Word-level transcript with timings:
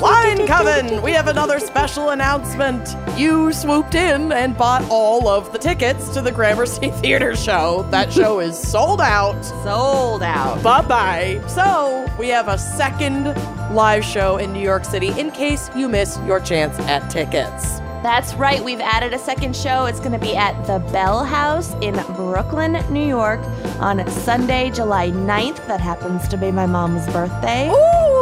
Wine 0.00 0.46
Coven! 0.46 1.00
We 1.00 1.12
have 1.12 1.28
another 1.28 1.58
special 1.58 2.10
announcement. 2.10 2.94
You 3.18 3.52
swooped 3.54 3.94
in 3.94 4.32
and 4.32 4.54
bought 4.54 4.84
all 4.90 5.28
of 5.28 5.50
the 5.52 5.58
tickets 5.58 6.10
to 6.10 6.20
the 6.20 6.30
Gramercy 6.30 6.90
Theater 7.00 7.36
show. 7.36 7.86
That 7.90 8.12
show 8.12 8.40
is 8.48 8.58
sold 8.58 9.00
out. 9.00 9.40
Sold 9.64 10.22
out. 10.22 10.62
Bye 10.62 10.82
bye. 10.82 11.42
So, 11.48 12.06
we 12.18 12.28
have 12.28 12.48
a 12.48 12.58
second 12.58 13.34
live 13.74 14.04
show 14.04 14.36
in 14.36 14.52
New 14.52 14.62
York 14.62 14.84
City 14.84 15.08
in 15.18 15.30
case 15.30 15.70
you 15.74 15.88
miss 15.88 16.18
your 16.26 16.38
chance 16.38 16.78
at 16.80 17.08
tickets. 17.10 17.80
That's 18.04 18.34
right. 18.34 18.62
We've 18.62 18.80
added 18.80 19.14
a 19.14 19.18
second 19.18 19.56
show. 19.56 19.86
It's 19.86 19.98
going 19.98 20.12
to 20.12 20.18
be 20.18 20.36
at 20.36 20.52
the 20.66 20.78
Bell 20.92 21.24
House 21.24 21.72
in 21.80 21.94
Brooklyn, 22.14 22.72
New 22.92 23.06
York 23.06 23.40
on 23.80 24.06
Sunday, 24.10 24.70
July 24.70 25.10
9th. 25.10 25.66
That 25.66 25.80
happens 25.80 26.28
to 26.28 26.36
be 26.36 26.52
my 26.52 26.66
mom's 26.66 27.06
birthday. 27.06 27.70
Ooh, 27.70 28.13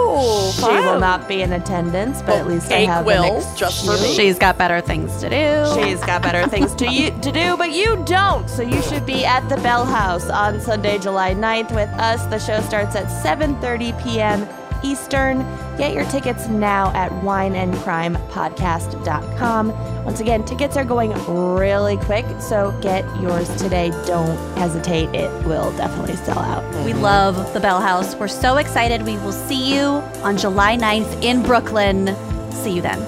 She 0.52 0.62
will 0.62 0.98
not 1.00 1.28
be 1.28 1.42
in 1.42 1.52
attendance, 1.52 2.20
but 2.22 2.30
oh, 2.32 2.38
at 2.38 2.46
least 2.46 2.70
I 2.70 2.80
have 2.80 3.06
will, 3.06 3.24
an 3.24 3.56
just 3.56 3.84
for 3.84 3.92
me. 3.92 3.96
excuse. 3.98 4.16
She's 4.16 4.38
got 4.38 4.58
better 4.58 4.80
things 4.80 5.16
to 5.20 5.30
do. 5.30 5.82
She's 5.82 6.00
got 6.00 6.22
better 6.22 6.46
things 6.48 6.74
to 6.76 6.90
you 6.90 7.10
to 7.20 7.32
do, 7.32 7.56
but 7.56 7.72
you 7.72 8.02
don't. 8.04 8.48
So 8.48 8.62
you 8.62 8.82
should 8.82 9.06
be 9.06 9.24
at 9.24 9.48
the 9.48 9.56
Bell 9.56 9.84
House 9.84 10.28
on 10.28 10.60
Sunday, 10.60 10.98
July 10.98 11.34
9th 11.34 11.74
with 11.74 11.88
us. 11.90 12.24
The 12.26 12.38
show 12.38 12.60
starts 12.62 12.94
at 12.96 13.06
7:30 13.06 14.02
p.m. 14.02 14.46
Eastern. 14.82 15.38
Get 15.76 15.94
your 15.94 16.04
tickets 16.06 16.48
now 16.48 16.90
at 16.94 17.12
wineandcrimepodcast.com. 17.22 20.04
Once 20.04 20.20
again, 20.20 20.44
tickets 20.44 20.76
are 20.76 20.84
going 20.84 21.12
really 21.26 21.96
quick, 21.98 22.24
so 22.40 22.76
get 22.82 23.04
yours 23.20 23.48
today. 23.56 23.90
Don't 24.06 24.36
hesitate. 24.56 25.14
It 25.14 25.30
will 25.46 25.70
definitely 25.76 26.16
sell 26.16 26.38
out. 26.38 26.64
We 26.84 26.94
love 26.94 27.52
the 27.54 27.60
Bell 27.60 27.80
House. 27.80 28.16
We're 28.16 28.26
so 28.28 28.56
excited. 28.56 29.02
We 29.02 29.16
will 29.18 29.32
see 29.32 29.74
you 29.74 29.84
on 30.22 30.36
July 30.36 30.76
9th 30.76 31.22
in 31.22 31.42
Brooklyn. 31.42 32.16
See 32.50 32.74
you 32.76 32.82
then. 32.82 33.00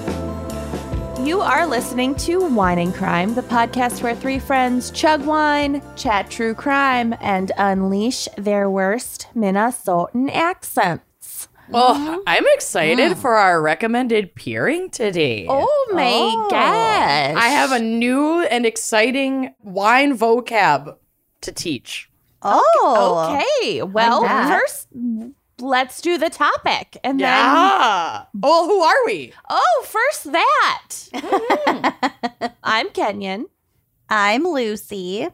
You 1.24 1.40
are 1.40 1.66
listening 1.66 2.14
to 2.16 2.46
Wine 2.50 2.78
and 2.78 2.94
Crime, 2.94 3.34
the 3.34 3.40
podcast 3.40 4.02
where 4.02 4.14
three 4.14 4.38
friends 4.38 4.90
chug 4.90 5.24
wine, 5.24 5.80
chat 5.96 6.30
true 6.30 6.52
crime, 6.52 7.14
and 7.18 7.50
unleash 7.56 8.28
their 8.36 8.68
worst 8.68 9.28
Minnesotan 9.34 10.28
accents. 11.64 11.74
Oh, 11.74 11.94
mm-hmm. 11.94 12.20
I'm 12.26 12.44
excited 12.54 13.12
mm. 13.12 13.16
for 13.16 13.34
our 13.34 13.60
recommended 13.60 14.34
peering 14.34 14.90
today. 14.90 15.46
Oh 15.48 15.90
my 15.92 16.10
oh. 16.10 16.48
gosh. 16.50 17.36
I 17.36 17.48
have 17.48 17.72
a 17.72 17.80
new 17.80 18.42
and 18.42 18.66
exciting 18.66 19.54
wine 19.60 20.16
vocab 20.16 20.96
to 21.42 21.52
teach. 21.52 22.10
Oh. 22.42 23.38
Okay, 23.40 23.82
well, 23.82 24.22
that. 24.22 24.48
first, 24.48 24.88
let's 25.58 26.00
do 26.00 26.18
the 26.18 26.30
topic. 26.30 26.98
And 27.02 27.18
then, 27.18 27.26
Yeah. 27.26 28.24
Well, 28.34 28.64
who 28.66 28.80
are 28.80 29.06
we? 29.06 29.32
oh, 29.48 29.84
first 29.86 30.32
that. 30.32 30.90
Mm-hmm. 31.64 32.46
I'm 32.62 32.90
Kenyon. 32.90 33.46
I'm 34.08 34.44
Lucy. 34.44 35.28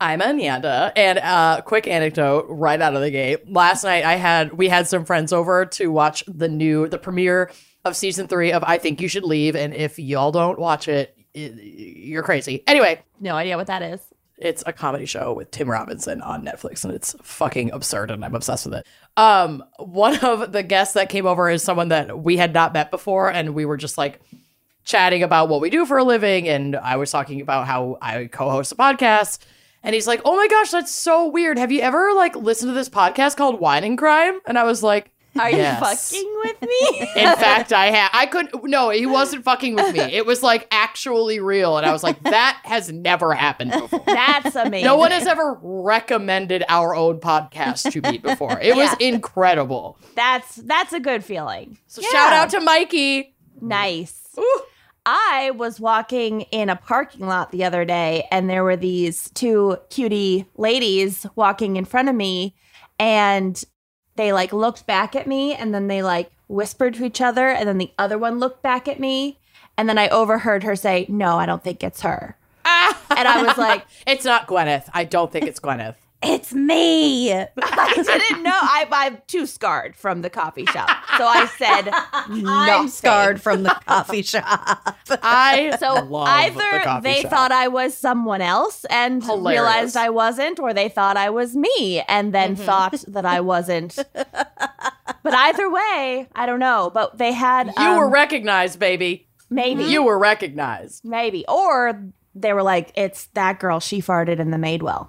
I'm 0.00 0.20
Amanda, 0.20 0.92
and 0.96 1.18
uh, 1.18 1.62
quick 1.64 1.86
anecdote 1.86 2.46
right 2.48 2.80
out 2.80 2.94
of 2.94 3.00
the 3.00 3.10
gate. 3.10 3.50
Last 3.50 3.84
night, 3.84 4.04
I 4.04 4.16
had 4.16 4.52
we 4.52 4.68
had 4.68 4.86
some 4.86 5.04
friends 5.04 5.32
over 5.32 5.64
to 5.66 5.90
watch 5.90 6.24
the 6.26 6.48
new 6.48 6.88
the 6.88 6.98
premiere 6.98 7.50
of 7.84 7.96
season 7.96 8.26
three 8.26 8.52
of 8.52 8.64
I 8.64 8.78
Think 8.78 9.00
You 9.00 9.08
Should 9.08 9.24
Leave, 9.24 9.54
and 9.56 9.72
if 9.72 9.98
y'all 9.98 10.32
don't 10.32 10.58
watch 10.58 10.88
it, 10.88 11.16
i 11.36 11.38
you're 11.38 12.22
crazy. 12.22 12.62
Anyway, 12.66 13.00
No 13.20 13.34
idea 13.34 13.56
what 13.56 13.68
that 13.68 13.82
is. 13.82 14.00
it's 14.36 14.62
a 14.66 14.72
comedy 14.72 15.06
show 15.06 15.32
with 15.32 15.50
Tim 15.52 15.70
Robinson 15.70 16.20
on 16.22 16.44
Netflix, 16.44 16.84
and 16.84 16.92
it's 16.92 17.14
fucking 17.22 17.70
absurd, 17.70 18.10
and 18.10 18.24
I'm 18.24 18.34
obsessed 18.34 18.66
with 18.66 18.74
it. 18.74 18.86
Um, 19.16 19.62
one 19.78 20.16
of 20.24 20.52
the 20.52 20.62
guests 20.62 20.94
that 20.94 21.08
came 21.08 21.24
over 21.26 21.48
is 21.48 21.62
someone 21.62 21.88
that 21.88 22.18
we 22.22 22.36
had 22.36 22.52
not 22.52 22.72
met 22.74 22.90
before, 22.90 23.30
and 23.30 23.54
we 23.54 23.64
were 23.64 23.76
just 23.76 23.96
like 23.96 24.20
chatting 24.84 25.22
about 25.22 25.48
what 25.48 25.60
we 25.62 25.70
do 25.70 25.86
for 25.86 25.98
a 25.98 26.04
living, 26.04 26.48
and 26.48 26.74
I 26.76 26.96
was 26.96 27.10
talking 27.10 27.40
about 27.40 27.66
how 27.66 27.96
I 28.02 28.26
co-host 28.26 28.72
a 28.72 28.74
podcast, 28.74 29.38
and 29.84 29.94
he's 29.94 30.06
like, 30.08 30.20
"Oh 30.24 30.34
my 30.34 30.48
gosh, 30.48 30.70
that's 30.72 30.90
so 30.92 31.28
weird. 31.28 31.58
Have 31.58 31.70
you 31.70 31.80
ever 31.80 32.12
like 32.14 32.34
listened 32.34 32.70
to 32.70 32.74
this 32.74 32.88
podcast 32.88 33.36
called 33.36 33.60
Wine 33.60 33.84
and 33.84 33.96
Crime?" 33.96 34.40
And 34.46 34.58
I 34.58 34.64
was 34.64 34.82
like. 34.82 35.10
Are 35.36 35.50
Yes. 35.50 36.12
you 36.12 36.20
fucking 36.22 36.40
with 36.44 36.62
me? 36.62 37.00
In 37.22 37.36
fact, 37.36 37.72
I 37.72 37.86
had. 37.86 38.08
I 38.12 38.26
couldn't. 38.26 38.66
No, 38.66 38.90
he 38.90 39.04
wasn't 39.04 39.42
fucking 39.42 39.74
with 39.74 39.92
me. 39.92 39.98
It 39.98 40.24
was 40.24 40.44
like 40.44 40.68
actually 40.70 41.40
real, 41.40 41.76
and 41.76 41.84
I 41.84 41.90
was 41.90 42.04
like, 42.04 42.22
"That 42.22 42.60
has 42.62 42.92
never 42.92 43.34
happened 43.34 43.72
before." 43.72 44.00
That's 44.06 44.54
amazing. 44.54 44.84
No 44.86 44.94
one 44.96 45.10
has 45.10 45.26
ever 45.26 45.58
recommended 45.60 46.62
our 46.68 46.94
own 46.94 47.18
podcast 47.18 47.90
to 47.90 48.00
me 48.12 48.18
before. 48.18 48.60
It 48.60 48.76
was 48.76 48.94
incredible. 49.00 49.98
That's 50.14 50.54
that's 50.54 50.92
a 50.92 51.00
good 51.00 51.24
feeling. 51.24 51.78
So 51.88 52.00
shout 52.00 52.32
out 52.32 52.50
to 52.50 52.60
Mikey. 52.60 53.34
Nice. 53.60 54.28
Ooh. 54.38 54.60
I 55.06 55.50
was 55.50 55.78
walking 55.78 56.42
in 56.42 56.70
a 56.70 56.76
parking 56.76 57.26
lot 57.26 57.50
the 57.50 57.64
other 57.64 57.84
day 57.84 58.26
and 58.30 58.48
there 58.48 58.64
were 58.64 58.76
these 58.76 59.30
two 59.30 59.76
cutie 59.90 60.46
ladies 60.56 61.26
walking 61.36 61.76
in 61.76 61.84
front 61.84 62.08
of 62.08 62.14
me 62.14 62.54
and 62.98 63.62
they 64.16 64.32
like 64.32 64.52
looked 64.52 64.86
back 64.86 65.14
at 65.14 65.26
me 65.26 65.54
and 65.54 65.74
then 65.74 65.88
they 65.88 66.02
like 66.02 66.30
whispered 66.48 66.94
to 66.94 67.04
each 67.04 67.20
other 67.20 67.48
and 67.48 67.68
then 67.68 67.78
the 67.78 67.92
other 67.98 68.16
one 68.16 68.38
looked 68.38 68.62
back 68.62 68.88
at 68.88 68.98
me 68.98 69.38
and 69.76 69.88
then 69.88 69.98
I 69.98 70.08
overheard 70.08 70.62
her 70.62 70.76
say, 70.76 71.04
"No, 71.08 71.36
I 71.36 71.46
don't 71.46 71.62
think 71.64 71.82
it's 71.82 72.02
her." 72.02 72.38
Ah! 72.64 72.98
And 73.16 73.26
I 73.26 73.42
was 73.42 73.58
like, 73.58 73.84
It's 74.06 74.24
not 74.24 74.46
Gwyneth. 74.46 74.88
I 74.94 75.04
don't 75.04 75.32
think 75.32 75.46
it's 75.46 75.60
Gwyneth. 75.60 75.96
It's 76.26 76.52
me. 76.54 77.32
I 77.32 77.46
didn't 77.94 78.42
know. 78.42 78.50
I, 78.52 78.86
I'm 78.90 79.18
too 79.26 79.46
scarred 79.46 79.94
from 79.96 80.22
the 80.22 80.30
coffee 80.30 80.64
shop. 80.66 80.88
So 81.18 81.24
I 81.26 81.46
said, 81.58 81.88
I'm 82.46 82.88
scarred 82.88 83.40
from 83.42 83.62
the 83.62 83.78
coffee 83.86 84.22
shop. 84.32 84.96
I 85.22 85.76
So 85.78 85.94
love 86.04 86.26
the 86.54 86.60
either 86.62 86.80
coffee 86.84 87.02
they 87.08 87.20
shop. 87.22 87.30
thought 87.30 87.52
I 87.52 87.68
was 87.68 87.96
someone 87.96 88.40
else 88.40 88.84
and 88.86 89.22
Hilarious. 89.22 89.60
realized 89.60 89.96
I 89.96 90.10
wasn't, 90.10 90.58
or 90.60 90.72
they 90.74 90.88
thought 90.88 91.16
I 91.16 91.30
was 91.30 91.54
me 91.54 92.02
and 92.08 92.32
then 92.32 92.54
Mm-hmm. 92.56 92.64
thought 92.64 93.04
that 93.08 93.24
I 93.26 93.40
wasn't. 93.40 93.96
but 94.14 95.34
either 95.34 95.70
way, 95.70 96.28
I 96.34 96.46
don't 96.46 96.58
know. 96.58 96.90
But 96.92 97.18
they 97.18 97.32
had 97.32 97.66
you 97.78 97.82
um, 97.84 97.96
were 97.98 98.08
recognized, 98.10 98.78
baby. 98.78 99.26
maybe, 99.50 99.84
You 99.84 100.02
were 100.02 100.18
recognized. 100.18 101.04
maybe, 101.04 101.44
or 101.48 102.00
they 102.34 102.52
were 102.52 102.62
like, 102.62 102.92
"It's 102.96 103.26
that 103.34 103.60
girl. 103.60 103.80
She 103.80 104.00
farted 104.02 104.38
in 104.38 104.50
the 104.50 104.56
Madewell." 104.56 105.08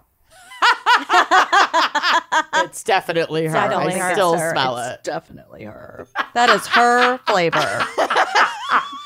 It's 2.65 2.83
definitely 2.83 3.45
her. 3.45 3.55
I, 3.57 3.91
her. 3.91 4.13
still 4.13 4.33
It's 4.33 4.41
her. 4.41 4.51
smell 4.51 4.77
It's 4.77 4.95
it. 4.95 5.03
Definitely 5.03 5.63
her. 5.63 6.07
That 6.33 6.49
is 6.49 6.65
her 6.67 7.17
flavor. 7.27 7.57
so 7.59 7.99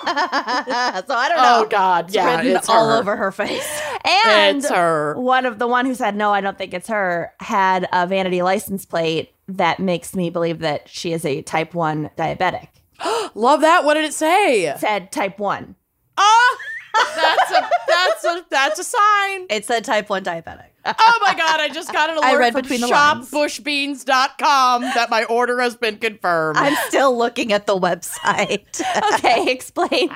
I 0.10 1.02
don't 1.30 1.38
know. 1.38 1.64
Oh 1.64 1.68
God, 1.70 2.14
yeah, 2.14 2.38
written 2.38 2.56
it's 2.56 2.70
all 2.70 2.90
her. 2.90 2.98
over 2.98 3.16
her 3.16 3.32
face. 3.32 3.68
And 4.06 4.58
It's 4.60 4.70
her. 4.70 5.14
one 5.20 5.46
of 5.46 5.60
the 5.60 5.68
one 5.68 5.86
who 5.86 5.94
said 5.94 6.16
no, 6.16 6.32
I 6.34 6.40
don't 6.42 6.58
think 6.58 6.74
it's 6.74 6.88
her 6.88 7.34
had 7.42 7.88
a 7.92 8.08
vanity 8.08 8.42
license 8.42 8.86
plate 8.86 9.34
that 9.50 9.80
makes 9.80 10.16
me 10.16 10.30
believe 10.30 10.60
that 10.60 10.88
she 10.90 11.12
is 11.14 11.26
a 11.26 11.42
type 11.42 11.74
one 11.74 12.10
diabetic. 12.18 12.70
Love 13.36 13.62
that. 13.62 13.84
What 13.84 13.96
did 13.96 14.06
it 14.06 14.14
say? 14.14 14.74
Said 14.78 15.12
type 15.12 15.38
one. 15.38 15.76
Ah, 16.18 16.58
that's 16.94 17.52
a 17.52 17.70
that's 17.88 18.24
a 18.26 18.46
that's 18.50 18.80
a 18.80 18.84
sign. 18.84 19.46
It 19.50 19.66
said 19.66 19.84
type 19.86 20.10
1 20.10 20.24
diabetic. 20.24 20.66
Oh 20.86 21.20
my 21.26 21.34
god, 21.36 21.60
I 21.60 21.70
just 21.70 21.92
got 21.92 22.10
an 22.10 22.18
alert 22.18 22.26
I 22.26 22.36
read 22.36 22.54
from 22.54 22.62
between 22.64 22.82
the 22.82 22.88
lines. 22.88 23.30
shopbushbeans.com 23.30 24.82
that 24.82 25.10
my 25.10 25.26
order 25.26 25.60
has 25.62 25.76
been 25.76 25.98
confirmed. 25.98 26.58
I'm 26.58 26.76
still 26.88 27.16
looking 27.18 27.52
at 27.54 27.68
the 27.68 27.78
website. 27.78 28.82
Okay, 29.20 29.52
explain. 29.52 30.10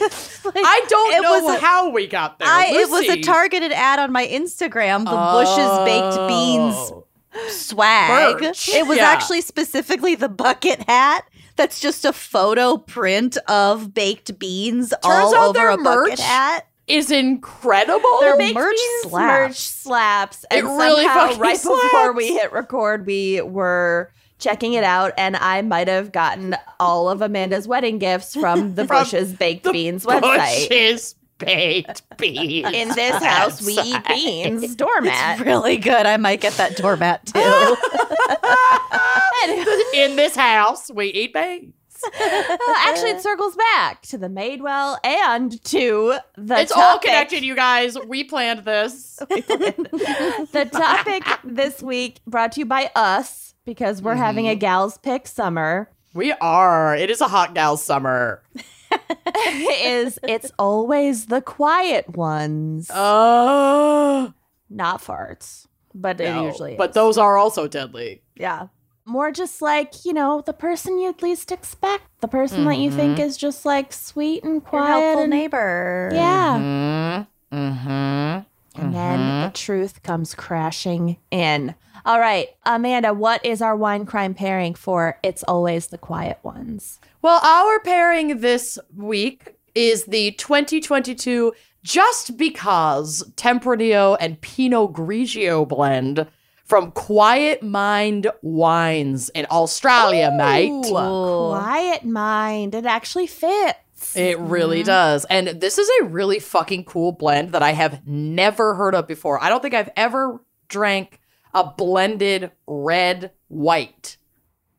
explain. 0.00 0.64
I 0.64 0.84
don't 0.88 1.14
It 1.14 1.22
know 1.22 1.40
was 1.42 1.56
a- 1.56 1.60
how 1.60 1.90
we 1.90 2.06
got 2.06 2.38
there. 2.38 2.46
I, 2.48 2.66
it 2.68 2.88
was 2.90 3.08
a 3.08 3.20
targeted 3.20 3.72
ad 3.72 3.98
on 3.98 4.12
my 4.12 4.26
Instagram, 4.26 5.04
the 5.04 5.10
Bush's 5.10 5.78
Baked 5.84 6.28
Beans 6.28 6.74
Oh. 6.76 7.04
swag. 7.48 8.40
Merch. 8.40 8.68
It 8.68 8.86
was 8.86 8.98
Yeah. 8.98 9.08
actually 9.10 9.40
specifically 9.40 10.14
the 10.14 10.28
bucket 10.28 10.88
hat. 10.88 11.24
That's 11.58 11.78
just 11.80 12.06
a 12.06 12.12
photo 12.14 12.78
print 12.78 13.36
of 13.48 13.92
baked 13.92 14.38
beans 14.38 14.94
all 15.02 15.34
out 15.34 15.48
over 15.48 15.52
their 15.58 15.70
a 15.70 15.76
bucket 15.76 16.18
hat. 16.20 16.66
Is 16.86 17.10
incredible. 17.10 18.20
Their 18.20 18.38
Baked 18.38 18.54
merch 18.54 18.74
Beans 18.74 19.02
slaps. 19.12 19.48
merch 19.48 19.56
slaps. 19.58 20.44
And 20.50 20.60
It 20.60 20.64
really 20.64 21.02
somehow, 21.04 21.26
fucking 21.26 21.40
right 21.40 21.62
before 21.62 22.12
we 22.14 22.28
hit 22.32 22.50
record, 22.50 23.04
we 23.06 23.42
were 23.42 24.10
checking 24.38 24.72
it 24.72 24.84
out, 24.84 25.12
and 25.18 25.36
I 25.36 25.60
might 25.60 25.88
have 25.88 26.12
gotten 26.12 26.56
all 26.80 27.10
of 27.10 27.20
Amanda's 27.20 27.68
wedding 27.68 27.98
gifts 27.98 28.34
from 28.34 28.74
the 28.74 28.86
From 28.86 29.00
Bush's 29.02 29.34
Baked 29.34 29.64
the 29.64 29.72
Beans 29.72 30.06
website. 30.06 30.68
Bush's 30.70 31.14
baked 31.38 32.02
beans. 32.18 32.70
In 32.72 32.88
this 32.88 33.22
house, 33.22 33.64
we 33.64 33.78
eat 33.78 34.06
beans. 34.06 34.76
Doormat. 34.76 35.38
It's 35.38 35.46
really 35.46 35.76
good. 35.76 36.06
I 36.06 36.16
might 36.16 36.40
get 36.40 36.54
that 36.54 36.76
doormat 36.76 37.26
too. 37.26 37.38
In 39.94 40.16
this 40.16 40.36
house, 40.36 40.90
we 40.90 41.08
eat 41.08 41.32
beans. 41.32 41.74
well, 42.20 42.76
Actually, 42.86 43.10
it 43.10 43.22
circles 43.22 43.56
back 43.56 44.02
to 44.02 44.18
the 44.18 44.28
Madewell 44.28 44.98
and 45.02 45.62
to 45.64 46.18
the 46.36 46.60
It's 46.60 46.72
all 46.72 46.98
connected, 46.98 47.42
you 47.42 47.56
guys. 47.56 47.96
We 48.06 48.24
planned 48.24 48.64
this. 48.64 49.16
the 49.16 50.68
topic 50.70 51.24
this 51.42 51.82
week 51.82 52.20
brought 52.26 52.52
to 52.52 52.60
you 52.60 52.66
by 52.66 52.90
us 52.94 53.54
because 53.64 54.00
we're 54.00 54.14
having 54.14 54.46
a 54.46 54.52
mm-hmm. 54.52 54.60
gals 54.60 54.98
pick 54.98 55.26
summer 55.26 55.90
We 56.14 56.32
are. 56.32 56.94
It 56.94 57.10
is 57.10 57.20
a 57.20 57.28
hot 57.28 57.54
gals 57.54 57.84
summer. 57.84 58.42
is 59.84 60.18
it's 60.22 60.50
always 60.58 61.26
the 61.26 61.40
quiet 61.40 62.16
ones 62.16 62.90
Oh, 62.94 64.32
not 64.70 65.00
farts 65.02 65.66
but 65.94 66.20
it 66.20 66.30
no. 66.30 66.46
usually 66.46 66.72
is. 66.72 66.78
But 66.78 66.92
those 66.92 67.18
are 67.18 67.36
also 67.36 67.66
deadly. 67.68 68.22
yeah 68.36 68.68
more 69.04 69.32
just 69.32 69.62
like 69.62 70.04
you 70.04 70.12
know 70.12 70.42
the 70.44 70.52
person 70.52 70.98
you'd 70.98 71.22
least 71.22 71.50
expect 71.50 72.04
the 72.20 72.28
person 72.28 72.66
that 72.66 72.76
you 72.76 72.90
think 72.90 73.18
is 73.18 73.36
just 73.38 73.64
like 73.64 73.90
sweet 73.92 74.44
and 74.44 74.54
Your 74.54 74.60
quiet 74.60 75.00
helpful 75.00 75.22
and, 75.22 75.30
neighbor. 75.30 76.10
yeah 76.12 77.24
Mm-hmm. 77.52 78.40
And 78.78 78.94
then 78.94 79.18
the 79.18 79.46
mm-hmm. 79.46 79.52
truth 79.52 80.02
comes 80.02 80.34
crashing 80.34 81.16
in. 81.30 81.74
All 82.04 82.20
right 82.20 82.48
amanda 82.64 83.12
what 83.12 83.44
is 83.44 83.60
our 83.60 83.76
wine 83.76 84.06
crime 84.06 84.32
pairing 84.32 84.72
for 84.74 85.18
it's 85.22 85.42
always 85.42 85.88
the 85.88 85.98
quiet 85.98 86.38
ones? 86.42 87.00
Well, 87.20 87.40
our 87.42 87.80
pairing 87.80 88.40
this 88.40 88.78
week 88.96 89.56
is 89.74 90.04
the 90.04 90.32
2022 90.32 91.52
Just 91.82 92.36
Because 92.36 93.24
Tempranillo 93.36 94.16
and 94.20 94.40
Pinot 94.40 94.92
Grigio 94.92 95.66
blend 95.66 96.26
from 96.64 96.90
Quiet 96.92 97.62
Mind 97.62 98.30
Wines 98.42 99.30
in 99.30 99.46
Australia, 99.50 100.30
mate. 100.30 100.84
Quiet 100.86 102.04
mind. 102.04 102.74
It 102.74 102.84
actually 102.84 103.26
fits 103.26 103.78
It 104.14 104.38
really 104.38 104.78
mm-hmm. 104.78 104.86
does. 104.86 105.24
And 105.26 105.48
this 105.48 105.78
is 105.78 105.88
a 106.00 106.04
really 106.04 106.38
fucking 106.38 106.84
cool 106.84 107.12
blend 107.12 107.52
that 107.52 107.62
I 107.62 107.72
have 107.72 108.06
never 108.06 108.74
heard 108.74 108.94
of 108.94 109.06
before. 109.06 109.42
I 109.42 109.48
don't 109.48 109.60
think 109.62 109.74
I've 109.74 109.90
ever 109.96 110.40
drank 110.68 111.20
a 111.54 111.64
blended 111.64 112.52
red 112.66 113.32
white 113.48 114.18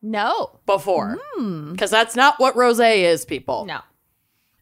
no 0.02 0.60
before. 0.66 1.18
Mm. 1.36 1.72
Because 1.72 1.90
that's 1.90 2.16
not 2.16 2.38
what 2.38 2.56
rose 2.56 2.80
is, 2.80 3.24
people. 3.24 3.66
no 3.66 3.80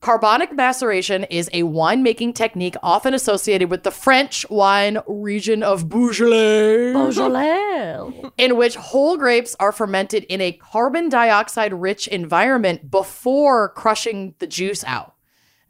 Carbonic 0.03 0.53
maceration 0.53 1.23
is 1.31 1.49
a 1.53 1.63
winemaking 1.63 2.35
technique 2.35 2.75
often 2.83 3.15
associated 3.15 3.71
with 3.71 3.85
the 3.85 3.93
French 3.93 4.45
wine 4.51 4.99
region 5.07 5.63
of 5.63 5.89
Beaujolais 5.89 6.93
Beaujolais. 6.93 8.33
in 8.37 8.57
which 8.57 8.75
whole 8.75 9.17
grapes 9.17 9.55
are 9.61 9.71
fermented 9.71 10.25
in 10.25 10.41
a 10.41 10.53
carbon 10.53 11.09
dioxide 11.09 11.73
rich 11.73 12.09
environment 12.09 12.91
before 12.91 13.69
crushing 13.69 14.35
the 14.41 14.49
juice 14.49 14.83
out. 14.83 15.15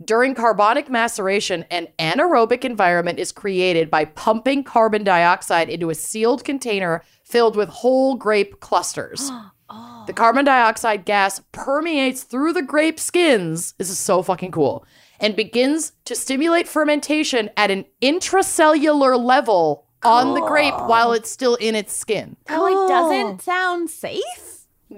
During 0.04 0.34
carbonic 0.34 0.88
maceration, 0.88 1.64
an 1.70 1.88
anaerobic 1.98 2.64
environment 2.64 3.18
is 3.18 3.30
created 3.30 3.90
by 3.90 4.06
pumping 4.06 4.64
carbon 4.64 5.04
dioxide 5.04 5.68
into 5.68 5.90
a 5.90 5.94
sealed 5.94 6.44
container 6.44 7.02
filled 7.24 7.56
with 7.56 7.68
whole 7.68 8.14
grape 8.16 8.60
clusters. 8.60 9.30
The 10.06 10.12
carbon 10.12 10.44
dioxide 10.44 11.06
gas 11.06 11.40
permeates 11.52 12.24
through 12.24 12.52
the 12.52 12.60
grape 12.60 13.00
skins. 13.00 13.72
This 13.78 13.88
is 13.88 13.98
so 13.98 14.22
fucking 14.22 14.50
cool. 14.50 14.84
And 15.18 15.34
begins 15.34 15.92
to 16.06 16.14
stimulate 16.14 16.68
fermentation 16.68 17.48
at 17.56 17.70
an 17.70 17.86
intracellular 18.02 19.18
level 19.18 19.86
on 20.02 20.34
the 20.34 20.40
grape 20.40 20.74
while 20.74 21.12
it's 21.12 21.30
still 21.30 21.54
in 21.54 21.74
its 21.74 21.96
skin. 21.96 22.36
That 22.48 22.58
like 22.58 22.88
doesn't 22.88 23.42
sound 23.42 23.88
safe. 23.88 24.51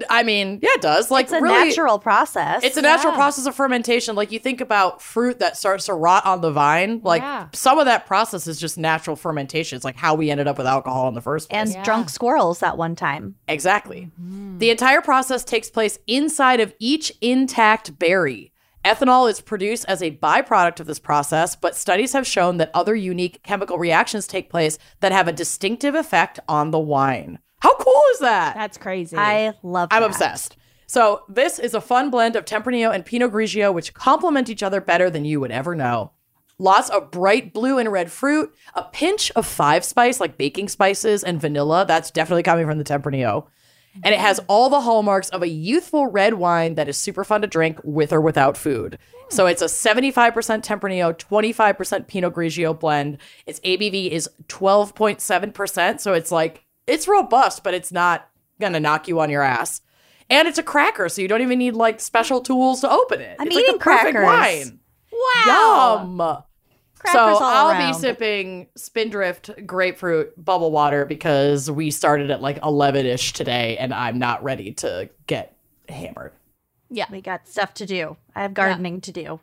I 0.09 0.23
mean, 0.23 0.59
yeah, 0.61 0.69
it 0.75 0.81
does. 0.81 1.09
Like 1.11 1.25
It's 1.25 1.33
a 1.33 1.41
really, 1.41 1.69
natural 1.69 1.99
process. 1.99 2.63
It's 2.63 2.77
a 2.77 2.81
natural 2.81 3.13
Yeah. 3.13 3.17
process 3.17 3.45
of 3.45 3.55
fermentation. 3.55 4.15
Like 4.15 4.31
you 4.31 4.39
think 4.39 4.61
about 4.61 5.01
fruit 5.01 5.39
that 5.39 5.57
starts 5.57 5.85
to 5.85 5.93
rot 5.93 6.25
on 6.25 6.41
the 6.41 6.51
vine. 6.51 7.01
Like 7.03 7.21
Yeah. 7.21 7.47
some 7.53 7.79
of 7.79 7.85
that 7.85 8.05
process 8.05 8.47
is 8.47 8.59
just 8.59 8.77
natural 8.77 9.15
fermentation. 9.15 9.75
It's 9.75 9.85
like 9.85 9.95
how 9.97 10.15
we 10.15 10.29
ended 10.31 10.47
up 10.47 10.57
with 10.57 10.67
alcohol 10.67 11.07
in 11.07 11.13
the 11.13 11.21
first 11.21 11.49
place. 11.49 11.73
and 11.75 11.83
drunk 11.85 12.09
squirrels 12.09 12.61
at 12.63 12.77
one 12.77 12.95
time. 12.95 13.35
Exactly. 13.47 14.09
Mm-hmm. 14.21 14.57
The 14.59 14.69
entire 14.69 15.01
process 15.01 15.43
takes 15.43 15.69
place 15.69 15.99
inside 16.07 16.59
of 16.59 16.73
each 16.79 17.11
intact 17.21 17.97
berry. 17.99 18.51
Ethanol 18.83 19.27
is 19.27 19.41
produced 19.41 19.83
as 19.87 20.03
a 20.03 20.11
byproduct 20.11 20.79
of 20.79 20.85
this 20.85 20.99
process, 20.99 21.55
but 21.55 21.75
studies 21.75 22.13
have 22.13 22.27
shown 22.27 22.57
that 22.57 22.69
other 22.73 22.93
unique 22.95 23.41
chemical 23.41 23.79
reactions 23.79 24.27
take 24.27 24.47
place 24.47 24.77
that 24.99 25.11
have 25.11 25.27
a 25.27 25.31
distinctive 25.33 25.95
effect 25.95 26.39
on 26.47 26.69
the 26.69 26.77
wine. 26.77 27.39
How 27.59 27.73
cool 27.75 28.01
is 28.13 28.19
that? 28.19 28.55
That's 28.55 28.77
crazy. 28.77 29.17
I 29.17 29.53
love. 29.63 29.89
I'm 29.91 30.01
that. 30.01 30.11
obsessed. 30.11 30.57
So, 30.87 31.23
this 31.27 31.57
is 31.57 31.73
a 31.73 31.81
fun 31.81 32.11
blend 32.11 32.35
of 32.35 32.45
Tempranillo 32.45 32.93
and 32.93 33.05
Pinot 33.05 33.31
Grigio, 33.31 33.73
which 33.73 33.93
complement 33.93 34.49
each 34.49 34.61
other 34.61 34.79
better 34.79 35.09
than 35.09 35.25
you 35.25 35.39
would 35.39 35.51
ever 35.51 35.73
know. 35.73 36.11
Lots 36.57 36.89
of 36.89 37.11
bright 37.11 37.53
blue 37.53 37.79
and 37.79 37.91
red 37.91 38.11
fruit, 38.11 38.53
a 38.75 38.83
pinch 38.83 39.31
of 39.31 39.45
five 39.45 39.83
spice, 39.83 40.19
like 40.19 40.37
baking 40.37 40.69
spices 40.69 41.23
and 41.23 41.41
vanilla. 41.41 41.85
That's 41.87 42.11
definitely 42.11 42.43
coming 42.43 42.67
from 42.67 42.77
the 42.77 42.83
Tempranillo. 42.83 43.47
And 44.03 44.13
it 44.13 44.19
has 44.19 44.39
all 44.47 44.69
the 44.69 44.81
hallmarks 44.81 45.29
of 45.29 45.41
a 45.41 45.47
youthful 45.47 46.07
red 46.07 46.35
wine 46.35 46.75
that 46.75 46.89
is 46.89 46.97
super 46.97 47.23
fun 47.23 47.41
to 47.41 47.47
drink 47.47 47.79
with 47.83 48.11
or 48.11 48.19
without 48.21 48.57
food. 48.57 48.97
So 49.29 49.47
it's 49.47 49.61
a 49.61 49.65
75% 49.65 50.33
Tempranillo, 50.33 51.17
25% 51.17 52.07
Pinot 52.07 52.33
Grigio 52.33 52.77
blend. 52.77 53.17
Its 53.45 53.59
ABV 53.61 54.09
is 54.11 54.29
12.7%. 54.47 55.99
So 55.99 56.13
it's 56.13 56.31
like, 56.31 56.64
it's 56.87 57.07
robust, 57.07 57.63
but 57.63 57.73
it's 57.73 57.91
not 57.91 58.29
gonna 58.59 58.79
knock 58.79 59.07
you 59.07 59.19
on 59.19 59.29
your 59.29 59.41
ass. 59.41 59.81
And 60.29 60.47
it's 60.47 60.57
a 60.57 60.63
cracker, 60.63 61.07
so 61.09 61.21
you 61.21 61.27
don't 61.27 61.41
even 61.41 61.59
need 61.59 61.75
like 61.75 61.99
special 61.99 62.41
tools 62.41 62.81
to 62.81 62.89
open 62.89 63.21
it. 63.21 63.35
I'm 63.39 63.47
it's 63.47 63.55
like 63.55 63.63
eating 63.63 63.77
the 63.77 63.83
perfect 63.83 64.15
crackers. 64.17 64.71
wine. 64.71 64.79
wow. 65.45 65.97
Yum. 66.03 66.17
so 67.11 67.19
all 67.19 67.43
I'll 67.43 67.69
around. 67.69 67.93
be 67.93 67.99
sipping 67.99 68.67
Spindrift 68.75 69.51
grapefruit 69.67 70.33
bubble 70.43 70.71
water 70.71 71.05
because 71.05 71.69
we 71.69 71.91
started 71.91 72.31
at 72.31 72.41
like 72.41 72.57
11 72.63 73.05
ish 73.05 73.33
today 73.33 73.77
and 73.77 73.93
I'm 73.93 74.17
not 74.17 74.43
ready 74.43 74.71
to 74.73 75.09
get 75.27 75.55
hammered. 75.87 76.31
Yeah. 76.89 77.05
We 77.11 77.21
got 77.21 77.47
stuff 77.47 77.75
to 77.75 77.85
do. 77.85 78.17
I 78.35 78.41
have 78.41 78.53
gardening 78.55 79.01
to 79.01 79.11
do. 79.11 79.39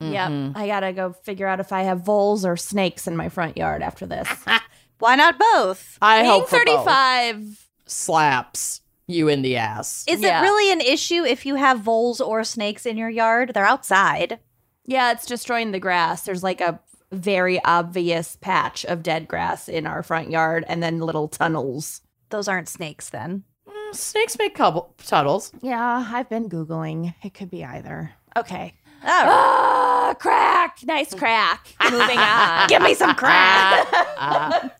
Yep. 0.00 0.30
Mm-hmm. 0.30 0.58
I 0.58 0.66
gotta 0.66 0.92
go 0.92 1.12
figure 1.12 1.46
out 1.46 1.60
if 1.60 1.72
I 1.72 1.82
have 1.84 2.00
voles 2.02 2.44
or 2.44 2.58
snakes 2.58 3.06
in 3.06 3.16
my 3.16 3.30
front 3.30 3.56
yard 3.56 3.82
after 3.82 4.04
this. 4.04 4.28
Why 4.98 5.14
not 5.16 5.38
both? 5.38 5.98
I 6.00 6.20
Being 6.22 6.30
hope 6.30 6.48
for 6.48 6.64
both. 6.64 6.84
35. 6.86 7.68
slaps 7.86 8.80
you 9.06 9.28
in 9.28 9.42
the 9.42 9.56
ass. 9.56 10.04
Is 10.08 10.20
Yeah. 10.20 10.40
it 10.40 10.42
really 10.42 10.72
an 10.72 10.80
issue 10.80 11.22
if 11.24 11.46
you 11.46 11.54
have 11.56 11.80
voles 11.80 12.20
or 12.20 12.42
snakes 12.44 12.86
in 12.86 12.96
your 12.96 13.10
yard? 13.10 13.52
They're 13.54 13.64
outside. 13.64 14.40
Yeah, 14.84 15.12
it's 15.12 15.26
destroying 15.26 15.72
the 15.72 15.80
grass. 15.80 16.22
There's 16.22 16.42
like 16.42 16.60
a 16.60 16.80
very 17.12 17.62
obvious 17.64 18.36
patch 18.40 18.84
of 18.84 19.02
dead 19.02 19.28
grass 19.28 19.68
in 19.68 19.86
our 19.86 20.02
front 20.02 20.30
yard 20.30 20.64
and 20.68 20.82
then 20.82 20.98
little 21.00 21.28
tunnels. 21.28 22.02
Those 22.30 22.48
aren't 22.48 22.68
snakes 22.68 23.08
then. 23.10 23.44
Mm, 23.68 23.94
Snakes 23.94 24.36
make 24.38 24.54
couple 24.56 24.94
tunnels. 24.98 25.52
Yeah, 25.62 26.08
I've 26.12 26.28
been 26.28 26.48
Googling. 26.48 27.14
It 27.22 27.34
could 27.34 27.50
be 27.50 27.64
either. 27.64 28.12
Okay. 28.36 28.74
All 29.04 29.12
crack. 30.14 30.78
Nice 30.84 31.14
crack. 31.14 31.66
Moving 31.90 32.18
on. 32.18 32.68
Give 32.68 32.82
me 32.82 32.94
some 32.94 33.14
crack. 33.14 33.86
Ah, 33.92 34.16
ah. 34.18 34.70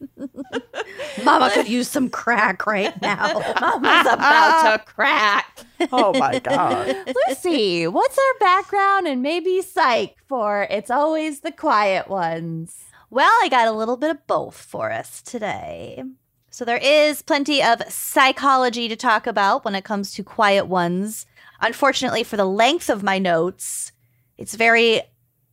Mama 1.25 1.50
could 1.52 1.68
use 1.68 1.88
some 1.88 2.09
crack 2.09 2.66
right 2.66 3.00
now. 3.02 3.33
Mama's 3.61 4.12
about 4.12 4.76
to 4.76 4.85
crack. 4.92 5.61
Oh 5.92 6.12
my 6.18 6.38
god. 6.38 6.97
Lucy, 7.28 7.87
what's 7.87 8.18
our 8.18 8.38
background 8.40 9.06
and 9.06 9.23
maybe 9.23 9.62
psych 9.62 10.16
for 10.28 10.66
It's 10.71 10.90
Always 10.90 11.40
the 11.40 11.52
Quiet 11.52 12.09
Ones? 12.09 12.85
Well, 13.11 13.33
I 13.42 13.49
got 13.49 13.68
a 13.68 13.73
little 13.73 13.97
bit 13.97 14.11
of 14.11 14.26
both 14.26 14.56
for 14.56 14.90
us 14.90 15.23
today. 15.23 16.02
So 16.50 16.64
there 16.64 16.78
is 16.78 17.23
plenty 17.23 17.62
of 17.62 17.83
psychology 17.88 18.88
to 18.88 18.97
talk 18.97 19.26
about 19.26 19.64
when 19.64 19.75
it 19.75 19.85
comes 19.85 20.12
to 20.14 20.25
quiet 20.25 20.66
ones. 20.66 21.26
Unfortunately, 21.61 22.23
for 22.25 22.37
the 22.37 22.47
length 22.47 22.88
of 22.88 23.02
my 23.02 23.18
notes, 23.18 23.92
it's 24.38 24.54
very 24.54 25.02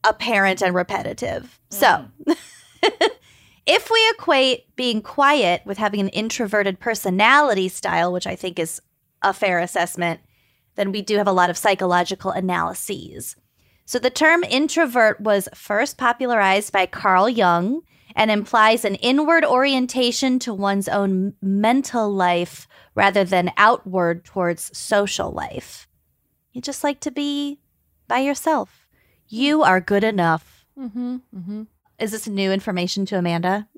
apparent 0.03 0.61
and 0.61 0.75
repetitive. 0.75 1.59
So, 1.69 2.05
hmm. 2.25 2.33
if 3.65 3.89
we 3.89 4.09
equate 4.13 4.75
being 4.75 5.01
quiet 5.01 5.61
with 5.65 5.77
having 5.77 5.99
an 6.01 6.09
introverted 6.09 6.79
personality 6.79 7.69
style, 7.69 8.11
which 8.11 8.27
I 8.27 8.35
think 8.35 8.59
is 8.59 8.81
a 9.21 9.33
fair 9.33 9.59
assessment, 9.59 10.19
then 10.75 10.91
we 10.91 11.01
do 11.01 11.17
have 11.17 11.27
a 11.27 11.31
lot 11.31 11.49
of 11.49 11.57
psychological 11.57 12.31
analyses. 12.31 13.35
So 13.85 13.99
the 13.99 14.09
term 14.09 14.43
introvert 14.43 15.19
was 15.21 15.49
first 15.53 15.97
popularized 15.97 16.71
by 16.71 16.85
Carl 16.85 17.29
Jung 17.29 17.81
and 18.15 18.31
implies 18.31 18.85
an 18.85 18.95
inward 18.95 19.43
orientation 19.43 20.39
to 20.39 20.53
one's 20.53 20.87
own 20.87 21.33
mental 21.41 22.11
life 22.11 22.67
rather 22.95 23.23
than 23.23 23.51
outward 23.57 24.23
towards 24.23 24.75
social 24.77 25.31
life. 25.31 25.87
You 26.51 26.61
just 26.61 26.83
like 26.83 26.99
to 27.01 27.11
be 27.11 27.59
by 28.07 28.19
yourself. 28.19 28.82
You 29.27 29.63
are 29.63 29.79
good 29.81 30.03
enough. 30.03 30.65
Mm-hmm. 30.77 31.15
Mm-hmm. 31.35 31.63
Is 31.99 32.11
this 32.11 32.27
new 32.27 32.51
information 32.51 33.05
to 33.07 33.17
Amanda? 33.17 33.67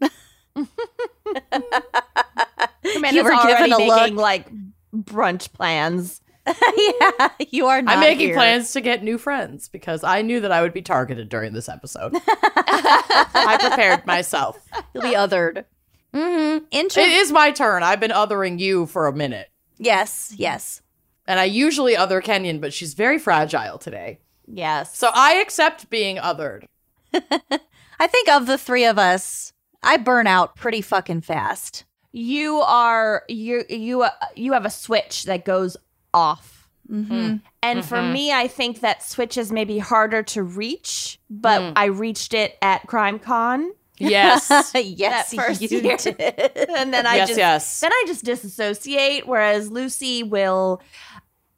Amanda's 2.95 3.23
were 3.23 3.33
already 3.33 3.69
given 3.69 3.73
a 3.73 3.77
making 3.77 4.15
look. 4.15 4.21
like 4.23 4.47
brunch 4.93 5.51
plans. 5.53 6.21
yeah, 6.47 7.29
you 7.49 7.65
are 7.65 7.81
not. 7.81 7.95
I'm 7.95 7.99
making 8.01 8.27
here. 8.27 8.35
plans 8.35 8.71
to 8.73 8.81
get 8.81 9.03
new 9.03 9.17
friends 9.17 9.67
because 9.67 10.03
I 10.03 10.21
knew 10.21 10.39
that 10.41 10.51
I 10.51 10.61
would 10.61 10.73
be 10.73 10.81
targeted 10.83 11.27
during 11.27 11.53
this 11.53 11.67
episode. 11.67 12.13
I 12.27 13.57
prepared 13.59 14.05
myself. 14.05 14.57
You'll 14.93 15.03
be 15.03 15.15
othered. 15.15 15.65
Mm-hmm. 16.13 16.65
Intro- 16.71 17.01
It 17.03 17.09
is 17.09 17.31
my 17.31 17.49
turn. 17.51 17.81
I've 17.83 17.99
been 17.99 18.11
othering 18.11 18.59
you 18.59 18.85
for 18.85 19.07
a 19.07 19.13
minute. 19.13 19.49
yes, 19.77 20.33
yes. 20.37 20.81
And 21.27 21.39
I 21.39 21.45
usually 21.45 21.97
other 21.97 22.21
Kenyon, 22.21 22.59
but 22.59 22.71
she's 22.71 22.93
very 22.93 23.17
fragile 23.17 23.79
today. 23.79 24.19
Yes. 24.47 24.95
So 24.97 25.09
I 25.13 25.35
accept 25.35 25.89
being 25.89 26.17
othered. 26.17 26.65
I 27.13 28.07
think 28.07 28.29
of 28.29 28.45
the 28.45 28.57
three 28.57 28.85
of 28.85 28.97
us, 28.97 29.53
I 29.81 29.97
burn 29.97 30.27
out 30.27 30.55
pretty 30.55 30.81
fucking 30.81 31.21
fast. 31.21 31.85
you 32.11 32.61
are 32.61 33.23
you 33.27 33.63
you 33.69 34.03
uh, 34.03 34.09
you 34.35 34.53
have 34.53 34.65
a 34.65 34.69
switch 34.69 35.23
that 35.23 35.45
goes 35.45 35.75
off. 36.13 36.69
Mm-hmm. 36.89 37.37
And 37.63 37.83
for 37.83 38.01
me, 38.01 38.31
I 38.31 38.47
think 38.47 38.81
that 38.81 39.01
switch 39.03 39.37
is 39.37 39.51
maybe 39.51 39.79
harder 39.79 40.21
to 40.23 40.43
reach, 40.43 41.19
but 41.29 41.73
I 41.75 41.85
reached 41.85 42.33
it 42.35 42.57
at 42.61 42.85
CrimeCon. 42.85 43.69
Yes. 43.97 44.71
yes, 44.75 45.33
first 45.33 45.61
you 45.61 45.79
year. 45.79 45.97
did. 45.97 46.17
And 46.77 46.93
then 46.93 47.07
I 47.07 47.15
yes, 47.15 47.29
just 47.29 47.39
yes. 47.39 47.79
then 47.79 47.91
I 47.91 48.03
just 48.05 48.23
disassociate, 48.23 49.25
whereas 49.27 49.71
Lucy 49.71 50.21
will 50.21 50.81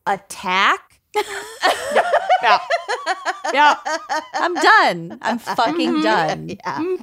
attack. 0.06 0.87
Yeah. 2.43 2.59
Yeah. 3.53 3.75
I'm 4.33 4.53
done. 4.53 5.17
I'm 5.21 5.39
fucking 5.39 6.01
done. 6.01 6.50
Yeah. 6.65 6.95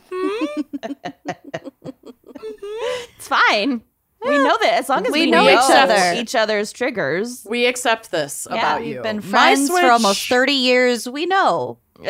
It's 3.16 3.28
fine. 3.28 3.82
We 4.22 4.38
know 4.38 4.56
that 4.62 4.74
as 4.74 4.88
long 4.88 5.06
as 5.06 5.12
We 5.12 5.22
we, 5.26 5.30
know 5.30 5.44
know, 5.44 5.50
each 5.50 5.70
other. 5.70 6.20
each 6.20 6.34
other's 6.34 6.72
triggers. 6.72 7.46
We 7.48 7.66
accept 7.66 8.10
this 8.10 8.46
Yeah, 8.50 8.56
about 8.58 8.80
We've 8.80 8.94
you. 8.96 9.02
been 9.02 9.20
friends 9.20 9.68
for 9.70 9.80
almost 9.90 10.28
30 10.28 10.52
years. 10.52 11.08
We 11.08 11.26
know. 11.26 11.78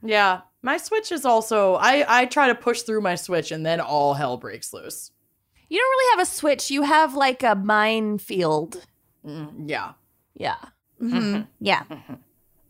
Yeah. 0.00 0.42
My 0.62 0.76
switch 0.76 1.10
is 1.10 1.24
also 1.24 1.74
I 1.74 2.04
I 2.20 2.24
try 2.26 2.46
to 2.48 2.54
push 2.54 2.82
through 2.82 3.00
my 3.00 3.16
switch 3.16 3.50
and 3.50 3.66
then 3.66 3.80
all 3.80 4.14
hell 4.14 4.36
breaks 4.36 4.72
loose. 4.72 5.10
You 5.68 5.78
don't 5.78 5.90
really 5.90 6.18
have 6.18 6.26
a 6.28 6.30
switch. 6.30 6.70
You 6.70 6.82
have 6.82 7.14
like 7.14 7.42
a 7.42 7.56
minefield. 7.56 8.86
Mm, 9.26 9.64
yeah. 9.68 9.92
Yeah. 10.34 10.54
Mhm. 11.00 11.46
Yeah. 11.60 11.82
Mm-hmm. 11.84 12.14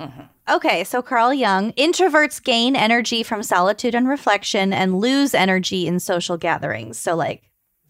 Mm-hmm. 0.01 0.55
Okay, 0.55 0.85
so 0.85 1.03
Carl 1.03 1.35
Jung 1.35 1.73
introverts 1.73 2.43
gain 2.43 2.77
energy 2.77 3.23
from 3.23 3.43
solitude 3.43 3.95
and 3.95 4.09
reflection 4.09 4.73
and 4.73 5.01
lose 5.01 5.35
energy 5.35 5.87
in 5.87 5.99
social 5.99 6.37
gatherings. 6.37 6.99
So, 6.99 7.17
like, 7.17 7.43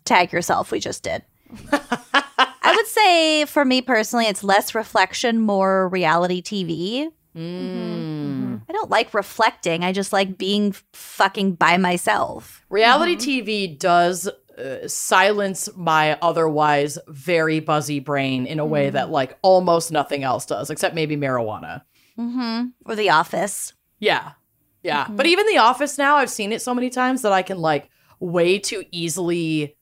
tag 0.04 0.32
yourself, 0.32 0.70
we 0.70 0.80
just 0.80 1.02
did. 1.02 1.22
I 1.72 2.74
would 2.74 2.86
say 2.86 3.44
for 3.44 3.64
me 3.64 3.82
personally, 3.82 4.26
it's 4.26 4.42
less 4.42 4.74
reflection, 4.74 5.40
more 5.40 5.88
reality 5.88 6.42
TV. 6.42 7.10
Mm. 7.36 8.62
I 8.68 8.72
don't 8.72 8.90
like 8.90 9.14
reflecting. 9.14 9.84
I 9.84 9.92
just 9.92 10.12
like 10.12 10.36
being 10.36 10.74
fucking 10.92 11.52
by 11.54 11.76
myself. 11.76 12.64
Reality 12.68 13.16
TV 13.16 13.78
does 13.78 14.28
uh, 14.58 14.88
silence 14.88 15.68
my 15.76 16.18
otherwise 16.20 16.98
very 17.08 17.60
buzzy 17.60 18.00
brain 18.00 18.46
in 18.46 18.58
a 18.58 18.66
way 18.66 18.90
that 18.90 19.10
like 19.10 19.38
almost 19.42 19.92
nothing 19.92 20.24
else 20.24 20.46
does, 20.46 20.70
except 20.70 20.94
maybe 20.94 21.16
marijuana. 21.16 21.82
Mm-hmm. 22.18 22.68
Or 22.84 22.96
The 22.96 23.10
Office. 23.10 23.72
Yeah. 23.98 24.32
Yeah. 24.82 25.06
But 25.10 25.26
even 25.26 25.46
The 25.46 25.58
Office 25.58 25.98
now, 25.98 26.16
I've 26.16 26.30
seen 26.30 26.52
it 26.52 26.62
so 26.62 26.74
many 26.74 26.90
times 26.90 27.22
that 27.22 27.32
I 27.32 27.42
can 27.42 27.58
like 27.58 27.88
way 28.20 28.58
too 28.58 28.84
easily 28.90 29.76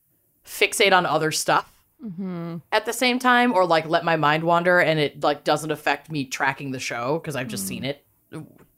fixate 0.45 0.93
on 0.93 1.05
other 1.05 1.31
stuff 1.31 1.73
Mm-hmm. 2.05 2.57
at 2.71 2.85
the 2.85 2.93
same 2.93 3.17
time 3.17 3.51
or 3.53 3.65
like 3.65 3.87
let 3.87 4.05
my 4.05 4.17
mind 4.17 4.43
wander 4.43 4.79
and 4.79 4.99
it 4.99 5.23
like 5.23 5.43
doesn't 5.43 5.71
affect 5.71 6.11
me 6.11 6.25
tracking 6.25 6.69
the 6.69 6.79
show 6.79 7.17
because 7.17 7.35
I've 7.35 7.47
just 7.47 7.65
seen 7.65 7.83
it 7.83 8.05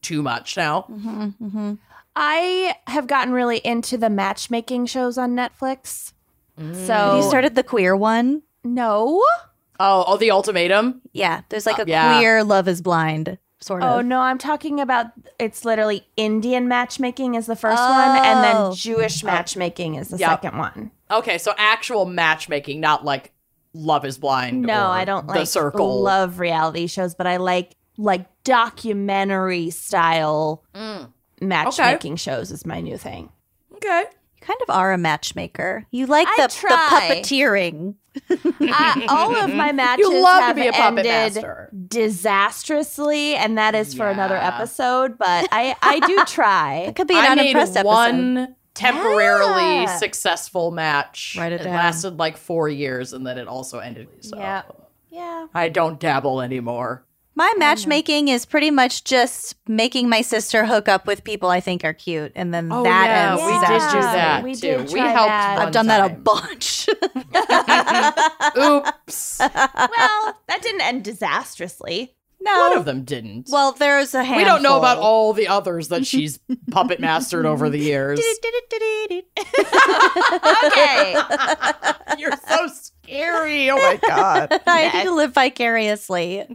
too 0.01 0.23
much 0.23 0.55
now. 0.55 0.85
Mm-hmm. 0.89 1.73
I 2.21 2.75
have 2.87 3.07
gotten 3.07 3.33
really 3.33 3.59
into 3.59 3.97
the 3.97 4.09
matchmaking 4.09 4.87
shows 4.87 5.17
on 5.17 5.35
Netflix. 5.35 6.11
So 6.57 6.93
Have 6.93 7.15
you 7.23 7.29
started 7.29 7.55
the 7.55 7.63
queer 7.63 7.95
one? 7.95 8.43
no. 8.65 9.23
Oh, 9.81 10.03
oh, 10.07 10.17
the 10.17 10.29
ultimatum. 10.31 10.99
Yeah, 11.13 11.43
there's 11.47 11.65
like 11.65 11.79
a 11.79 11.85
yeah. 11.89 12.17
queer 12.17 12.43
Love 12.43 12.67
is 12.67 12.81
Blind 12.81 13.37
sort 13.61 13.81
of. 13.81 13.89
Oh 13.89 14.01
no, 14.01 14.19
I'm 14.19 14.37
talking 14.37 14.81
about 14.81 15.05
it's 15.39 15.63
literally 15.63 16.05
Indian 16.17 16.67
matchmaking 16.67 17.35
is 17.35 17.45
the 17.45 17.55
first 17.55 17.81
one, 17.81 18.17
and 18.17 18.39
Oh. 18.39 18.41
then 18.69 18.75
Jewish 18.75 19.23
matchmaking 19.23 19.95
is 19.95 20.09
the 20.09 20.17
Yep. 20.17 20.29
second 20.29 20.57
one. 20.57 20.91
Okay, 21.09 21.37
so 21.37 21.53
actual 21.57 22.05
matchmaking, 22.05 22.81
not 22.81 23.05
like 23.05 23.31
Love 23.73 24.03
is 24.03 24.17
Blind. 24.17 24.63
No, 24.63 24.87
or 24.87 24.87
I 24.91 25.05
don't 25.05 25.27
the 25.27 25.33
like 25.33 25.47
Circle. 25.47 26.01
love 26.01 26.39
reality 26.39 26.87
shows, 26.87 27.15
but 27.15 27.25
I 27.25 27.37
like 27.37 27.77
like 27.97 28.25
documentary 28.43 29.69
style 29.69 30.63
Mm. 30.75 31.13
Matchmaking 31.41 32.15
shows 32.17 32.51
is 32.51 32.65
my 32.65 32.81
new 32.81 32.97
thing. 32.97 33.29
Okay. 33.73 34.03
You 34.09 34.45
kind 34.45 34.59
of 34.67 34.69
are 34.75 34.93
a 34.93 34.97
matchmaker. 34.97 35.85
You 35.91 36.05
like 36.05 36.27
I 36.27 36.33
the, 36.37 36.47
the 36.47 36.53
try. 36.53 36.89
puppeteering. 37.21 37.95
I, 38.61 39.05
all 39.09 39.35
of 39.35 39.53
my 39.53 39.71
matches 39.73 40.07
You 40.07 40.21
love 40.21 40.39
to 40.39 40.43
have 40.45 40.55
be 40.55 40.67
a 40.67 40.71
puppet 40.71 41.05
ended 41.05 41.43
master. 41.43 41.69
disastrously, 41.87 43.35
and 43.35 43.57
that 43.57 43.75
is 43.75 43.93
for 43.93 44.07
another 44.09 44.35
Yeah. 44.35 44.55
episode. 44.55 45.17
But 45.17 45.47
I 45.51 45.75
I 45.81 45.99
do 45.99 46.23
try. 46.27 46.77
It 46.87 46.95
could 46.95 47.07
be 47.07 47.13
an 47.15 47.19
I 47.25 47.35
made 47.35 47.41
unimpressed 47.55 47.77
episode. 47.77 47.87
one 47.89 48.55
temporarily 48.73 49.81
Yeah. 49.83 49.97
successful 49.97 50.71
match. 50.71 51.35
Write 51.37 51.51
it 51.53 51.63
down. 51.63 51.73
lasted 51.75 52.17
like 52.17 52.37
four 52.37 52.69
years, 52.69 53.13
and 53.13 53.25
then 53.25 53.37
it 53.37 53.47
also 53.47 53.79
ended. 53.79 54.07
So 54.21 54.37
Yeah. 54.37 54.63
yeah. 55.09 55.47
I 55.53 55.69
don't 55.69 55.99
dabble 55.99 56.41
anymore. 56.41 57.05
My 57.39 57.49
oh, 57.55 57.57
matchmaking 57.57 58.27
is 58.27 58.45
pretty 58.45 58.69
much 58.69 59.05
just 59.05 59.55
making 59.65 60.09
my 60.09 60.19
sister 60.21 60.65
hook 60.65 60.89
up 60.89 61.07
with 61.07 61.23
people 61.23 61.47
I 61.49 61.61
think 61.61 61.85
are 61.85 61.93
cute, 61.93 62.33
and 62.35 62.53
then 62.53 62.69
Oh, 62.69 62.83
that 62.83 63.05
yeah, 63.05 63.31
ends 63.31 63.43
we 63.45 63.51
the 63.53 63.59
did 63.59 63.81
session. 63.81 63.95
do 63.95 64.01
that 64.01 64.43
We 64.43 64.55
too. 64.55 64.59
did 64.59 64.87
we 64.87 64.99
try 64.99 65.07
helped. 65.07 65.29
that. 65.29 65.59
I've 65.59 65.71
done 65.71 65.87
that 65.87 66.11
a 66.11 66.13
bunch. 66.15 66.89
Oops. 68.57 69.39
well, 69.39 70.37
that 70.49 70.59
didn't 70.61 70.81
end 70.81 71.05
disastrously. 71.05 72.13
no, 72.41 72.59
One 72.69 72.77
of 72.77 72.83
them 72.83 73.03
didn't. 73.05 73.47
Well, 73.49 73.71
there's 73.71 74.13
a 74.13 74.21
handful. 74.23 74.37
we 74.37 74.43
don't 74.43 74.61
know 74.61 74.77
about 74.77 74.97
all 74.97 75.31
the 75.31 75.47
others 75.47 75.87
that 75.87 76.05
she's 76.05 76.39
puppet 76.71 76.99
mastered 76.99 77.45
over 77.45 77.69
the 77.69 77.79
years. 77.79 78.19
Okay. 80.65 81.15
You're 82.17 82.33
so 82.49 82.67
scary. 83.09 83.69
Oh 83.69 83.77
my 83.77 83.99
god. 84.07 84.61
I 84.67 84.91
need 84.97 85.03
to 85.03 85.13
live 85.15 85.33
vicariously. 85.33 86.45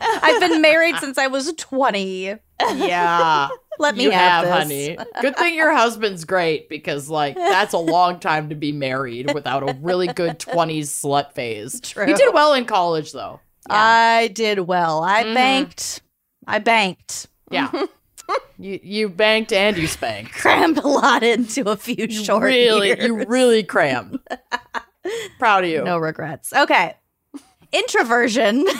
I've 0.00 0.40
been 0.40 0.60
married 0.62 0.96
since 0.96 1.18
I 1.18 1.26
was 1.28 1.52
20. 1.52 2.34
Yeah. 2.76 3.48
Let 3.78 3.96
me 3.96 4.04
you 4.04 4.10
have, 4.10 4.44
have, 4.46 4.68
this. 4.68 4.96
honey. 4.96 5.10
Good 5.20 5.36
thing 5.36 5.54
your 5.54 5.72
husband's 5.72 6.24
great 6.24 6.68
because, 6.68 7.08
like, 7.08 7.34
that's 7.36 7.72
a 7.72 7.78
long 7.78 8.20
time 8.20 8.50
to 8.50 8.54
be 8.54 8.70
married 8.72 9.32
without 9.34 9.68
a 9.68 9.76
really 9.80 10.06
good 10.08 10.38
20s 10.38 10.84
slut 10.86 11.32
phase. 11.32 11.80
True. 11.80 12.06
You 12.06 12.14
did 12.16 12.32
well 12.34 12.52
in 12.54 12.64
college, 12.64 13.12
though. 13.12 13.40
I 13.68 14.30
did 14.34 14.60
well. 14.60 15.02
I 15.02 15.24
Mhm. 15.24 15.34
banked. 15.34 16.02
I 16.46 16.58
banked. 16.58 17.28
Yeah. 17.50 17.70
you 18.58 18.78
you 18.82 19.08
banked 19.08 19.52
and 19.52 19.76
you 19.76 19.86
spanked. 19.86 20.32
Crammed 20.32 20.78
a 20.78 20.86
lot 20.88 21.22
into 21.22 21.68
a 21.70 21.76
few 21.76 22.06
You 22.08 22.24
short 22.24 22.42
really, 22.44 22.88
years. 22.88 23.04
you 23.04 23.24
really 23.24 23.62
crammed. 23.62 24.18
Proud 25.38 25.64
of 25.64 25.70
you. 25.70 25.82
No 25.84 25.98
regrets. 25.98 26.52
Okay. 26.52 26.94
Introversion 27.72 28.64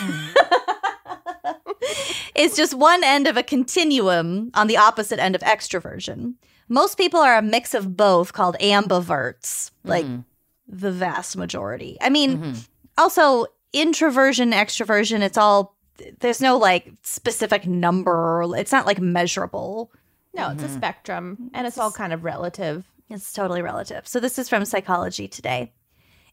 is 2.34 2.56
just 2.56 2.74
one 2.74 3.02
end 3.04 3.26
of 3.26 3.36
a 3.36 3.42
continuum 3.42 4.50
on 4.54 4.66
the 4.66 4.76
opposite 4.76 5.18
end 5.18 5.34
of 5.34 5.40
extroversion. 5.42 6.34
Most 6.68 6.96
people 6.96 7.20
are 7.20 7.36
a 7.36 7.42
mix 7.42 7.74
of 7.74 7.96
both 7.96 8.32
called 8.32 8.56
ambiverts, 8.60 9.70
like 9.84 10.04
Mhm. 10.06 10.24
the 10.68 10.92
vast 10.92 11.36
majority. 11.36 11.98
I 12.00 12.08
mean, 12.08 12.38
Mhm. 12.38 12.68
also 12.98 13.46
introversion, 13.72 14.52
extroversion, 14.52 15.20
it's 15.20 15.38
all 15.38 15.76
there's 16.20 16.40
no 16.40 16.56
like 16.56 16.92
specific 17.02 17.66
number. 17.66 18.44
It's 18.56 18.72
not 18.72 18.86
like 18.86 19.00
measurable. 19.00 19.90
No, 20.34 20.50
it's 20.50 20.62
a 20.62 20.68
spectrum, 20.68 21.50
and 21.52 21.66
it's 21.66 21.76
all 21.78 21.92
kind 21.92 22.12
of 22.12 22.24
relative. 22.24 22.86
It's 23.10 23.32
totally 23.34 23.60
relative. 23.60 24.08
So, 24.08 24.18
this 24.18 24.38
is 24.38 24.48
from 24.48 24.64
Psychology 24.64 25.28
Today. 25.28 25.72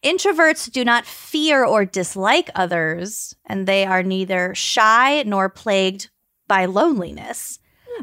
Introverts 0.03 0.71
do 0.71 0.85
not 0.85 1.05
fear 1.05 1.65
or 1.65 1.83
dislike 1.85 2.49
others, 2.55 3.35
and 3.45 3.67
they 3.67 3.85
are 3.85 4.03
neither 4.03 4.55
shy 4.55 5.23
nor 5.23 5.49
plagued 5.49 6.09
by 6.47 6.65
loneliness. 6.65 7.59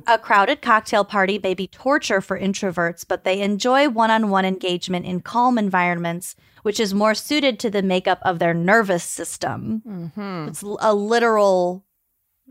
A 0.06 0.18
crowded 0.18 0.60
cocktail 0.60 1.04
party 1.04 1.40
may 1.42 1.54
be 1.54 1.66
torture 1.66 2.20
for 2.20 2.38
introverts, 2.38 3.04
but 3.06 3.24
they 3.24 3.40
enjoy 3.40 3.88
one 3.88 4.10
on 4.10 4.28
one 4.28 4.44
engagement 4.44 5.06
in 5.06 5.20
calm 5.20 5.56
environments, 5.56 6.36
which 6.62 6.78
is 6.78 6.92
more 6.92 7.14
suited 7.14 7.58
to 7.60 7.70
the 7.70 7.82
makeup 7.82 8.18
of 8.22 8.38
their 8.38 8.52
nervous 8.52 9.04
system. 9.04 9.82
Mm-hmm. 9.86 10.48
It's 10.48 10.62
a 10.62 10.94
literal 10.94 11.84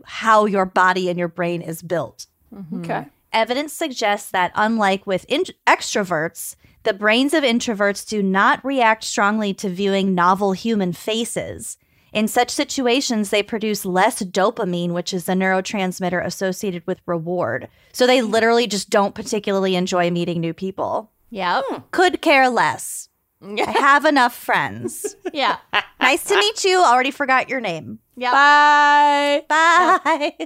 how 0.04 0.46
your 0.46 0.66
body 0.66 1.08
and 1.08 1.18
your 1.18 1.28
brain 1.28 1.62
is 1.62 1.82
built. 1.82 2.26
Okay. 2.74 3.06
Evidence 3.32 3.72
suggests 3.72 4.30
that, 4.30 4.52
unlike 4.54 5.06
with 5.06 5.24
in- 5.28 5.44
extroverts, 5.66 6.56
the 6.86 6.94
brains 6.94 7.34
of 7.34 7.42
introverts 7.44 8.08
do 8.08 8.22
not 8.22 8.64
react 8.64 9.04
strongly 9.04 9.52
to 9.54 9.68
viewing 9.68 10.14
novel 10.14 10.52
human 10.52 10.92
faces. 10.92 11.76
In 12.12 12.28
such 12.28 12.48
situations, 12.48 13.28
they 13.28 13.42
produce 13.42 13.84
less 13.84 14.22
dopamine, 14.22 14.92
which 14.92 15.12
is 15.12 15.26
the 15.26 15.34
neurotransmitter 15.34 16.24
associated 16.24 16.86
with 16.86 17.02
reward. 17.04 17.68
So 17.92 18.06
they 18.06 18.20
hmm. 18.20 18.30
literally 18.30 18.66
just 18.66 18.88
don't 18.88 19.14
particularly 19.14 19.76
enjoy 19.76 20.10
meeting 20.10 20.40
new 20.40 20.54
people. 20.54 21.10
Yep. 21.30 21.64
Hmm. 21.68 21.80
Could 21.90 22.22
care 22.22 22.48
less. 22.48 23.08
I 23.42 23.70
have 23.72 24.04
enough 24.04 24.34
friends. 24.34 25.16
Yeah. 25.32 25.58
nice 26.00 26.24
to 26.24 26.36
meet 26.36 26.64
you. 26.64 26.78
Already 26.82 27.10
forgot 27.10 27.50
your 27.50 27.60
name. 27.60 27.98
Yep. 28.16 28.32
Bye. 28.32 29.44
Bye. 29.48 30.36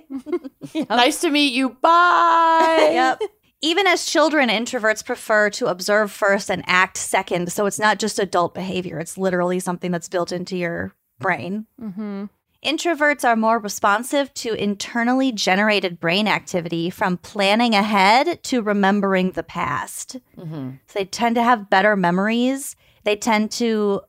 Nice 0.89 1.21
to 1.21 1.31
meet 1.31 1.53
you. 1.53 1.71
Bye. 1.71 2.91
yep. 2.93 3.21
Even 3.63 3.87
as 3.87 4.07
children, 4.07 4.49
introverts 4.49 5.05
prefer 5.05 5.51
to 5.51 5.67
observe 5.67 6.11
first 6.11 6.51
and 6.51 6.65
act 6.67 6.97
second. 6.97 7.53
So 7.53 7.67
it's 7.67 7.79
not 7.79 7.99
just 7.99 8.19
adult 8.19 8.55
behavior, 8.55 8.99
it's 8.99 9.19
literally 9.19 9.61
something 9.61 9.91
that's 9.91 10.09
built 10.09 10.33
into 10.33 10.57
your 10.57 10.95
brain. 11.19 11.67
Mm-hmm. 11.81 12.25
Introverts 12.65 13.27
are 13.27 13.37
more 13.37 13.59
responsive 13.59 14.33
to 14.35 14.53
internally 14.53 15.33
generated 15.33 15.99
brain 15.99 16.29
activity 16.29 16.91
from 16.91 17.17
planning 17.17 17.75
ahead 17.75 18.43
to 18.45 18.61
remembering 18.61 19.31
the 19.31 19.43
past. 19.43 20.17
Mhm. 20.37 20.79
So 20.87 20.99
they 20.99 21.07
tend 21.07 21.37
to 21.37 21.43
have 21.43 21.71
better 21.71 21.97
memories. 21.97 22.77
They 23.05 23.17
tend 23.17 23.51
to 23.53 24.03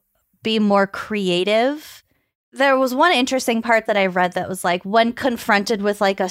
be 0.43 0.59
more 0.59 0.85
creative. 0.85 2.03
There 2.51 2.77
was 2.77 2.93
one 2.93 3.13
interesting 3.13 3.61
part 3.61 3.85
that 3.85 3.95
I 3.95 4.05
read 4.07 4.33
that 4.33 4.49
was 4.49 4.65
like 4.65 4.83
when 4.83 5.13
confronted 5.13 5.81
with 5.81 6.01
like 6.01 6.19
a 6.19 6.29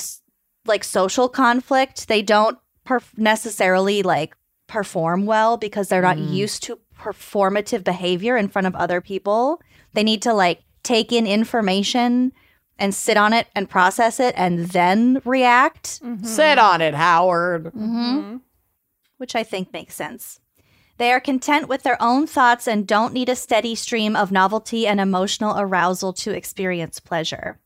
like 0.66 0.84
social 0.84 1.26
conflict, 1.26 2.06
they 2.08 2.20
don't 2.20 2.58
perf- 2.86 3.16
necessarily 3.16 4.02
like 4.02 4.36
perform 4.66 5.26
well 5.26 5.56
because 5.56 5.88
they're 5.88 6.02
not 6.02 6.16
Mm. 6.16 6.32
used 6.32 6.62
to 6.64 6.78
performative 6.98 7.82
behavior 7.84 8.36
in 8.36 8.48
front 8.48 8.66
of 8.66 8.74
other 8.76 9.00
people. 9.00 9.60
They 9.94 10.02
need 10.02 10.22
to 10.22 10.32
like 10.32 10.62
take 10.82 11.12
in 11.12 11.26
information 11.26 12.32
and 12.78 12.94
sit 12.94 13.16
on 13.16 13.32
it 13.32 13.46
and 13.54 13.68
process 13.68 14.20
it 14.20 14.34
and 14.36 14.68
then 14.70 15.20
react. 15.24 16.00
Sit 16.22 16.58
on 16.58 16.80
it, 16.80 16.94
Howard. 16.94 17.64
Mm-hmm 17.66 18.36
which 19.18 19.36
I 19.36 19.42
think 19.42 19.70
makes 19.70 19.94
sense. 19.94 20.40
They 20.96 21.12
are 21.12 21.20
content 21.20 21.68
with 21.68 21.82
their 21.82 22.02
own 22.02 22.26
thoughts 22.26 22.66
and 22.66 22.86
don't 22.86 23.12
need 23.12 23.28
a 23.28 23.36
steady 23.36 23.74
stream 23.74 24.16
of 24.16 24.32
novelty 24.32 24.86
and 24.86 24.98
emotional 24.98 25.60
arousal 25.60 26.14
to 26.14 26.30
experience 26.34 27.00
pleasure. 27.00 27.60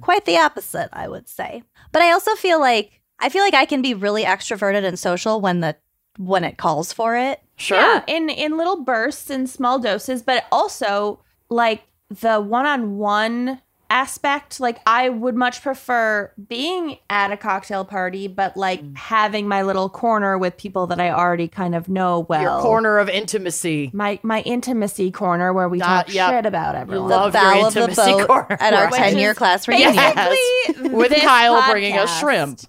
Quite 0.00 0.26
the 0.26 0.38
opposite, 0.38 0.90
I 0.92 1.08
would 1.08 1.28
say. 1.28 1.64
But 1.90 2.02
I 2.02 2.12
also 2.12 2.36
feel 2.36 2.60
like 2.60 3.00
I 3.22 3.28
feel 3.30 3.42
like 3.42 3.54
I 3.54 3.64
can 3.64 3.80
be 3.80 3.94
really 3.94 4.24
extroverted 4.24 4.84
and 4.84 4.98
social 4.98 5.40
when 5.40 5.60
the 5.60 5.76
when 6.18 6.44
it 6.44 6.58
calls 6.58 6.92
for 6.92 7.16
it. 7.16 7.40
Sure. 7.56 7.78
Yeah, 7.78 8.02
in 8.06 8.28
in 8.28 8.56
little 8.58 8.82
bursts 8.82 9.30
and 9.30 9.48
small 9.48 9.78
doses, 9.78 10.22
but 10.22 10.44
also 10.52 11.20
like 11.48 11.82
the 12.20 12.40
one-on-one 12.40 13.60
aspect. 13.88 14.58
Like 14.58 14.80
I 14.86 15.08
would 15.10 15.34
much 15.36 15.62
prefer 15.62 16.32
being 16.48 16.98
at 17.10 17.30
a 17.30 17.36
cocktail 17.36 17.84
party, 17.84 18.26
but 18.26 18.56
like 18.56 18.82
Mm. 18.82 18.96
having 18.96 19.46
my 19.48 19.62
little 19.62 19.88
corner 19.90 20.38
with 20.38 20.56
people 20.56 20.86
that 20.88 20.98
I 21.00 21.10
already 21.10 21.46
kind 21.46 21.74
of 21.74 21.88
know 21.90 22.20
well. 22.28 22.40
Your 22.42 22.60
corner 22.62 22.98
of 22.98 23.08
intimacy. 23.10 23.90
my 23.92 24.18
my 24.22 24.40
intimacy 24.42 25.10
corner 25.10 25.52
where 25.52 25.68
we 25.68 25.78
That- 25.78 26.06
talk 26.06 26.14
yep. 26.14 26.30
shit 26.30 26.46
about 26.46 26.74
everyone. 26.74 27.08
love 27.10 27.32
the 27.32 27.38
your 27.40 27.52
bow 27.54 27.66
of 27.68 27.74
the 27.74 27.80
intimacy 27.82 28.12
boat 28.12 28.26
corner. 28.26 28.56
at 28.60 28.72
our 28.74 28.86
Which 28.90 28.94
ten 29.00 29.18
year 29.18 29.34
class 29.34 29.68
reunion. 29.68 29.94
Yes. 29.94 30.78
With 30.90 31.10
this 31.10 31.22
Kyle 31.22 31.70
bringing 31.70 31.98
us 31.98 32.18
shrimp. 32.18 32.60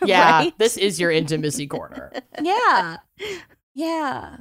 Yeah, 0.06 0.30
Right? 0.38 0.58
this 0.58 0.76
is 0.76 0.98
your 1.00 1.10
intimacy 1.10 1.66
corner. 1.66 2.12
Yeah. 2.42 2.96
Yeah. 3.74 4.36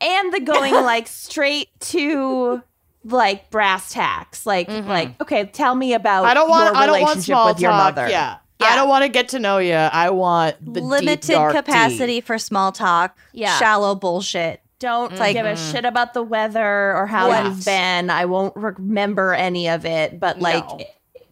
And 0.00 0.32
the 0.32 0.40
going 0.40 0.74
like 0.74 1.06
straight 1.08 1.68
to 1.80 2.62
like 3.04 3.50
brass 3.50 3.92
tacks. 3.92 4.46
Like 4.46 4.68
Mhm. 4.68 4.86
like 4.86 5.20
okay, 5.22 5.46
tell 5.46 5.74
me 5.74 5.94
about 5.94 6.24
I 6.24 6.34
don't 6.34 6.48
want. 6.48 6.66
your 6.74 6.76
I 6.76 6.86
don't 6.86 7.00
want 7.00 7.02
relationship 7.16 7.24
small 7.34 7.48
with 7.48 7.60
your 7.60 7.70
talk. 7.70 7.94
mother. 7.96 8.08
Yeah. 8.10 8.36
Yeah. 8.60 8.66
I 8.66 8.76
don't 8.76 8.88
want 8.88 9.04
to 9.04 9.08
get 9.08 9.28
to 9.30 9.38
know 9.38 9.58
you. 9.58 9.74
I 9.74 10.10
want 10.10 10.56
the 10.64 10.80
deep, 10.80 10.82
Limited 10.84 11.32
dark 11.32 11.54
capacity 11.54 12.14
tea. 12.16 12.20
for 12.22 12.38
small 12.38 12.72
talk, 12.72 13.16
Yeah. 13.32 13.56
shallow 13.58 13.94
bullshit. 13.94 14.60
Don't 14.80 15.16
Like- 15.16 15.34
give 15.34 15.46
a 15.46 15.56
shit 15.56 15.84
about 15.84 16.12
the 16.12 16.22
weather 16.24 16.96
or 16.96 17.06
how 17.06 17.28
Yeah. 17.28 17.44
you've 17.46 17.64
been. 17.64 18.10
I 18.10 18.24
won't 18.26 18.54
remember 18.56 19.32
any 19.32 19.68
of 19.68 19.84
it, 19.86 20.18
but 20.20 20.40
like 20.40 20.66
No. 20.68 20.80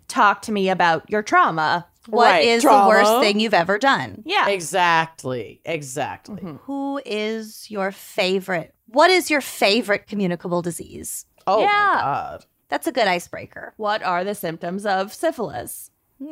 talk 0.09 0.43
to 0.43 0.53
me 0.53 0.69
about 0.71 1.09
your 1.11 1.23
trauma. 1.23 1.87
What 2.09 2.42
is 2.42 2.64
Right. 2.64 2.83
the 2.83 2.88
worst 2.88 3.21
thing 3.21 3.40
you've 3.40 3.55
ever 3.55 3.79
done? 3.79 4.23
Yeah. 4.25 4.49
Exactly. 4.49 5.61
Exactly. 5.64 6.37
Mhm. 6.42 6.61
Who 6.64 7.01
is 7.05 7.66
your 7.71 7.90
favorite? 7.92 8.75
What 8.87 9.11
is 9.11 9.31
your 9.31 9.40
favorite 9.40 10.07
communicable 10.07 10.62
disease? 10.62 11.27
Oh 11.47 11.61
Yeah. 11.61 11.66
my 11.66 12.01
god. 12.01 12.45
That's 12.69 12.87
a 12.87 12.92
good 12.92 13.07
icebreaker. 13.09 13.75
What 13.77 14.03
are 14.03 14.25
the 14.25 14.35
symptoms 14.35 14.85
of 14.87 15.12
syphilis? 15.14 15.90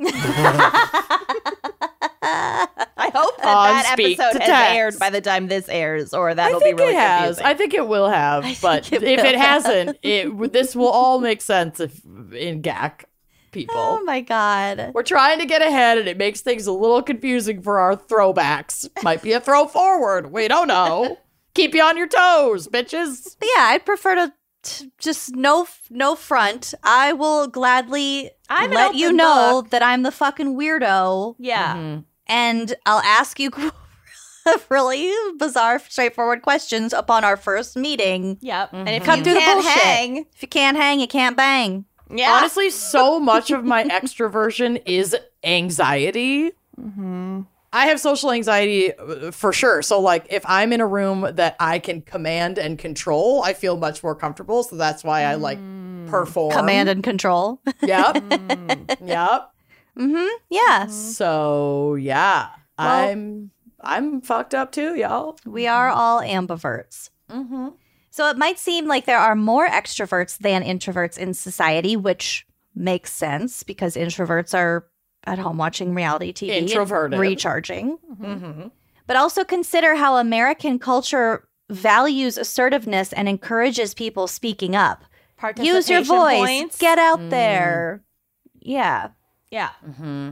I 2.97 3.11
hope 3.15 3.37
that 3.39 3.47
On 3.47 3.69
that 3.75 3.91
Speak 3.93 4.19
episode 4.19 4.39
to 4.39 4.45
has 4.45 4.49
Text. 4.49 4.75
aired 4.75 4.99
by 4.99 5.11
the 5.11 5.21
time 5.21 5.49
this 5.49 5.69
airs, 5.69 6.15
or 6.15 6.35
that'll 6.35 6.61
be 6.61 6.73
really 6.73 6.95
it 6.95 6.99
has. 6.99 7.37
confusing. 7.37 7.47
I 7.47 7.55
think 7.55 7.75
it 7.75 7.87
will 7.89 8.09
have. 8.09 8.45
I 8.47 8.57
but 8.63 8.87
think 8.87 9.03
if 9.03 9.09
it 9.09 9.19
it 9.19 9.33
will 9.35 9.39
hasn't, 9.41 9.99
it 10.03 10.53
this 10.53 10.75
will 10.75 10.89
all 10.89 11.21
make 11.21 11.43
sense 11.43 11.81
if 11.81 12.01
in 12.05 12.63
GAC 12.63 13.05
people. 13.55 13.75
Oh 13.79 14.03
my 14.05 14.21
god. 14.21 14.91
We're 14.95 15.03
trying 15.03 15.39
to 15.39 15.47
get 15.47 15.63
ahead, 15.63 15.97
and 15.99 16.07
it 16.09 16.19
makes 16.19 16.41
things 16.43 16.67
a 16.67 16.73
little 16.73 17.03
confusing 17.03 17.63
for 17.63 17.79
our 17.79 17.97
throwbacks. 17.97 18.89
Might 19.03 19.23
be 19.23 19.33
a 19.33 19.41
throw 19.41 19.67
forward. 19.67 20.31
We 20.33 20.49
don't 20.49 20.69
know. 20.69 21.19
Keep 21.55 21.75
you 21.75 21.83
on 21.83 21.97
your 21.97 22.09
toes, 22.09 22.67
bitches. 22.69 23.37
Yeah, 23.41 23.63
I'd 23.69 23.87
prefer 23.87 24.17
to 24.17 24.33
t- 24.65 24.91
just 24.99 25.35
no 25.37 25.67
no 25.89 26.17
front. 26.17 26.75
I 26.83 27.13
will 27.13 27.47
gladly 27.47 28.31
I 28.51 28.63
have 28.63 28.71
an 28.71 28.77
let 28.77 28.95
you 28.97 29.07
open 29.07 29.17
know 29.19 29.61
book. 29.63 29.71
that 29.71 29.83
I'm 29.83 30.03
the 30.03 30.11
fucking 30.11 30.57
weirdo, 30.59 31.37
Yeah. 31.39 31.77
Mm-hmm. 31.77 32.01
and 32.27 32.75
I'll 32.87 33.01
ask 33.03 33.39
you 33.39 33.51
really 34.69 35.13
bizarre, 35.39 35.79
straightforward 35.79 36.43
questions 36.43 36.93
upon 36.93 37.25
our 37.25 37.37
first 37.37 37.77
meeting. 37.77 38.39
Yep. 38.41 38.71
And 38.73 38.89
if 38.91 39.05
Come 39.05 39.21
you 39.21 39.25
do 39.25 39.35
the 39.35 39.41
can't 39.41 39.63
bullshit. 39.63 39.83
hang, 39.83 40.17
If 40.35 40.43
you 40.43 40.49
can't 40.49 40.77
hang, 40.77 41.01
you 41.01 41.07
can't 41.07 41.37
bang. 41.37 41.85
Yeah. 42.15 42.33
Honestly, 42.33 42.71
so 42.71 43.19
much 43.19 43.51
of 43.51 43.65
my 43.65 43.85
extroversion 43.85 44.83
is 44.87 45.17
anxiety. 45.43 46.53
I 47.75 47.87
have 47.87 47.99
social 47.99 48.31
anxiety 48.31 48.95
uh, 48.95 49.33
for 49.33 49.53
sure. 49.53 49.83
So, 49.83 50.01
like, 50.01 50.27
if 50.31 50.45
I'm 50.47 50.73
in 50.73 50.81
a 50.81 50.87
room 50.87 51.29
that 51.33 51.57
I 51.59 51.81
can 51.81 52.03
command 52.03 52.57
and 52.57 52.79
control, 52.79 53.43
I 53.43 53.53
feel 53.53 53.77
much 53.77 54.03
more 54.03 54.15
comfortable. 54.15 54.63
So 54.63 54.77
that's 54.77 55.03
why 55.03 55.25
I 55.25 55.35
like 55.35 55.59
perform. 56.07 56.53
Command 56.53 56.89
and 56.89 57.03
control. 57.03 57.61
Yep. 57.83 58.17
yep. 59.05 59.51
mm-hmm. 59.99 60.27
Yeah. 60.51 60.87
So 60.87 61.97
yeah, 61.97 62.51
I'm 62.79 63.51
I'm 63.81 64.21
fucked 64.21 64.55
up 64.55 64.71
too, 64.73 64.95
y'all. 64.95 65.37
We 65.45 65.67
are 65.67 65.91
all 65.91 66.21
ambiverts. 66.21 67.11
Mm-hmm. 67.29 67.69
So 68.15 68.31
it 68.31 68.39
might 68.39 68.61
seem 68.61 68.87
like 68.87 69.07
there 69.07 69.19
are 69.19 69.35
more 69.35 69.67
extroverts 69.67 70.39
than 70.39 70.63
introverts 70.63 71.19
in 71.19 71.35
society, 71.35 71.97
which 71.97 72.47
makes 72.73 73.13
sense 73.13 73.65
because 73.65 73.97
introverts 73.97 74.57
are 74.57 74.87
at 75.25 75.41
home 75.41 75.59
watching 75.59 75.97
reality 75.97 76.33
TV, 76.33 76.51
Introverted. 76.51 77.19
recharging. 77.19 77.99
Mm-hmm. 78.21 78.69
But 79.09 79.17
also 79.17 79.43
consider 79.43 79.97
how 79.97 80.19
American 80.19 80.79
culture 80.79 81.49
values 81.69 82.39
assertiveness 82.39 83.13
and 83.13 83.29
encourages 83.29 83.95
people 83.95 84.29
speaking 84.29 84.77
up. 84.77 85.03
Use 85.57 85.91
your 85.91 86.03
voice, 86.03 86.39
points. 86.39 86.79
get 86.79 87.01
out 87.01 87.31
there. 87.31 88.05
Yeah. 88.61 89.09
yeah. 89.51 89.71
Mm-hmm. 89.85 90.31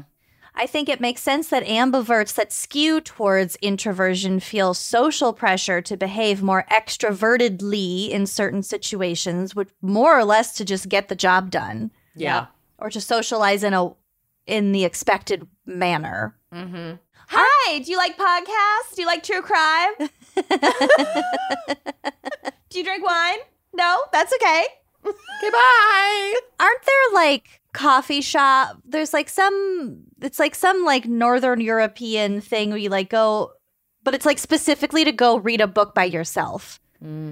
I 0.55 0.67
think 0.67 0.89
it 0.89 1.01
makes 1.01 1.23
sense 1.23 1.49
that 1.49 1.65
ambiverts 1.65 2.35
that 2.35 2.53
skew 2.53 3.01
towards 3.01 3.57
introversion 3.63 4.39
feel 4.39 4.75
social 4.75 5.33
pressure 5.33 5.81
to 5.81 5.97
behave 5.97 6.43
more 6.43 6.67
extrovertedly 6.71 8.11
in 8.11 8.27
certain 8.27 8.63
situations, 8.63 9.55
which 9.57 9.71
more 9.81 10.17
or 10.19 10.25
less 10.25 10.53
to 10.57 10.65
just 10.65 10.89
get 10.91 11.09
the 11.09 11.15
job 11.17 11.51
done 11.51 11.91
Yeah. 12.15 12.47
or 12.79 12.91
to 12.91 13.01
socialize 13.01 13.65
in 13.65 13.73
a 13.75 13.91
in 14.47 14.73
the 14.73 14.85
expected 14.85 15.47
manner. 15.65 16.37
Mm-hmm. 16.53 16.97
Hi, 17.29 17.79
do 17.79 17.91
you 17.91 17.97
like 17.97 18.19
podcasts? 18.19 18.95
Do 18.95 19.03
you 19.03 19.07
like 19.07 19.23
true 19.23 19.41
crime? 19.41 19.93
do 22.69 22.79
you 22.79 22.85
drink 22.85 23.07
wine? 23.07 23.39
No, 23.75 23.99
that's 24.13 24.33
okay. 24.35 24.65
Okay, 25.07 25.51
bye. 25.51 26.35
Aren't 26.61 26.83
there 26.85 27.15
like 27.15 27.61
coffee 27.73 28.21
shop? 28.21 28.79
There's 28.85 29.13
like 29.13 29.29
some 29.29 30.05
it's 30.25 30.39
like 30.39 30.55
some 30.55 30.85
like 30.85 31.07
northern 31.07 31.61
European 31.61 32.41
thing 32.41 32.71
where 32.71 32.79
you 32.79 32.89
like 32.89 33.11
go 33.11 33.53
but 34.05 34.15
it's 34.15 34.27
like 34.27 34.39
specifically 34.39 35.05
to 35.05 35.13
go 35.13 35.37
read 35.37 35.61
a 35.61 35.67
book 35.67 35.95
by 35.95 36.05
yourself. 36.05 36.81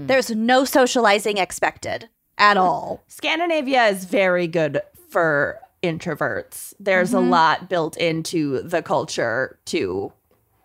There's 0.07 0.31
no 0.31 0.64
socializing 0.64 1.38
expected 1.38 2.09
at 2.38 2.57
all. 2.57 3.05
Scandinavia 3.07 3.87
is 3.87 4.05
very 4.05 4.46
good 4.48 4.81
for 5.11 5.61
introverts. 5.83 6.74
There's 6.81 7.12
a 7.12 7.20
lot 7.20 7.68
built 7.68 7.96
into 7.96 8.62
the 8.62 8.83
culture 8.83 9.59
to 9.66 10.12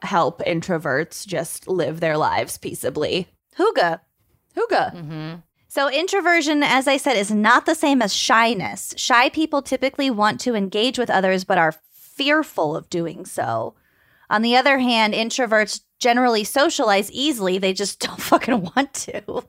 help 0.01 0.39
introverts 0.39 1.25
just 1.25 1.67
live 1.67 1.99
their 1.99 2.17
lives 2.17 2.57
peaceably. 2.57 3.27
Hygge. 3.57 3.99
Hygge. 4.55 4.95
Mm-hmm. 4.95 5.35
So, 5.67 5.89
introversion, 5.89 6.63
as 6.63 6.87
I 6.87 6.97
said, 6.97 7.17
is 7.17 7.31
not 7.31 7.65
the 7.65 7.75
same 7.75 8.01
as 8.01 8.13
shyness. 8.13 8.93
Shy 8.97 9.29
people 9.29 9.61
typically 9.61 10.09
want 10.09 10.39
to 10.41 10.55
engage 10.55 10.97
with 10.97 11.09
others 11.09 11.43
but 11.43 11.57
are 11.57 11.75
fearful 12.15 12.75
of 12.75 12.89
doing 12.89 13.25
so. 13.25 13.75
On 14.29 14.41
the 14.41 14.55
other 14.55 14.79
hand, 14.79 15.13
introverts 15.13 15.81
generally 15.99 16.43
socialize 16.43 17.11
easily, 17.11 17.57
they 17.57 17.73
just 17.73 17.99
don't 18.05 18.21
fucking 18.21 18.69
want 18.75 18.93
to. 18.93 19.43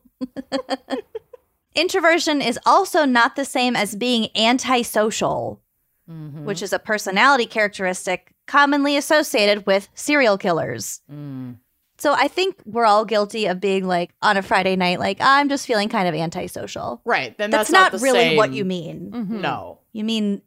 Introversion 1.74 2.40
is 2.40 2.58
also 2.64 3.04
not 3.04 3.36
the 3.36 3.44
same 3.44 3.76
as 3.76 3.94
being 3.94 4.28
antisocial, 4.36 5.60
Mm-hmm. 6.08 6.44
which 6.44 6.62
is 6.62 6.72
a 6.72 6.78
personality 6.78 7.46
characteristic 7.46 8.32
commonly 8.46 8.96
associated 8.96 9.66
with 9.66 9.88
serial 9.96 10.38
killers. 10.38 11.00
Mm. 11.12 11.56
So 11.98 12.12
I 12.12 12.28
think 12.28 12.60
we're 12.64 12.84
all 12.84 13.04
guilty 13.04 13.46
of 13.46 13.60
being 13.60 13.88
like 13.88 14.14
on 14.22 14.36
a 14.36 14.42
Friday 14.42 14.76
night, 14.76 15.00
like 15.00 15.18
I'm 15.20 15.48
just 15.48 15.66
feeling 15.66 15.88
kind 15.88 16.06
of 16.06 16.14
antisocial. 16.14 17.00
Right. 17.04 17.36
Then 17.36 17.50
That's, 17.50 17.72
that's, 17.72 17.92
not, 17.92 17.98
the 17.98 18.04
really 18.04 18.36
what 18.36 18.52
you 18.52 18.64
mean. 18.64 19.10
No. 19.40 19.80
You 19.92 20.04
mean 20.04 20.42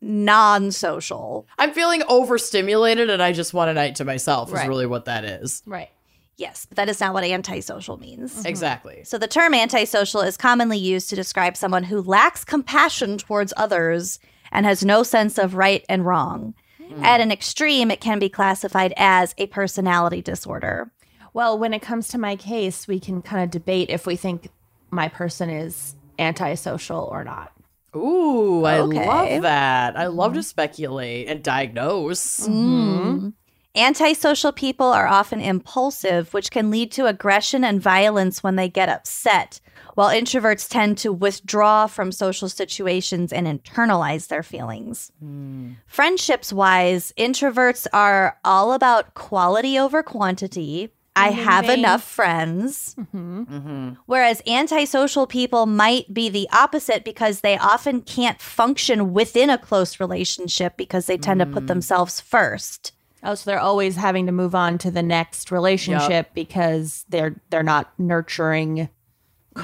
non-social. 0.00 1.46
I'm 1.58 1.72
feeling 1.72 2.02
overstimulated 2.08 3.10
and 3.10 3.22
I 3.22 3.32
just 3.32 3.52
want 3.52 3.70
a 3.70 3.74
night 3.74 3.96
to 3.96 4.04
myself 4.04 4.52
is 4.52 4.66
really 4.66 4.86
what 4.86 5.04
that 5.04 5.24
is. 5.24 5.62
Right. 5.66 5.90
Yes, 6.36 6.64
but 6.64 6.76
that 6.76 6.88
is 6.88 7.00
not 7.00 7.12
what 7.12 7.22
antisocial 7.22 7.98
means. 7.98 8.34
Mm-hmm. 8.34 8.46
Exactly. 8.46 9.04
So 9.04 9.18
the 9.18 9.28
term 9.28 9.52
antisocial 9.52 10.22
is 10.22 10.38
commonly 10.38 10.78
used 10.78 11.10
to 11.10 11.16
describe 11.16 11.54
someone 11.54 11.84
who 11.84 12.00
lacks 12.00 12.44
compassion 12.44 13.18
towards 13.18 13.52
others 13.58 14.18
and 14.50 14.64
has 14.64 14.82
no 14.82 15.02
sense 15.02 15.36
of 15.38 15.54
right 15.54 15.84
and 15.88 16.06
wrong. 16.06 16.54
Hmm. 16.78 17.04
At 17.04 17.20
an 17.20 17.30
extreme, 17.30 17.90
it 17.90 18.00
can 18.00 18.18
be 18.18 18.30
classified 18.30 18.94
as 18.96 19.34
a 19.36 19.48
personality 19.48 20.22
disorder. 20.22 20.90
Well, 21.34 21.58
when 21.58 21.74
it 21.74 21.82
comes 21.82 22.08
to 22.08 22.18
my 22.18 22.36
case, 22.36 22.88
we 22.88 22.98
can 23.00 23.20
kind 23.20 23.44
of 23.44 23.50
debate 23.50 23.90
if 23.90 24.06
we 24.06 24.16
think 24.16 24.48
my 24.90 25.08
person 25.08 25.50
is 25.50 25.94
antisocial 26.18 27.08
or 27.12 27.22
not. 27.22 27.52
Ooh, 27.96 28.64
I 28.64 28.78
Okay. 28.78 29.06
love 29.06 29.42
that. 29.42 29.96
I 29.98 30.06
love 30.06 30.32
to 30.34 30.40
mm-hmm. 30.40 30.44
speculate 30.44 31.28
and 31.28 31.42
diagnose. 31.42 32.46
Mm-hmm. 32.46 33.30
Antisocial 33.76 34.50
people 34.50 34.86
are 34.86 35.06
often 35.06 35.40
impulsive, 35.40 36.34
which 36.34 36.50
can 36.50 36.70
lead 36.70 36.90
to 36.92 37.06
aggression 37.06 37.62
and 37.62 37.80
violence 37.80 38.42
when 38.42 38.56
they 38.56 38.68
get 38.68 38.88
upset, 38.88 39.60
while 39.94 40.08
introverts 40.08 40.68
tend 40.68 40.98
to 40.98 41.12
withdraw 41.12 41.86
from 41.86 42.10
social 42.10 42.48
situations 42.48 43.32
and 43.32 43.46
internalize 43.46 44.26
their 44.26 44.42
feelings. 44.42 45.12
Hmm. 45.20 45.72
Friendships 45.86 46.52
wise, 46.52 47.12
introverts 47.16 47.86
are 47.92 48.38
all 48.44 48.72
about 48.72 49.14
quality 49.14 49.78
over 49.78 50.02
quantity. 50.02 50.92
I 51.20 51.30
mm-hmm. 51.30 51.42
have 51.42 51.66
Ding. 51.66 51.78
enough 51.78 52.02
friends. 52.02 52.94
Mm-hmm. 52.98 53.42
mm-hmm. 53.42 53.90
Whereas 54.06 54.42
antisocial 54.46 55.26
people 55.26 55.66
might 55.66 56.12
be 56.12 56.28
the 56.28 56.48
opposite 56.52 57.04
because 57.04 57.40
they 57.40 57.58
often 57.58 58.00
can't 58.02 58.40
function 58.40 59.12
within 59.12 59.50
a 59.50 59.58
close 59.58 60.00
relationship 60.00 60.76
because 60.76 61.06
they 61.06 61.18
tend 61.18 61.40
to 61.40 61.46
put 61.46 61.64
mm. 61.64 61.68
themselves 61.68 62.20
first. 62.20 62.92
Oh, 63.22 63.34
so 63.34 63.50
they're 63.50 63.60
always 63.60 63.96
having 63.96 64.26
to 64.26 64.32
move 64.32 64.54
on 64.54 64.78
to 64.78 64.90
the 64.90 65.02
next 65.02 65.50
relationship 65.50 66.30
because 66.32 67.04
they're 67.10 67.36
they're 67.50 67.62
not 67.62 67.92
nurturing 67.98 68.88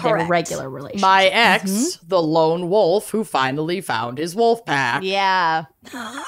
their 0.02 0.26
regular 0.26 0.68
relationship. 0.68 1.00
My 1.00 1.24
mm-hmm. 1.24 1.36
ex, 1.36 1.96
the 2.06 2.20
lone 2.20 2.68
wolf 2.68 3.10
who 3.10 3.24
finally 3.24 3.80
found 3.80 4.18
his 4.18 4.36
wolf 4.36 4.66
pack. 4.66 5.02
yeah. 5.02 5.64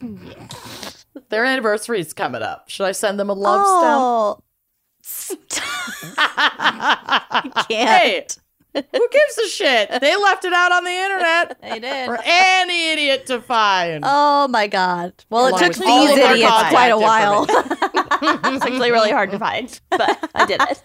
Their 1.30 1.44
anniversary's 1.44 2.12
coming 2.12 2.42
up. 2.42 2.68
Should 2.68 2.86
I 2.86 2.92
send 2.92 3.18
them 3.18 3.30
a 3.30 3.34
love 3.34 3.62
oh, 3.64 4.38
stop. 5.02 5.44
stem? 5.50 5.64
can't. 7.68 7.68
hey, 7.68 8.26
who 8.74 9.08
gives 9.10 9.38
a 9.38 9.48
shit? 9.48 10.00
They 10.00 10.16
left 10.16 10.44
it 10.44 10.52
out 10.52 10.72
on 10.72 10.84
the 10.84 10.90
internet 10.90 11.60
They 11.62 11.78
did. 11.78 12.06
for 12.06 12.18
any 12.24 12.92
idiot 12.92 13.26
to 13.26 13.40
find. 13.40 14.02
Oh 14.04 14.48
my 14.48 14.66
god. 14.66 15.12
Well, 15.30 15.46
it 15.54 15.58
took 15.58 15.74
these 15.74 16.10
idiots 16.10 16.68
quite 16.70 16.88
a 16.88 16.98
while. 16.98 17.44
it's 17.48 18.64
actually 18.64 18.90
really 18.90 19.12
hard 19.12 19.30
to 19.30 19.38
find, 19.38 19.80
but 19.90 20.30
I 20.34 20.46
did 20.46 20.60
it. 20.60 20.82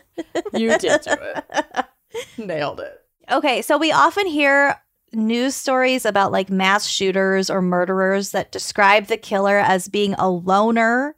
You 0.53 0.77
did 0.77 1.01
do 1.01 1.15
it. 1.19 1.85
Nailed 2.37 2.79
it. 2.79 3.01
okay, 3.31 3.61
so 3.61 3.77
we 3.77 3.91
often 3.91 4.27
hear 4.27 4.79
news 5.13 5.55
stories 5.55 6.05
about 6.05 6.31
like 6.31 6.49
mass 6.49 6.87
shooters 6.87 7.49
or 7.49 7.61
murderers 7.61 8.31
that 8.31 8.51
describe 8.51 9.07
the 9.07 9.17
killer 9.17 9.57
as 9.57 9.87
being 9.87 10.13
a 10.15 10.29
loner, 10.29 11.15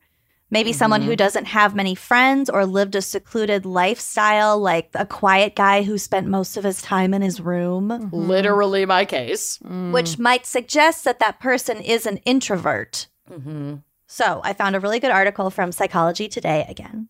maybe 0.49 0.73
someone 0.73 1.01
who 1.01 1.11
mm-hmm. 1.11 1.15
doesn't 1.15 1.45
have 1.45 1.75
many 1.75 1.95
friends 1.95 2.49
or 2.49 2.65
lived 2.65 2.95
a 2.95 3.01
secluded 3.01 3.65
lifestyle, 3.65 4.59
like 4.59 4.89
a 4.93 5.05
quiet 5.05 5.55
guy 5.55 5.83
who 5.83 5.97
spent 5.97 6.27
most 6.27 6.57
of 6.57 6.63
his 6.63 6.81
time 6.81 7.13
in 7.13 7.21
his 7.21 7.41
room, 7.41 7.89
mm-hmm. 7.89 8.15
Literally 8.15 8.85
my 8.85 9.05
case. 9.05 9.57
Mm. 9.59 9.91
which 9.91 10.19
might 10.19 10.45
suggest 10.45 11.03
that 11.05 11.19
that 11.19 11.39
person 11.39 11.77
is 11.77 12.05
an 12.05 12.17
introvert. 12.17 13.07
Mm-hmm. 13.29 13.75
So 14.07 14.41
I 14.43 14.53
found 14.53 14.75
a 14.75 14.79
really 14.79 14.99
good 14.99 15.11
article 15.11 15.49
from 15.49 15.71
Psychology 15.71 16.27
Today 16.27 16.65
again. 16.67 17.07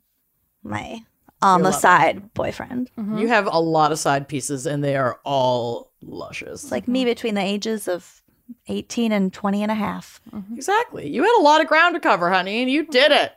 My 0.64 1.02
on 1.42 1.60
You 1.60 1.64
the 1.64 1.70
love 1.72 1.80
it. 1.80 1.82
side 1.82 2.34
boyfriend. 2.34 2.92
You 2.98 3.28
have 3.28 3.48
a 3.48 3.60
lot 3.60 3.92
of 3.92 4.00
side 4.00 4.28
pieces, 4.28 4.68
and 4.68 4.84
they 4.84 4.96
are 4.96 5.20
all 5.26 5.91
luscious. 6.02 6.72
Like 6.72 6.88
me 6.88 7.06
between 7.06 7.36
the 7.36 7.42
ages 7.42 7.88
of 7.88 8.22
18 8.68 9.12
and 9.12 9.32
20 9.34 9.64
and 9.64 9.72
a 9.72 9.76
half. 9.76 10.20
exactly. 10.54 11.08
You 11.10 11.24
had 11.24 11.40
a 11.40 11.44
lot 11.44 11.62
of 11.62 11.68
ground 11.68 11.96
to 11.96 12.00
cover, 12.02 12.30
honey, 12.32 12.62
and 12.62 12.70
you 12.72 12.86
did 12.86 13.12
it. 13.12 13.32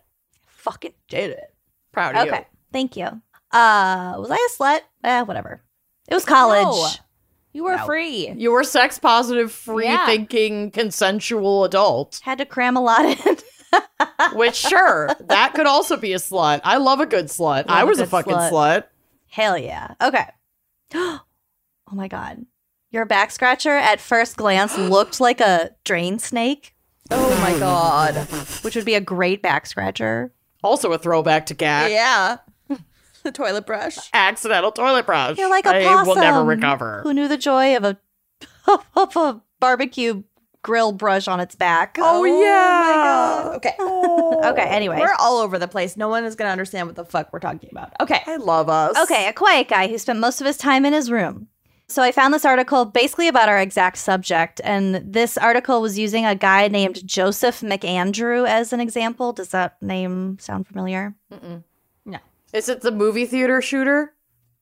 Fucking 0.46 0.94
did 1.08 1.30
it. 1.30 1.54
Proud 1.92 2.14
of 2.16 2.22
Okay. 2.22 2.26
you. 2.26 2.32
Okay. 2.34 2.46
Thank 2.72 2.96
you. 2.96 3.06
Uh 3.52 4.14
was 4.18 4.30
I 4.30 4.34
a 4.36 4.62
slut? 4.62 4.80
Eh, 5.04 5.22
whatever. 5.22 5.62
It 6.08 6.14
was 6.14 6.24
college. 6.24 6.64
No. 6.64 6.88
You 7.52 7.62
were 7.64 7.76
No. 7.76 7.86
free. 7.86 8.30
You 8.30 8.50
were 8.50 8.64
sex 8.64 8.98
positive, 8.98 9.52
free 9.52 9.84
Yeah. 9.84 10.04
thinking, 10.06 10.72
consensual 10.72 11.62
adult. 11.64 12.20
Had 12.24 12.38
to 12.38 12.46
cram 12.46 12.76
a 12.76 12.80
lot 12.80 13.04
in. 13.04 13.36
Which 14.38 14.56
sure, 14.56 15.10
that 15.20 15.54
could 15.54 15.66
also 15.66 15.96
be 15.96 16.12
a 16.12 16.16
slut. 16.16 16.60
I 16.64 16.78
love 16.78 16.98
a 17.00 17.06
good 17.06 17.26
slut. 17.26 17.64
I 17.68 17.80
Love 17.80 17.82
a 17.82 17.86
was 17.86 17.98
a 17.98 18.02
good 18.02 18.10
fucking 18.10 18.32
slut. 18.34 18.50
slut. 18.50 18.84
Hell 19.28 19.56
yeah. 19.58 19.94
Okay. 20.02 20.26
oh 20.94 21.20
my 21.92 22.08
god. 22.08 22.44
Your 22.94 23.04
back 23.04 23.32
scratcher 23.32 23.72
at 23.76 24.00
first 24.00 24.36
glance 24.36 24.78
looked 24.78 25.20
like 25.20 25.40
a 25.40 25.70
drain 25.82 26.20
snake, 26.20 26.76
Oh 27.10 27.36
my 27.40 27.52
oh. 27.54 27.58
god. 27.58 28.14
which 28.62 28.76
would 28.76 28.84
be 28.84 28.94
a 28.94 29.00
great 29.00 29.42
back 29.42 29.66
scratcher. 29.66 30.32
Also 30.62 30.92
a 30.92 30.98
throwback 30.98 31.46
to 31.46 31.54
gag. 31.54 31.90
Yeah. 31.90 32.36
the 33.24 33.32
toilet 33.32 33.66
brush. 33.66 33.98
Accidental 34.12 34.70
toilet 34.70 35.06
brush. 35.06 35.36
You're 35.36 35.50
like 35.50 35.66
a 35.66 35.70
I 35.70 35.82
possum 35.82 36.06
will 36.06 36.14
never 36.14 36.44
recover. 36.44 37.00
Who 37.02 37.12
knew 37.12 37.26
the 37.26 37.36
joy 37.36 37.76
of 37.76 37.82
a 37.82 37.98
of 38.94 39.16
a 39.16 39.42
barbecue 39.58 40.22
grill 40.62 40.92
brush 40.92 41.26
on 41.26 41.40
its 41.40 41.56
back? 41.56 41.96
Oh, 41.98 42.20
oh 42.20 42.24
yeah. 42.24 43.56
Okay. 43.56 43.74
Oh. 43.80 44.52
Okay, 44.52 44.68
anyway. 44.68 45.00
We're 45.00 45.16
all 45.18 45.38
over 45.38 45.58
the 45.58 45.66
place. 45.66 45.96
No 45.96 46.08
one 46.08 46.24
is 46.24 46.36
going 46.36 46.46
to 46.46 46.52
understand 46.52 46.86
what 46.86 46.94
the 46.94 47.04
fuck 47.04 47.32
we're 47.32 47.40
talking 47.40 47.70
about. 47.72 47.92
Okay. 48.00 48.22
I 48.24 48.36
love 48.36 48.68
us. 48.68 48.96
Okay, 49.02 49.26
a 49.26 49.32
quiet 49.32 49.66
guy 49.66 49.88
who 49.88 49.98
spent 49.98 50.20
most 50.20 50.40
of 50.40 50.46
his 50.46 50.56
time 50.56 50.86
in 50.86 50.92
his 50.92 51.10
room. 51.10 51.48
So 51.88 52.02
I 52.02 52.12
found 52.12 52.32
this 52.32 52.44
article 52.46 52.86
basically 52.86 53.28
about 53.28 53.48
our 53.48 53.58
exact 53.58 53.98
subject, 53.98 54.60
and 54.64 54.94
this 54.96 55.36
article 55.36 55.82
was 55.82 55.98
using 55.98 56.24
a 56.24 56.34
guy 56.34 56.66
named 56.68 57.06
Joseph 57.06 57.60
McAndrew 57.60 58.48
as 58.48 58.72
an 58.72 58.80
example. 58.80 59.32
Does 59.34 59.50
that 59.50 59.80
name 59.82 60.38
sound 60.40 60.66
familiar? 60.66 61.14
No. 62.06 62.18
Is 62.54 62.68
it 62.68 62.80
the 62.80 62.90
movie 62.90 63.26
theater 63.26 63.60
shooter? 63.60 64.14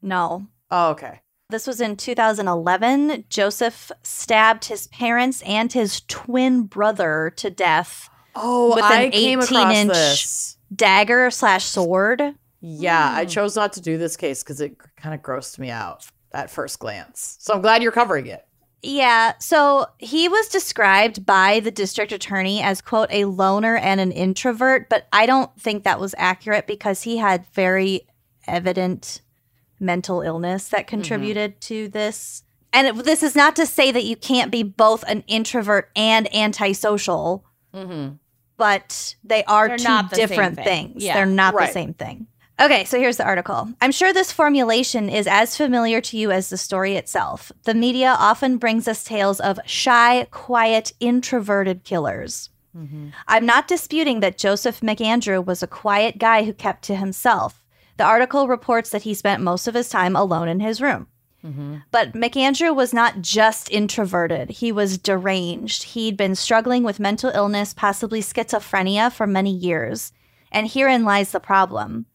No. 0.02 0.46
Oh, 0.70 0.90
okay. 0.90 1.20
This 1.48 1.66
was 1.66 1.80
in 1.80 1.96
2011. 1.96 3.24
Joseph 3.28 3.92
stabbed 4.02 4.64
his 4.64 4.86
parents 4.88 5.42
and 5.42 5.72
his 5.72 6.00
twin 6.08 6.64
brother 6.64 7.32
to 7.36 7.50
death. 7.50 8.08
Oh, 8.34 8.74
With 8.74 8.84
I 8.84 9.02
an 9.02 9.10
came 9.12 9.40
18 9.42 9.58
across 9.58 9.74
inch- 9.76 9.92
this. 9.92 10.56
Dagger 10.74 11.30
slash 11.30 11.64
sword. 11.66 12.22
Yeah, 12.60 13.10
Hmm. 13.12 13.16
I 13.18 13.24
chose 13.26 13.54
not 13.54 13.74
to 13.74 13.80
do 13.80 13.98
this 13.98 14.16
case 14.16 14.42
because 14.42 14.60
it 14.60 14.76
kind 14.96 15.14
of 15.14 15.20
grossed 15.20 15.58
me 15.58 15.68
out 15.70 16.06
at 16.34 16.50
first 16.50 16.78
glance. 16.78 17.36
So 17.40 17.54
I'm 17.54 17.62
glad 17.62 17.82
you're 17.82 17.92
covering 17.92 18.26
it. 18.26 18.46
Yeah, 18.84 19.34
so 19.38 19.86
he 19.98 20.28
was 20.28 20.48
described 20.48 21.24
by 21.24 21.60
the 21.60 21.70
district 21.70 22.10
attorney 22.10 22.60
as, 22.60 22.80
quote, 22.80 23.08
a 23.12 23.26
loner 23.26 23.76
and 23.76 24.00
an 24.00 24.10
introvert, 24.10 24.88
but 24.88 25.06
I 25.12 25.24
don't 25.26 25.54
think 25.60 25.84
that 25.84 26.00
was 26.00 26.16
accurate 26.18 26.66
because 26.66 27.02
he 27.02 27.18
had 27.18 27.46
very 27.54 28.08
evident 28.48 29.20
mental 29.78 30.20
illness 30.22 30.68
that 30.70 30.88
contributed 30.88 31.60
to 31.60 31.88
this. 31.88 32.42
And 32.72 32.88
it, 32.88 33.04
this 33.04 33.22
is 33.22 33.36
not 33.36 33.54
to 33.56 33.66
say 33.66 33.92
that 33.92 34.02
you 34.04 34.16
can't 34.16 34.50
be 34.50 34.64
both 34.64 35.04
an 35.06 35.22
introvert 35.28 35.90
and 35.94 36.32
antisocial, 36.34 37.44
Mm-hmm. 37.72 38.16
but 38.56 39.14
they 39.24 39.44
are 39.44 39.68
They're 39.68 39.78
two 39.78 39.84
not 39.84 40.10
the 40.10 40.16
different 40.16 40.56
thing. 40.56 40.64
things. 40.90 41.04
Yeah. 41.04 41.14
They're 41.14 41.26
not 41.26 41.54
Right. 41.54 41.68
the 41.68 41.72
same 41.72 41.94
thing. 41.94 42.26
Okay, 42.62 42.84
so 42.84 42.96
here's 42.96 43.16
the 43.16 43.24
article. 43.24 43.68
I'm 43.80 43.90
sure 43.90 44.12
this 44.12 44.30
formulation 44.30 45.08
is 45.08 45.26
as 45.26 45.56
familiar 45.56 46.00
to 46.02 46.16
you 46.16 46.30
as 46.30 46.48
the 46.48 46.56
story 46.56 46.94
itself. 46.94 47.50
The 47.64 47.74
media 47.74 48.14
often 48.16 48.56
brings 48.56 48.86
us 48.86 49.02
tales 49.02 49.40
of 49.40 49.58
shy, 49.66 50.28
quiet, 50.30 50.92
introverted 51.00 51.82
killers. 51.82 52.50
Mm-hmm. 52.76 53.08
I'm 53.26 53.44
not 53.44 53.66
disputing 53.66 54.20
that 54.20 54.38
Joseph 54.38 54.80
McAndrew 54.80 55.44
was 55.44 55.64
a 55.64 55.66
quiet 55.66 56.18
guy 56.18 56.44
who 56.44 56.52
kept 56.52 56.84
to 56.84 56.94
himself. 56.94 57.64
The 57.96 58.04
article 58.04 58.46
reports 58.46 58.90
that 58.90 59.02
he 59.02 59.12
spent 59.12 59.42
most 59.42 59.66
of 59.66 59.74
his 59.74 59.88
time 59.88 60.14
alone 60.14 60.46
in 60.46 60.60
his 60.60 60.80
room. 60.80 61.08
Mm-hmm. 61.44 61.78
But 61.90 62.12
McAndrew 62.12 62.76
was 62.76 62.94
not 62.94 63.20
just 63.20 63.72
introverted, 63.72 64.50
he 64.50 64.70
was 64.70 64.98
deranged. 64.98 65.82
He'd 65.82 66.16
been 66.16 66.36
struggling 66.36 66.84
with 66.84 67.00
mental 67.00 67.30
illness, 67.30 67.74
possibly 67.74 68.20
schizophrenia, 68.20 69.10
for 69.10 69.26
many 69.26 69.50
years. 69.50 70.12
And 70.52 70.68
herein 70.68 71.04
lies 71.04 71.32
the 71.32 71.40
problem. 71.40 72.06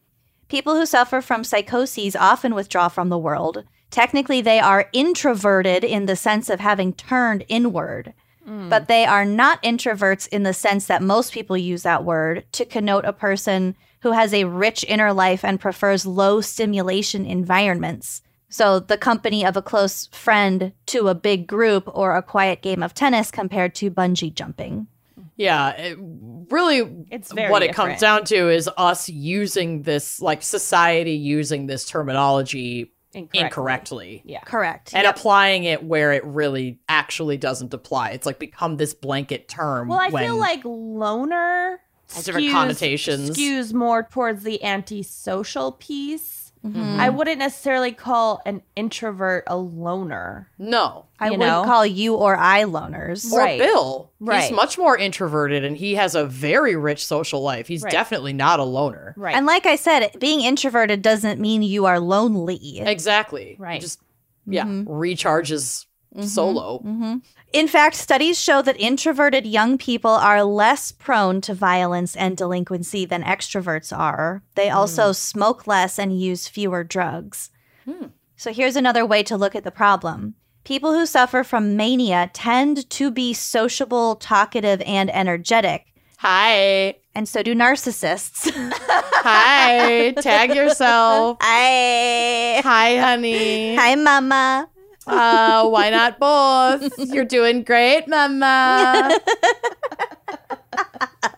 People 0.48 0.76
who 0.76 0.86
suffer 0.86 1.22
from 1.22 1.44
psychoses 1.44 2.16
often 2.16 2.56
withdraw 2.56 2.88
from 2.88 3.10
the 3.10 3.18
world. 3.18 3.64
Technically, 3.92 4.42
they 4.42 4.60
are 4.60 4.90
introverted 4.94 5.84
in 5.84 6.06
the 6.06 6.16
sense 6.16 6.50
of 6.50 6.60
having 6.60 6.94
turned 6.94 7.46
inward, 7.48 8.14
hmm. 8.46 8.70
but 8.70 8.88
they 8.88 9.06
are 9.06 9.26
not 9.26 9.62
introverts 9.64 10.28
in 10.28 10.44
the 10.44 10.54
sense 10.54 10.88
that 10.88 11.02
most 11.02 11.34
people 11.34 11.58
use 11.58 11.84
that 11.84 12.04
word 12.04 12.46
to 12.54 12.66
connote 12.66 13.06
a 13.06 13.14
person 13.14 13.76
who 14.02 14.12
has 14.12 14.34
a 14.34 14.46
rich 14.46 14.86
inner 14.88 15.12
life 15.14 15.44
and 15.44 15.60
prefers 15.60 16.06
low 16.06 16.42
stimulation 16.42 17.26
environments. 17.26 18.22
So, 18.50 18.80
the 18.80 18.98
company 18.98 19.46
of 19.46 19.58
a 19.58 19.62
close 19.62 20.08
friend 20.08 20.72
to 20.88 21.10
a 21.10 21.16
big 21.16 21.48
group 21.48 21.90
or 21.94 22.16
a 22.16 22.24
quiet 22.24 22.62
game 22.62 22.82
of 22.82 22.94
tennis 22.94 23.32
compared 23.32 23.76
to 23.76 23.92
bungee 23.92 24.34
jumping. 24.34 24.88
Yeah, 25.38 25.70
it, 25.70 25.98
really, 26.00 27.06
It's 27.12 27.32
very 27.32 27.52
what 27.52 27.62
it 27.64 27.74
comes 27.74 28.00
down 28.00 28.26
to 28.26 28.50
is 28.50 28.68
us 28.76 29.08
using 29.08 29.84
this, 29.84 30.20
like 30.20 30.42
society 30.44 31.14
using 31.14 31.68
this 31.68 31.86
terminology 31.88 32.92
Incorrectly. 33.14 33.40
incorrectly. 33.46 34.22
Yeah. 34.26 34.42
Correct. 34.42 34.94
And 34.94 35.08
applying 35.08 35.64
it 35.64 35.84
where 35.84 36.12
it 36.12 36.24
really 36.26 36.80
actually 36.90 37.38
doesn't 37.38 37.74
apply. 37.74 38.10
It's 38.10 38.26
like 38.26 38.38
become 38.40 38.78
this 38.78 38.94
blanket 38.94 39.48
term. 39.48 39.88
Well, 39.88 40.00
I 40.00 40.10
when- 40.10 40.24
feel 40.26 40.38
like 40.38 40.62
loner 40.66 41.80
Has 42.14 42.26
different 42.26 42.52
connotations. 42.52 43.32
Skews 43.32 43.74
more 43.74 44.04
towards 44.12 44.44
the 44.44 44.64
antisocial 44.64 45.72
piece. 45.74 46.37
Mm-hmm. 46.66 47.00
I 47.00 47.10
wouldn't 47.10 47.40
necessarily 47.40 47.92
call 47.92 48.42
an 48.46 48.62
introvert 48.76 49.44
a 49.48 49.58
loner. 49.58 50.50
no. 50.58 51.06
I 51.20 51.26
you 51.28 51.32
wouldn't 51.32 51.48
know? 51.50 51.64
call 51.64 51.84
you 51.84 52.14
or 52.14 52.38
I 52.38 52.64
loners. 52.66 53.32
Or 53.32 53.40
Right. 53.40 53.58
Bill. 53.60 54.12
Right. 54.20 54.44
He's 54.44 54.52
much 54.52 54.78
more 54.78 54.96
introverted 54.96 55.64
and 55.64 55.76
he 55.76 55.96
has 55.96 56.14
a 56.14 56.26
very 56.26 56.76
rich 56.76 57.04
social 57.06 57.42
life. 57.42 57.68
He's 57.68 57.82
Right. 57.82 57.92
definitely 57.92 58.34
not 58.34 58.60
a 58.60 58.64
loner. 58.64 59.16
Right. 59.18 59.36
And 59.36 59.48
like 59.48 59.66
I 59.66 59.78
said, 59.78 60.12
being 60.20 60.42
introverted 60.42 61.02
doesn't 61.02 61.40
mean 61.42 61.64
you 61.64 61.86
are 61.86 62.00
lonely. 62.00 62.82
Exactly. 62.82 63.56
He 63.58 63.64
Right. 63.64 63.82
just 63.82 64.00
yeah, 64.46 64.66
mm-hmm. 64.66 64.88
recharges 64.90 65.86
mm-hmm. 66.16 66.26
solo. 66.28 66.80
Mm-hmm. 66.86 67.16
In 67.54 67.68
fact, 67.68 67.96
studies 67.96 68.40
show 68.40 68.62
that 68.62 68.80
introverted 68.80 69.46
young 69.46 69.78
people 69.78 70.12
are 70.12 70.44
less 70.44 70.92
prone 70.92 71.40
to 71.42 71.54
violence 71.54 72.16
and 72.16 72.36
delinquency 72.36 73.06
than 73.06 73.24
extroverts 73.24 73.98
are. 73.98 74.44
They 74.56 74.70
hmm. 74.70 74.76
also 74.76 75.12
smoke 75.12 75.66
less 75.66 75.98
and 75.98 76.20
use 76.20 76.48
fewer 76.48 76.84
drugs. 76.84 77.50
Hmm. 77.86 78.08
So 78.36 78.54
here's 78.54 78.76
another 78.76 79.06
way 79.06 79.24
to 79.24 79.38
look 79.38 79.56
at 79.56 79.64
the 79.64 79.72
problem. 79.72 80.36
People 80.64 80.94
who 80.94 81.06
suffer 81.06 81.44
from 81.44 81.78
mania 81.78 82.30
tend 82.34 82.90
to 82.90 83.10
be 83.10 83.34
sociable, 83.34 84.16
talkative, 84.16 84.82
and 84.82 85.10
energetic. 85.16 85.86
Hi. 86.18 86.96
And 87.16 87.28
so 87.28 87.42
do 87.42 87.56
narcissists. 87.56 88.52
Hi. 88.54 90.12
Tag 90.12 90.54
yourself. 90.54 91.38
Hi. 91.42 92.62
Hi, 92.62 92.98
honey. 92.98 93.76
Hi, 93.76 93.96
mama. 93.96 94.70
Uh, 95.08 95.68
why 95.70 95.90
not 95.90 96.20
both? 96.20 96.92
You're 97.00 97.26
doing 97.26 97.64
great, 97.64 98.08
mama. 98.08 99.18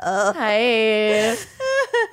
Hi. 0.01 0.57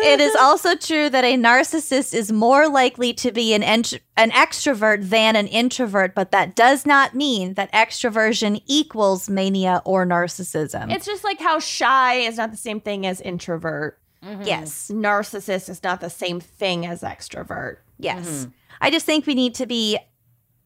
it 0.00 0.20
is 0.20 0.34
also 0.36 0.74
true 0.74 1.08
that 1.10 1.24
a 1.24 1.36
narcissist 1.36 2.14
is 2.14 2.32
more 2.32 2.68
likely 2.68 3.12
to 3.14 3.32
be 3.32 3.54
an 3.54 3.62
ent- 3.62 3.98
an 4.16 4.30
extrovert 4.32 5.08
than 5.08 5.36
an 5.36 5.46
introvert, 5.46 6.14
but 6.14 6.30
that 6.32 6.54
does 6.56 6.84
not 6.86 7.14
mean 7.14 7.54
that 7.54 7.72
extroversion 7.72 8.60
equals 8.66 9.28
mania 9.30 9.82
or 9.84 10.06
narcissism. 10.06 10.92
it's 10.92 11.06
just 11.06 11.24
like 11.24 11.40
how 11.40 11.58
shy 11.58 12.14
is 12.14 12.36
not 12.36 12.50
the 12.50 12.56
same 12.56 12.80
thing 12.80 13.06
as 13.06 13.20
introvert. 13.20 13.98
yes, 14.42 14.90
Narcissist 14.92 15.68
is 15.68 15.82
not 15.82 16.00
the 16.00 16.10
same 16.10 16.40
thing 16.40 16.84
as 16.86 17.02
extrovert. 17.02 17.78
yes. 17.98 18.46
I 18.78 18.90
just 18.90 19.06
think 19.06 19.26
we 19.26 19.34
need 19.34 19.54
to 19.54 19.64
be 19.66 19.98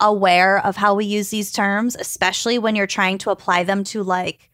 aware 0.00 0.64
of 0.64 0.76
how 0.76 0.94
we 0.94 1.04
use 1.04 1.30
these 1.30 1.52
terms, 1.52 1.96
especially 1.96 2.58
when 2.58 2.74
you're 2.74 2.86
trying 2.86 3.18
to 3.18 3.30
apply 3.30 3.64
them 3.64 3.84
to 3.84 4.02
like 4.02 4.50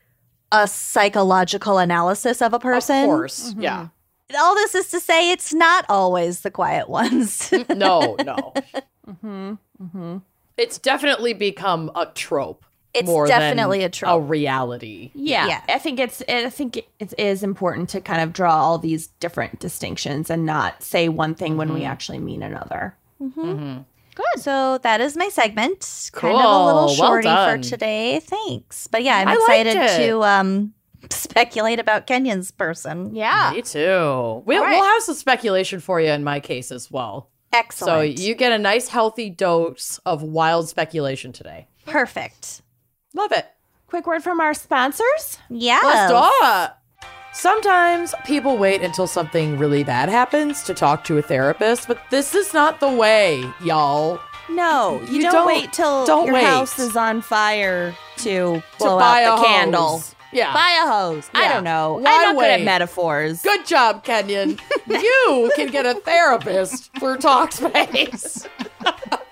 a 0.52 0.68
psychological 0.68 1.78
analysis 1.78 2.40
of 2.42 2.52
a 2.52 2.58
person. 2.58 3.02
Of 3.02 3.06
course. 3.06 3.50
Mm-hmm. 3.50 3.62
Yeah. 3.62 3.88
All 4.36 4.54
this 4.54 4.74
is 4.74 4.90
to 4.90 5.00
say 5.00 5.30
it's 5.30 5.54
not 5.54 5.84
always 5.88 6.40
the 6.40 6.50
quiet 6.50 6.88
ones. 6.88 7.50
Mm, 7.50 7.76
no, 7.76 8.16
no. 8.24 8.52
Mm-hmm. 9.06 9.54
Mm-hmm. 9.80 10.16
It's 10.56 10.78
definitely 10.78 11.32
become 11.32 11.92
a 11.94 12.06
trope. 12.06 12.64
It's 12.92 13.06
more 13.06 13.26
definitely 13.28 13.78
than 13.78 13.86
a 13.86 13.90
trope. 13.90 14.10
A 14.16 14.20
reality. 14.20 15.12
Yeah, 15.14 15.46
Yeah. 15.46 15.60
I 15.68 15.78
think 15.78 16.00
it's. 16.00 16.22
I 16.28 16.50
think 16.50 16.78
it 16.98 17.14
is 17.16 17.44
important 17.44 17.88
to 17.90 18.00
kind 18.00 18.20
of 18.20 18.32
draw 18.32 18.56
all 18.56 18.78
these 18.78 19.06
different 19.20 19.60
distinctions 19.60 20.28
and 20.28 20.44
not 20.44 20.82
say 20.82 21.08
one 21.08 21.36
thing 21.36 21.56
when 21.56 21.72
we 21.72 21.80
mm-hmm. 21.80 21.90
actually 21.90 22.18
mean 22.18 22.42
another. 22.42 22.96
Mm-hmm. 23.22 23.82
Good. 24.16 24.42
So 24.42 24.78
that 24.78 25.00
is 25.00 25.16
my 25.16 25.28
segment. 25.28 26.10
Kind 26.12 26.34
of 26.34 26.40
a 26.40 26.42
Cool. 26.42 26.64
little 26.66 26.86
Well 26.86 26.94
shorty 27.22 27.28
for 27.28 27.58
today. 27.58 28.18
Thanks. 28.20 28.86
But 28.88 29.04
yeah, 29.04 29.18
I'm 29.18 29.28
I 29.28 29.34
excited 29.34 29.74
to 29.98 30.22
um 30.24 30.74
speculate 31.10 31.78
about 31.78 32.06
Kenyon's 32.06 32.50
person. 32.50 33.14
Yeah, 33.14 33.52
Me 33.54 33.62
too. 33.62 33.78
We'll, 33.78 34.58
All 34.58 34.64
right. 34.64 34.70
we'll 34.70 34.84
have 34.84 35.02
some 35.02 35.14
speculation 35.14 35.78
for 35.80 36.00
you 36.00 36.10
in 36.10 36.24
my 36.24 36.40
case 36.40 36.72
as 36.72 36.90
well. 36.90 37.30
Excellent. 37.52 38.18
So 38.18 38.22
you 38.24 38.34
get 38.34 38.52
a 38.52 38.58
nice 38.58 38.88
healthy 38.88 39.30
dose 39.30 40.00
of 40.04 40.22
wild 40.22 40.68
speculation 40.68 41.32
today. 41.32 41.68
Perfect. 41.86 42.62
Love 43.14 43.32
it. 43.32 43.46
Quick 43.86 44.06
word 44.06 44.22
from 44.22 44.40
our 44.40 44.52
sponsors. 44.52 45.38
Yeah. 45.48 45.80
Let's 45.84 46.10
do 46.12 46.18
it. 46.46 46.70
Sometimes 47.40 48.14
people 48.24 48.56
wait 48.56 48.80
until 48.80 49.06
something 49.06 49.58
really 49.58 49.84
bad 49.84 50.08
happens 50.08 50.62
to 50.62 50.72
talk 50.72 51.04
to 51.04 51.18
a 51.18 51.22
therapist, 51.22 51.86
but 51.86 51.98
this 52.08 52.34
is 52.34 52.54
not 52.54 52.80
the 52.80 52.88
way, 52.88 53.44
y'all. 53.62 54.18
No, 54.48 55.02
you, 55.08 55.16
You 55.16 55.22
don't, 55.22 55.32
don't- 55.32 55.46
wait 55.46 55.70
till 55.70 56.06
don't 56.06 56.24
your 56.26 56.34
wait. 56.36 56.44
house 56.44 56.78
is 56.78 56.96
on 56.96 57.20
fire 57.20 57.94
to 58.18 58.62
blow 58.78 58.94
to 58.94 58.98
buy 59.00 59.24
out 59.24 59.38
a 59.38 59.42
the 59.42 59.46
candle. 59.48 60.02
Yeah. 60.32 60.54
Buy 60.54 60.82
a 60.82 60.90
hose. 60.90 61.28
I 61.34 61.52
don't 61.52 61.62
know. 61.64 61.98
Why 62.00 62.10
I'm 62.10 62.34
not 62.36 62.40
good 62.40 62.50
at 62.52 62.62
metaphors. 62.62 63.42
Good 63.42 63.66
job, 63.66 64.02
Kenyon. 64.02 64.58
you 64.88 65.52
can 65.56 65.68
get 65.70 65.84
a 65.84 65.92
therapist 65.94 66.90
for 66.98 67.18
Talkspace. 67.18 68.46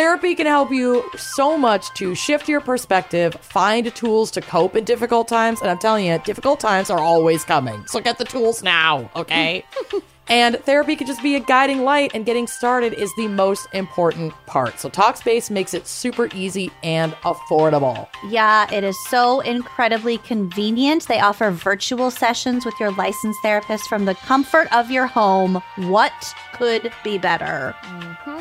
Therapy 0.00 0.34
can 0.34 0.46
help 0.46 0.70
you 0.70 1.04
so 1.14 1.58
much 1.58 1.92
to 1.92 2.14
shift 2.14 2.48
your 2.48 2.62
perspective, 2.62 3.34
find 3.34 3.94
tools 3.94 4.30
to 4.30 4.40
cope 4.40 4.74
in 4.74 4.84
difficult 4.84 5.28
times, 5.28 5.60
and 5.60 5.70
I'm 5.70 5.76
telling 5.76 6.06
you, 6.06 6.18
difficult 6.24 6.58
times 6.58 6.88
are 6.88 7.00
always 7.00 7.44
coming. 7.44 7.84
So 7.86 8.00
get 8.00 8.16
the 8.16 8.24
tools 8.24 8.62
now, 8.62 9.10
okay? 9.14 9.62
and 10.30 10.56
therapy 10.64 10.96
could 10.96 11.06
just 11.06 11.22
be 11.22 11.36
a 11.36 11.40
guiding 11.40 11.82
light, 11.82 12.12
and 12.14 12.24
getting 12.24 12.46
started 12.46 12.94
is 12.94 13.12
the 13.16 13.28
most 13.28 13.66
important 13.74 14.32
part. 14.46 14.80
So 14.80 14.88
Talkspace 14.88 15.50
makes 15.50 15.74
it 15.74 15.86
super 15.86 16.28
easy 16.34 16.70
and 16.82 17.12
affordable. 17.24 18.08
Yeah, 18.28 18.72
it 18.72 18.84
is 18.84 18.96
so 19.08 19.40
incredibly 19.40 20.16
convenient. 20.18 21.06
They 21.08 21.20
offer 21.20 21.50
virtual 21.50 22.10
sessions 22.10 22.64
with 22.64 22.74
your 22.80 22.92
licensed 22.92 23.40
therapist 23.42 23.88
from 23.88 24.06
the 24.06 24.14
comfort 24.14 24.72
of 24.72 24.90
your 24.90 25.06
home. 25.06 25.62
What 25.76 26.12
could 26.54 26.92
be 27.04 27.18
better? 27.18 27.74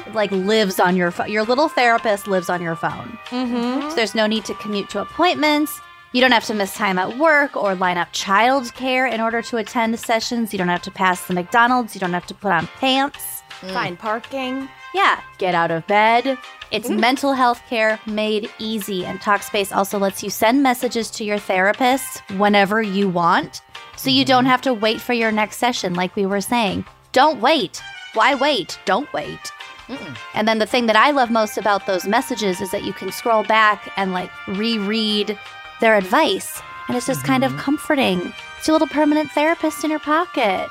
It, 0.06 0.14
like 0.14 0.32
lives 0.32 0.80
on 0.80 0.96
your 0.96 1.12
phone. 1.12 1.32
Your 1.32 1.44
little 1.44 1.70
therapist 1.70 2.28
lives 2.28 2.50
on 2.50 2.62
your 2.62 2.76
phone. 2.76 3.18
Mm-hmm. 3.30 3.90
So 3.90 3.96
there's 3.96 4.16
no 4.16 4.28
need 4.28 4.46
to 4.46 4.54
commute 4.56 4.90
to 4.92 5.02
appointments. 5.02 5.82
You 6.12 6.22
don't 6.22 6.32
have 6.32 6.46
to 6.46 6.56
miss 6.56 6.76
time 6.76 6.98
at 6.98 7.20
work 7.20 7.56
or 7.56 7.76
line 7.76 7.98
up 7.98 8.12
childcare 8.14 9.12
in 9.12 9.22
order 9.22 9.44
to 9.44 9.58
attend 9.58 10.00
sessions. 10.00 10.52
You 10.52 10.58
don't 10.58 10.68
have 10.68 10.82
to 10.84 10.92
pass 10.92 11.28
the 11.28 11.36
McDonald's. 11.36 11.94
You 11.94 12.02
don't 12.02 12.14
have 12.14 12.26
to 12.28 12.34
put 12.34 12.52
on 12.52 12.66
pants. 12.80 13.44
Mm. 13.62 13.74
Find 13.74 14.00
parking. 14.00 14.70
Yeah, 14.96 15.22
get 15.38 15.54
out 15.54 15.70
of 15.70 15.86
bed. 15.86 16.38
It's 16.72 16.88
mm-hmm. 16.88 17.00
mental 17.00 17.34
health 17.34 17.62
care 17.70 18.00
made 18.08 18.50
easy. 18.58 19.06
And 19.06 19.20
Talkspace 19.20 19.76
also 19.76 20.00
lets 20.00 20.24
you 20.24 20.32
send 20.32 20.64
messages 20.64 21.12
to 21.12 21.24
your 21.24 21.38
therapist 21.38 22.22
whenever 22.32 22.82
you 22.82 23.08
want. 23.08 23.62
So 23.96 24.10
you 24.10 24.26
don't 24.26 24.46
mm-hmm. 24.46 24.50
have 24.50 24.62
to 24.64 24.74
wait 24.74 25.00
for 25.00 25.14
your 25.14 25.32
next 25.32 25.58
session, 25.58 25.94
like 25.94 26.16
we 26.16 26.26
were 26.26 26.42
saying. 26.42 26.86
Don't 27.12 27.40
wait. 27.40 27.84
Why 28.14 28.34
wait? 28.34 28.80
Don't 28.86 29.12
wait. 29.14 29.52
And 30.36 30.48
then 30.48 30.60
the 30.60 30.68
thing 30.68 30.86
that 30.86 30.96
I 30.96 31.12
love 31.12 31.32
most 31.32 31.58
about 31.58 31.88
those 31.88 32.06
messages 32.06 32.62
is 32.62 32.70
that 32.72 32.84
you 32.84 32.94
can 32.94 33.12
scroll 33.12 33.44
back 33.44 33.92
and 33.98 34.14
like 34.14 34.30
reread 34.48 35.38
their 35.80 35.98
advice. 35.98 36.62
And 36.88 36.98
it's 36.98 37.08
just 37.08 37.24
kind 37.24 37.44
of 37.44 37.52
mm-hmm. 37.52 37.62
comforting. 37.62 38.34
It's 38.58 38.68
your 38.68 38.74
little 38.74 38.88
permanent 38.88 39.32
therapist 39.32 39.84
in 39.84 39.90
your 39.90 40.00
pocket. 40.00 40.70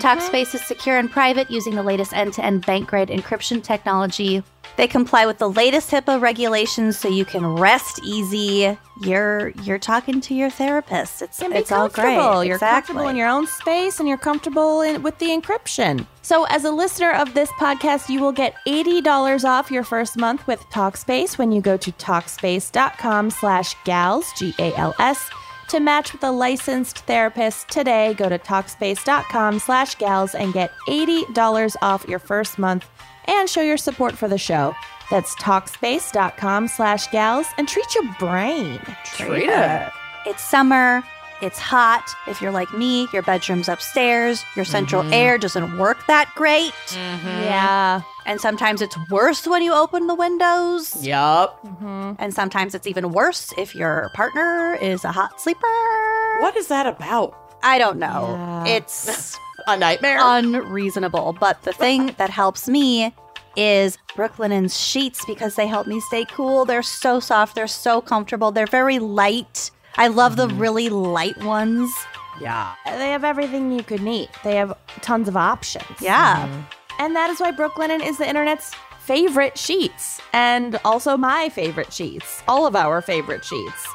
Talkspace 0.00 0.54
is 0.54 0.64
secure 0.64 0.96
and 0.96 1.10
private 1.10 1.50
using 1.50 1.74
the 1.74 1.82
latest 1.82 2.12
end 2.12 2.32
to 2.34 2.44
end 2.44 2.64
bank 2.64 2.88
grade 2.88 3.08
encryption 3.08 3.62
technology. 3.62 4.42
They 4.76 4.86
comply 4.86 5.26
with 5.26 5.38
the 5.38 5.50
latest 5.50 5.90
HIPAA 5.90 6.20
regulations 6.20 6.96
so 6.96 7.08
you 7.08 7.24
can 7.24 7.44
rest 7.44 8.00
easy. 8.04 8.78
You're 9.02 9.48
you're 9.64 9.78
talking 9.78 10.20
to 10.20 10.34
your 10.34 10.50
therapist. 10.50 11.20
It's 11.20 11.42
it's 11.42 11.72
all 11.72 11.88
great. 11.88 12.14
You're 12.14 12.54
exactly. 12.54 12.94
comfortable 12.94 13.08
in 13.08 13.16
your 13.16 13.28
own 13.28 13.48
space 13.48 13.98
and 13.98 14.08
you're 14.08 14.18
comfortable 14.18 14.82
in, 14.82 15.02
with 15.02 15.18
the 15.18 15.26
encryption. 15.26 16.06
So, 16.22 16.44
as 16.44 16.64
a 16.64 16.70
listener 16.70 17.10
of 17.10 17.34
this 17.34 17.50
podcast, 17.52 18.08
you 18.08 18.20
will 18.20 18.32
get 18.32 18.54
$80 18.66 19.44
off 19.44 19.70
your 19.70 19.82
first 19.82 20.16
month 20.16 20.46
with 20.46 20.60
Talkspace 20.70 21.38
when 21.38 21.50
you 21.50 21.60
go 21.60 21.76
to 21.76 21.90
Talkspace.com 21.92 23.30
slash 23.30 23.74
gals, 23.84 24.26
G 24.36 24.54
A 24.58 24.72
L 24.76 24.94
S. 25.00 25.28
To 25.68 25.80
match 25.80 26.12
with 26.14 26.24
a 26.24 26.30
licensed 26.30 27.00
therapist 27.00 27.68
today, 27.68 28.14
go 28.14 28.30
to 28.30 28.38
Talkspace.com 28.38 29.58
slash 29.58 29.96
gals 29.96 30.34
and 30.34 30.54
get 30.54 30.72
$80 30.88 31.76
off 31.82 32.08
your 32.08 32.18
first 32.18 32.58
month 32.58 32.88
and 33.26 33.50
show 33.50 33.60
your 33.60 33.76
support 33.76 34.16
for 34.16 34.28
the 34.28 34.38
show. 34.38 34.74
That's 35.10 35.34
Talkspace.com 35.36 36.68
slash 36.68 37.08
gals 37.08 37.46
and 37.58 37.68
treat 37.68 37.94
your 37.94 38.04
brain. 38.18 38.80
Treat 39.04 39.50
it. 39.50 39.90
It's 40.24 40.42
summer. 40.42 41.02
It's 41.40 41.58
hot. 41.58 42.14
If 42.26 42.42
you're 42.42 42.50
like 42.50 42.72
me, 42.72 43.08
your 43.12 43.22
bedroom's 43.22 43.68
upstairs. 43.68 44.44
Your 44.56 44.64
central 44.64 45.02
mm-hmm. 45.02 45.12
air 45.12 45.38
doesn't 45.38 45.78
work 45.78 46.06
that 46.06 46.30
great. 46.34 46.72
Mm-hmm. 46.88 47.26
Yeah. 47.26 48.02
And 48.26 48.40
sometimes 48.40 48.82
it's 48.82 48.96
worse 49.10 49.46
when 49.46 49.62
you 49.62 49.72
open 49.72 50.06
the 50.06 50.14
windows. 50.14 51.04
Yup. 51.04 51.64
Mm-hmm. 51.64 52.12
And 52.18 52.34
sometimes 52.34 52.74
it's 52.74 52.86
even 52.86 53.12
worse 53.12 53.52
if 53.56 53.74
your 53.74 54.10
partner 54.14 54.76
is 54.80 55.04
a 55.04 55.12
hot 55.12 55.40
sleeper. 55.40 56.40
What 56.40 56.56
is 56.56 56.68
that 56.68 56.86
about? 56.86 57.36
I 57.62 57.78
don't 57.78 57.98
know. 57.98 58.34
Yeah. 58.66 58.76
It's 58.76 59.38
A 59.66 59.76
nightmare? 59.76 60.18
unreasonable. 60.20 61.36
But 61.38 61.62
the 61.62 61.72
thing 61.72 62.14
that 62.18 62.30
helps 62.30 62.68
me 62.68 63.14
is 63.56 63.98
Brooklinen's 64.14 64.78
sheets 64.78 65.24
because 65.26 65.56
they 65.56 65.66
help 65.66 65.86
me 65.86 66.00
stay 66.00 66.24
cool. 66.26 66.64
They're 66.64 66.82
so 66.82 67.18
soft, 67.20 67.54
they're 67.54 67.66
so 67.66 68.00
comfortable, 68.00 68.52
they're 68.52 68.66
very 68.66 68.98
light. 68.98 69.70
I 69.98 70.06
love 70.06 70.36
the 70.36 70.46
mm-hmm. 70.46 70.58
really 70.58 70.88
light 70.88 71.36
ones. 71.42 71.92
yeah. 72.40 72.74
They 72.86 73.10
have 73.10 73.24
everything 73.24 73.72
you 73.72 73.82
could 73.82 74.00
need. 74.00 74.28
They 74.44 74.54
have 74.54 74.78
tons 75.02 75.26
of 75.26 75.36
options. 75.36 76.00
Yeah. 76.00 76.46
Mm-hmm. 76.46 76.60
And 77.00 77.16
that 77.16 77.30
is 77.30 77.40
why 77.40 77.50
Brooklinen 77.50 78.06
is 78.06 78.18
the 78.18 78.28
internet's 78.28 78.74
favorite 79.00 79.58
sheets 79.58 80.20
and 80.32 80.78
also 80.84 81.16
my 81.16 81.48
favorite 81.48 81.92
sheets, 81.92 82.42
all 82.46 82.64
of 82.66 82.76
our 82.76 83.02
favorite 83.02 83.44
sheets. 83.44 83.86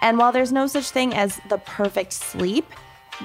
And 0.00 0.16
while 0.16 0.32
there's 0.32 0.52
no 0.52 0.66
such 0.66 0.90
thing 0.90 1.12
as 1.12 1.40
the 1.50 1.58
perfect 1.58 2.14
sleep, 2.14 2.64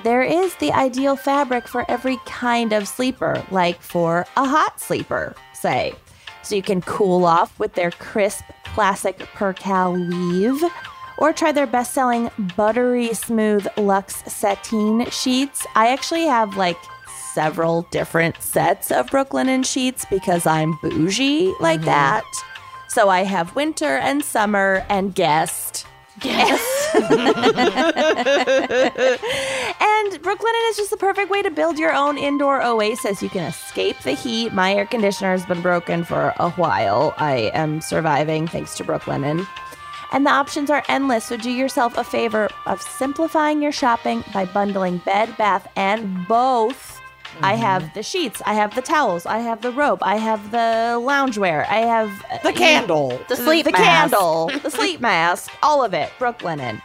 there 0.03 0.23
is 0.23 0.55
the 0.55 0.73
ideal 0.73 1.15
fabric 1.15 1.69
for 1.69 1.89
every 1.89 2.17
kind 2.25 2.73
of 2.73 2.85
sleeper, 2.85 3.45
like 3.49 3.81
for 3.81 4.25
a 4.35 4.45
hot 4.45 4.81
sleeper, 4.81 5.35
say. 5.53 5.93
So 6.43 6.55
you 6.55 6.61
can 6.61 6.81
cool 6.81 7.25
off 7.25 7.57
with 7.59 7.75
their 7.75 7.91
crisp 7.91 8.43
classic 8.65 9.19
percale 9.19 9.93
weave, 9.93 10.63
or 11.17 11.33
try 11.33 11.51
their 11.51 11.67
best 11.67 11.93
selling 11.93 12.29
buttery 12.55 13.13
smooth 13.13 13.67
luxe 13.77 14.23
sateen 14.27 15.09
sheets. 15.09 15.65
I 15.75 15.91
actually 15.91 16.25
have 16.25 16.57
like 16.57 16.77
several 17.33 17.83
different 17.91 18.41
sets 18.41 18.91
of 18.91 19.07
Brooklinen 19.07 19.65
sheets 19.65 20.05
because 20.09 20.45
I'm 20.45 20.77
bougie 20.81 21.53
like 21.59 21.79
mm-hmm. 21.79 21.87
that. 21.87 22.23
So 22.87 23.09
I 23.09 23.23
have 23.23 23.55
winter 23.55 23.97
and 23.97 24.23
summer 24.23 24.85
and 24.89 25.13
guest. 25.13 25.85
Yes. 26.23 26.61
And 30.05 30.21
Brooklinen 30.21 30.69
is 30.69 30.77
just 30.77 30.91
the 30.91 30.97
perfect 30.97 31.31
way 31.31 31.41
to 31.41 31.49
build 31.49 31.79
your 31.79 31.93
own 31.93 32.17
indoor 32.17 32.63
oasis. 32.63 33.23
You 33.23 33.29
can 33.29 33.43
escape 33.43 33.97
the 34.03 34.11
heat. 34.11 34.53
My 34.53 34.73
air 34.73 34.85
conditioner 34.85 35.31
has 35.31 35.45
been 35.45 35.61
broken 35.61 36.03
for 36.03 36.33
a 36.37 36.51
while. 36.51 37.13
I 37.17 37.51
am 37.53 37.81
surviving 37.81 38.47
thanks 38.47 38.77
to 38.77 38.83
Brooklinen. 38.83 39.47
And 40.11 40.25
the 40.25 40.31
options 40.31 40.69
are 40.69 40.83
endless, 40.87 41.25
so 41.25 41.37
do 41.37 41.49
yourself 41.49 41.97
a 41.97 42.03
favor 42.03 42.49
of 42.65 42.81
simplifying 42.81 43.61
your 43.61 43.71
shopping 43.71 44.23
by 44.33 44.45
bundling 44.45 44.97
bed, 44.99 45.35
bath, 45.37 45.67
and 45.75 46.27
both. 46.27 47.01
I 47.41 47.55
have 47.55 47.93
the 47.93 48.03
sheets, 48.03 48.41
I 48.45 48.53
have 48.53 48.75
the 48.75 48.81
towels, 48.81 49.25
I 49.25 49.39
have 49.39 49.61
the 49.61 49.71
robe, 49.71 49.99
I 50.01 50.15
have 50.15 50.51
the 50.51 50.97
loungewear, 51.01 51.67
I 51.67 51.79
have 51.79 52.25
uh, 52.31 52.37
The 52.43 52.53
candle. 52.53 53.19
The 53.27 53.35
sleep 53.35 53.65
the 53.65 53.71
mask. 53.73 53.83
candle, 53.83 54.51
the 54.63 54.71
sleep 54.79 55.01
mask, 55.01 55.51
all 55.61 55.83
of 55.83 55.93
it, 55.93 56.11
Brooklinen. 56.17 56.81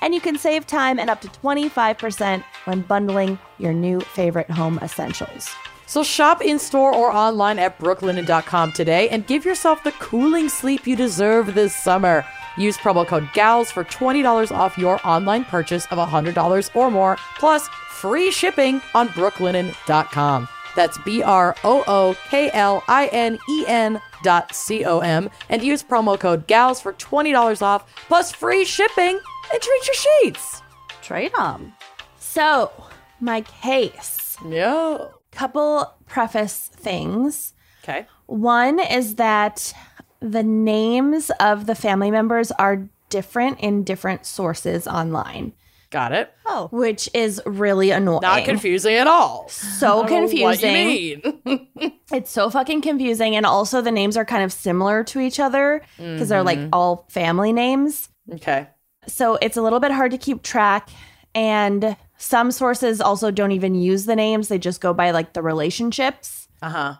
And 0.00 0.12
you 0.12 0.20
can 0.20 0.36
save 0.36 0.66
time 0.66 0.98
and 0.98 1.08
up 1.08 1.20
to 1.20 1.28
25% 1.28 2.42
when 2.64 2.80
bundling 2.80 3.38
your 3.58 3.72
new 3.72 4.00
favorite 4.00 4.50
home 4.50 4.80
essentials. 4.82 5.48
So 5.86 6.02
shop 6.02 6.42
in 6.42 6.58
store 6.58 6.92
or 6.92 7.12
online 7.12 7.60
at 7.60 7.78
brooklinen.com 7.78 8.72
today 8.72 9.08
and 9.10 9.26
give 9.26 9.44
yourself 9.44 9.84
the 9.84 9.92
cooling 9.92 10.48
sleep 10.48 10.86
you 10.86 10.96
deserve 10.96 11.54
this 11.54 11.76
summer. 11.76 12.24
Use 12.56 12.76
promo 12.76 13.06
code 13.06 13.28
GALS 13.32 13.70
for 13.70 13.84
$20 13.84 14.52
off 14.54 14.76
your 14.78 15.00
online 15.06 15.44
purchase 15.44 15.86
of 15.86 15.98
$100 15.98 16.70
or 16.74 16.90
more, 16.90 17.16
plus 17.38 17.68
free 17.90 18.30
shipping 18.30 18.80
on 18.94 19.08
brooklinen.com. 19.08 20.48
That's 20.74 20.98
B 20.98 21.22
R 21.22 21.54
O 21.64 21.84
O 21.86 22.16
K 22.28 22.50
L 22.52 22.82
I 22.88 23.06
N 23.12 23.38
E 23.48 23.64
N 23.66 24.00
dot 24.22 24.54
C 24.54 24.84
O 24.84 25.00
M 25.00 25.28
and 25.48 25.62
use 25.62 25.82
promo 25.82 26.18
code 26.18 26.46
GALS 26.46 26.80
for 26.80 26.92
$20 26.94 27.62
off, 27.62 27.84
plus 28.08 28.32
free 28.32 28.64
shipping 28.64 29.18
and 29.52 29.62
treat 29.62 29.86
your 29.86 29.94
sheets. 29.94 30.62
Trade 31.02 31.32
them. 31.34 31.74
So, 32.18 32.72
my 33.20 33.42
case. 33.42 34.36
Yeah. 34.48 35.08
Couple 35.30 35.94
preface 36.06 36.68
things. 36.68 37.54
Okay. 37.82 38.06
One 38.26 38.78
is 38.78 39.16
that 39.16 39.74
the 40.22 40.42
names 40.42 41.30
of 41.40 41.66
the 41.66 41.74
family 41.74 42.10
members 42.10 42.50
are 42.52 42.88
different 43.08 43.60
in 43.60 43.84
different 43.84 44.24
sources 44.26 44.86
online. 44.86 45.52
Got 45.90 46.12
it. 46.12 46.32
Oh. 46.46 46.68
which 46.72 47.06
is 47.12 47.42
really 47.44 47.90
annoying. 47.90 48.20
Not 48.22 48.44
confusing 48.46 48.94
at 48.94 49.06
all. 49.06 49.46
So 49.50 49.86
I 49.86 49.90
don't 49.90 50.10
know 50.10 50.16
confusing. 50.20 50.44
What 50.44 50.62
you 50.62 51.66
mean? 51.84 51.98
It's 52.12 52.30
so 52.30 52.48
fucking 52.50 52.80
confusing. 52.82 53.36
And 53.36 53.44
also, 53.46 53.80
the 53.82 53.90
names 53.90 54.16
are 54.16 54.24
kind 54.24 54.42
of 54.42 54.52
similar 54.52 55.02
to 55.04 55.20
each 55.20 55.38
other 55.40 55.82
because 55.98 56.28
they're 56.30 56.42
like 56.42 56.58
all 56.72 57.06
family 57.10 57.52
names. 57.52 58.08
okay. 58.34 58.68
So 59.06 59.36
it's 59.42 59.56
a 59.56 59.62
little 59.62 59.80
bit 59.80 59.90
hard 59.92 60.12
to 60.12 60.18
keep 60.18 60.42
track. 60.42 60.88
And 61.34 61.96
some 62.18 62.50
sources 62.52 63.00
also 63.00 63.30
don't 63.30 63.52
even 63.52 63.74
use 63.74 64.04
the 64.06 64.14
names, 64.16 64.48
they 64.48 64.58
just 64.58 64.80
go 64.80 64.92
by 64.94 65.10
like 65.10 65.32
the 65.32 65.42
relationships. 65.42 66.48
Uh 66.62 66.70
huh. 66.70 66.94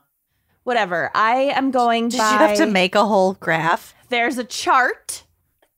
Whatever. 0.64 1.10
I 1.14 1.34
am 1.54 1.70
going 1.70 2.08
Did 2.08 2.18
by. 2.18 2.30
you 2.32 2.38
have 2.38 2.56
to 2.58 2.66
make 2.66 2.94
a 2.94 3.04
whole 3.04 3.34
graph? 3.34 3.94
There's 4.08 4.38
a 4.38 4.44
chart. 4.44 5.24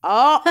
Oh, 0.02 0.42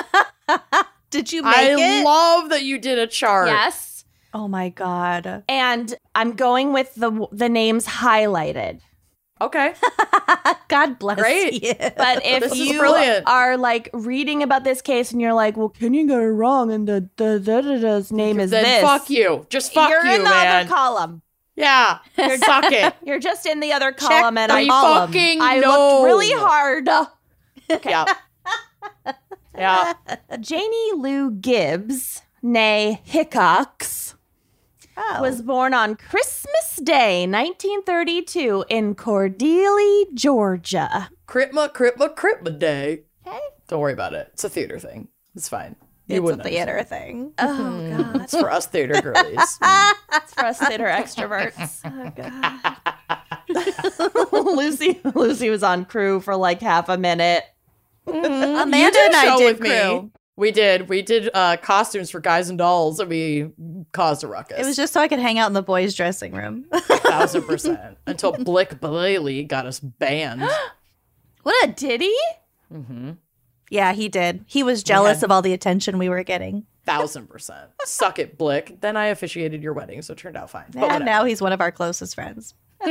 Did 1.11 1.31
you 1.31 1.43
make 1.43 1.55
it? 1.55 1.79
I 1.79 1.99
it? 1.99 2.03
love 2.03 2.49
that 2.49 2.63
you 2.63 2.79
did 2.79 2.97
a 2.97 3.05
chart. 3.07 3.47
Yes. 3.47 4.05
oh 4.33 4.47
my 4.47 4.69
god. 4.69 5.43
And 5.47 5.93
I'm 6.15 6.31
going 6.33 6.73
with 6.73 6.95
the 6.95 7.27
the 7.31 7.49
names 7.49 7.85
highlighted. 7.85 8.79
Okay. 9.41 9.73
God 10.69 10.97
bless 10.99 11.19
Great. 11.19 11.61
you. 11.63 11.73
But 11.97 12.21
if 12.25 12.43
This 12.43 12.57
you 12.57 12.81
are 13.27 13.57
like 13.57 13.89
reading 13.93 14.41
about 14.41 14.63
this 14.63 14.81
case 14.81 15.11
and 15.11 15.19
you're 15.19 15.33
like, 15.33 15.57
well, 15.57 15.69
can 15.69 15.93
you 15.93 16.07
get 16.07 16.19
it 16.19 16.27
wrong? 16.31 16.71
And 16.71 16.87
the 16.87 17.09
the 17.17 17.39
da, 17.39 17.61
da, 17.61 17.77
da's 17.79 18.11
name 18.11 18.39
is 18.39 18.51
then 18.51 18.63
this. 18.63 18.81
fuck 18.81 19.09
you. 19.09 19.45
Just 19.49 19.73
fuck 19.73 19.89
you're 19.89 20.05
you, 20.05 20.15
in 20.15 20.23
the 20.23 20.29
man. 20.29 20.65
other 20.65 20.69
column. 20.69 21.21
Yeah. 21.55 21.99
Suck 22.17 22.65
it. 22.71 22.95
You're 23.05 23.19
just 23.19 23.45
in 23.45 23.59
the 23.59 23.71
other 23.73 23.91
column, 23.91 24.37
and 24.37 24.51
I, 24.51 24.61
We 24.63 24.69
column. 24.69 25.07
fucking 25.11 25.39
I 25.41 25.59
know. 25.59 25.69
looked 26.01 26.05
really 26.05 26.31
hard. 26.31 26.89
Yeah. 27.85 28.05
yeah. 29.57 29.93
Janie 30.41 30.91
Lou 30.95 31.31
Gibbs, 31.31 32.21
nay 32.41 33.01
Hickox, 33.05 34.15
Oh. 34.95 35.19
was 35.21 35.41
born 35.41 35.73
on 35.73 35.95
Christmas 35.95 36.75
Day, 36.83 37.21
1932, 37.25 38.65
in 38.69 38.93
Cordelia, 38.95 40.05
Georgia. 40.13 41.09
Critma, 41.27 41.69
Critma, 41.73 42.13
Critma 42.13 42.59
Day. 42.59 43.03
Okay. 43.25 43.39
Don't 43.69 43.79
worry 43.79 43.93
about 43.93 44.13
it. 44.13 44.29
It's 44.33 44.43
a 44.43 44.49
theater 44.49 44.77
thing. 44.77 45.07
It's 45.35 45.49
fine. 45.49 45.75
You 46.13 46.19
it's 46.19 46.21
a 46.21 46.23
wouldn't 46.23 46.43
theater 46.43 46.83
thing. 46.83 47.33
Oh 47.39 47.45
mm-hmm. 47.47 48.11
God, 48.13 48.21
It's 48.21 48.37
for 48.37 48.49
us 48.51 48.65
theater 48.67 49.01
girlies. 49.01 49.39
it's 49.61 50.33
for 50.33 50.45
us 50.45 50.59
theater 50.59 50.85
extroverts. 50.85 51.81
Oh 51.85 52.11
God. 52.15 52.77
Lucy, 54.55 54.99
Lucy 55.15 55.49
was 55.49 55.63
on 55.63 55.85
crew 55.85 56.19
for 56.19 56.35
like 56.35 56.61
half 56.61 56.89
a 56.89 56.97
minute. 56.97 57.43
Mm-hmm. 58.07 58.25
Amanda 58.61 58.77
You 58.77 58.91
did 58.91 59.05
and 59.05 59.13
a 59.13 59.17
I 59.17 59.25
show 59.25 59.37
did 59.39 59.45
with 59.45 59.59
crew. 59.59 60.01
me. 60.01 60.09
We 60.35 60.51
did. 60.51 60.89
We 60.89 61.03
did 61.03 61.29
uh, 61.33 61.57
costumes 61.57 62.09
for 62.09 62.19
guys 62.19 62.49
and 62.49 62.57
dolls, 62.57 62.99
and 62.99 63.07
we 63.07 63.51
caused 63.91 64.23
a 64.23 64.27
ruckus. 64.27 64.59
It 64.59 64.65
was 64.65 64.75
just 64.75 64.91
so 64.91 64.99
I 64.99 65.07
could 65.07 65.19
hang 65.19 65.37
out 65.37 65.45
in 65.47 65.53
the 65.53 65.61
boys' 65.61 65.93
dressing 65.93 66.33
room. 66.33 66.65
thousand 66.71 67.43
percent 67.43 67.97
until 68.07 68.31
Blick 68.31 68.79
Bailey 68.81 69.43
got 69.43 69.67
us 69.67 69.79
banned. 69.79 70.41
What 71.43 71.69
a 71.69 71.71
ditty! 71.71 72.09
Mm-hmm. 72.73 73.11
Yeah, 73.73 73.93
he 73.93 74.07
did. 74.09 74.45
He 74.47 74.63
was 74.63 74.83
jealous 74.83 75.17
had- 75.19 75.25
of 75.25 75.31
all 75.31 75.41
the 75.41 75.53
attention 75.53 75.97
we 75.97 76.09
were 76.09 76.23
getting. 76.23 76.65
Thousand 76.85 77.27
percent. 77.29 77.69
Suck 77.85 78.19
it, 78.19 78.37
Blick. 78.37 78.81
Then 78.81 78.97
I 78.97 79.05
officiated 79.07 79.63
your 79.63 79.71
wedding, 79.73 80.01
so 80.01 80.11
it 80.13 80.17
turned 80.17 80.35
out 80.35 80.49
fine. 80.49 80.65
But 80.71 80.75
and 80.79 80.83
whatever. 80.83 81.03
now 81.05 81.23
he's 81.23 81.41
one 81.41 81.53
of 81.53 81.61
our 81.61 81.71
closest 81.71 82.13
friends. 82.15 82.53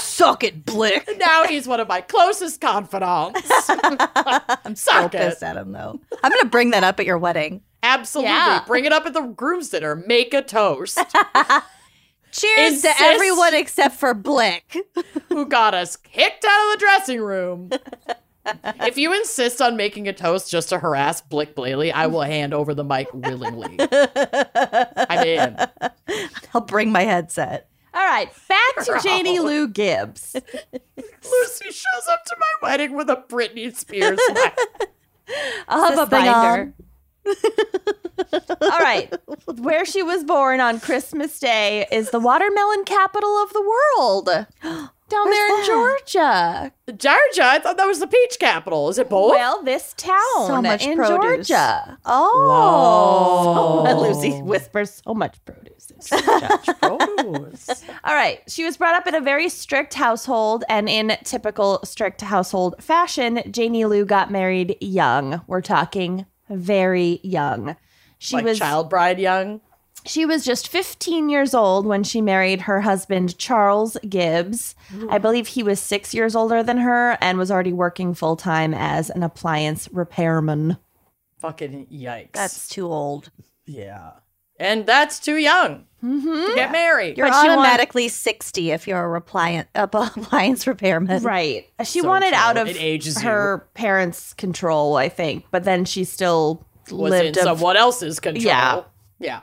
Suck 0.00 0.42
it, 0.42 0.64
Blick. 0.64 1.08
now 1.18 1.44
he's 1.44 1.68
one 1.68 1.78
of 1.80 1.86
my 1.88 2.00
closest 2.00 2.60
confidants. 2.60 3.40
I'm 3.68 4.74
so 4.74 4.90
Suck 4.92 5.14
it. 5.14 5.18
pissed 5.18 5.42
at 5.44 5.56
him 5.56 5.70
though. 5.72 6.00
I'm 6.22 6.32
gonna 6.32 6.46
bring 6.46 6.70
that 6.70 6.82
up 6.84 6.98
at 6.98 7.06
your 7.06 7.18
wedding. 7.18 7.60
Absolutely. 7.82 8.32
Yeah. 8.32 8.64
Bring 8.66 8.84
it 8.84 8.92
up 8.92 9.06
at 9.06 9.12
the 9.14 9.22
groom's 9.22 9.68
dinner. 9.68 9.94
Make 9.94 10.34
a 10.34 10.42
toast. 10.42 10.98
Cheers 12.32 12.72
Insist. 12.72 12.98
to 12.98 13.04
everyone 13.04 13.54
except 13.54 13.94
for 13.94 14.12
Blick. 14.14 14.76
Who 15.28 15.46
got 15.46 15.74
us 15.74 15.94
kicked 15.96 16.44
out 16.44 16.66
of 16.66 16.72
the 16.72 16.78
dressing 16.84 17.20
room? 17.20 17.70
If 18.46 18.98
you 18.98 19.12
insist 19.14 19.60
on 19.60 19.76
making 19.76 20.08
a 20.08 20.12
toast 20.12 20.50
just 20.50 20.68
to 20.70 20.78
harass 20.78 21.20
Blick 21.20 21.54
Blaley, 21.54 21.92
I 21.92 22.06
will 22.06 22.22
hand 22.22 22.54
over 22.54 22.74
the 22.74 22.84
mic 22.84 23.08
willingly. 23.12 23.76
I'm 23.80 25.26
in. 25.26 25.56
I'll 26.52 26.60
bring 26.60 26.92
my 26.92 27.02
headset. 27.02 27.68
All 27.94 28.04
right, 28.04 28.28
back 28.48 28.84
to 28.84 29.00
Janie 29.02 29.38
Lou 29.38 29.68
Gibbs. 29.68 30.34
Lucy 30.72 31.70
shows 31.70 32.08
up 32.10 32.24
to 32.24 32.36
my 32.38 32.68
wedding 32.68 32.96
with 32.96 33.08
a 33.08 33.24
Britney 33.28 33.74
Spears 33.74 34.18
smile. 34.26 34.52
I'll 35.68 35.84
have 35.84 35.98
a 35.98 36.10
This 36.10 36.20
thing 36.20 36.32
binder. 36.32 36.74
All 38.60 38.80
right. 38.80 39.14
Where 39.58 39.84
she 39.84 40.02
was 40.02 40.24
born 40.24 40.60
on 40.60 40.80
Christmas 40.80 41.38
Day 41.38 41.86
is 41.90 42.10
the 42.10 42.20
watermelon 42.20 42.84
capital 42.84 43.42
of 43.42 43.52
the 43.52 43.62
world. 43.62 44.46
Down 45.08 45.30
there 45.30 45.46
in 45.48 45.60
that? 45.60 45.66
Georgia. 45.66 46.72
Georgia, 46.96 47.44
I 47.44 47.58
thought 47.58 47.76
that 47.76 47.86
was 47.86 48.00
the 48.00 48.06
peach 48.06 48.38
capital. 48.40 48.88
Is 48.88 48.98
it 48.98 49.10
both? 49.10 49.32
Well, 49.32 49.62
this 49.62 49.92
town 49.98 50.46
So 50.46 50.62
much 50.62 50.84
in 50.86 50.96
produce. 50.96 51.46
Georgia. 51.48 51.98
Oh. 52.06 53.84
Oh, 53.86 54.00
Lucy 54.00 54.40
whispers 54.40 55.02
so 55.04 55.12
much 55.14 55.36
produce. 55.44 55.90
in 56.12 56.18
Georgia. 56.18 56.74
Produce. 56.80 57.84
All 58.02 58.14
right. 58.14 58.40
She 58.48 58.64
was 58.64 58.76
brought 58.78 58.94
up 58.94 59.06
in 59.06 59.14
a 59.14 59.20
very 59.20 59.48
strict 59.50 59.92
household, 59.94 60.64
and 60.70 60.88
in 60.88 61.16
typical 61.24 61.80
strict 61.84 62.22
household 62.22 62.76
fashion, 62.82 63.42
Janie 63.50 63.84
Lou 63.84 64.06
got 64.06 64.30
married 64.30 64.76
young. 64.80 65.42
We're 65.46 65.60
talking 65.60 66.24
very 66.48 67.20
young. 67.22 67.76
She 68.18 68.36
like 68.36 68.44
was 68.46 68.58
child 68.58 68.88
bride 68.88 69.18
young. 69.18 69.60
She 70.06 70.26
was 70.26 70.44
just 70.44 70.68
15 70.68 71.28
years 71.30 71.54
old 71.54 71.86
when 71.86 72.04
she 72.04 72.20
married 72.20 72.62
her 72.62 72.82
husband, 72.82 73.38
Charles 73.38 73.96
Gibbs. 74.08 74.74
I 75.08 75.18
believe 75.18 75.46
he 75.48 75.62
was 75.62 75.80
six 75.80 76.12
years 76.12 76.36
older 76.36 76.62
than 76.62 76.78
her 76.78 77.16
and 77.20 77.38
was 77.38 77.50
already 77.50 77.72
working 77.72 78.12
full 78.14 78.36
time 78.36 78.74
as 78.74 79.08
an 79.10 79.22
appliance 79.22 79.88
repairman. 79.92 80.76
Fucking 81.38 81.86
yikes. 81.86 82.32
That's 82.32 82.68
too 82.68 82.86
old. 82.86 83.30
yeah. 83.66 84.12
And 84.60 84.86
that's 84.86 85.18
too 85.18 85.36
young 85.36 85.84
to 86.00 86.06
get 86.54 86.68
mm-hmm. 86.68 86.72
married. 86.72 87.18
You're 87.18 87.26
But 87.28 87.42
she 87.42 87.48
want- 87.48 87.58
automatically 87.60 88.06
60 88.06 88.70
if 88.70 88.86
you're 88.86 89.14
a 89.14 89.18
appliance, 89.18 89.68
appliance 89.74 90.66
repairman. 90.66 91.24
Right. 91.24 91.66
She 91.84 92.00
So 92.02 92.08
wanted 92.08 92.28
true. 92.28 92.36
out 92.38 92.56
of 92.56 92.68
It 92.68 92.76
ages 92.78 93.20
you. 93.20 93.28
her 93.28 93.66
parents' 93.74 94.32
control, 94.34 94.96
I 94.96 95.08
think, 95.08 95.44
but 95.50 95.64
then 95.64 95.84
she 95.84 96.04
still 96.04 96.64
was 96.88 97.10
lived 97.10 97.36
in 97.36 97.42
a 97.42 97.42
someone 97.42 97.76
else's 97.76 98.20
control. 98.20 98.44
Yeah. 98.44 98.82
Yeah. 99.18 99.40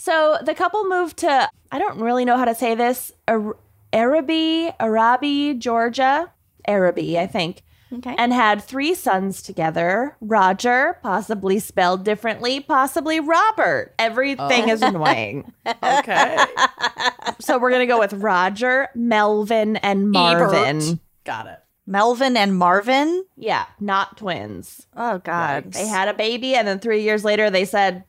So 0.00 0.38
the 0.42 0.54
couple 0.54 0.88
moved 0.88 1.18
to, 1.18 1.50
I 1.70 1.78
don't 1.78 2.00
really 2.00 2.24
know 2.24 2.38
how 2.38 2.46
to 2.46 2.54
say 2.54 2.74
this, 2.74 3.12
Ar- 3.28 3.58
Arabi, 3.92 4.70
Arabi, 4.80 5.52
Georgia. 5.52 6.32
Arabi, 6.66 7.18
I 7.18 7.26
think. 7.26 7.60
Okay. 7.92 8.14
And 8.16 8.32
had 8.32 8.62
three 8.62 8.94
sons 8.94 9.42
together 9.42 10.16
Roger, 10.22 10.98
possibly 11.02 11.58
spelled 11.58 12.02
differently, 12.02 12.60
possibly 12.60 13.20
Robert. 13.20 13.94
Everything 13.98 14.70
oh. 14.70 14.72
is 14.72 14.80
annoying. 14.80 15.52
Okay. 15.82 16.38
So 17.40 17.58
we're 17.58 17.70
going 17.70 17.86
to 17.86 17.92
go 17.92 17.98
with 17.98 18.14
Roger, 18.14 18.88
Melvin, 18.94 19.76
and 19.76 20.10
Marvin. 20.10 20.80
Ebert. 20.80 20.98
Got 21.24 21.46
it. 21.46 21.58
Melvin 21.86 22.36
and 22.38 22.56
Marvin. 22.56 23.24
Yeah, 23.36 23.66
not 23.80 24.16
twins. 24.16 24.86
Oh 24.96 25.18
God. 25.18 25.72
They 25.72 25.86
had 25.86 26.08
a 26.08 26.14
baby, 26.14 26.54
and 26.54 26.66
then 26.66 26.78
three 26.78 27.02
years 27.02 27.24
later, 27.24 27.50
they 27.50 27.64
said, 27.64 28.04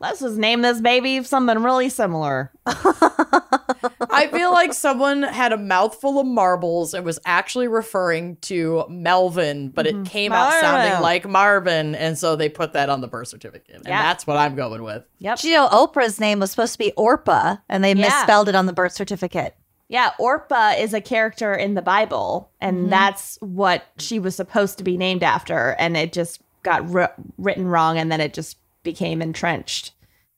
let's 0.00 0.20
just 0.20 0.38
name 0.38 0.62
this 0.62 0.80
baby 0.80 1.22
something 1.22 1.62
really 1.62 1.88
similar. 1.90 2.50
I 2.66 4.28
feel 4.32 4.50
like 4.50 4.72
someone 4.72 5.22
had 5.22 5.52
a 5.52 5.56
mouthful 5.56 6.18
of 6.18 6.26
marbles 6.26 6.94
and 6.94 7.04
was 7.04 7.18
actually 7.24 7.68
referring 7.68 8.36
to 8.42 8.84
Melvin, 8.88 9.68
but 9.68 9.86
it 9.86 9.94
mm-hmm. 9.94 10.04
came 10.04 10.32
out 10.32 10.52
sounding 10.60 11.00
like 11.00 11.28
Marvin, 11.28 11.94
and 11.94 12.18
so 12.18 12.34
they 12.34 12.48
put 12.48 12.72
that 12.72 12.88
on 12.88 13.00
the 13.00 13.08
birth 13.08 13.28
certificate. 13.28 13.76
And 13.76 13.86
Yeah. 13.86 14.02
that's 14.02 14.26
what 14.26 14.36
I'm 14.36 14.56
going 14.56 14.82
with. 14.82 15.04
Yep. 15.18 15.40
Did 15.40 15.48
you 15.48 15.54
know 15.54 15.68
Oprah's 15.68 16.18
name 16.18 16.40
was 16.40 16.50
supposed 16.50 16.72
to 16.72 16.78
be 16.78 16.92
Orpah, 16.92 17.56
and 17.68 17.84
they 17.84 17.94
Yeah. 17.94 18.06
misspelled 18.06 18.48
it 18.48 18.54
on 18.54 18.66
the 18.66 18.72
birth 18.72 18.92
certificate. 18.92 19.54
Yeah, 19.88 20.12
Orpah 20.18 20.74
is 20.78 20.94
a 20.94 21.00
character 21.00 21.52
in 21.52 21.74
the 21.74 21.82
Bible, 21.82 22.50
and 22.60 22.76
mm-hmm. 22.76 22.90
that's 22.90 23.38
what 23.40 23.84
she 23.98 24.18
was 24.18 24.36
supposed 24.36 24.78
to 24.78 24.84
be 24.84 24.96
named 24.96 25.22
after, 25.22 25.74
and 25.78 25.96
it 25.96 26.12
just 26.12 26.40
got 26.62 26.88
wr- 26.88 27.04
written 27.38 27.66
wrong, 27.66 27.98
and 27.98 28.10
then 28.10 28.20
it 28.20 28.32
just 28.32 28.56
became 28.82 29.20
entrenched. 29.22 29.92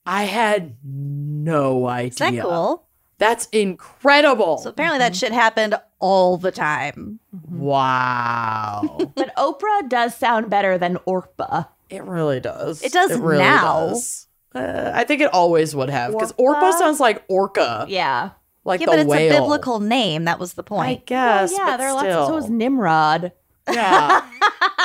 I 0.05 0.23
had 0.23 0.75
no 0.83 1.87
idea. 1.87 2.07
Is 2.09 2.15
that 2.17 2.41
cool? 2.41 2.85
That's 3.19 3.47
incredible. 3.53 4.57
So 4.57 4.69
apparently 4.71 4.99
that 4.99 5.15
shit 5.15 5.31
happened 5.31 5.75
all 5.99 6.35
the 6.37 6.51
time. 6.51 7.19
wow. 7.49 8.97
But 9.15 9.33
Oprah 9.35 9.87
does 9.87 10.15
sound 10.15 10.49
better 10.49 10.77
than 10.77 10.97
Orpah. 11.05 11.63
it 11.89 12.03
really 12.03 12.39
does. 12.39 12.81
It 12.81 12.91
does 12.91 13.17
really 13.17 13.39
now. 13.43 13.89
does. 13.89 14.27
Uh, 14.53 14.91
I 14.93 15.03
think 15.03 15.21
it 15.21 15.33
always 15.33 15.75
would 15.75 15.89
have 15.89 16.11
because 16.11 16.33
Orpah? 16.37 16.65
Orpah 16.65 16.77
sounds 16.77 16.99
like 16.99 17.23
orca, 17.27 17.85
Yeah. 17.87 18.31
like 18.65 18.81
yeah, 18.81 18.85
but 18.87 18.99
it's 18.99 19.09
whale. 19.09 19.31
a 19.31 19.39
biblical 19.39 19.79
name. 19.79 20.25
That 20.25 20.37
was 20.39 20.53
the 20.53 20.63
point. 20.63 20.89
I 20.89 20.95
guess. 21.05 21.51
oh, 21.53 21.57
yeah, 21.65 21.77
there 21.77 21.87
are 21.89 21.99
still. 21.99 22.09
lots 22.19 22.29
of. 22.29 22.41
So 22.41 22.45
is 22.45 22.49
Nimrod. 22.51 23.31
Yeah. 23.71 24.29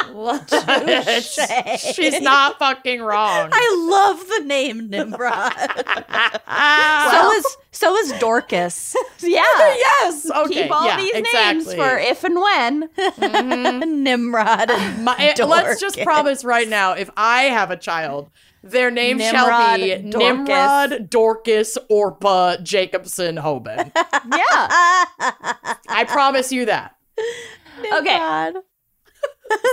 She's 1.76 2.20
not 2.20 2.58
fucking 2.58 3.00
wrong. 3.00 3.50
I 3.52 3.88
love 3.90 4.26
the 4.28 4.44
name 4.44 4.88
Nimrod. 4.88 5.52
so 7.10 7.32
is 7.32 7.56
so 7.70 7.96
is 7.96 8.12
Dorcas. 8.20 8.96
Yeah. 9.20 9.42
yes. 9.58 10.30
Okay. 10.30 10.62
Keep 10.62 10.70
all 10.70 10.86
yeah, 10.86 10.96
these 10.96 11.14
exactly. 11.14 11.54
names 11.54 11.74
for 11.74 11.98
if 11.98 12.24
and 12.24 12.36
when. 12.36 12.88
Mm-hmm. 12.88 14.02
Nimrod 14.02 14.70
and 14.70 15.04
My, 15.04 15.34
let's 15.38 15.80
just 15.80 16.00
promise 16.00 16.44
right 16.44 16.68
now 16.68 16.92
if 16.92 17.10
I 17.16 17.44
have 17.44 17.70
a 17.72 17.76
child, 17.76 18.30
their 18.62 18.90
name 18.90 19.18
shall 19.18 19.76
be 19.76 19.96
Dorcas. 19.96 20.18
Nimrod, 20.18 21.10
Dorcas, 21.10 21.78
Orpah, 21.88 22.58
Jacobson, 22.58 23.36
Hoban. 23.36 23.90
yeah. 23.94 24.68
I 25.88 26.06
promise 26.08 26.52
you 26.52 26.66
that. 26.66 26.94
Okay. 27.92 28.52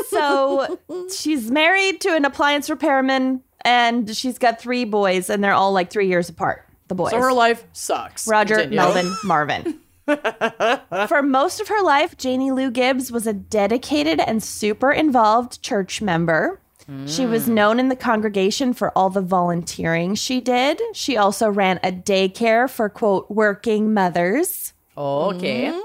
So 0.09 0.79
she's 1.15 1.51
married 1.51 1.99
to 2.01 2.15
an 2.15 2.23
appliance 2.23 2.69
repairman 2.69 3.43
and 3.65 4.15
she's 4.15 4.37
got 4.37 4.59
three 4.59 4.85
boys 4.85 5.29
and 5.29 5.43
they're 5.43 5.53
all 5.53 5.73
like 5.73 5.91
three 5.91 6.07
years 6.07 6.29
apart. 6.29 6.65
The 6.87 6.95
boys. 6.95 7.11
So 7.11 7.19
her 7.19 7.33
life 7.33 7.65
sucks. 7.73 8.25
Roger, 8.25 8.55
Continue. 8.55 8.77
Melvin, 8.77 9.15
Marvin. 9.25 9.79
For 11.07 11.21
most 11.21 11.59
of 11.59 11.67
her 11.67 11.83
life, 11.83 12.15
Janie 12.15 12.51
Lou 12.51 12.71
Gibbs 12.71 13.11
was 13.11 13.27
a 13.27 13.33
dedicated 13.33 14.21
and 14.21 14.41
super 14.41 14.91
involved 14.91 15.61
church 15.61 16.01
member. 16.01 16.61
She 17.07 17.25
was 17.25 17.47
mm. 17.47 17.53
known 17.53 17.79
in 17.79 17.89
the 17.89 17.95
congregation 17.95 18.71
for 18.71 18.95
all 18.95 19.09
the 19.09 19.21
volunteering 19.21 20.13
she 20.13 20.39
did. 20.39 20.79
She 20.93 21.17
also 21.17 21.49
ran 21.49 21.79
a 21.81 21.91
daycare 21.91 22.69
for, 22.69 22.89
quote, 22.89 23.29
working 23.31 23.91
mothers. 23.91 24.73
Oh, 24.95 25.33
okay. 25.33 25.71
Mm. 25.71 25.81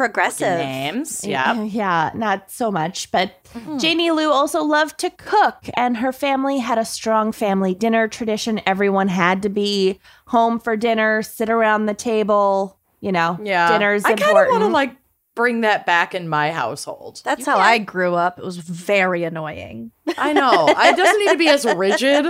Progressive. 0.00 0.56
Names. 0.58 1.22
Yeah. 1.24 1.62
Yeah, 1.62 2.10
not 2.14 2.50
so 2.50 2.70
much. 2.70 3.10
But 3.10 3.44
mm-hmm. 3.52 3.76
Janie 3.76 4.10
Lou 4.10 4.30
also 4.32 4.62
loved 4.62 4.98
to 5.00 5.10
cook, 5.10 5.68
and 5.74 5.98
her 5.98 6.10
family 6.10 6.58
had 6.58 6.78
a 6.78 6.86
strong 6.86 7.32
family 7.32 7.74
dinner 7.74 8.08
tradition. 8.08 8.62
Everyone 8.64 9.08
had 9.08 9.42
to 9.42 9.50
be 9.50 10.00
home 10.26 10.58
for 10.58 10.74
dinner, 10.74 11.20
sit 11.20 11.50
around 11.50 11.84
the 11.84 11.92
table. 11.92 12.78
You 13.00 13.12
know, 13.12 13.38
Yeah. 13.42 13.70
dinner's 13.72 14.04
and 14.04 14.14
I 14.18 14.24
kind 14.24 14.38
of 14.38 14.48
want 14.48 14.62
to 14.62 14.68
like 14.68 14.96
bring 15.34 15.60
that 15.62 15.84
back 15.84 16.14
in 16.14 16.28
my 16.28 16.50
household. 16.50 17.20
That's 17.22 17.44
how 17.44 17.58
I 17.58 17.76
grew 17.76 18.14
up. 18.14 18.38
It 18.38 18.44
was 18.44 18.56
very 18.56 19.24
annoying. 19.24 19.90
I 20.16 20.32
know. 20.32 20.66
It 20.68 20.96
doesn't 20.96 21.18
need 21.18 21.32
to 21.32 21.38
be 21.38 21.48
as 21.48 21.64
rigid, 21.76 22.26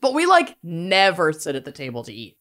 but 0.00 0.12
we 0.12 0.26
like 0.26 0.56
never 0.64 1.32
sit 1.32 1.54
at 1.54 1.64
the 1.64 1.72
table 1.72 2.02
to 2.02 2.12
eat. 2.12 2.36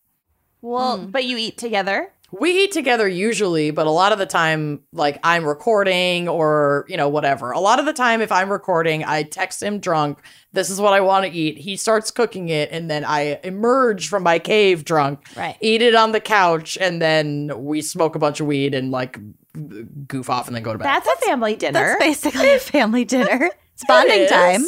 well, 0.62 0.98
mm. 0.98 1.12
but 1.12 1.26
you 1.26 1.38
eat 1.38 1.60
together. 1.60 2.12
We 2.40 2.64
eat 2.64 2.72
together 2.72 3.08
usually, 3.08 3.72
but 3.72 3.88
a 3.88 3.92
lot 3.92 4.12
of 4.12 4.18
the 4.20 4.26
time, 4.26 4.82
like 4.92 5.20
I'm 5.24 5.46
recording 5.46 6.28
or, 6.28 6.86
you 6.88 6.98
know, 6.98 7.08
whatever. 7.10 7.52
A 7.52 7.60
lot 7.60 7.80
of 7.80 7.86
the 7.86 7.94
time, 7.94 8.22
if 8.22 8.32
I'm 8.32 8.52
recording, 8.52 9.04
I 9.04 9.24
text 9.24 9.62
him 9.64 9.80
drunk, 9.80 10.20
this 10.54 10.70
is 10.70 10.80
what 10.82 10.94
I 10.94 11.02
want 11.02 11.26
to 11.26 11.32
eat. 11.32 11.58
He 11.58 11.76
starts 11.78 12.12
cooking 12.12 12.50
it, 12.50 12.70
and 12.72 12.90
then 12.90 13.06
I 13.06 13.40
emerge 13.44 14.08
from 14.08 14.24
my 14.24 14.40
cave 14.40 14.86
drunk, 14.86 15.26
Right. 15.36 15.58
eat 15.62 15.82
it 15.82 15.96
on 15.96 16.12
the 16.12 16.20
couch, 16.20 16.78
and 16.80 17.02
then 17.02 17.52
we 17.56 17.82
smoke 17.82 18.16
a 18.16 18.20
bunch 18.20 18.40
of 18.40 18.48
weed 18.48 18.74
and 18.74 18.92
like 18.92 19.18
goof 20.08 20.30
off 20.30 20.48
and 20.48 20.56
then 20.56 20.64
go 20.64 20.74
to 20.74 20.78
bed. 20.80 20.86
That's 20.86 21.08
a 21.08 21.26
family 21.26 21.56
dinner. 21.56 21.80
That's 21.98 22.00
basically 22.04 22.54
a 22.54 22.60
family 22.60 23.06
dinner. 23.16 23.50
It's 23.74 23.86
bonding 23.88 24.22
is. 24.22 24.30
time. 24.30 24.64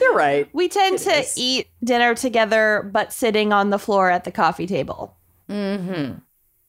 You're 0.00 0.14
right. 0.14 0.48
we 0.52 0.68
tend 0.68 0.96
It 0.96 1.04
to 1.04 1.10
is. 1.20 1.34
eat 1.38 1.68
dinner 1.84 2.14
together, 2.14 2.88
but 2.92 3.12
sitting 3.12 3.52
on 3.52 3.70
the 3.70 3.78
floor 3.78 4.10
at 4.10 4.24
the 4.24 4.32
coffee 4.32 4.66
table. 4.66 5.16
Mm-hmm. 5.48 6.14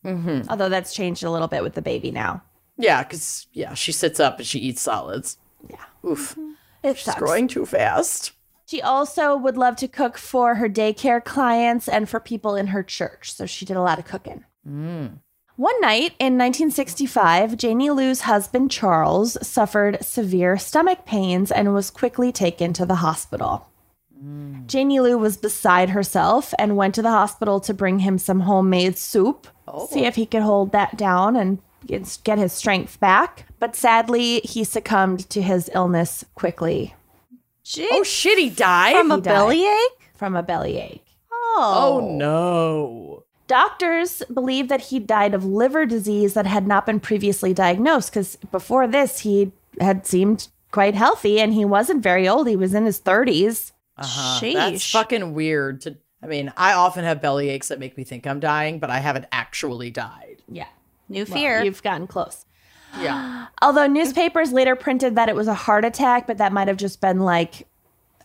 Mm-hmm. 0.04 0.50
Although 0.50 0.70
that's 0.70 0.94
changed 0.94 1.24
a 1.24 1.32
little 1.32 1.48
bit 1.48 1.64
with 1.64 1.74
the 1.74 1.82
baby 1.82 2.12
now. 2.12 2.44
Yeah, 2.78 3.04
because 3.04 3.48
yeah, 3.54 3.74
she 3.74 3.92
sits 3.92 4.20
up 4.20 4.40
and 4.40 4.48
she 4.48 4.60
eats 4.60 4.82
solids. 4.82 5.38
Yeah. 5.70 5.86
Oof. 6.06 6.38
It 6.84 6.98
She's 6.98 7.06
sucks. 7.06 7.20
growing 7.20 7.48
too 7.48 7.66
fast. 7.66 8.32
She 8.66 8.82
also 8.82 9.36
would 9.36 9.58
love 9.58 9.76
to 9.78 9.88
cook 9.88 10.18
for 10.18 10.56
her 10.56 10.68
daycare 10.70 11.24
clients 11.24 11.88
and 11.88 12.10
for 12.10 12.20
people 12.20 12.56
in 12.56 12.68
her 12.68 12.84
church. 12.84 13.34
So 13.34 13.46
she 13.46 13.66
did 13.66 13.78
a 13.78 13.82
lot 13.82 14.00
of 14.00 14.06
cooking. 14.06 14.46
Mm. 14.68 15.20
One 15.56 15.80
night 15.82 16.14
in 16.18 16.38
1965, 16.40 17.58
Janie 17.58 17.92
Lou's 17.92 18.22
husband 18.22 18.72
Charles 18.72 19.38
suffered 19.46 20.04
severe 20.04 20.58
stomach 20.58 21.06
pains 21.06 21.52
and 21.52 21.74
was 21.74 21.92
quickly 21.92 22.32
taken 22.32 22.74
to 22.74 22.86
the 22.88 22.96
hospital. 22.96 23.70
Mm. 24.24 24.68
Janie 24.68 25.00
Lou 25.00 25.18
was 25.18 25.36
beside 25.38 25.90
herself 25.90 26.54
and 26.58 26.78
went 26.78 26.96
to 26.96 27.02
the 27.02 27.10
hospital 27.12 27.60
to 27.62 27.74
bring 27.74 28.00
him 28.00 28.18
some 28.18 28.42
homemade 28.42 28.98
soup, 28.98 29.48
Oh. 29.68 29.88
see 29.88 30.06
if 30.06 30.16
he 30.16 30.26
could 30.26 30.42
hold 30.42 30.72
that 30.72 30.98
down 30.98 31.36
and 31.36 31.60
get 31.86 32.18
get 32.24 32.38
his 32.38 32.54
strength 32.54 33.00
back. 33.00 33.46
But 33.60 33.76
sadly, 33.76 34.40
he 34.42 34.64
succumbed 34.64 35.30
to 35.30 35.42
his 35.42 35.70
illness 35.74 36.24
quickly 36.36 36.96
Gee, 37.64 37.88
Oh 37.92 38.04
shit, 38.04 38.38
he 38.38 38.50
died? 38.50 38.96
from 38.98 39.12
a 39.12 39.16
he 39.16 39.22
died. 39.22 39.34
bellyache? 39.34 40.10
from 40.16 40.36
a 40.36 40.44
bellyache. 40.44 41.02
oh 41.32 42.00
Oh, 42.02 42.16
no. 42.18 43.24
Doctors 43.48 44.24
believe 44.34 44.70
that 44.70 44.82
he 44.82 45.00
died 45.00 45.34
of 45.34 45.44
liver 45.46 45.86
disease 45.86 46.34
that 46.34 46.46
had 46.46 46.66
not 46.66 46.86
been 46.86 47.00
previously 47.00 47.54
diagnosed 47.54 48.10
because 48.12 48.38
before 48.52 48.88
this, 48.88 49.20
he 49.20 49.52
had 49.82 50.08
seemed 50.08 50.48
quite 50.72 50.96
healthy 50.96 51.40
and 51.40 51.54
he 51.54 51.66
wasn't 51.66 52.02
very 52.02 52.28
old. 52.28 52.48
He 52.48 52.56
was 52.56 52.74
in 52.74 52.86
his 52.86 53.00
30s. 53.00 53.72
Uh-huh. 53.98 54.40
That's 54.54 54.90
fucking 54.92 55.34
weird 55.34 55.82
to 55.82 55.98
I 56.24 56.28
mean, 56.28 56.54
I 56.56 56.74
often 56.74 57.04
have 57.04 57.22
belly 57.22 57.50
aches 57.50 57.68
that 57.68 57.80
make 57.80 57.98
me 57.98 58.06
think 58.06 58.26
I'm 58.26 58.40
dying, 58.40 58.80
but 58.80 58.90
I 58.90 59.00
haven't 59.00 59.26
actually 59.34 59.92
died. 59.92 60.38
Yeah. 60.48 60.68
New 61.10 61.26
fear. 61.26 61.62
You've 61.62 61.84
gotten 61.84 62.08
close. 62.08 62.46
Yeah. 62.98 63.48
Although 63.62 63.88
newspapers 63.88 64.54
later 64.54 64.76
printed 64.78 65.16
that 65.18 65.28
it 65.28 65.36
was 65.36 65.48
a 65.48 65.54
heart 65.54 65.84
attack, 65.84 66.26
but 66.26 66.38
that 66.38 66.54
might 66.54 66.70
have 66.70 66.78
just 66.78 67.02
been 67.02 67.20
like 67.20 67.68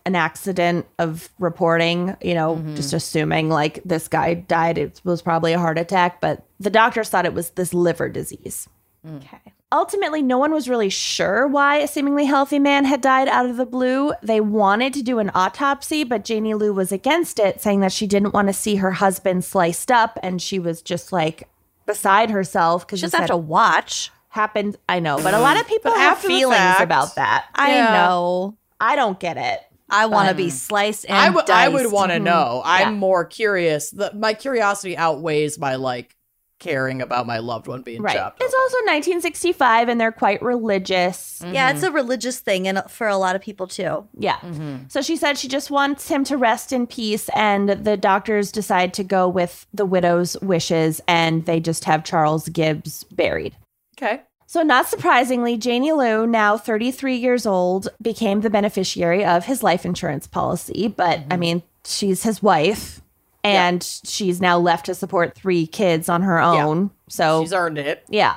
an 0.06 0.14
accident 0.14 0.86
of 1.00 1.28
reporting, 1.40 2.16
you 2.22 2.34
know, 2.34 2.62
just 2.76 2.92
assuming 2.92 3.50
like 3.50 3.82
this 3.84 4.06
guy 4.06 4.34
died. 4.34 4.78
It 4.78 5.00
was 5.04 5.20
probably 5.20 5.52
a 5.52 5.58
heart 5.58 5.76
attack, 5.76 6.20
but 6.20 6.46
the 6.60 6.70
doctors 6.70 7.08
thought 7.08 7.26
it 7.26 7.34
was 7.34 7.50
this 7.50 7.74
liver 7.74 8.08
disease. 8.08 8.68
okay. 9.06 9.54
Ultimately, 9.70 10.22
no 10.22 10.38
one 10.38 10.50
was 10.52 10.66
really 10.68 10.88
sure 10.88 11.46
why 11.46 11.76
a 11.76 11.86
seemingly 11.88 12.24
healthy 12.24 12.58
man 12.58 12.86
had 12.86 13.02
died 13.02 13.28
out 13.28 13.44
of 13.44 13.58
the 13.58 13.66
blue. 13.66 14.12
They 14.22 14.40
wanted 14.40 14.94
to 14.94 15.02
do 15.02 15.18
an 15.18 15.30
autopsy, 15.34 16.04
but 16.04 16.24
Janie 16.24 16.54
Lou 16.54 16.72
was 16.72 16.90
against 16.90 17.38
it, 17.38 17.60
saying 17.60 17.80
that 17.80 17.92
she 17.92 18.06
didn't 18.06 18.32
want 18.32 18.48
to 18.48 18.54
see 18.54 18.76
her 18.76 18.92
husband 18.92 19.44
sliced 19.44 19.90
up, 19.90 20.18
and 20.22 20.40
she 20.40 20.58
was 20.58 20.80
just 20.80 21.12
like 21.12 21.48
beside 21.84 22.30
herself 22.30 22.86
because 22.86 23.00
she 23.00 23.02
Just 23.02 23.12
this 23.12 23.20
have 23.20 23.28
had 23.28 23.34
to 23.34 23.36
watch. 23.36 24.10
happened. 24.30 24.76
I 24.88 25.00
know, 25.00 25.16
but 25.22 25.34
a 25.34 25.40
lot 25.40 25.58
of 25.58 25.64
mm. 25.66 25.68
people 25.68 25.90
But 25.92 25.98
have 26.00 26.18
feelings 26.18 26.56
fact- 26.56 26.82
about 26.82 27.14
that. 27.16 27.46
I 27.54 27.74
Yeah. 27.74 27.92
know. 27.92 28.56
I 28.80 28.94
don't 28.96 29.18
get 29.18 29.36
it. 29.36 29.60
I 29.90 30.04
want 30.06 30.28
to 30.28 30.34
be 30.34 30.50
sliced 30.50 31.06
and 31.08 31.16
I 31.16 31.30
would 31.30 31.48
I 31.48 31.68
would 31.68 31.84
diced. 31.84 31.92
want 31.94 32.10
to 32.10 32.16
mm-hmm. 32.16 32.24
know. 32.24 32.62
I'm 32.64 32.92
Yeah. 32.92 32.98
more 32.98 33.24
curious. 33.24 33.90
The, 33.90 34.12
my 34.14 34.34
curiosity 34.34 34.96
outweighs 34.98 35.58
my 35.58 35.76
like 35.76 36.14
caring 36.58 37.00
about 37.00 37.26
my 37.26 37.38
loved 37.38 37.66
one 37.66 37.82
being 37.82 38.02
Right. 38.02 38.16
chopped. 38.16 38.42
It's 38.42 38.54
also 38.54 38.76
1965, 38.86 39.88
and 39.88 40.00
they're 40.00 40.12
quite 40.12 40.42
religious. 40.42 41.42
Yeah, 41.46 41.70
it's 41.70 41.82
a 41.82 41.90
religious 41.90 42.40
thing, 42.40 42.66
and 42.66 42.82
for 42.88 43.06
a 43.08 43.16
lot 43.16 43.36
of 43.36 43.42
people 43.42 43.66
too. 43.66 44.06
Yeah. 44.18 44.36
Mm-hmm. 44.36 44.76
So 44.88 45.02
she 45.02 45.16
said 45.16 45.38
she 45.38 45.48
just 45.48 45.70
wants 45.70 46.08
him 46.08 46.24
to 46.24 46.36
rest 46.36 46.72
in 46.72 46.86
peace, 46.86 47.28
and 47.34 47.68
the 47.70 47.96
doctors 47.96 48.50
decide 48.52 48.92
to 48.94 49.04
go 49.04 49.28
with 49.28 49.66
the 49.72 49.86
widow's 49.86 50.36
wishes, 50.40 51.00
and 51.06 51.46
they 51.46 51.60
just 51.60 51.84
have 51.84 52.04
Charles 52.04 52.48
Gibbs 52.48 53.04
buried. 53.04 53.54
okay. 54.00 54.22
So, 54.50 54.62
not 54.62 54.88
surprisingly, 54.88 55.58
Janie 55.58 55.92
Lou, 55.92 56.26
now 56.26 56.56
33 56.56 57.16
years 57.16 57.44
old, 57.44 57.88
became 58.00 58.40
the 58.40 58.48
beneficiary 58.48 59.22
of 59.22 59.44
his 59.44 59.62
life 59.62 59.84
insurance 59.84 60.26
policy. 60.26 60.88
But 60.88 61.18
I 61.18 61.22
mm-hmm. 61.22 61.38
mean, 61.38 61.62
she's 61.84 62.22
his 62.22 62.42
wife, 62.42 63.02
and 63.44 63.82
she's 63.82 64.40
now 64.40 64.58
left 64.58 64.86
to 64.86 64.94
support 64.94 65.34
three 65.34 65.66
kids 65.66 66.08
on 66.08 66.22
her 66.22 66.40
own. 66.40 66.90
So, 67.08 67.42
She's 67.42 67.52
earned 67.52 67.78
it. 67.78 68.04
yeah. 68.08 68.36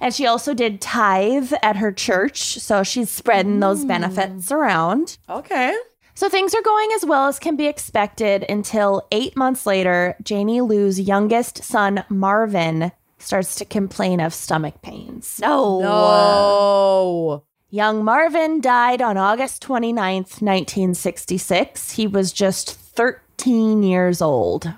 And 0.00 0.14
she 0.14 0.26
also 0.26 0.52
did 0.52 0.80
tithe 0.80 1.52
at 1.62 1.76
her 1.76 1.90
church. 1.90 2.58
So, 2.58 2.82
she's 2.82 3.10
spreading 3.10 3.60
those 3.60 3.84
mm. 3.84 3.88
benefits 3.88 4.52
around. 4.52 5.18
Okay. 5.28 5.74
So 6.16 6.30
things 6.30 6.54
are 6.54 6.62
going 6.62 6.88
as 6.94 7.04
well 7.04 7.28
as 7.28 7.38
can 7.38 7.56
be 7.56 7.66
expected 7.66 8.46
until 8.48 9.06
eight 9.12 9.36
months 9.36 9.66
later, 9.66 10.16
Janie 10.22 10.62
Lou's 10.62 10.98
youngest 10.98 11.62
son, 11.62 12.04
Marvin, 12.08 12.90
starts 13.18 13.56
to 13.56 13.66
complain 13.66 14.18
of 14.20 14.32
stomach 14.32 14.80
pains. 14.80 15.38
No. 15.42 15.80
No. 15.80 17.44
Young 17.68 18.02
Marvin 18.02 18.62
died 18.62 19.02
on 19.02 19.18
August 19.18 19.62
29th, 19.62 20.40
1966. 20.40 21.90
He 21.92 22.06
was 22.06 22.32
just 22.32 22.70
13 22.70 23.20
years 23.46 24.20
old. 24.22 24.72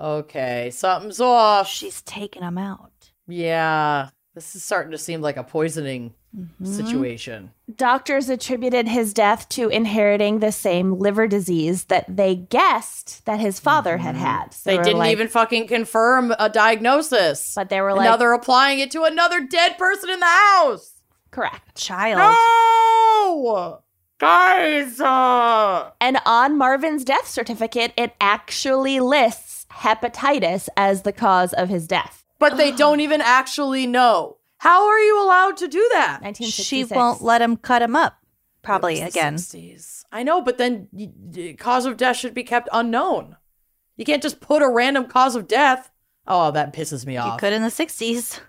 Okay. 0.00 0.70
Something's 0.72 1.20
off. 1.20 1.68
She's 1.68 2.02
taking 2.02 2.42
him 2.42 2.58
out. 2.58 2.90
Yeah. 3.28 4.08
This 4.34 4.54
is 4.56 4.64
starting 4.64 4.92
to 4.92 4.98
seem 4.98 5.20
like 5.20 5.36
a 5.36 5.44
poisoning 5.44 6.14
Mm-hmm. 6.34 6.64
situation. 6.64 7.50
Doctors 7.76 8.30
attributed 8.30 8.88
his 8.88 9.12
death 9.12 9.50
to 9.50 9.68
inheriting 9.68 10.38
the 10.38 10.50
same 10.50 10.94
liver 10.98 11.26
disease 11.28 11.84
that 11.84 12.06
they 12.08 12.34
guessed 12.36 13.26
that 13.26 13.38
his 13.38 13.60
father 13.60 13.98
had 13.98 14.16
had. 14.16 14.54
So 14.54 14.70
They 14.70 14.78
were 14.78 14.82
didn't 14.82 14.98
like- 15.00 15.12
even 15.12 15.28
fucking 15.28 15.66
confirm 15.66 16.34
a 16.38 16.48
diagnosis. 16.48 17.52
But 17.54 17.68
they 17.68 17.82
were 17.82 17.90
And 17.90 17.98
like, 17.98 18.06
now 18.08 18.16
they're 18.16 18.32
applying 18.32 18.78
it 18.78 18.90
to 18.92 19.02
another 19.02 19.42
dead 19.46 19.76
person 19.76 20.08
in 20.08 20.20
the 20.20 20.24
house. 20.26 21.02
Correct. 21.30 21.74
Child. 21.76 22.16
No, 22.18 23.82
guys. 24.26 25.00
Uh, 25.00 25.90
And 26.00 26.18
on 26.24 26.56
Marvin's 26.56 27.04
death 27.04 27.26
certificate, 27.28 27.92
it 27.96 28.14
actually 28.20 29.00
lists 29.00 29.66
hepatitis 29.70 30.68
as 30.76 31.02
the 31.02 31.12
cause 31.12 31.52
of 31.52 31.68
his 31.68 31.86
death. 31.86 32.24
but 32.38 32.56
they 32.56 32.72
don't 32.72 32.98
even 33.00 33.20
actually 33.20 33.86
know. 33.86 34.36
How 34.58 34.88
are 34.88 34.98
you 34.98 35.22
allowed 35.24 35.56
to 35.58 35.68
do 35.68 35.88
that? 35.92 36.18
1966. 36.22 36.66
She 36.66 36.84
won't 36.94 37.22
let 37.22 37.40
him 37.42 37.56
cut 37.56 37.82
him 37.82 37.94
up. 37.96 38.14
Probably 38.62 39.00
It 39.00 39.04
was 39.04 39.14
the 39.14 39.20
again. 39.20 39.34
60s. 39.36 40.04
I 40.12 40.22
know, 40.24 40.40
but 40.40 40.58
then 40.58 40.88
y- 40.92 41.10
y- 41.16 41.56
cause 41.58 41.84
of 41.86 41.96
death 41.96 42.16
should 42.16 42.34
be 42.34 42.42
kept 42.44 42.68
unknown. 42.72 43.36
You 43.96 44.04
can't 44.04 44.22
just 44.22 44.40
put 44.40 44.60
a 44.62 44.68
random 44.68 45.06
cause 45.06 45.34
of 45.36 45.46
death. 45.48 45.90
Oh, 46.26 46.50
that 46.52 46.72
pisses 46.72 47.06
me 47.06 47.16
off. 47.16 47.32
You 47.32 47.38
could 47.38 47.52
in 47.52 47.62
the 47.62 47.68
60s. 47.70 48.40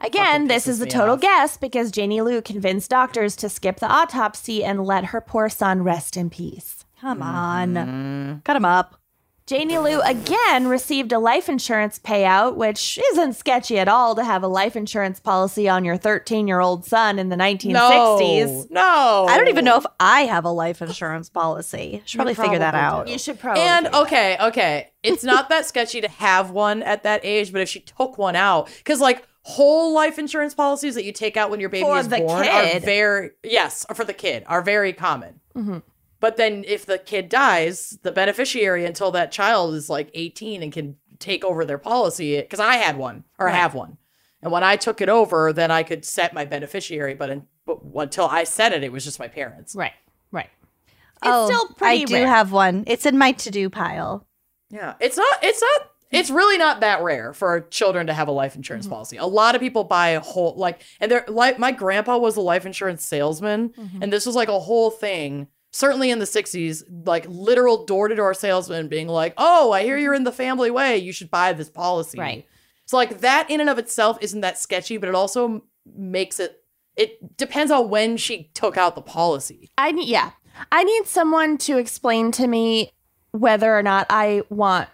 Again, 0.00 0.48
this 0.48 0.66
is 0.68 0.80
a 0.80 0.86
total 0.86 1.14
off. 1.14 1.20
guess 1.20 1.56
because 1.56 1.90
Janie 1.90 2.20
Lou 2.20 2.42
convinced 2.42 2.90
doctors 2.90 3.34
to 3.36 3.48
skip 3.48 3.80
the 3.80 3.88
autopsy 3.88 4.62
and 4.62 4.84
let 4.84 5.06
her 5.06 5.20
poor 5.20 5.48
son 5.48 5.82
rest 5.82 6.16
in 6.16 6.30
peace. 6.30 6.84
Come 7.00 7.22
on. 7.22 7.74
Mm-hmm. 7.74 8.38
Cut 8.40 8.56
him 8.56 8.64
up. 8.64 9.00
Janie 9.46 9.78
Lou 9.78 10.00
again 10.00 10.66
received 10.66 11.12
a 11.12 11.20
life 11.20 11.48
insurance 11.48 12.00
payout, 12.00 12.56
which 12.56 12.98
isn't 13.12 13.34
sketchy 13.34 13.78
at 13.78 13.86
all 13.86 14.16
to 14.16 14.24
have 14.24 14.42
a 14.42 14.48
life 14.48 14.74
insurance 14.74 15.20
policy 15.20 15.68
on 15.68 15.84
your 15.84 15.96
13 15.96 16.48
year 16.48 16.58
old 16.58 16.84
son 16.84 17.20
in 17.20 17.28
the 17.28 17.36
1960s. 17.36 17.72
No, 17.72 18.82
no. 18.82 19.26
I 19.28 19.36
don't 19.36 19.46
even 19.46 19.64
know 19.64 19.76
if 19.76 19.86
I 20.00 20.22
have 20.22 20.44
a 20.44 20.50
life 20.50 20.82
insurance 20.82 21.28
policy. 21.30 22.02
Should 22.06 22.18
probably, 22.18 22.34
figure 22.34 22.58
that 22.58 22.74
out. 22.74 23.06
do. 23.06 23.12
You 23.12 23.18
should 23.18 23.38
probably. 23.38 23.62
And 23.62 23.86
do 23.86 23.98
okay, 24.00 24.36
okay. 24.40 24.90
It's 25.04 25.22
not 25.22 25.48
that 25.50 25.64
sketchy 25.64 26.00
to 26.00 26.08
have 26.08 26.50
one 26.50 26.82
at 26.82 27.04
that 27.04 27.20
age, 27.22 27.52
but 27.52 27.60
if 27.60 27.68
she 27.68 27.78
took 27.78 28.18
one 28.18 28.34
out, 28.34 28.68
because 28.78 29.00
like 29.00 29.24
whole 29.48 29.92
life 29.92 30.18
insurance 30.18 30.54
policies 30.54 30.96
that 30.96 31.04
you 31.04 31.12
take 31.12 31.36
out 31.36 31.50
when 31.50 31.60
your 31.60 31.68
baby 31.68 31.84
For 31.84 31.98
is 31.98 32.08
the 32.08 32.18
born 32.18 32.48
are 32.48 32.62
kid. 32.64 32.82
very 32.84 33.30
yes, 33.44 33.86
for 33.94 34.04
the 34.04 34.12
kid 34.12 34.42
are 34.48 34.60
very 34.60 34.92
common. 34.92 35.40
Mhm. 35.56 35.82
But 36.18 36.36
then 36.36 36.64
if 36.66 36.84
the 36.84 36.98
kid 36.98 37.28
dies, 37.28 37.96
the 38.02 38.10
beneficiary 38.10 38.84
until 38.84 39.12
that 39.12 39.30
child 39.30 39.74
is 39.74 39.88
like 39.88 40.10
18 40.14 40.62
and 40.64 40.72
can 40.72 40.96
take 41.20 41.44
over 41.44 41.64
their 41.64 41.78
policy, 41.78 42.40
because 42.40 42.58
I 42.58 42.74
had 42.76 42.96
one 42.96 43.22
or 43.38 43.48
have 43.48 43.72
one. 43.74 43.98
And 44.42 44.50
when 44.50 44.64
I 44.64 44.74
took 44.76 45.00
it 45.00 45.08
over, 45.08 45.52
then 45.52 45.70
I 45.70 45.82
could 45.84 46.04
set 46.04 46.34
my 46.34 46.44
beneficiary. 46.44 47.14
But, 47.14 47.30
in, 47.30 47.46
but 47.64 47.78
until 47.94 48.26
I 48.26 48.44
set 48.44 48.72
it, 48.72 48.82
it 48.82 48.90
was 48.92 49.04
just 49.04 49.18
my 49.20 49.28
parents. 49.28 49.74
Right, 49.76 49.92
right. 50.32 50.50
It's 50.88 51.20
oh, 51.22 51.46
still 51.46 51.68
pretty 51.74 52.02
I 52.02 52.04
do 52.04 52.14
rare. 52.14 52.26
have 52.26 52.50
one. 52.50 52.82
It's 52.86 53.06
in 53.06 53.16
my 53.16 53.32
to-do 53.32 53.70
pile. 53.70 54.26
Yeah, 54.70 54.94
it's 55.00 55.16
not. 55.16 55.38
It's 55.42 55.62
not. 55.62 55.90
It's 56.10 56.30
really 56.30 56.56
not 56.56 56.80
that 56.80 57.02
rare 57.02 57.32
for 57.32 57.62
children 57.62 58.06
to 58.06 58.14
have 58.14 58.28
a 58.28 58.32
life 58.32 58.54
insurance 58.54 58.86
mm-hmm. 58.86 58.94
policy. 58.94 59.16
A 59.16 59.26
lot 59.26 59.54
of 59.54 59.60
people 59.60 59.84
buy 59.84 60.10
a 60.10 60.20
whole 60.20 60.54
like, 60.56 60.82
and 61.00 61.10
they're 61.10 61.24
like 61.28 61.58
my 61.58 61.72
grandpa 61.72 62.16
was 62.16 62.36
a 62.36 62.40
life 62.40 62.64
insurance 62.64 63.04
salesman, 63.04 63.70
mm-hmm. 63.70 64.02
and 64.02 64.12
this 64.12 64.26
was 64.26 64.36
like 64.36 64.48
a 64.48 64.60
whole 64.60 64.90
thing. 64.90 65.48
Certainly 65.72 66.10
in 66.10 66.20
the 66.20 66.24
'60s, 66.24 66.84
like 67.06 67.26
literal 67.28 67.84
door 67.84 68.08
to 68.08 68.14
door 68.14 68.34
salesman 68.34 68.88
being 68.88 69.08
like, 69.08 69.34
"Oh, 69.36 69.72
I 69.72 69.82
hear 69.82 69.98
you're 69.98 70.12
mm-hmm. 70.12 70.18
in 70.18 70.24
the 70.24 70.32
family 70.32 70.70
way. 70.70 70.96
You 70.96 71.12
should 71.12 71.30
buy 71.30 71.52
this 71.52 71.68
policy." 71.68 72.18
Right. 72.18 72.46
So 72.86 72.96
like 72.96 73.18
that 73.20 73.50
in 73.50 73.60
and 73.60 73.68
of 73.68 73.78
itself 73.78 74.16
isn't 74.20 74.40
that 74.42 74.58
sketchy, 74.58 74.96
but 74.96 75.08
it 75.08 75.14
also 75.14 75.64
makes 75.96 76.38
it. 76.38 76.62
It 76.96 77.36
depends 77.36 77.70
on 77.70 77.90
when 77.90 78.16
she 78.16 78.50
took 78.54 78.78
out 78.78 78.94
the 78.94 79.02
policy. 79.02 79.68
I 79.76 79.92
need, 79.92 80.08
yeah, 80.08 80.30
I 80.72 80.82
need 80.82 81.06
someone 81.06 81.58
to 81.58 81.76
explain 81.76 82.32
to 82.32 82.46
me 82.46 82.92
whether 83.32 83.76
or 83.76 83.82
not 83.82 84.06
I 84.08 84.42
want 84.48 84.88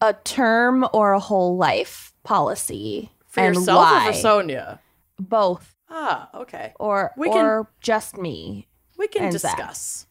a 0.00 0.14
term 0.14 0.86
or 0.92 1.12
a 1.12 1.20
whole 1.20 1.56
life 1.56 2.12
policy 2.22 3.10
For 3.26 3.40
and 3.40 3.54
yourself 3.56 3.84
why. 3.84 4.08
or 4.08 4.12
for 4.12 4.18
Sonia? 4.18 4.80
both 5.18 5.74
Ah, 5.90 6.28
okay. 6.34 6.72
or 6.78 7.12
We 7.16 7.28
can- 7.28 7.44
or 7.44 7.68
just 7.80 8.16
me 8.16 8.68
We 8.96 9.08
can 9.08 9.30
discuss. 9.32 10.06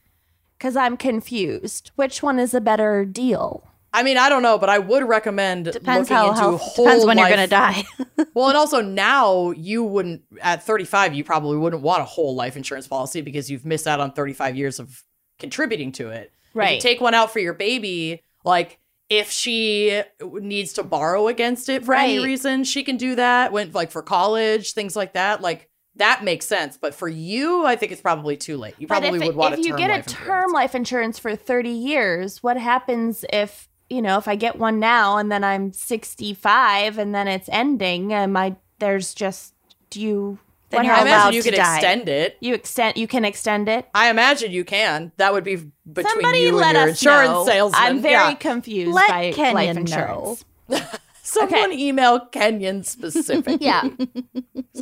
because 0.57 0.75
I'm 0.75 0.97
confused. 0.97 1.91
Which 1.95 2.21
one 2.21 2.37
is 2.39 2.53
a 2.53 2.61
better 2.61 3.05
deal? 3.05 3.63
I 3.91 4.03
mean, 4.03 4.17
I 4.17 4.29
don't 4.29 4.43
know, 4.43 4.59
but 4.59 4.69
I 4.69 4.77
would 4.77 5.03
recommend 5.07 5.65
Depends 5.65 6.11
looking 6.11 6.15
how 6.15 6.27
into 6.29 6.39
health. 6.41 6.61
whole 6.61 6.85
life. 6.85 6.91
Depends 6.93 7.05
when 7.07 7.17
you're 7.17 7.29
gonna 7.29 7.47
die. 7.47 7.83
well, 8.35 8.49
and 8.49 8.57
also 8.57 8.81
now 8.81 9.49
you 9.51 9.83
wouldn't 9.83 10.21
at 10.41 10.61
35, 10.63 11.15
you 11.15 11.23
probably 11.23 11.57
wouldn't 11.57 11.81
want 11.81 12.01
a 12.01 12.05
whole 12.05 12.35
life 12.35 12.55
insurance 12.55 12.87
policy 12.87 13.21
because 13.21 13.49
you've 13.49 13.65
missed 13.65 13.87
out 13.87 13.99
on 13.99 14.11
35 14.11 14.55
years 14.55 14.79
of 14.79 15.03
contributing 15.39 15.91
to 15.93 16.09
it. 16.09 16.31
Right. 16.53 16.81
take 16.81 16.99
one 17.01 17.13
out 17.13 17.31
for 17.31 17.39
your 17.39 17.53
baby, 17.53 18.21
like 18.43 18.78
if 19.09 19.31
she 19.31 20.03
needs 20.21 20.73
to 20.73 20.83
borrow 20.83 21.27
against 21.27 21.67
it 21.67 21.83
for 21.83 21.95
any 21.95 22.19
reason, 22.23 22.63
she 22.63 22.83
can 22.83 22.95
do 22.95 23.15
that. 23.15 23.51
When 23.51 23.71
like 23.71 23.91
for 23.91 24.03
college, 24.03 24.73
things 24.73 24.95
like 24.95 25.13
that, 25.13 25.41
like 25.41 25.69
that 25.95 26.23
makes 26.23 26.45
sense. 26.45 26.77
But 26.77 26.93
for 26.93 27.07
you, 27.07 27.65
I 27.65 27.75
think 27.75 27.91
it's 27.91 28.01
probably 28.01 28.37
too 28.37 28.57
late. 28.57 28.75
You 28.77 28.87
probably 28.87 29.19
if, 29.19 29.25
would 29.25 29.35
want 29.35 29.55
if 29.57 29.65
you 29.65 29.75
get 29.75 29.89
a 29.89 30.07
term 30.07 30.21
insurance. 30.21 30.53
life 30.53 30.75
insurance 30.75 31.19
for 31.19 31.35
30 31.35 31.69
years, 31.69 32.43
what 32.43 32.57
happens 32.57 33.25
if, 33.33 33.67
you 33.89 34.01
know, 34.01 34.17
if 34.17 34.27
I 34.27 34.35
get 34.35 34.57
one 34.57 34.79
now 34.79 35.17
and 35.17 35.31
then 35.31 35.43
I'm 35.43 35.73
65 35.73 36.97
and 36.97 37.13
then 37.13 37.27
it's 37.27 37.49
ending, 37.51 38.13
am 38.13 38.37
I, 38.37 38.55
there's 38.77 39.13
just, 39.13 39.55
do 39.89 39.99
you, 39.99 40.39
Then 40.69 40.83
you're 40.85 40.93
I 40.93 40.97
happens? 40.97 41.11
allowed 41.11 41.21
imagine 41.29 41.35
you 41.35 41.41
to 41.43 41.49
could 41.49 41.55
die. 41.57 41.75
extend 41.75 42.09
it. 42.09 42.37
You 42.41 42.53
extend, 42.53 42.97
you 42.97 43.07
can 43.07 43.25
extend 43.25 43.67
it. 43.69 43.87
I 43.95 44.09
imagine 44.09 44.51
you 44.51 44.63
can. 44.63 45.11
That 45.17 45.33
would 45.33 45.43
be 45.43 45.55
between 45.91 46.07
Somebody 46.07 46.39
you 46.39 46.51
let 46.55 46.67
and 46.67 46.77
your 46.77 46.83
us 46.89 46.89
insurance 47.01 47.29
know. 47.31 47.45
salesman. 47.45 47.81
I'm 47.81 47.99
very 48.01 48.13
Yeah. 48.13 48.33
confused 48.35 48.93
Let 48.93 49.07
by 49.09 49.31
Kenyon 49.31 49.53
life 49.55 49.75
know. 49.75 49.81
insurance. 49.81 50.45
Someone 51.23 51.73
email 51.73 52.19
Kenyon 52.27 52.83
specific. 52.83 53.57
Yeah. 53.61 53.87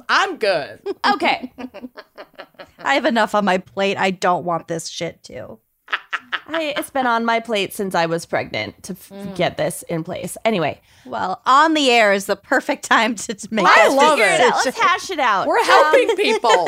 I'm 0.10 0.38
good. 0.38 0.80
Okay. 1.14 1.52
I 2.80 2.94
have 2.94 3.06
enough 3.06 3.34
on 3.36 3.44
my 3.46 3.58
plate. 3.58 3.98
I 3.98 4.12
don't 4.12 4.46
want 4.46 4.68
this 4.68 4.88
shit 4.88 5.24
too. 5.24 5.60
I, 6.48 6.74
it's 6.78 6.90
been 6.90 7.06
on 7.08 7.26
my 7.26 7.40
plate 7.40 7.74
since 7.74 7.94
I 7.96 8.06
was 8.06 8.26
pregnant 8.26 8.82
to 8.84 8.94
f- 8.94 9.10
Mm. 9.10 9.36
get 9.36 9.58
this 9.58 9.84
in 9.84 10.04
place. 10.04 10.38
Anyway, 10.46 10.80
Well, 11.06 11.42
on 11.46 11.74
the 11.74 11.90
air 11.92 12.14
is 12.14 12.26
the 12.26 12.36
perfect 12.36 12.86
time 12.86 13.16
to, 13.16 13.34
to 13.34 13.48
make 13.52 13.66
I 13.68 13.88
love 13.90 14.20
it. 14.20 14.24
it 14.24 14.42
out. 14.42 14.66
Let's 14.66 14.80
hash 14.80 15.10
it 15.12 15.20
out. 15.20 15.48
We're 15.48 15.58
Um, 15.60 15.66
helping 15.66 16.16
people. 16.16 16.68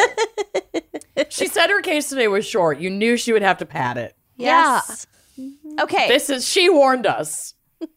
she 1.29 1.47
said 1.47 1.69
her 1.69 1.81
case 1.81 2.09
today 2.09 2.27
was 2.27 2.45
short. 2.45 2.79
You 2.79 2.89
knew 2.89 3.17
she 3.17 3.31
would 3.33 3.41
have 3.41 3.57
to 3.59 3.65
pad 3.65 3.97
it. 3.97 4.15
Yes. 4.37 5.07
okay. 5.79 6.07
This 6.07 6.29
is 6.29 6.47
she 6.47 6.69
warned 6.69 7.05
us. 7.07 7.53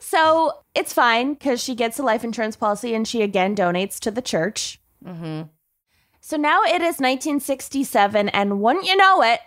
So 0.00 0.52
it's 0.74 0.92
fine 0.92 1.34
because 1.34 1.62
she 1.62 1.74
gets 1.74 1.98
a 1.98 2.02
life 2.02 2.24
insurance 2.24 2.56
policy 2.56 2.94
and 2.94 3.06
she 3.06 3.22
again 3.22 3.54
donates 3.56 3.98
to 4.00 4.10
the 4.10 4.22
church. 4.22 4.80
Mm-hmm. 5.04 5.42
So 6.20 6.36
now 6.36 6.62
it 6.62 6.82
is 6.82 6.98
1967, 7.00 8.28
and 8.30 8.60
wouldn't 8.60 8.84
you 8.86 8.96
know 8.96 9.22
it, 9.22 9.40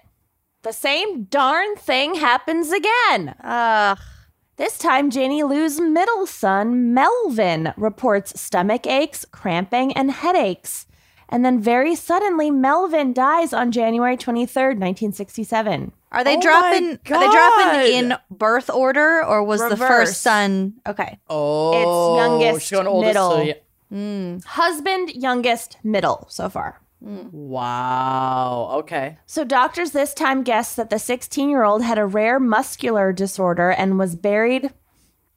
the 0.64 0.72
same 0.74 1.24
darn 1.26 1.76
thing 1.76 2.16
happens 2.16 2.72
again. 2.72 3.36
Ugh. 3.44 3.98
This 4.58 4.78
time, 4.78 5.10
Janie 5.10 5.42
Lou's 5.44 5.80
middle 5.80 6.28
son, 6.28 6.94
Melvin, 6.94 7.74
reports 7.78 8.40
stomach 8.40 8.86
aches, 8.86 9.26
cramping, 9.32 9.92
and 9.94 10.12
headaches. 10.12 10.86
And 11.30 11.44
then 11.46 11.60
very 11.60 11.96
suddenly, 11.96 12.52
Melvin 12.52 13.14
dies 13.14 13.54
on 13.54 13.72
January 13.72 14.18
23rd, 14.18 14.78
1967. 14.78 15.94
Are 16.12 16.24
they 16.24 16.36
Oh 16.36 16.42
dropping? 16.42 16.90
Are 16.92 17.20
they 17.20 17.32
dropping 17.32 17.94
in 17.94 18.14
birth 18.30 18.70
order, 18.70 19.24
or 19.26 19.42
was 19.44 19.62
the 19.68 19.78
first 19.78 20.22
son? 20.22 20.74
Okay. 20.86 21.18
Oh, 21.30 21.72
it's 22.18 22.22
youngest, 22.22 22.68
she's 22.68 22.72
going 22.76 22.88
oldest 22.88 23.14
middle. 23.16 23.32
to- 23.46 23.56
hmm. 23.90 24.38
Husband, 24.46 25.10
youngest, 25.16 25.78
middle 25.84 26.28
so 26.30 26.50
far. 26.50 26.82
Wow. 27.02 28.70
Okay. 28.80 29.18
So, 29.26 29.44
doctors 29.44 29.92
this 29.92 30.14
time 30.14 30.44
guessed 30.44 30.78
that 30.78 30.92
the 30.92 31.00
16 31.00 31.50
year 31.50 31.64
old 31.64 31.84
had 31.84 31.98
a 31.98 32.06
rare 32.06 32.40
muscular 32.40 33.12
disorder 33.12 33.72
and 33.72 33.98
was 33.98 34.16
buried 34.16 34.72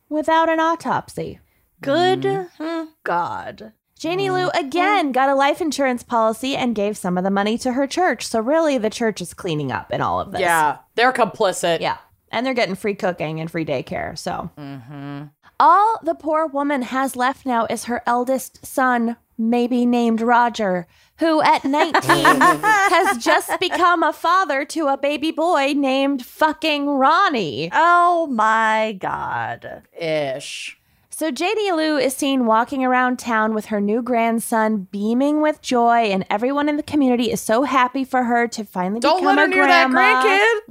without 0.08 0.48
an 0.50 0.60
autopsy. 0.60 1.40
Good 1.80 2.22
mm-hmm. 2.22 2.90
God. 3.02 3.72
Janie 3.98 4.30
Lou 4.30 4.48
mm-hmm. 4.48 4.66
again 4.66 5.12
got 5.12 5.30
a 5.30 5.34
life 5.34 5.62
insurance 5.62 6.02
policy 6.02 6.54
and 6.54 6.74
gave 6.74 6.96
some 6.96 7.16
of 7.16 7.24
the 7.24 7.30
money 7.30 7.56
to 7.58 7.72
her 7.72 7.86
church. 7.86 8.26
So, 8.26 8.40
really, 8.40 8.76
the 8.76 8.90
church 8.90 9.22
is 9.22 9.32
cleaning 9.32 9.72
up 9.72 9.90
in 9.90 10.02
all 10.02 10.20
of 10.20 10.32
this. 10.32 10.42
Yeah, 10.42 10.78
they're 10.96 11.12
complicit. 11.12 11.80
Yeah. 11.80 11.96
And 12.30 12.44
they're 12.44 12.52
getting 12.52 12.74
free 12.74 12.96
cooking 12.96 13.40
and 13.40 13.50
free 13.50 13.64
daycare. 13.64 14.18
So, 14.18 14.50
mm-hmm. 14.58 15.24
all 15.58 15.98
the 16.02 16.14
poor 16.14 16.46
woman 16.46 16.82
has 16.82 17.16
left 17.16 17.46
now 17.46 17.66
is 17.70 17.84
her 17.84 18.02
eldest 18.06 18.66
son, 18.66 19.16
maybe 19.38 19.86
named 19.86 20.20
Roger, 20.20 20.86
who 21.18 21.42
at 21.42 21.64
19 21.64 21.92
has 22.04 23.18
just 23.18 23.58
become 23.60 24.02
a 24.02 24.12
father 24.12 24.64
to 24.66 24.86
a 24.88 24.96
baby 24.96 25.30
boy 25.30 25.72
named 25.76 26.24
fucking 26.24 26.86
Ronnie. 26.88 27.70
Oh 27.72 28.26
my 28.28 28.96
God. 28.98 29.82
Ish. 29.98 30.78
So 31.16 31.30
Janie 31.30 31.70
Lou 31.70 31.96
is 31.96 32.12
seen 32.16 32.44
walking 32.44 32.84
around 32.84 33.20
town 33.20 33.54
with 33.54 33.66
her 33.66 33.80
new 33.80 34.02
grandson, 34.02 34.88
beaming 34.90 35.40
with 35.40 35.62
joy, 35.62 36.06
and 36.10 36.26
everyone 36.28 36.68
in 36.68 36.76
the 36.76 36.82
community 36.82 37.30
is 37.30 37.40
so 37.40 37.62
happy 37.62 38.02
for 38.02 38.24
her 38.24 38.48
to 38.48 38.64
finally 38.64 38.98
Don't 38.98 39.20
become 39.20 39.36
let 39.36 39.38
her 39.38 39.44
a 39.44 39.48
near 39.48 39.64
that 39.64 39.90
grandma. 39.90 40.24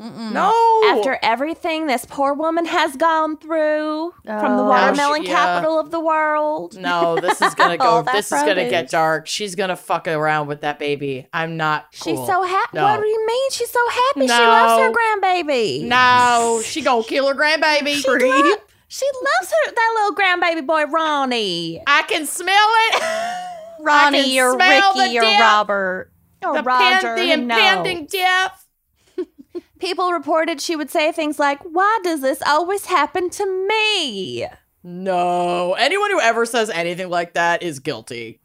grandkid. 0.04 0.34
No. 0.34 0.52
after 0.98 1.18
everything 1.24 1.88
this 1.88 2.04
poor 2.04 2.34
woman 2.34 2.66
has 2.66 2.98
gone 2.98 3.38
through 3.38 4.14
from 4.26 4.58
the 4.58 4.64
Oh. 4.64 4.68
watermelon 4.68 5.22
she- 5.24 5.30
yeah. 5.30 5.36
capital 5.46 5.80
of 5.80 5.92
the 5.92 6.02
world. 6.02 6.78
No, 6.78 7.16
this 7.16 7.42
is 7.42 7.56
gonna 7.56 7.78
go. 7.88 8.02
this 8.12 8.30
is 8.30 8.42
gonna 8.44 8.70
get 8.70 8.90
dark. 8.90 9.28
She's 9.28 9.56
gonna 9.56 9.78
fuck 9.78 10.10
around 10.10 10.48
with 10.48 10.60
that 10.60 10.78
baby. 10.78 11.26
I'm 11.32 11.56
not. 11.56 11.86
She's 11.92 12.20
so 12.20 12.44
happy. 12.44 12.76
No. 12.78 12.84
What 12.84 13.00
do 13.00 13.08
you 13.08 13.26
mean? 13.26 13.50
She's 13.52 13.70
so 13.70 13.80
happy. 13.90 14.28
She 14.28 14.34
loves 14.34 14.82
her 14.82 14.92
grandbaby. 14.92 15.84
No, 15.88 16.62
she 16.66 16.82
gonna 16.82 17.04
kill 17.04 17.30
her 17.30 17.34
grandbaby. 17.34 17.96
She, 17.96 18.10
lo- 18.10 18.56
she 18.94 19.08
loves 19.08 19.52
her 19.52 19.72
that 19.74 19.94
little 19.96 20.16
grandbaby 20.16 20.68
boy 20.68 20.84
Ronnie. 20.86 21.82
I 21.88 22.04
can 22.04 22.28
smell 22.28 22.56
it. 22.56 23.02
Ronnie, 23.80 24.22
can 24.22 24.32
you're 24.32 24.54
smell 24.54 24.94
the 24.94 25.00
Ricky, 25.00 25.14
dip. 25.20 25.40
Robert. 25.40 26.12
Or 26.44 26.54
the, 26.54 26.60
oh, 26.60 26.62
Roger. 26.62 27.16
pan- 27.16 27.16
the 27.16 27.38
no. 27.38 27.58
impending 27.58 28.06
death. 28.06 28.68
People 29.80 30.12
reported 30.12 30.62
she 30.62 30.76
would 30.76 30.92
say 30.92 31.12
things 31.12 31.40
like, 31.40 31.60
"Why 31.64 32.00
does 32.04 32.22
this 32.22 32.44
always 32.46 32.86
happen 32.86 33.32
to 33.32 33.68
me?" 33.68 34.46
No, 34.84 35.74
anyone 35.74 36.12
who 36.12 36.20
ever 36.22 36.46
says 36.46 36.70
anything 36.70 37.10
like 37.10 37.34
that 37.34 37.64
is 37.64 37.80
guilty. 37.80 38.42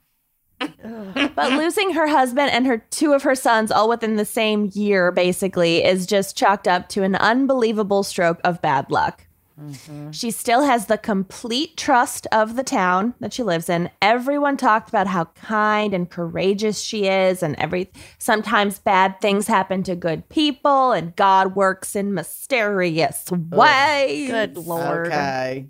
But 0.60 1.52
losing 1.52 1.92
her 1.92 2.06
husband 2.06 2.50
and 2.52 2.66
her 2.66 2.78
two 2.78 3.12
of 3.12 3.22
her 3.22 3.34
sons 3.34 3.70
all 3.70 3.88
within 3.88 4.16
the 4.16 4.24
same 4.24 4.70
year 4.72 5.12
basically 5.12 5.84
is 5.84 6.06
just 6.06 6.38
chalked 6.38 6.66
up 6.66 6.88
to 6.90 7.02
an 7.02 7.16
unbelievable 7.16 8.02
stroke 8.02 8.40
of 8.44 8.62
bad 8.62 8.90
luck. 8.90 9.27
Mm-hmm. 9.60 10.12
She 10.12 10.30
still 10.30 10.62
has 10.62 10.86
the 10.86 10.98
complete 10.98 11.76
trust 11.76 12.26
of 12.30 12.54
the 12.54 12.62
town 12.62 13.14
that 13.20 13.32
she 13.32 13.42
lives 13.42 13.68
in. 13.68 13.90
Everyone 14.00 14.56
talked 14.56 14.88
about 14.88 15.08
how 15.08 15.24
kind 15.26 15.92
and 15.92 16.08
courageous 16.08 16.80
she 16.80 17.06
is 17.06 17.42
and 17.42 17.56
every 17.56 17.90
sometimes 18.18 18.78
bad 18.78 19.20
things 19.20 19.48
happen 19.48 19.82
to 19.84 19.96
good 19.96 20.28
people 20.28 20.92
and 20.92 21.16
God 21.16 21.56
works 21.56 21.96
in 21.96 22.14
mysterious 22.14 23.24
ways. 23.30 24.30
Good 24.30 24.56
lord. 24.56 25.08
Okay. 25.08 25.66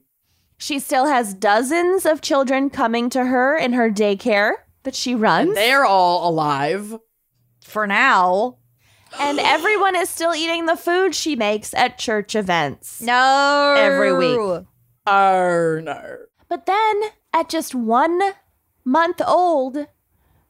She 0.58 0.78
still 0.78 1.06
has 1.06 1.32
dozens 1.32 2.04
of 2.04 2.20
children 2.20 2.68
coming 2.68 3.08
to 3.10 3.24
her 3.24 3.56
in 3.56 3.72
her 3.72 3.90
daycare 3.90 4.52
that 4.82 4.94
she 4.94 5.14
runs. 5.14 5.48
And 5.48 5.56
they're 5.56 5.86
all 5.86 6.28
alive. 6.28 6.96
For 7.62 7.86
now. 7.86 8.57
And 9.18 9.38
everyone 9.40 9.96
is 9.96 10.10
still 10.10 10.34
eating 10.34 10.66
the 10.66 10.76
food 10.76 11.14
she 11.14 11.36
makes 11.36 11.74
at 11.74 11.98
church 11.98 12.34
events. 12.34 13.00
No. 13.00 13.74
Every 13.78 14.12
week. 14.12 14.64
Oh 15.06 15.80
no. 15.82 16.18
But 16.48 16.66
then, 16.66 17.02
at 17.32 17.48
just 17.48 17.74
one 17.74 18.20
month 18.84 19.20
old, 19.26 19.86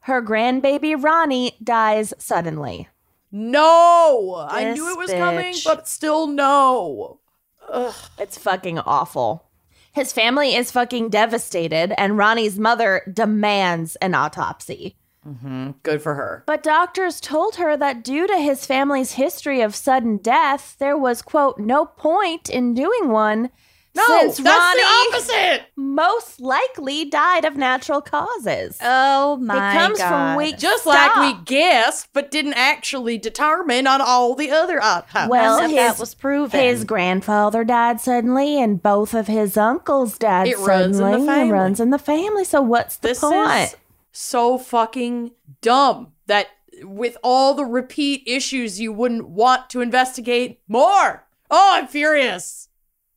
her 0.00 0.22
grandbaby 0.22 1.00
Ronnie 1.00 1.56
dies 1.62 2.14
suddenly. 2.18 2.88
No, 3.30 4.46
I 4.48 4.72
knew 4.72 4.90
it 4.90 4.98
was 4.98 5.10
coming, 5.10 5.54
but 5.64 5.86
still 5.86 6.26
no. 6.26 7.20
Ugh. 7.68 7.94
It's 8.18 8.38
fucking 8.38 8.78
awful. 8.78 9.44
His 9.92 10.12
family 10.12 10.54
is 10.54 10.70
fucking 10.70 11.10
devastated, 11.10 11.92
and 12.00 12.16
Ronnie's 12.16 12.58
mother 12.58 13.02
demands 13.12 13.96
an 13.96 14.14
autopsy. 14.14 14.96
Mm-hmm. 15.28 15.70
Good 15.82 16.02
for 16.02 16.14
her. 16.14 16.42
But 16.46 16.62
doctors 16.62 17.20
told 17.20 17.56
her 17.56 17.76
that 17.76 18.02
due 18.02 18.26
to 18.26 18.38
his 18.38 18.64
family's 18.64 19.12
history 19.12 19.60
of 19.60 19.74
sudden 19.74 20.16
death, 20.16 20.76
there 20.78 20.96
was, 20.96 21.22
quote, 21.22 21.58
no 21.58 21.84
point 21.86 22.48
in 22.48 22.74
doing 22.74 23.08
one. 23.08 23.50
No, 23.94 24.04
since 24.06 24.36
that's 24.38 24.56
Ronnie 24.56 24.80
the 24.80 25.16
opposite. 25.16 25.66
most 25.74 26.40
likely 26.40 27.04
died 27.04 27.44
of 27.44 27.56
natural 27.56 28.00
causes. 28.00 28.78
Oh 28.80 29.38
my 29.38 29.54
it 29.54 29.78
comes 29.78 29.98
god. 29.98 30.08
from 30.08 30.36
weak 30.36 30.56
Just 30.58 30.82
Stop. 30.82 31.16
like 31.16 31.38
we 31.38 31.44
guessed, 31.44 32.08
but 32.12 32.30
didn't 32.30 32.52
actually 32.52 33.18
determine 33.18 33.88
on 33.88 34.00
all 34.00 34.36
the 34.36 34.50
other 34.52 34.80
outcomes. 34.80 35.30
Well, 35.30 35.62
his, 35.62 35.72
that 35.72 35.98
was 35.98 36.14
proven. 36.14 36.60
his 36.60 36.84
grandfather 36.84 37.64
died 37.64 38.00
suddenly, 38.00 38.62
and 38.62 38.80
both 38.80 39.14
of 39.14 39.26
his 39.26 39.56
uncles 39.56 40.16
died 40.16 40.46
It 40.48 40.58
runs 40.58 41.00
in 41.00 41.10
the 41.10 41.18
family. 41.26 41.48
It 41.48 41.52
runs 41.52 41.80
in 41.80 41.90
the 41.90 41.98
family. 41.98 42.44
So 42.44 42.60
what's 42.60 42.98
the 42.98 43.08
this 43.08 43.20
point? 43.20 43.62
is 43.62 43.76
so 44.12 44.58
fucking 44.58 45.32
dumb 45.60 46.12
that 46.26 46.48
with 46.82 47.16
all 47.22 47.54
the 47.54 47.64
repeat 47.64 48.22
issues, 48.26 48.80
you 48.80 48.92
wouldn't 48.92 49.28
want 49.28 49.70
to 49.70 49.80
investigate 49.80 50.60
more. 50.68 51.26
Oh, 51.50 51.70
I'm 51.72 51.86
furious. 51.86 52.68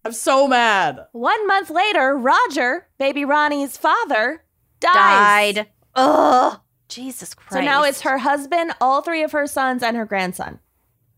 I'm 0.04 0.14
so 0.14 0.48
mad. 0.48 1.06
One 1.12 1.46
month 1.48 1.70
later, 1.70 2.18
Roger, 2.18 2.88
baby 2.98 3.24
Ronnie's 3.24 3.78
father, 3.78 4.44
dies. 4.80 5.56
died. 5.56 5.68
Ugh. 5.96 6.60
Jesus 6.90 7.34
Christ. 7.34 7.54
So 7.54 7.62
now 7.62 7.84
it's 7.84 8.02
her 8.02 8.18
husband, 8.18 8.74
all 8.82 9.02
three 9.02 9.24
of 9.24 9.32
her 9.32 9.48
sons, 9.48 9.82
and 9.82 9.96
her 9.96 10.06
grandson. 10.06 10.60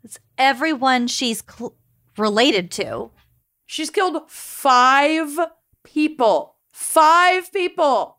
It's 0.04 0.20
everyone 0.38 1.08
she's 1.08 1.44
cl- 1.50 1.76
related 2.18 2.70
to. 2.72 3.10
She's 3.66 3.90
killed 3.90 4.30
five 4.30 5.40
people. 5.84 6.58
Five 6.72 7.52
people. 7.52 8.18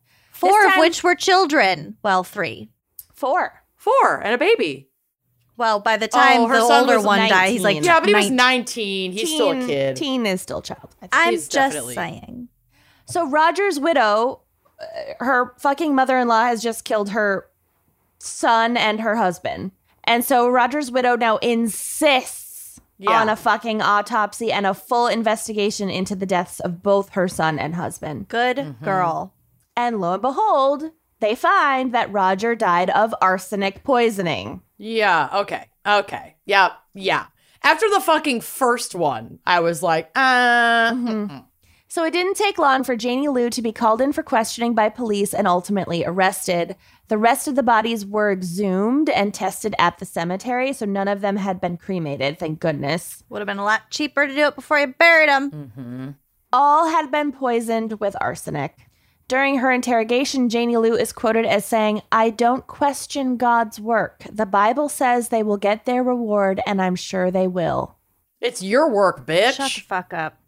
Four 0.49 0.63
This 0.63 0.75
of 0.75 0.81
which 0.81 1.05
were 1.05 1.15
children. 1.15 1.97
Well, 2.03 2.25
three. 2.25 2.71
Four. 3.13 3.63
Four 3.77 4.21
and 4.23 4.35
a 4.35 4.39
baby. 4.39 4.89
Well, 5.57 5.79
by 5.81 5.97
the 5.97 6.09
time 6.09 6.41
Oh, 6.43 6.47
her 6.49 6.57
the 6.57 6.63
older 6.63 6.97
was 6.97 7.05
one 7.07 7.29
died, 7.29 7.51
he's 7.51 7.63
like 7.63 7.77
19. 7.77 7.85
Yeah, 7.85 8.01
but 8.01 8.09
he 8.09 8.15
was 8.15 8.31
19. 8.31 9.11
19. 9.11 9.13
He's 9.13 9.33
still 9.35 9.51
a 9.53 9.67
kid. 9.67 9.97
Teen 9.97 10.27
is 10.27 10.41
still 10.41 10.61
child. 10.63 10.97
I'm 11.13 11.33
He's 11.33 11.43
just 11.43 11.53
definitely- 11.53 11.95
saying. 11.95 12.49
So 13.07 13.29
Roger's 13.29 13.79
widow, 13.79 14.41
uh, 14.81 15.25
her 15.25 15.55
fucking 15.59 15.95
mother-in-law 15.95 16.45
has 16.47 16.63
just 16.63 16.85
killed 16.85 17.11
her 17.11 17.47
son 18.19 18.77
and 18.77 19.01
her 19.01 19.15
husband. 19.17 19.73
And 20.05 20.25
so 20.25 20.49
Roger's 20.49 20.91
widow 20.91 21.15
now 21.17 21.37
insists 21.37 22.81
Yeah. 22.99 23.21
on 23.21 23.29
a 23.29 23.37
fucking 23.37 23.83
autopsy 23.83 24.51
and 24.51 24.67
a 24.67 24.73
full 24.75 25.07
investigation 25.07 25.91
into 25.91 26.17
the 26.17 26.27
deaths 26.27 26.59
of 26.61 26.83
both 26.83 27.11
her 27.11 27.29
son 27.29 27.59
and 27.59 27.75
husband. 27.75 28.29
Good 28.29 28.57
Mm-hmm. 28.57 28.85
girl. 28.85 29.34
And 29.77 30.01
lo 30.01 30.15
and 30.15 30.23
behold, 30.23 30.91
they 31.21 31.35
find 31.35 31.93
that 31.95 32.13
Roger 32.13 32.55
died 32.55 32.91
of 32.91 33.15
arsenic 33.21 33.83
poisoning. 33.85 34.63
Yeah, 34.79 35.29
okay. 35.33 35.67
Okay. 35.87 36.37
Yeah, 36.47 36.73
yeah. 36.95 37.27
After 37.63 37.89
the 37.89 38.01
fucking 38.01 38.43
first 38.43 38.95
one, 38.95 39.39
I 39.47 39.61
was 39.61 39.83
like, 39.83 40.11
uh, 40.15 40.93
mm-mm. 40.93 41.45
So 41.95 42.05
it 42.05 42.13
didn't 42.13 42.37
take 42.37 42.59
long 42.59 42.83
for 42.83 42.97
Janie 42.97 43.29
Lou 43.29 43.49
to 43.51 43.63
be 43.63 43.71
called 43.71 44.01
in 44.01 44.13
for 44.13 44.25
questioning 44.25 44.75
by 44.75 44.89
police 44.89 45.33
and 45.33 45.47
ultimately 45.47 46.05
arrested. 46.05 46.75
The 47.07 47.17
rest 47.17 47.47
of 47.47 47.55
the 47.55 47.63
bodies 47.63 48.05
were 48.05 48.33
exhumed 48.33 49.09
and 49.09 49.33
tested 49.33 49.77
at 49.79 49.99
the 49.99 50.05
cemetery, 50.05 50.73
so 50.73 50.87
none 50.87 51.07
of 51.07 51.21
them 51.21 51.37
had 51.37 51.61
been 51.61 51.77
cremated, 51.77 52.41
thank 52.41 52.59
goodness. 52.59 53.23
Would 53.29 53.39
have 53.39 53.47
been 53.47 53.59
a 53.59 53.65
lot 53.65 53.91
cheaper 53.91 54.27
to 54.27 54.35
do 54.35 54.47
it 54.47 54.57
before 54.57 54.81
you 54.81 54.89
buried 54.89 55.29
them. 55.29 55.73
Mm. 55.79 56.15
All 56.53 56.89
had 56.89 57.13
been 57.13 57.31
poisoned 57.31 58.01
with 58.01 58.17
arsenic. 58.21 58.84
During 59.27 59.59
her 59.59 59.73
interrogation, 59.73 60.49
Janie 60.51 60.77
Lou 60.77 60.95
is 60.95 61.13
quoted 61.13 61.47
as 61.47 61.65
saying, 61.65 62.03
I 62.13 62.29
don't 62.31 62.67
question 62.67 63.37
God's 63.39 63.81
work. 63.81 64.25
The 64.31 64.45
Bible 64.45 64.89
says 64.91 65.29
they 65.29 65.43
will 65.43 65.57
get 65.57 65.87
their 65.87 66.03
reward, 66.03 66.61
and 66.67 66.81
I'm 66.81 66.95
sure 66.97 67.31
they 67.31 67.47
will. 67.47 67.97
it's 68.41 68.63
your 68.63 68.91
work, 68.91 69.27
bitch. 69.27 69.55
Shut 69.55 69.73
the 69.73 69.81
fuck 69.81 70.13
up. 70.13 70.39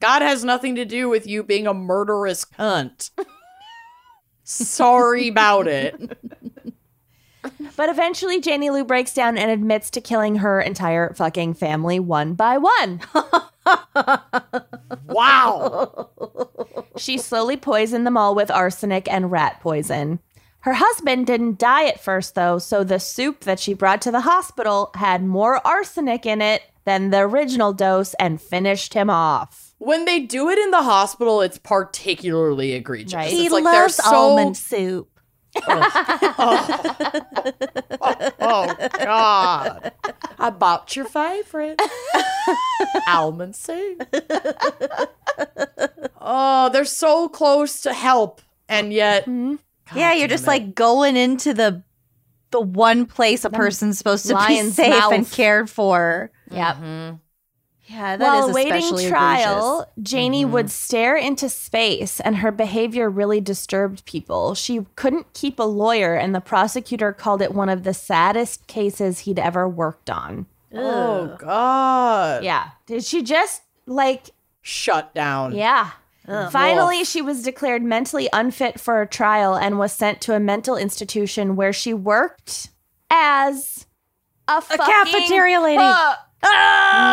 God 0.00 0.22
has 0.22 0.44
nothing 0.44 0.74
to 0.76 0.84
do 0.84 1.08
with 1.08 1.26
you 1.26 1.42
being 1.42 1.66
a 1.66 1.74
murderous 1.74 2.44
cunt. 2.44 3.10
Sorry 4.44 5.28
about 5.28 5.66
it. 5.68 6.18
But 7.76 7.88
eventually, 7.88 8.40
Janie 8.40 8.70
Lou 8.70 8.84
breaks 8.84 9.12
down 9.14 9.36
and 9.38 9.50
admits 9.50 9.90
to 9.90 10.00
killing 10.00 10.36
her 10.36 10.60
entire 10.60 11.12
fucking 11.14 11.54
family 11.54 12.00
one 12.00 12.34
by 12.34 12.58
one. 12.58 13.00
Wow. 15.08 16.10
She 16.96 17.18
slowly 17.18 17.56
poisoned 17.56 18.06
them 18.06 18.16
all 18.16 18.34
with 18.34 18.50
arsenic 18.50 19.10
and 19.10 19.30
rat 19.30 19.60
poison. 19.60 20.20
Her 20.60 20.74
husband 20.74 21.26
didn't 21.26 21.58
die 21.58 21.86
at 21.86 22.00
first, 22.00 22.34
though, 22.34 22.58
so 22.58 22.82
the 22.82 22.98
soup 22.98 23.40
that 23.40 23.60
she 23.60 23.72
brought 23.74 24.02
to 24.02 24.10
the 24.10 24.20
hospital 24.22 24.90
had 24.94 25.24
more 25.24 25.64
arsenic 25.66 26.26
in 26.26 26.42
it 26.42 26.62
than 26.84 27.10
the 27.10 27.20
original 27.20 27.72
dose 27.72 28.14
and 28.14 28.40
finished 28.40 28.94
him 28.94 29.08
off. 29.08 29.74
When 29.78 30.04
they 30.06 30.20
do 30.20 30.48
it 30.48 30.58
in 30.58 30.70
the 30.70 30.82
hospital, 30.82 31.40
it's 31.40 31.58
particularly 31.58 32.72
egregious. 32.72 33.14
Right. 33.14 33.32
It's 33.32 33.40
He 33.40 33.48
like 33.48 33.64
they're 33.64 33.82
loves 33.82 33.96
so 33.96 34.14
almond 34.14 34.56
soup. 34.56 35.08
Oh 38.40 38.74
God! 38.98 39.92
I 40.38 40.50
bought 40.50 40.94
your 40.96 41.06
favorite 41.06 41.80
almond 43.08 43.56
soup. 43.56 44.02
Oh, 46.20 46.70
they're 46.72 46.84
so 46.84 47.28
close 47.28 47.82
to 47.82 47.92
help, 47.92 48.40
and 48.68 48.92
yet, 48.92 49.26
God 49.26 49.58
yeah, 49.94 50.12
you're 50.12 50.28
just 50.28 50.44
it. 50.44 50.48
like 50.48 50.74
going 50.74 51.16
into 51.16 51.54
the 51.54 51.82
the 52.50 52.60
one 52.60 53.06
place 53.06 53.44
a 53.44 53.50
person's 53.50 53.98
supposed 53.98 54.26
to 54.26 54.36
be 54.46 54.60
safe 54.70 54.90
mouth. 54.90 55.12
and 55.12 55.30
cared 55.30 55.68
for. 55.70 56.30
Yep. 56.50 56.76
Mhm. 56.76 57.20
Yeah, 57.86 58.16
that 58.16 58.24
is 58.24 58.40
While 58.40 58.50
awaiting 58.50 58.72
especially 58.72 59.08
trial, 59.08 59.80
egregious. 59.80 60.10
Janie 60.12 60.42
mm-hmm. 60.42 60.52
would 60.52 60.70
stare 60.70 61.16
into 61.16 61.48
space, 61.48 62.18
and 62.20 62.36
her 62.36 62.50
behavior 62.50 63.08
really 63.08 63.40
disturbed 63.40 64.04
people. 64.04 64.54
She 64.54 64.86
couldn't 64.96 65.32
keep 65.34 65.58
a 65.58 65.64
lawyer, 65.64 66.14
and 66.14 66.34
the 66.34 66.40
prosecutor 66.40 67.12
called 67.12 67.42
it 67.42 67.54
one 67.54 67.68
of 67.68 67.84
the 67.84 67.94
saddest 67.94 68.66
cases 68.66 69.20
he'd 69.20 69.38
ever 69.38 69.68
worked 69.68 70.10
on. 70.10 70.46
Oh 70.74 71.36
God. 71.38 72.42
Yeah. 72.42 72.70
Did 72.86 73.04
she 73.04 73.22
just 73.22 73.62
like 73.86 74.30
Shut 74.62 75.14
down. 75.14 75.54
Yeah. 75.54 75.92
Finally, 76.26 77.04
she 77.04 77.22
was 77.22 77.44
declared 77.44 77.84
mentally 77.84 78.28
unfit 78.32 78.80
for 78.80 79.00
a 79.00 79.06
trial 79.06 79.54
and 79.54 79.78
was 79.78 79.92
sent 79.92 80.20
to 80.22 80.34
a 80.34 80.40
mental 80.40 80.76
institution 80.76 81.54
where 81.54 81.72
she 81.72 81.94
worked 81.94 82.70
as 83.08 83.86
a, 84.48 84.60
fucking 84.60 84.84
cafeteria 84.84 85.60
lady. 85.60 85.78
Cook 86.42 86.52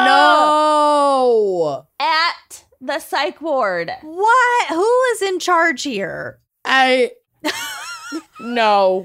No. 0.05 1.85
at 1.99 2.65
the 2.81 2.99
psych 2.99 3.41
ward. 3.41 3.91
What? 4.01 4.67
Who 4.69 5.01
is 5.13 5.21
in 5.21 5.39
charge 5.39 5.83
here? 5.83 6.39
I. 6.65 7.11
no. 8.39 9.03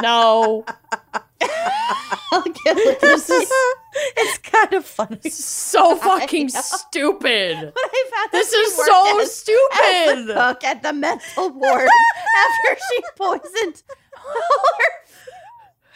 no. 0.00 0.64
this 2.64 3.28
is 3.30 3.50
it's 4.16 4.38
kind 4.38 4.72
of 4.74 4.84
funny. 4.86 5.28
So 5.30 5.96
fucking 6.02 6.48
stupid. 6.48 7.56
But 7.74 7.84
I 7.84 8.10
found 8.14 8.30
This 8.32 8.52
is 8.52 8.74
so 8.76 9.20
as- 9.20 9.34
stupid. 9.34 10.26
cook 10.34 10.64
at 10.64 10.82
the 10.82 10.92
mental 10.92 11.50
ward 11.50 11.88
after 12.38 12.80
she 12.90 13.02
poisoned 13.16 13.82
her, 14.14 15.01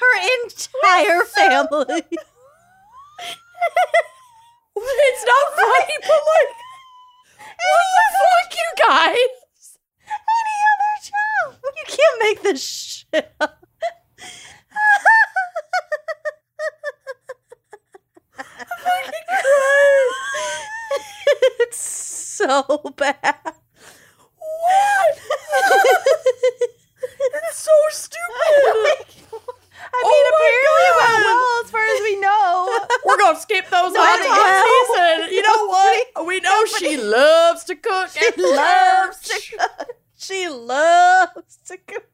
her 0.07 0.45
entire 0.45 1.25
family. 1.37 2.03
It's 4.79 5.25
not 5.25 5.55
funny, 5.55 5.97
but 6.03 6.11
like, 6.11 6.55
what 7.57 7.87
the 7.95 8.05
fuck, 8.19 8.57
you 8.57 8.71
guys? 8.87 9.79
Any 10.07 10.59
other 10.73 10.95
job? 11.03 11.55
You 11.77 11.85
can't 11.87 12.19
make 12.21 12.43
this 12.43 12.63
shit 12.63 13.33
up. 13.41 13.65
it's 21.61 21.79
so 21.81 22.63
bad. 22.97 23.37
What? 24.37 25.19
it's 27.35 27.59
so 27.59 27.71
stupid. 27.91 29.26
I 29.97 30.03
Oh 30.05 30.11
mean, 30.13 30.27
apparently 30.33 30.85
it 30.87 30.95
went 31.01 31.25
well 31.25 31.65
as 31.65 31.71
far 31.71 31.85
as 31.87 32.01
we 32.03 32.15
know. 32.21 32.87
We're 33.07 33.19
gonna 33.19 33.41
skip 33.41 33.65
those 33.71 33.93
last 33.93 34.21
well. 34.21 34.87
season. 34.87 35.35
You 35.35 35.43
know 35.43 35.67
what? 35.67 36.07
We 36.27 36.41
know 36.41 36.65
she 36.79 36.97
loves 36.97 37.65
to 37.65 37.77
cook. 37.77 38.11
She 38.11 38.31
loves 38.37 39.21
to 39.29 39.57
cook. 39.59 39.89
She 40.19 40.49
loves 40.49 41.59
to 41.67 41.77
cook. 41.77 42.07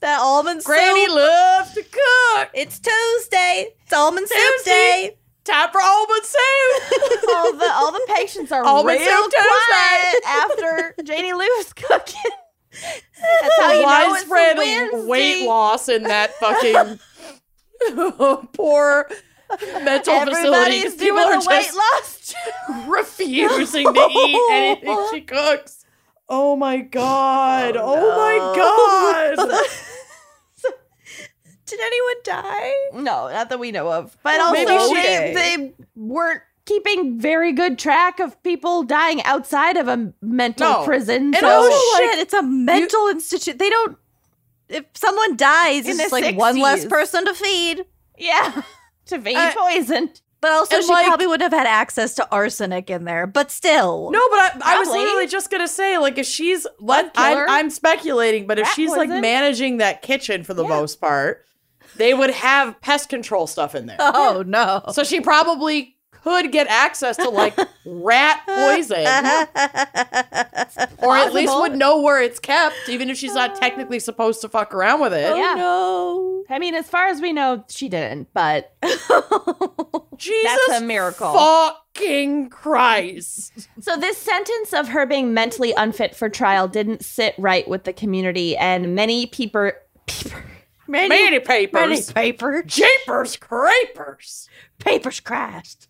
That 0.00 0.18
almond 0.20 0.62
Granny 0.64 1.06
soup. 1.06 1.14
loves 1.14 1.72
to 1.74 1.82
cook. 1.82 2.50
It's 2.52 2.78
Tuesday. 2.80 3.68
It's 3.82 3.92
almond 3.92 4.28
soup 4.28 4.36
Tuesday. 4.56 4.70
day. 4.70 5.16
Time 5.44 5.70
for 5.70 5.80
almond 5.80 6.24
soup. 6.24 7.28
all 7.30 7.52
the 7.56 7.70
all 7.72 7.92
the 7.92 8.04
patients 8.14 8.50
are 8.52 8.64
Almond 8.64 8.98
real 9.00 9.22
soup 9.22 9.32
quiet 9.32 10.12
Tuesday. 10.12 10.26
after 10.26 10.94
Janie 11.04 11.32
Lou's 11.32 11.72
cooking. 11.72 12.32
That's 13.42 13.60
how 13.60 13.72
you 13.74 13.82
know 13.82 13.86
Widespread 13.86 14.58
Wednesday. 14.58 15.06
weight 15.06 15.46
loss 15.46 15.88
in 15.88 16.02
that 16.04 16.34
fucking 16.34 16.98
poor 18.52 19.08
mental 19.82 20.20
facility. 20.20 20.82
'cause 20.82 20.92
Everybody's 20.92 20.94
People 20.96 21.18
are 21.20 21.40
the 21.40 21.46
weight 21.48 21.64
just 21.64 21.76
loss. 21.76 22.34
refusing 22.88 23.92
to 23.94 24.08
eat 24.10 24.40
anything 24.50 25.06
she 25.12 25.20
cooks. 25.22 25.84
Oh 26.28 26.56
my 26.56 26.78
god! 26.78 27.76
Oh, 27.76 27.82
oh 27.84 28.16
my 28.16 29.36
god! 29.46 29.60
Did 31.66 31.80
anyone 31.80 32.14
die? 32.24 32.72
No, 32.94 33.28
not 33.28 33.48
that 33.48 33.58
we 33.58 33.72
know 33.72 33.90
of. 33.92 34.16
But 34.22 34.40
also, 34.40 34.52
Maybe 34.52 34.78
she 34.88 34.94
they, 34.94 35.34
they 35.34 35.72
weren't 35.96 36.42
keeping 36.66 37.18
very 37.18 37.52
good 37.52 37.78
track 37.78 38.20
of 38.20 38.40
people 38.42 38.82
dying 38.82 39.22
outside 39.22 39.76
of 39.76 39.88
a 39.88 40.12
mental 40.20 40.68
No. 40.68 40.84
prison. 40.84 41.26
And 41.34 41.36
so 41.36 41.46
also, 41.48 41.68
oh 41.72 41.98
like, 42.00 42.10
shit! 42.10 42.18
It's 42.20 42.34
a 42.34 42.42
mental 42.42 43.06
institute. 43.08 43.58
They 43.58 43.70
don't. 43.70 43.96
If 44.68 44.84
someone 44.94 45.36
dies, 45.36 45.84
In 45.84 45.92
it's 45.92 45.96
the 45.98 46.02
just 46.04 46.12
like 46.12 46.36
one 46.36 46.58
less 46.58 46.84
person 46.84 47.24
to 47.24 47.34
feed. 47.34 47.84
yeah, 48.18 48.62
to 49.06 49.18
be 49.18 49.34
Uh, 49.34 49.52
poisoned. 49.56 50.20
But 50.42 50.50
also, 50.52 50.76
And, 50.76 50.84
she 50.84 50.90
like- 50.92 51.06
probably 51.06 51.26
wouldn't 51.26 51.50
have 51.50 51.58
had 51.58 51.66
access 51.66 52.14
to 52.16 52.30
arsenic 52.30 52.90
in 52.90 53.04
there. 53.04 53.26
But 53.26 53.50
still, 53.50 54.10
No, 54.10 54.20
but 54.30 54.38
I, 54.38 54.74
I 54.76 54.78
was 54.78 54.88
literally 54.88 55.26
just 55.26 55.50
gonna 55.50 55.66
say, 55.66 55.96
like, 55.98 56.18
if 56.18 56.26
she's 56.26 56.66
let, 56.78 57.14
killer. 57.14 57.48
I'm, 57.48 57.64
I'm 57.66 57.70
speculating, 57.70 58.46
but 58.46 58.58
if 58.58 58.66
Rat 58.66 58.74
she's 58.76 58.90
like 58.90 59.08
managing 59.08 59.78
that 59.78 60.02
kitchen 60.02 60.44
for 60.44 60.52
the 60.52 60.62
Yeah. 60.64 60.68
most 60.68 61.00
part, 61.00 61.44
they 61.96 62.12
would 62.12 62.30
have 62.30 62.78
pest 62.82 63.08
control 63.08 63.46
stuff 63.46 63.74
in 63.74 63.86
there. 63.86 63.96
Oh 64.00 64.44
no! 64.46 64.82
So 64.92 65.02
she 65.04 65.20
probably 65.20 65.95
could 66.26 66.52
get 66.52 66.66
access 66.68 67.16
to 67.16 67.28
like 67.28 67.56
rat 67.84 68.42
poison, 68.46 69.06
or 70.98 71.16
at 71.16 71.32
least 71.32 71.54
would 71.56 71.76
know 71.76 72.00
where 72.00 72.20
it's 72.20 72.38
kept, 72.38 72.76
even 72.88 73.08
if 73.10 73.16
she's 73.16 73.34
not 73.34 73.56
technically 73.56 73.98
supposed 73.98 74.40
to 74.42 74.48
fuck 74.48 74.74
around 74.74 75.00
with 75.00 75.12
it. 75.12 75.30
Oh, 75.32 75.36
yeah. 75.36 75.54
no! 75.54 76.44
I 76.48 76.58
mean, 76.58 76.74
as 76.74 76.88
far 76.88 77.06
as 77.08 77.20
we 77.20 77.32
know, 77.32 77.64
she 77.68 77.88
didn't. 77.88 78.28
But 78.32 78.74
Jesus, 80.16 80.58
That's 80.68 80.80
a 80.82 80.84
miracle. 80.84 81.32
Fucking 81.32 82.50
Christ! 82.50 83.68
So 83.80 83.96
this 83.96 84.18
sentence 84.18 84.72
of 84.72 84.88
her 84.88 85.06
being 85.06 85.34
mentally 85.34 85.72
unfit 85.76 86.14
for 86.14 86.28
trial 86.28 86.68
didn't 86.68 87.04
sit 87.04 87.34
right 87.38 87.66
with 87.68 87.84
the 87.84 87.92
community, 87.92 88.56
and 88.56 88.94
many 88.94 89.26
people. 89.26 89.72
Many, 90.88 91.08
Many 91.08 91.24
many 91.24 91.40
papers, 91.40 92.12
paper, 92.12 92.62
japers, 92.62 93.36
crapers. 93.36 94.48
papers 94.78 95.18
crashed. 95.18 95.85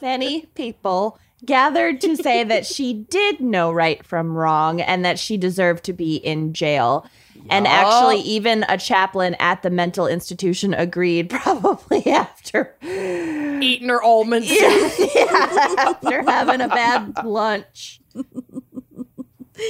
Many 0.00 0.46
people 0.54 1.18
gathered 1.44 2.00
to 2.00 2.16
say 2.16 2.44
that 2.44 2.66
she 2.66 2.92
did 2.92 3.40
know 3.40 3.72
right 3.72 4.04
from 4.04 4.34
wrong 4.36 4.80
and 4.80 5.04
that 5.04 5.18
she 5.18 5.36
deserved 5.36 5.84
to 5.84 5.92
be 5.92 6.16
in 6.16 6.52
jail. 6.52 7.06
And 7.50 7.66
actually, 7.66 8.20
even 8.20 8.64
a 8.68 8.78
chaplain 8.78 9.34
at 9.40 9.62
the 9.62 9.70
mental 9.70 10.06
institution 10.06 10.74
agreed, 10.74 11.30
probably 11.42 12.06
after 12.06 12.76
Eating 12.82 13.88
her 13.88 14.02
almonds. 14.02 14.50
yeah, 14.50 15.74
after 15.78 16.22
having 16.22 16.60
a 16.60 16.68
bad 16.68 17.24
lunch. 17.24 18.00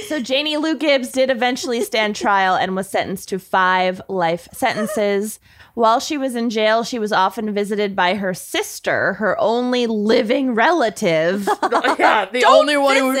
So 0.07 0.19
Janie 0.19 0.57
Lou 0.57 0.75
Gibbs 0.75 1.11
did 1.11 1.29
eventually 1.29 1.81
stand 1.81 2.15
trial 2.15 2.55
and 2.55 2.75
was 2.75 2.89
sentenced 2.89 3.29
to 3.29 3.39
five 3.39 4.01
life 4.07 4.47
sentences. 4.53 5.39
While 5.73 5.99
she 5.99 6.17
was 6.17 6.35
in 6.35 6.49
jail, 6.49 6.83
she 6.83 6.99
was 6.99 7.11
often 7.11 7.51
visited 7.53 7.95
by 7.95 8.15
her 8.15 8.33
sister, 8.33 9.13
her 9.13 9.39
only 9.39 9.87
living 9.87 10.53
relative. 10.53 11.47
yeah, 11.97 12.25
the 12.25 12.45
only 12.47 12.77
one 12.77 12.97
who 12.97 13.17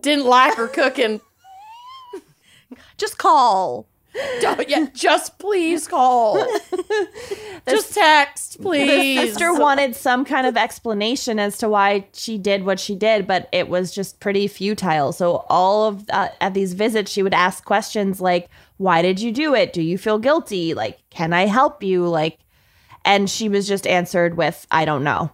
didn't 0.00 0.26
like 0.26 0.56
her 0.56 0.66
cooking. 0.68 1.20
Just 2.98 3.18
call. 3.18 3.86
Don't- 4.40 4.68
yeah, 4.68 4.86
just 4.94 5.38
please 5.38 5.86
call. 5.86 6.42
just 7.68 7.92
text, 7.92 8.60
please. 8.62 9.20
The 9.20 9.26
sister 9.28 9.52
wanted 9.52 9.94
some 9.94 10.24
kind 10.24 10.46
of 10.46 10.56
explanation 10.56 11.38
as 11.38 11.58
to 11.58 11.68
why 11.68 12.06
she 12.14 12.38
did 12.38 12.64
what 12.64 12.80
she 12.80 12.94
did, 12.94 13.26
but 13.26 13.46
it 13.52 13.68
was 13.68 13.94
just 13.94 14.18
pretty 14.18 14.48
futile. 14.48 15.12
So 15.12 15.44
all 15.50 15.88
of 15.88 16.08
uh, 16.08 16.28
at 16.40 16.54
these 16.54 16.72
visits, 16.72 17.10
she 17.12 17.22
would 17.22 17.34
ask 17.34 17.64
questions 17.66 18.18
like, 18.18 18.48
"Why 18.78 19.02
did 19.02 19.20
you 19.20 19.32
do 19.32 19.54
it? 19.54 19.72
Do 19.72 19.82
you 19.82 19.98
feel 19.98 20.18
guilty? 20.18 20.74
Like, 20.74 20.98
can 21.10 21.32
I 21.32 21.46
help 21.46 21.82
you? 21.82 22.06
Like," 22.06 22.38
and 23.04 23.28
she 23.30 23.48
was 23.48 23.66
just 23.68 23.86
answered 23.86 24.36
with, 24.36 24.66
"I 24.70 24.84
don't 24.84 25.04
know." 25.04 25.30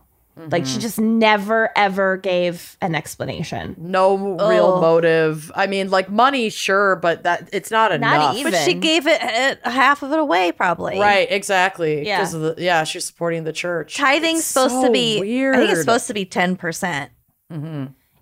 Like 0.50 0.64
she 0.64 0.78
just 0.78 0.98
never 0.98 1.68
ever 1.76 2.16
gave 2.16 2.78
an 2.80 2.94
explanation. 2.94 3.76
no 3.78 4.16
real 4.48 4.80
motive. 4.80 5.52
I 5.54 5.66
mean, 5.66 5.90
like 5.90 6.08
money, 6.08 6.48
sure, 6.48 6.96
but 6.96 7.24
that 7.24 7.50
it's 7.52 7.70
not 7.70 7.92
enough. 7.92 8.34
even. 8.36 8.52
But 8.52 8.62
she 8.62 8.72
gave 8.72 9.06
it 9.06 9.20
uh, 9.22 9.70
half 9.70 10.02
of 10.02 10.10
it 10.10 10.18
away, 10.18 10.50
probably. 10.52 10.98
Right, 10.98 11.30
exactly. 11.30 12.06
Yeah. 12.06 12.16
Because 12.16 12.32
of 12.32 12.40
the 12.40 12.54
yeah, 12.56 12.84
she's 12.84 13.04
supporting 13.04 13.44
the 13.44 13.52
church. 13.52 13.94
Tithing's 13.94 14.38
It's 14.38 14.46
supposed 14.48 14.72
so 14.72 14.86
to 14.86 14.90
be. 14.90 15.20
weird. 15.20 15.54
I 15.54 15.58
think 15.58 15.70
it's 15.72 15.80
supposed 15.80 16.06
to 16.06 16.14
be 16.14 16.24
ten 16.24 16.56
percent. 16.56 17.10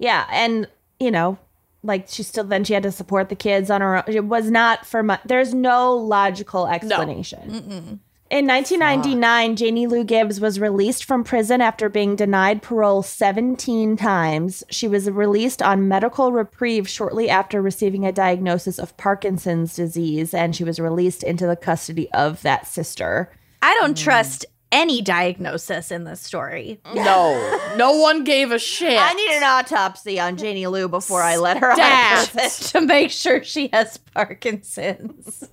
Yeah, 0.00 0.26
and 0.32 0.66
you 0.98 1.12
know, 1.12 1.38
like 1.82 2.08
she 2.08 2.22
still 2.22 2.44
then 2.44 2.64
she 2.64 2.74
had 2.74 2.82
to 2.82 2.92
support 2.92 3.28
the 3.28 3.36
kids 3.36 3.70
on 3.70 3.80
her 3.80 3.96
own. 3.96 4.02
It 4.06 4.24
was 4.24 4.50
not 4.50 4.86
for 4.86 5.02
money. 5.02 5.22
There's 5.24 5.54
no 5.54 5.94
logical 5.94 6.66
explanation. 6.66 8.00
In 8.30 8.46
1999, 8.46 9.56
Janie 9.56 9.88
Lou 9.88 10.04
Gibbs 10.04 10.40
was 10.40 10.60
released 10.60 11.04
from 11.04 11.24
prison 11.24 11.60
after 11.60 11.88
being 11.88 12.14
denied 12.14 12.62
parole 12.62 13.02
17 13.02 13.96
times. 13.96 14.62
She 14.70 14.86
was 14.86 15.10
released 15.10 15.60
on 15.60 15.88
medical 15.88 16.30
reprieve 16.30 16.88
shortly 16.88 17.28
after 17.28 17.60
receiving 17.60 18.06
a 18.06 18.12
diagnosis 18.12 18.78
of 18.78 18.96
Parkinson's 18.96 19.74
disease, 19.74 20.32
and 20.32 20.54
she 20.54 20.62
was 20.62 20.78
released 20.78 21.24
into 21.24 21.44
the 21.44 21.56
custody 21.56 22.08
of 22.12 22.40
that 22.42 22.68
sister. 22.68 23.32
I 23.62 23.74
don't 23.80 23.96
mm. 23.96 24.04
trust 24.04 24.46
any 24.72 25.02
diagnosis 25.02 25.90
in 25.90 26.04
this 26.04 26.20
story. 26.20 26.80
No, 26.94 27.60
no 27.76 27.92
one 27.92 28.24
gave 28.24 28.52
a 28.52 28.58
shit. 28.58 28.98
I 28.98 29.12
need 29.14 29.30
an 29.36 29.42
autopsy 29.42 30.20
on 30.20 30.36
Janie 30.36 30.66
Lou 30.66 30.88
before 30.88 31.22
I 31.22 31.36
let 31.36 31.58
her 31.58 31.70
out 31.72 32.24
Stat. 32.24 32.50
to 32.72 32.80
make 32.80 33.10
sure 33.10 33.42
she 33.42 33.68
has 33.72 33.96
Parkinson's. 33.96 35.44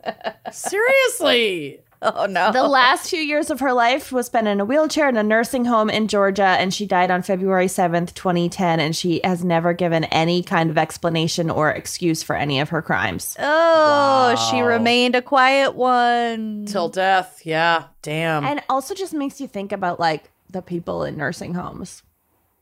Seriously. 0.51 1.79
Oh 2.01 2.27
no. 2.27 2.51
The 2.51 2.67
last 2.67 3.09
few 3.09 3.19
years 3.19 3.49
of 3.49 3.59
her 3.59 3.73
life 3.73 4.11
was 4.11 4.27
spent 4.27 4.47
in 4.47 4.59
a 4.59 4.65
wheelchair 4.65 5.09
in 5.09 5.17
a 5.17 5.23
nursing 5.23 5.65
home 5.65 5.89
in 5.89 6.07
Georgia, 6.07 6.43
and 6.43 6.71
she 6.71 6.85
died 6.85 7.09
on 7.09 7.23
February 7.23 7.65
7th, 7.65 8.13
2010. 8.13 8.79
And 8.79 8.95
she 8.95 9.19
has 9.23 9.43
never 9.43 9.73
given 9.73 10.03
any 10.05 10.43
kind 10.43 10.69
of 10.69 10.77
explanation 10.77 11.49
or 11.49 11.71
excuse 11.71 12.21
for 12.21 12.35
any 12.35 12.59
of 12.59 12.69
her 12.69 12.83
crimes. 12.83 13.35
oh, 13.39 14.49
she 14.51 14.61
remained 14.61 15.15
a 15.15 15.23
quiet 15.23 15.73
one. 15.73 16.65
Till 16.67 16.89
death. 16.89 17.41
Yeah. 17.43 17.85
Damn. 18.03 18.45
And 18.45 18.61
also 18.69 18.93
just 18.93 19.13
makes 19.13 19.41
you 19.41 19.47
think 19.47 19.71
about 19.71 19.99
like 19.99 20.29
the 20.51 20.61
people 20.61 21.03
in 21.03 21.17
nursing 21.17 21.55
homes. 21.55 22.03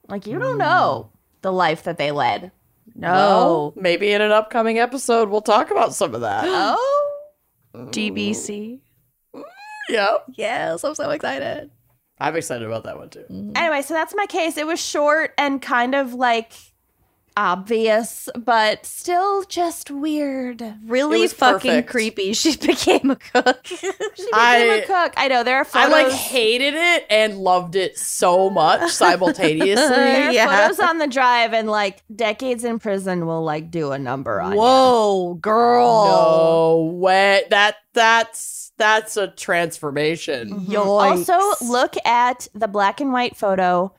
Like, 0.07 0.27
you 0.27 0.39
don't 0.39 0.57
know 0.57 1.09
mm. 1.09 1.41
the 1.41 1.51
life 1.51 1.83
that 1.83 1.97
they 1.97 2.11
led. 2.11 2.51
No. 2.95 3.11
Well, 3.11 3.73
maybe 3.75 4.11
in 4.11 4.21
an 4.21 4.31
upcoming 4.31 4.79
episode 4.79 5.29
we'll 5.29 5.41
talk 5.41 5.71
about 5.71 5.93
some 5.93 6.15
of 6.15 6.21
that. 6.21 6.45
Oh. 7.77 7.89
DBC. 7.91 8.79
Yeah. 9.89 10.15
Yes, 10.33 10.83
I'm 10.83 10.95
so 10.95 11.09
excited. 11.09 11.69
I'm 12.19 12.35
excited 12.35 12.65
about 12.65 12.83
that 12.85 12.97
one 12.97 13.09
too. 13.09 13.25
Mm-hmm. 13.29 13.51
Anyway, 13.55 13.81
so 13.81 13.93
that's 13.93 14.13
my 14.15 14.25
case. 14.25 14.57
It 14.57 14.65
was 14.67 14.81
short 14.83 15.33
and 15.37 15.61
kind 15.61 15.93
of 15.95 16.13
like 16.13 16.53
obvious, 17.37 18.29
but 18.37 18.85
still 18.85 19.43
just 19.43 19.91
weird. 19.91 20.63
Really 20.85 21.27
fucking 21.27 21.69
perfect. 21.71 21.89
creepy. 21.89 22.33
She 22.45 22.55
became 22.55 23.11
a 23.11 23.15
cook. 23.17 23.65
She 23.67 23.75
became 23.75 24.29
I- 24.33 24.81
a 24.83 24.87
cook. 24.87 25.13
I 25.17 25.27
know 25.27 25.43
there 25.43 25.57
are 25.57 25.67
I 25.73 25.87
like 25.89 26.11
hated 26.13 26.73
it 26.75 27.05
and 27.09 27.37
loved 27.37 27.75
it 27.75 27.97
so 27.97 28.49
much 28.49 28.91
simultaneously. 28.91 29.75
there 29.75 30.29
are 30.29 30.31
Yeah. 30.31 30.67
photos 30.67 30.79
on 30.79 30.99
the 30.99 31.07
drive, 31.07 31.53
and 31.53 31.69
like 31.69 32.01
decades 32.15 32.63
in 32.63 32.79
prison 32.79 33.25
will 33.25 33.43
like 33.43 33.69
do 33.71 33.91
a 33.91 33.99
number 33.99 34.39
on 34.39 34.53
you. 34.53 34.57
Whoa, 34.57 35.33
girl. 35.35 36.05
No 36.05 36.91
way. 36.95 37.43
That 37.49 37.75
that's 37.93 38.39
that's 38.77 39.17
a 39.17 39.27
transformation. 39.27 40.49
Yikes. 40.67 41.27
Also, 41.29 41.65
look 41.65 41.95
at 42.05 42.47
the 42.53 42.67
black 42.67 42.99
and 43.01 43.11
white 43.13 43.35
photo. 43.35 43.93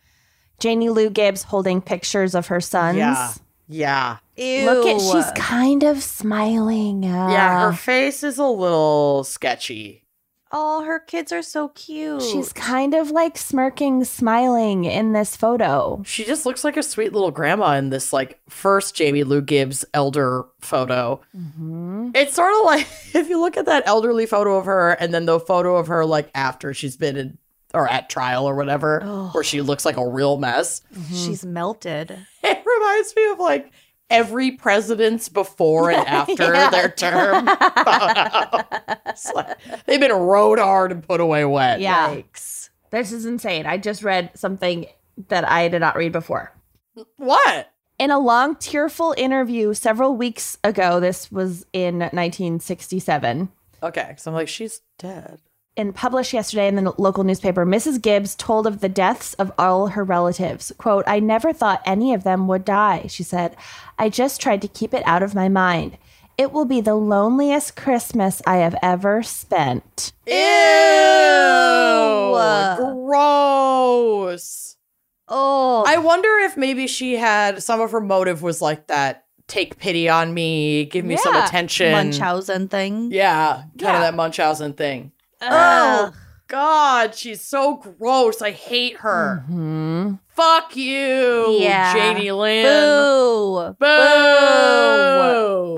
Janie 0.59 0.89
Lou 0.91 1.11
Gibbs 1.11 1.43
holding 1.43 1.81
pictures 1.83 2.35
of 2.35 2.47
her 2.49 2.61
sons. 2.61 2.97
Yeah. 2.99 3.33
Yeah. 3.69 4.17
Ew. 4.37 4.65
Look 4.65 4.87
at 4.87 5.01
she's 5.01 5.31
kind 5.43 5.83
of 5.83 6.03
smiling. 6.03 7.05
Uh, 7.05 7.29
Yeah, 7.31 7.67
her 7.71 7.77
face 7.77 8.23
is 8.23 8.39
a 8.39 8.47
little 8.47 9.25
sketchy. 9.25 10.06
Oh, 10.53 10.85
her 10.85 11.01
kids 11.01 11.33
are 11.33 11.43
so 11.43 11.69
cute. 11.69 12.23
she's 12.23 12.53
kind 12.53 12.95
of 12.95 13.11
like 13.11 13.37
smirking, 13.37 14.05
smiling 14.05 14.85
in 14.85 15.13
this 15.13 15.37
photo. 15.37 16.03
She 16.07 16.25
just 16.25 16.47
looks 16.47 16.63
like 16.63 16.77
a 16.77 16.83
sweet 16.83 17.13
little 17.13 17.31
grandma 17.33 17.73
in 17.73 17.91
this 17.91 18.13
like 18.13 18.39
first 18.49 18.95
Janie 18.95 19.25
Lou 19.25 19.41
Gibbs 19.41 19.85
elder 19.93 20.45
photo. 20.61 21.21
Mm-hmm. 21.37 22.11
It's 22.15 22.35
sort 22.35 22.53
of 22.59 22.65
like 22.65 22.87
if 23.15 23.29
you 23.29 23.41
look 23.41 23.57
at 23.57 23.67
that 23.67 23.83
elderly 23.87 24.27
photo 24.27 24.57
of 24.57 24.67
her 24.67 24.93
and 24.93 25.13
then 25.13 25.27
the 25.27 25.41
photo 25.41 25.77
of 25.77 25.89
her 25.89 26.05
like 26.07 26.31
after 26.35 26.73
she's 26.73 26.97
been 26.97 27.17
in 27.17 27.39
or 27.75 27.89
at 27.91 28.09
trial 28.09 28.47
or 28.49 28.55
whatever, 28.55 29.01
where 29.33 29.45
she 29.45 29.61
looks 29.61 29.85
like 29.85 29.97
a 29.97 30.09
real 30.09 30.39
mess. 30.39 30.81
she's 31.11 31.45
melted. 31.45 32.17
It 32.45 32.63
reminds 32.65 33.17
me 33.17 33.31
of 33.33 33.39
like 33.41 33.73
every 34.11 34.53
president's 34.53 35.29
before 35.29 35.91
and 35.91 36.07
after 36.07 36.53
Yeah. 36.55 36.71
their 36.71 36.89
term. 36.91 37.49
Like, 39.35 39.57
they've 39.87 39.99
been 40.01 40.13
rode 40.13 40.59
hard 40.59 40.93
and 40.93 41.03
put 41.03 41.21
away 41.21 41.45
wet. 41.47 41.81
Yeah. 41.81 42.15
Yikes. 42.15 42.69
This 42.91 43.13
is 43.13 43.25
insane. 43.25 43.65
I 43.67 43.79
just 43.79 44.03
read 44.03 44.31
something 44.35 44.87
that 45.29 45.49
I 45.49 45.69
did 45.69 45.81
not 45.81 45.97
read 45.97 46.13
before. 46.13 46.53
What? 47.17 47.73
In 47.99 48.11
a 48.11 48.19
long, 48.19 48.57
tearful 48.57 49.15
interview 49.17 49.73
several 49.73 50.17
weeks 50.17 50.59
ago, 50.63 51.01
this 51.01 51.33
was 51.33 51.65
in 51.73 51.99
1967, 52.01 53.49
Okay, 53.83 54.15
so 54.19 54.31
I'm 54.31 54.35
like, 54.35 54.49
she's 54.49 54.81
dead. 54.99 55.39
And 55.77 55.95
published 55.95 56.33
yesterday 56.33 56.69
in 56.69 56.77
the 56.77 56.93
local 56.99 57.25
newspaper, 57.25 57.67
Mrs. 57.67 58.01
Gibbs 58.01 58.35
told 58.35 58.67
of 58.67 58.81
the 58.81 58.89
deaths 58.89 59.35
of 59.35 59.53
all 59.59 59.89
her 59.89 60.05
relatives. 60.05 60.73
Quote, 60.79 61.05
I 61.07 61.21
never 61.21 61.53
thought 61.53 61.83
any 61.85 62.15
of 62.15 62.25
them 62.25 62.49
would 62.49 62.65
die, 62.65 63.07
she 63.09 63.23
said. 63.23 63.57
I 63.99 64.09
just 64.09 64.41
tried 64.41 64.63
to 64.63 64.69
keep 64.69 64.95
it 64.95 65.03
out 65.07 65.23
of 65.23 65.35
my 65.35 65.49
mind. 65.49 65.99
It 66.39 66.53
will 66.53 66.65
be 66.67 66.81
the 66.81 66.95
loneliest 66.95 67.77
Christmas 67.77 68.43
I 68.47 68.57
have 68.59 68.77
ever 68.83 69.23
spent. 69.23 70.13
Ew! 70.27 70.35
Ew. 70.35 70.37
Gross. 73.07 74.77
Oh, 75.29 75.83
I 75.87 75.99
wonder 75.99 76.29
if 76.45 76.57
maybe 76.57 76.87
she 76.87 77.17
had 77.17 77.63
some 77.63 77.81
of 77.81 77.91
her 77.91 78.01
motive 78.01 78.43
was 78.43 78.63
like 78.63 78.87
that 78.87 79.25
take 79.49 79.79
pity 79.79 80.09
on 80.09 80.33
me, 80.35 80.85
give 80.87 81.05
me 81.05 81.17
some 81.17 81.35
attention. 81.37 81.93
Munchausen 81.93 82.69
thing. 82.69 83.11
Yeah, 83.13 83.63
kind 83.63 83.71
Yeah. 83.77 83.95
of 83.97 84.01
that 84.03 84.15
Munchausen 84.15 84.73
thing. 84.75 85.13
Ugh. 85.53 86.15
God, 86.49 87.15
she's 87.15 87.41
so 87.41 87.77
gross. 87.77 88.41
I 88.41 88.53
hate 88.53 88.99
her. 88.99 89.43
Hmm. 89.49 90.15
Fuck 90.29 90.77
you, 90.77 91.57
Yeah. 91.61 91.93
Janie 91.95 92.31
Lynn. 92.31 92.65
Boo. 92.65 93.75
Boo. 93.81 93.87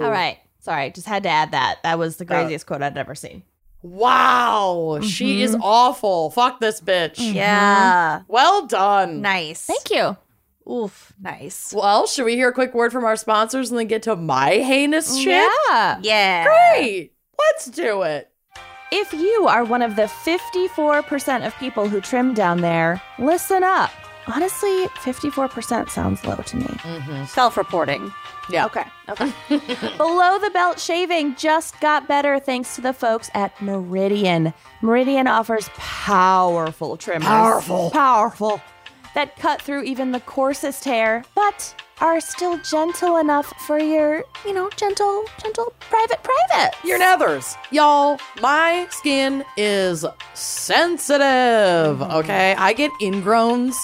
All 0.05 0.11
right. 0.11 0.39
Sorry, 0.61 0.91
just 0.91 1.07
had 1.07 1.23
to 1.23 1.29
add 1.31 1.53
that. 1.53 1.79
That 1.85 1.99
was 1.99 2.17
the 2.17 2.25
That- 2.25 2.35
craziest 2.35 2.67
quote 2.67 2.83
I'd 2.83 2.99
ever 2.99 3.15
seen. 3.15 3.43
Wow, 3.83 4.99
she 5.03 5.41
is 5.43 5.57
awful. 5.63 6.31
Fuck 6.31 6.61
this 6.61 6.81
bitch. 6.81 7.15
Yeah. 7.35 8.23
Well 8.29 8.67
done. 8.67 9.23
Nice. 9.23 9.63
Thank 9.65 9.91
you. 9.91 10.17
Oof. 10.71 11.13
Nice. 11.23 11.73
Well, 11.75 12.07
should 12.07 12.25
we 12.25 12.35
hear 12.35 12.49
a 12.49 12.53
quick 12.53 12.75
word 12.75 12.93
from 12.93 13.05
our 13.05 13.17
sponsors 13.17 13.71
and 13.71 13.79
then 13.79 13.87
get 13.87 14.03
to 14.03 14.17
my 14.17 14.51
heinous 14.57 15.17
shit? 15.17 15.51
Yeah. 15.71 15.99
Yeah. 16.03 16.45
Great. 16.45 17.13
Let's 17.39 17.67
do 17.67 18.03
it. 18.03 18.31
If 18.91 19.13
you 19.13 19.47
are 19.49 19.65
one 19.65 19.83
of 19.83 19.97
the 19.97 20.05
54% 20.05 21.47
of 21.47 21.55
people 21.57 21.89
who 21.89 22.01
trim 22.01 22.33
down 22.33 22.63
there, 22.63 23.03
listen 23.19 23.63
up. 23.63 23.91
Honestly, 24.27 24.87
54% 24.89 25.91
sounds 25.91 26.25
low 26.25 26.37
to 26.37 26.57
me. 26.57 26.65
Mm-hmm. 26.65 27.25
Self-reporting. 27.25 28.13
Yeah. 28.51 28.67
Okay. 28.67 28.85
Okay. 29.09 29.33
Below 29.97 30.39
the 30.39 30.51
belt 30.53 30.79
shaving 30.79 31.35
just 31.37 31.79
got 31.81 32.09
better 32.09 32.39
thanks 32.39 32.75
to 32.77 32.81
the 32.81 32.93
folks 32.93 33.31
at 33.35 33.61
Meridian. 33.61 34.55
Meridian 34.81 35.27
offers 35.27 35.69
powerful 35.75 36.97
trimmers. 36.97 37.27
Powerful. 37.27 37.91
Powerful. 37.91 38.61
That 39.15 39.37
cut 39.37 39.61
through 39.61 39.83
even 39.85 40.13
the 40.13 40.21
coarsest 40.21 40.85
hair, 40.85 41.25
but 41.35 41.75
are 42.01 42.21
still 42.21 42.59
gentle 42.59 43.17
enough 43.17 43.53
for 43.67 43.79
your, 43.79 44.25
you 44.45 44.53
know, 44.53 44.71
gentle, 44.77 45.25
gentle 45.43 45.73
private 45.81 46.21
private. 46.23 46.73
Your 46.85 46.99
nethers. 46.99 47.57
Y'all, 47.71 48.21
my 48.41 48.87
skin 48.91 49.45
is 49.57 50.05
sensitive. 50.35 51.99
Mm-hmm. 51.99 52.13
Okay. 52.17 52.55
I 52.55 52.73
get 52.73 52.91
ingrowns 53.01 53.77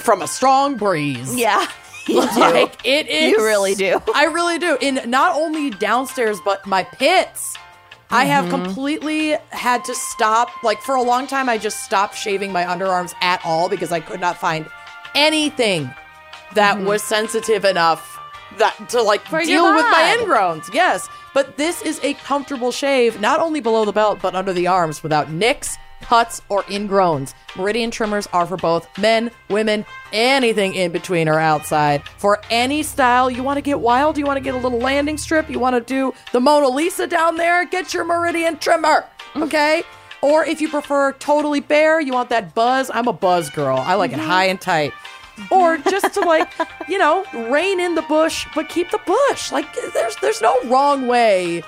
from 0.00 0.22
a 0.22 0.26
strong 0.26 0.76
breeze. 0.76 1.34
Yeah. 1.34 1.66
like 2.08 2.84
it 2.84 3.08
is. 3.08 3.32
You 3.32 3.44
really 3.44 3.74
do. 3.74 4.00
I 4.14 4.24
really 4.24 4.58
do. 4.58 4.76
In 4.80 5.00
not 5.08 5.36
only 5.36 5.70
downstairs, 5.70 6.40
but 6.44 6.66
my 6.66 6.82
pits. 6.84 7.56
I 8.10 8.26
have 8.26 8.46
mm-hmm. 8.46 8.64
completely 8.64 9.36
had 9.50 9.86
to 9.86 9.94
stop. 9.94 10.50
Like 10.62 10.82
for 10.82 10.96
a 10.96 11.02
long 11.02 11.26
time, 11.26 11.48
I 11.48 11.56
just 11.56 11.82
stopped 11.82 12.14
shaving 12.14 12.52
my 12.52 12.64
underarms 12.64 13.14
at 13.22 13.40
all 13.42 13.70
because 13.70 13.90
I 13.90 14.00
could 14.00 14.20
not 14.20 14.36
find 14.36 14.66
anything 15.14 15.94
that 16.54 16.76
mm-hmm. 16.76 16.86
was 16.86 17.02
sensitive 17.02 17.64
enough 17.64 18.18
that 18.58 18.88
to 18.90 19.02
like 19.02 19.28
your 19.30 19.42
deal 19.42 19.74
with 19.74 19.84
my 19.84 20.16
ingrowns. 20.18 20.72
Yes, 20.74 21.08
but 21.34 21.56
this 21.56 21.82
is 21.82 22.00
a 22.02 22.14
comfortable 22.14 22.72
shave, 22.72 23.20
not 23.20 23.40
only 23.40 23.60
below 23.60 23.84
the 23.84 23.92
belt 23.92 24.20
but 24.20 24.34
under 24.34 24.52
the 24.52 24.66
arms, 24.66 25.02
without 25.02 25.30
nicks, 25.30 25.78
cuts, 26.02 26.42
or 26.48 26.62
ingrowns. 26.64 27.34
Meridian 27.56 27.90
trimmers 27.90 28.26
are 28.32 28.46
for 28.46 28.56
both 28.56 28.86
men, 28.98 29.30
women, 29.48 29.86
anything 30.12 30.74
in 30.74 30.92
between 30.92 31.28
or 31.28 31.38
outside. 31.38 32.02
For 32.18 32.40
any 32.50 32.82
style, 32.82 33.30
you 33.30 33.42
want 33.42 33.56
to 33.56 33.62
get 33.62 33.80
wild, 33.80 34.18
you 34.18 34.26
want 34.26 34.36
to 34.36 34.42
get 34.42 34.54
a 34.54 34.58
little 34.58 34.78
landing 34.78 35.16
strip, 35.16 35.48
you 35.48 35.58
want 35.58 35.74
to 35.74 35.80
do 35.80 36.12
the 36.32 36.40
Mona 36.40 36.68
Lisa 36.68 37.06
down 37.06 37.36
there, 37.36 37.64
get 37.64 37.94
your 37.94 38.04
Meridian 38.04 38.58
trimmer, 38.58 39.06
mm. 39.34 39.44
okay? 39.44 39.82
Or 40.22 40.44
if 40.44 40.60
you 40.60 40.68
prefer 40.68 41.12
totally 41.12 41.60
bare, 41.60 42.00
you 42.00 42.12
want 42.12 42.28
that 42.28 42.54
buzz. 42.54 42.90
I'm 42.94 43.08
a 43.08 43.12
buzz 43.12 43.50
girl. 43.50 43.76
I 43.76 43.94
like 43.94 44.12
it 44.12 44.18
mm-hmm. 44.18 44.28
high 44.28 44.44
and 44.44 44.60
tight. 44.60 44.92
Or 45.50 45.78
just 45.78 46.14
to 46.14 46.20
like, 46.20 46.52
you 46.88 46.98
know, 46.98 47.24
rein 47.50 47.80
in 47.80 47.94
the 47.94 48.02
bush, 48.02 48.46
but 48.54 48.68
keep 48.68 48.90
the 48.90 49.00
bush. 49.06 49.52
Like 49.52 49.66
there's 49.94 50.16
there's 50.16 50.42
no 50.42 50.56
wrong 50.64 51.06
way 51.06 51.62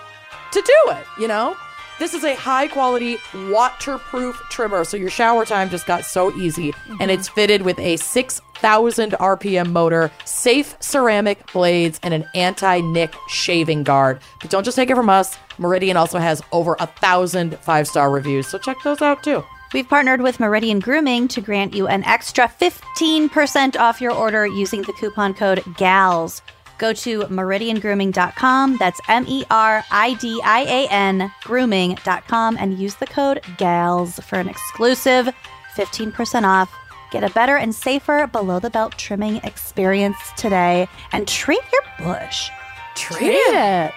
to 0.52 0.62
do 0.62 0.92
it, 0.92 1.04
you 1.18 1.28
know? 1.28 1.56
This 2.00 2.12
is 2.12 2.24
a 2.24 2.34
high 2.34 2.66
quality 2.66 3.18
waterproof 3.48 4.36
trimmer, 4.50 4.82
so 4.82 4.96
your 4.96 5.10
shower 5.10 5.44
time 5.44 5.70
just 5.70 5.86
got 5.86 6.04
so 6.04 6.34
easy. 6.34 6.72
And 6.88 6.98
mm-hmm. 6.98 7.10
it's 7.10 7.28
fitted 7.28 7.62
with 7.62 7.78
a 7.78 7.96
6,000 7.96 9.12
RPM 9.12 9.70
motor, 9.70 10.10
safe 10.24 10.76
ceramic 10.80 11.52
blades, 11.52 12.00
and 12.02 12.12
an 12.12 12.24
anti 12.34 12.80
nick 12.80 13.14
shaving 13.28 13.84
guard. 13.84 14.20
But 14.40 14.50
don't 14.50 14.64
just 14.64 14.76
take 14.76 14.90
it 14.90 14.96
from 14.96 15.08
us. 15.08 15.36
Meridian 15.56 15.96
also 15.96 16.18
has 16.18 16.42
over 16.50 16.76
a 16.80 16.86
thousand 16.88 17.56
five 17.60 17.86
star 17.86 18.10
reviews, 18.10 18.48
so 18.48 18.58
check 18.58 18.76
those 18.82 19.00
out 19.00 19.22
too. 19.22 19.44
We've 19.74 19.88
partnered 19.88 20.20
with 20.20 20.38
Meridian 20.38 20.78
Grooming 20.78 21.26
to 21.28 21.40
grant 21.40 21.74
you 21.74 21.88
an 21.88 22.04
extra 22.04 22.46
15% 22.46 23.76
off 23.76 24.00
your 24.00 24.12
order 24.12 24.46
using 24.46 24.82
the 24.82 24.92
coupon 24.92 25.34
code 25.34 25.64
GALS. 25.76 26.42
Go 26.78 26.92
to 26.92 27.22
meridiangrooming.com. 27.22 28.76
That's 28.76 29.00
M 29.08 29.24
E 29.26 29.44
R 29.50 29.84
I 29.90 30.14
D 30.14 30.40
I 30.44 30.60
A 30.60 30.88
N 30.90 31.32
grooming.com 31.42 32.56
and 32.56 32.78
use 32.78 32.94
the 32.94 33.06
code 33.06 33.40
GALS 33.58 34.20
for 34.20 34.36
an 34.36 34.48
exclusive 34.48 35.28
15% 35.74 36.44
off. 36.44 36.72
Get 37.10 37.24
a 37.24 37.30
better 37.30 37.56
and 37.56 37.74
safer 37.74 38.28
below 38.28 38.60
the 38.60 38.70
belt 38.70 38.96
trimming 38.96 39.38
experience 39.38 40.18
today 40.36 40.86
and 41.10 41.26
treat 41.26 41.62
your 41.72 42.14
bush. 42.14 42.48
Treat 42.94 43.34
it. 43.34 43.92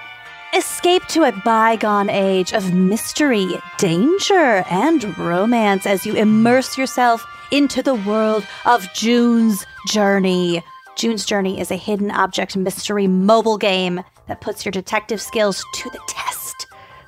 Escape 0.56 1.06
to 1.08 1.24
a 1.24 1.34
bygone 1.44 2.10
age 2.10 2.54
of 2.54 2.74
mystery, 2.74 3.48
danger, 3.78 4.64
and 4.70 5.18
romance 5.18 5.86
as 5.86 6.06
you 6.06 6.14
immerse 6.16 6.78
yourself 6.78 7.26
into 7.52 7.84
the 7.84 7.96
world 7.96 8.48
of 8.66 8.88
June's 8.94 9.66
Journey. 9.88 10.64
June's 10.96 11.26
Journey 11.26 11.60
is 11.60 11.70
a 11.70 11.76
hidden 11.76 12.12
object 12.12 12.56
mystery 12.56 13.08
mobile 13.08 13.58
game 13.58 14.04
that 14.28 14.40
puts 14.40 14.64
your 14.64 14.72
detective 14.72 15.22
skills 15.22 15.64
to 15.74 15.90
the 15.90 16.00
test. 16.08 16.37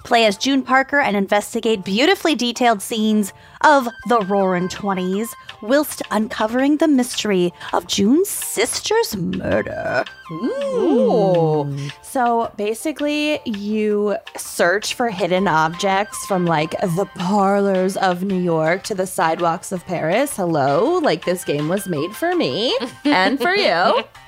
Play 0.09 0.25
as 0.25 0.37
June 0.39 0.63
Parker 0.63 0.99
and 0.99 1.15
investigate 1.15 1.85
beautifully 1.85 2.33
detailed 2.33 2.81
scenes 2.81 3.31
of 3.63 3.87
the 4.07 4.21
Roaring 4.21 4.67
Twenties, 4.67 5.31
whilst 5.61 6.01
uncovering 6.09 6.77
the 6.77 6.87
mystery 6.87 7.53
of 7.73 7.85
June's 7.85 8.27
sister's 8.27 9.15
murder. 9.15 10.03
Ooh. 10.31 11.77
So 12.01 12.51
basically, 12.57 13.39
you 13.45 14.17
search 14.35 14.95
for 14.95 15.11
hidden 15.11 15.47
objects 15.47 16.25
from 16.25 16.47
like 16.47 16.71
the 16.71 17.07
parlors 17.13 17.95
of 17.95 18.23
New 18.23 18.41
York 18.41 18.81
to 18.85 18.95
the 18.95 19.05
sidewalks 19.05 19.71
of 19.71 19.85
Paris. 19.85 20.35
Hello, 20.35 20.97
like 20.97 21.25
this 21.25 21.45
game 21.45 21.69
was 21.69 21.87
made 21.87 22.15
for 22.15 22.35
me 22.35 22.75
and 23.05 23.39
for 23.39 23.53
you. 23.53 24.03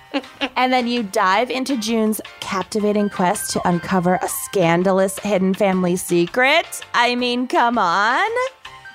And 0.56 0.74
then 0.74 0.88
you 0.88 1.04
dive 1.04 1.50
into 1.50 1.78
June's 1.78 2.22
captivating 2.40 3.10
quest 3.10 3.52
to 3.52 3.68
uncover 3.68 4.16
a 4.16 4.28
scandalous 4.28 5.20
hidden 5.20 5.54
family 5.54 5.96
secret. 5.96 6.82
I 6.94 7.16
mean, 7.16 7.48
come 7.48 7.78
on. 7.78 8.30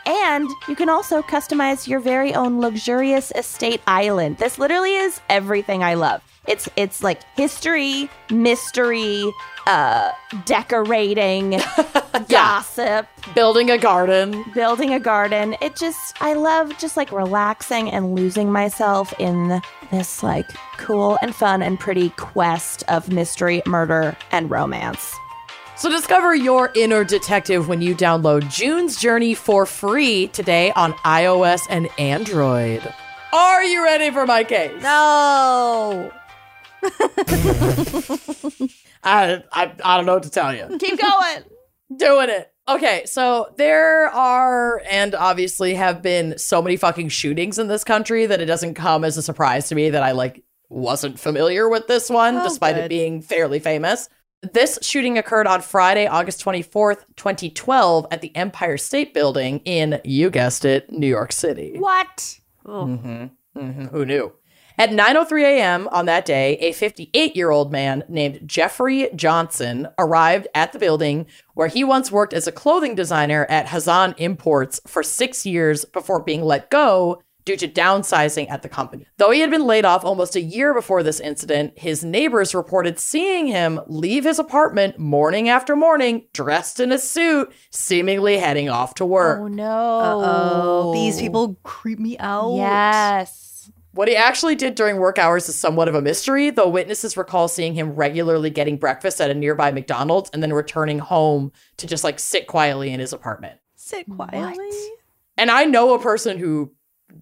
And 0.07 0.49
you 0.69 0.77
can 0.77 0.89
also 0.89 1.23
customize 1.23 1.89
your 1.89 2.01
very 2.01 2.35
own 2.35 2.61
luxurious 2.61 3.33
estate 3.35 3.81
island. 3.87 4.39
This 4.39 4.59
literally 4.59 4.95
is 4.95 5.21
everything 5.29 5.83
I 5.83 5.95
love. 5.95 6.23
It's 6.49 6.69
it's 6.77 7.03
like 7.03 7.21
history, 7.37 8.09
mystery, 8.31 9.33
uh 9.67 10.13
decorating, 10.45 11.61
gossip, 12.29 13.07
Building 13.35 13.71
a 13.71 13.79
garden. 13.79 14.45
building 14.55 14.93
a 14.95 15.01
garden. 15.01 15.57
It 15.61 15.77
just 15.77 16.21
I 16.23 16.35
love 16.35 16.77
just 16.79 16.97
like 16.97 17.13
relaxing 17.13 17.91
and 17.91 18.15
losing 18.15 18.51
myself 18.53 19.13
in 19.19 19.61
this 19.91 20.23
like 20.23 20.49
cool 20.79 21.19
and 21.23 21.35
fun 21.35 21.63
and 21.63 21.79
pretty 21.79 22.11
quest 22.11 22.85
of 22.89 23.11
mystery, 23.11 23.63
murder, 23.67 24.17
and 24.33 24.51
romance. 24.51 25.15
So 25.77 25.91
discover 25.91 26.35
your 26.35 26.73
inner 26.75 27.05
detective 27.05 27.69
when 27.69 27.83
you 27.83 27.95
download 27.95 28.51
June's 28.51 28.97
Journey 28.99 29.35
for 29.35 29.67
free 29.67 30.29
today 30.29 30.73
on 30.73 30.95
iOS 31.05 31.61
and 31.69 31.89
Android. 31.99 32.81
Are 33.35 33.63
you 33.63 33.85
ready 33.85 34.11
for 34.11 34.25
my 34.25 34.43
case? 34.43 34.81
No! 34.83 36.11
I, 39.03 39.43
I, 39.53 39.73
I 39.85 39.97
don't 39.97 40.07
know 40.07 40.15
what 40.15 40.23
to 40.25 40.31
tell 40.31 40.55
you. 40.55 40.77
Keep 40.79 41.01
going. 41.01 41.45
Doing 41.97 42.31
it. 42.31 42.53
Okay, 42.69 43.05
so 43.07 43.55
there 43.57 44.09
are 44.09 44.83
and 44.91 45.15
obviously 45.15 45.75
have 45.75 46.03
been 46.03 46.37
so 46.37 46.61
many 46.61 46.77
fucking 46.77 47.11
shootings 47.11 47.59
in 47.61 47.69
this 47.69 47.85
country 47.85 48.27
that 48.27 48.41
it 48.41 48.47
doesn't 48.47 48.75
come 48.75 49.05
as 49.05 49.17
a 49.17 49.23
surprise 49.23 49.69
to 49.69 49.77
me 49.77 49.91
that 49.91 50.03
I 50.03 50.11
like 50.13 50.43
wasn't 50.69 51.21
familiar 51.21 51.69
with 51.69 51.87
this 51.87 52.11
one 52.11 52.39
Oh, 52.39 52.43
despite 52.43 52.77
it 52.77 52.89
being 52.89 53.23
fairly 53.23 53.61
famous. 53.61 54.09
This 54.53 54.81
shooting 54.83 55.17
occurred 55.17 55.47
on 55.47 55.61
Friday, 55.61 56.09
August 56.09 56.45
24th, 56.45 57.05
2012 57.17 58.07
at 58.11 58.21
the 58.21 58.35
Empire 58.35 58.77
State 58.77 59.15
Building 59.15 59.61
in 59.65 60.01
you 60.05 60.29
guessed 60.29 60.65
it, 60.65 60.91
New 60.91 61.07
York 61.07 61.31
City. 61.33 61.77
what? 61.79 62.41
Mhm, 62.67 63.31
Who 63.91 64.05
knew? 64.05 64.33
At 64.79 64.91
9:03 64.91 65.43
a.m. 65.43 65.89
on 65.89 66.05
that 66.05 66.27
day, 66.27 66.59
a 66.59 66.73
58-year-old 66.73 67.73
man 67.73 68.05
named 68.09 68.41
Jeffrey 68.45 69.09
Johnson 69.17 69.89
arrived 69.99 70.49
at 70.55 70.73
the 70.73 70.79
building 70.79 71.27
where 71.55 71.69
he 71.69 71.83
once 71.83 72.13
worked 72.13 72.35
as 72.35 72.47
a 72.47 72.53
clothing 72.53 72.95
designer 72.95 73.47
at 73.49 73.69
Hazan 73.69 74.15
Imports 74.19 74.81
for 74.87 75.03
6 75.03 75.47
years 75.47 75.87
before 75.87 76.23
being 76.23 76.43
let 76.43 76.71
go 76.71 77.23
due 77.47 77.57
to 77.57 77.69
downsizing 77.69 78.51
at 78.51 78.63
the 78.63 78.69
company. 78.69 79.07
Though 79.19 79.31
he 79.31 79.41
had 79.41 79.53
been 79.53 79.67
laid 79.67 79.85
off 79.85 80.05
almost 80.05 80.35
a 80.35 80.43
year 80.43 80.75
before 80.75 81.05
this 81.05 81.21
incident, 81.21 81.79
his 81.79 82.05
neighbors 82.05 82.57
reported 82.57 82.99
seeing 82.99 83.47
him 83.47 83.81
leave 83.87 84.25
his 84.25 84.41
apartment 84.41 84.99
morning 84.99 85.49
after 85.49 85.77
morning 85.77 86.27
dressed 86.35 86.81
in 86.81 86.91
a 86.91 86.99
suit, 86.99 87.51
seemingly 87.71 88.37
heading 88.39 88.69
off 88.69 88.95
to 88.95 89.07
work. 89.07 89.41
Oh 89.41 89.47
no. 89.47 90.01
Oh, 90.03 90.93
these 90.93 91.21
people 91.21 91.57
creep 91.63 92.01
me 92.01 92.19
out. 92.19 92.57
Yes. 92.57 93.46
What 93.97 94.09
he 94.09 94.17
actually 94.17 94.57
did 94.57 94.75
during 94.75 94.99
work 94.99 95.19
hours 95.19 95.49
is 95.49 95.57
somewhat 95.57 95.89
of 95.89 95.95
a 95.95 96.03
mystery, 96.03 96.51
though 96.51 96.69
witnesses 96.69 97.17
recall 97.17 97.49
seeing 97.49 97.73
him 97.73 97.95
regularly 97.95 98.51
getting 98.51 98.77
breakfast 98.77 99.23
at 99.23 99.31
a 99.31 99.35
nearby 99.35 99.71
McDonald's 99.71 100.29
and 100.35 100.43
then 100.43 100.53
returning 100.53 100.99
home 100.99 101.51
to 101.79 101.87
just 101.87 102.05
like 102.05 102.19
sit 102.19 102.47
quietly 102.47 102.91
in 102.91 103.01
his 103.01 103.15
apartment. 103.15 103.59
Sit 103.75 104.07
quietly. 104.07 104.69
And 105.39 105.51
I 105.51 105.65
know 105.65 105.95
a 105.95 105.99
person 105.99 106.37
who 106.37 106.75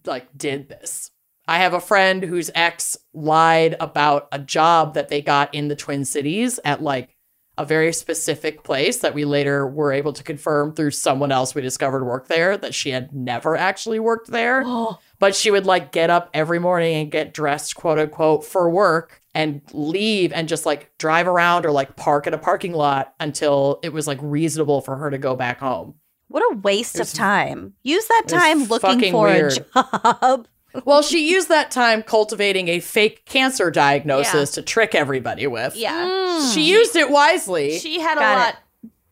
like 0.04 0.26
did 0.36 0.68
this. 0.68 1.12
I 1.46 1.58
have 1.58 1.74
a 1.74 1.80
friend 1.80 2.24
whose 2.24 2.50
ex 2.56 2.96
lied 3.12 3.76
about 3.78 4.26
a 4.32 4.40
job 4.40 4.94
that 4.94 5.08
they 5.08 5.22
got 5.22 5.54
in 5.54 5.68
the 5.68 5.76
Twin 5.76 6.04
Cities 6.04 6.58
at 6.64 6.82
like 6.82 7.13
a 7.56 7.64
very 7.64 7.92
specific 7.92 8.64
place 8.64 8.98
that 8.98 9.14
we 9.14 9.24
later 9.24 9.66
were 9.66 9.92
able 9.92 10.12
to 10.12 10.22
confirm 10.24 10.74
through 10.74 10.90
someone 10.90 11.30
else 11.30 11.54
we 11.54 11.62
discovered 11.62 12.04
worked 12.04 12.28
there 12.28 12.56
that 12.56 12.74
she 12.74 12.90
had 12.90 13.12
never 13.14 13.56
actually 13.56 14.00
worked 14.00 14.28
there. 14.30 14.62
Oh. 14.66 14.98
but 15.20 15.34
she 15.34 15.50
would 15.50 15.64
like 15.66 15.92
get 15.92 16.10
up 16.10 16.30
every 16.34 16.58
morning 16.58 16.96
and 16.96 17.10
get 17.12 17.32
dressed, 17.32 17.76
quote 17.76 17.98
unquote, 17.98 18.44
for 18.44 18.68
work 18.68 19.22
and 19.34 19.62
leave 19.72 20.32
and 20.32 20.48
just 20.48 20.66
like 20.66 20.90
drive 20.98 21.26
around 21.28 21.64
or 21.64 21.70
like 21.70 21.96
park 21.96 22.26
at 22.26 22.34
a 22.34 22.38
parking 22.38 22.72
lot 22.72 23.14
until 23.20 23.78
it 23.82 23.92
was 23.92 24.06
like 24.06 24.18
reasonable 24.20 24.80
for 24.80 24.96
her 24.96 25.10
to 25.10 25.18
go 25.18 25.34
back 25.36 25.60
home. 25.60 25.94
What 26.28 26.42
a 26.52 26.56
waste 26.58 26.96
It 26.96 27.02
of 27.02 27.12
time. 27.12 27.74
Use 27.84 28.06
that 28.06 28.24
time 28.26 28.64
looking 28.64 29.12
for 29.12 29.26
weird. 29.26 29.58
a 29.76 29.82
job. 30.20 30.48
Well, 30.84 31.02
she 31.02 31.30
used 31.30 31.48
that 31.48 31.70
time 31.70 32.02
cultivating 32.02 32.68
a 32.68 32.80
fake 32.80 33.24
cancer 33.26 33.70
diagnosis 33.70 34.50
to 34.52 34.62
trick 34.62 34.94
everybody 34.94 35.46
with. 35.46 35.76
Yeah. 35.76 36.04
Mm. 36.06 36.52
She 36.54 36.62
used 36.70 36.96
it 36.96 37.10
wisely. 37.10 37.78
She 37.78 38.00
had 38.00 38.16
a 38.18 38.20
Got 38.20 38.32
it. 38.32 38.40
lot 38.40 38.56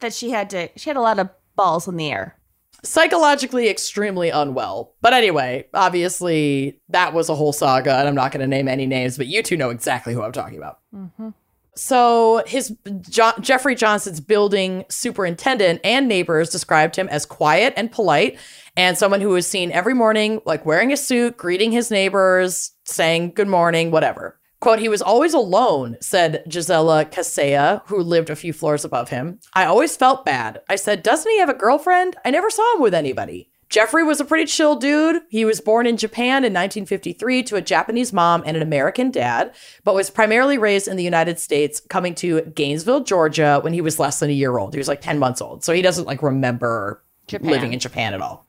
that 0.01 0.13
she 0.13 0.31
had 0.31 0.51
to 0.51 0.69
she 0.77 0.91
had 0.91 0.97
a 0.97 1.01
lot 1.01 1.19
of 1.19 1.29
balls 1.57 1.87
in 1.87 1.97
the 1.97 2.11
air. 2.11 2.37
psychologically 2.83 3.69
extremely 3.69 4.31
unwell. 4.31 4.93
But 5.01 5.13
anyway, 5.13 5.67
obviously 5.73 6.81
that 6.89 7.13
was 7.15 7.29
a 7.29 7.35
whole 7.35 7.53
saga, 7.53 7.95
and 7.97 8.09
I'm 8.09 8.15
not 8.15 8.33
going 8.33 8.41
to 8.41 8.47
name 8.49 8.67
any 8.67 8.87
names, 8.87 9.17
but 9.17 9.27
you 9.29 9.43
two 9.43 9.57
know 9.57 9.71
exactly 9.71 10.13
who 10.15 10.23
I'm 10.23 10.33
talking 10.33 10.59
about. 10.59 10.81
Mm-hmm. 10.95 11.29
So 11.75 12.43
his 12.47 12.77
jo- 13.09 13.33
Jeffrey 13.41 13.75
Johnson's 13.75 14.21
building 14.21 14.85
superintendent 14.91 15.81
and 15.85 16.07
neighbors 16.07 16.51
described 16.51 16.97
him 16.97 17.09
as 17.09 17.25
quiet 17.25 17.73
and 17.77 17.91
polite, 17.91 18.37
and 18.77 18.97
someone 18.97 19.21
who 19.21 19.31
was 19.31 19.47
seen 19.47 19.71
every 19.73 19.95
morning, 19.95 20.41
like 20.45 20.67
wearing 20.67 20.93
a 20.93 20.97
suit, 20.97 21.37
greeting 21.37 21.73
his 21.73 21.91
neighbors, 21.91 22.73
saying 22.85 23.33
good 23.35 23.49
morning, 23.49 23.91
whatever. 23.91 24.39
Quote, 24.61 24.79
he 24.79 24.89
was 24.89 25.03
always 25.03 25.35
alone, 25.35 25.97
said 26.01 26.45
Gisela 26.47 27.05
Casea, 27.05 27.83
who 27.87 28.01
lived 28.01 28.31
a 28.31 28.37
few 28.37 28.53
floors 28.53 28.85
above 28.85 29.09
him. 29.09 29.41
I 29.55 29.65
always 29.65 29.97
felt 29.97 30.25
bad. 30.25 30.61
I 30.69 30.77
said, 30.77 31.03
doesn't 31.03 31.31
he 31.31 31.41
have 31.41 31.49
a 31.49 31.55
girlfriend? 31.55 32.17
I 32.25 32.31
never 32.31 32.49
saw 32.49 32.77
him 32.77 32.81
with 32.81 32.95
anybody. 32.95 33.51
Jeffrey 33.73 34.05
was 34.05 34.21
a 34.21 34.25
pretty 34.25 34.45
chill 34.45 34.77
dude. 34.77 35.23
He 35.31 35.45
was 35.47 35.61
born 35.61 35.87
in 35.87 35.97
Japan 35.97 36.45
in 36.45 36.53
1953 36.53 37.43
to 37.45 37.57
a 37.57 37.63
Japanese 37.63 38.13
mom 38.13 38.43
and 38.47 38.57
an 38.57 38.63
American 38.63 39.11
dad, 39.11 39.53
but 39.83 39.95
was 39.95 40.11
primarily 40.11 40.59
raised 40.59 40.87
in 40.87 40.97
the 40.97 41.03
United 41.03 41.41
States, 41.41 41.81
coming 41.81 42.15
to 42.17 42.43
Gainesville, 42.43 43.03
Georgia 43.03 43.61
when 43.63 43.73
he 43.73 43.81
was 43.81 43.99
less 43.99 44.21
than 44.21 44.29
a 44.29 44.35
year 44.35 44.59
old. 44.59 44.75
He 44.75 44.79
was 44.79 44.89
like 44.89 45.01
10 45.01 45.19
months 45.19 45.41
old. 45.41 45.65
So 45.65 45.73
he 45.73 45.81
doesn't 45.81 46.07
like 46.07 46.23
remember 46.23 47.03
living 47.31 47.73
in 47.73 47.79
Japan 47.79 48.15
at 48.15 48.21
all. 48.21 48.47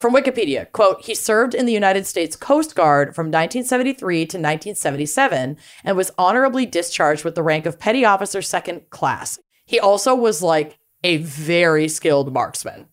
From 0.00 0.14
Wikipedia, 0.14 0.70
quote, 0.72 1.02
he 1.04 1.14
served 1.14 1.54
in 1.54 1.64
the 1.64 1.72
United 1.72 2.06
States 2.06 2.36
Coast 2.36 2.74
Guard 2.74 3.14
from 3.14 3.26
1973 3.26 4.18
to 4.18 4.22
1977 4.36 5.56
and 5.84 5.96
was 5.96 6.12
honorably 6.18 6.66
discharged 6.66 7.24
with 7.24 7.34
the 7.34 7.42
rank 7.42 7.64
of 7.66 7.78
Petty 7.78 8.04
Officer 8.04 8.42
Second 8.42 8.90
Class. 8.90 9.38
He 9.64 9.80
also 9.80 10.14
was 10.14 10.42
like 10.42 10.78
a 11.02 11.16
very 11.18 11.88
skilled 11.88 12.32
marksman. 12.32 12.86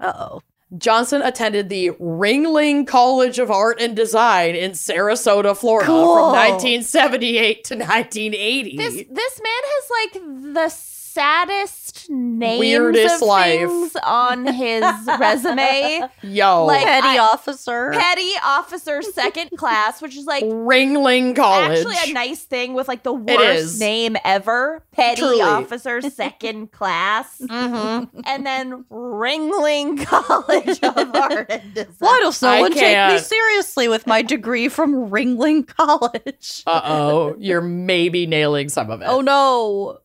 Uh 0.00 0.12
oh. 0.16 0.42
Johnson 0.76 1.22
attended 1.22 1.68
the 1.68 1.90
Ringling 2.00 2.86
College 2.86 3.38
of 3.38 3.50
Art 3.50 3.80
and 3.80 3.94
Design 3.94 4.56
in 4.56 4.72
Sarasota, 4.72 5.56
Florida 5.56 5.86
Cool. 5.86 6.14
from 6.14 6.32
1978 6.32 7.64
to 7.64 7.74
1980. 7.76 8.76
This 8.76 8.94
this 9.10 9.40
man 9.40 9.62
has 9.62 9.90
like 9.90 10.54
the 10.54 10.68
saddest 11.16 12.10
names 12.10 12.60
Weirdest 12.60 13.22
of 13.22 13.28
life. 13.28 13.58
things 13.68 13.96
on 14.04 14.46
his 14.46 14.84
resume. 15.18 16.02
Yo, 16.22 16.66
Like- 16.66 16.84
Petty 16.84 17.18
I- 17.18 17.28
officer. 17.32 17.90
Petty 17.92 18.30
officer 18.44 19.00
second 19.02 19.50
class, 19.56 20.02
which 20.02 20.14
is 20.16 20.26
like 20.26 20.44
Ringling 20.44 21.34
College. 21.34 21.78
actually 21.86 22.10
a 22.10 22.14
nice 22.14 22.42
thing 22.44 22.74
with 22.74 22.86
like 22.86 23.02
the 23.02 23.14
It 23.14 23.38
worst 23.38 23.80
name 23.80 24.16
ever. 24.24 24.84
Petty 24.92 25.22
Truly. 25.22 25.40
officer 25.40 26.00
second 26.10 26.70
class. 26.72 27.40
Mhm. 27.40 28.08
and 28.26 28.44
then 28.46 28.84
Ringling 28.90 30.04
College 30.04 30.78
of 30.82 31.14
Art 31.16 31.50
and 31.50 31.74
Design. 31.74 31.94
Why 31.98 32.20
does 32.22 32.42
no 32.42 32.48
I 32.50 32.60
one 32.60 32.72
take 32.72 33.12
me 33.12 33.18
seriously 33.18 33.88
with 33.88 34.06
my 34.06 34.20
degree 34.22 34.68
from 34.68 35.08
Ringling 35.10 35.66
College? 35.66 36.62
Uh 36.66 36.80
oh, 36.84 37.36
you're 37.38 37.62
maybe 37.62 38.26
nailing 38.26 38.68
some 38.68 38.90
of 38.90 39.00
it. 39.00 39.06
Oh 39.08 39.22
no. 39.22 39.98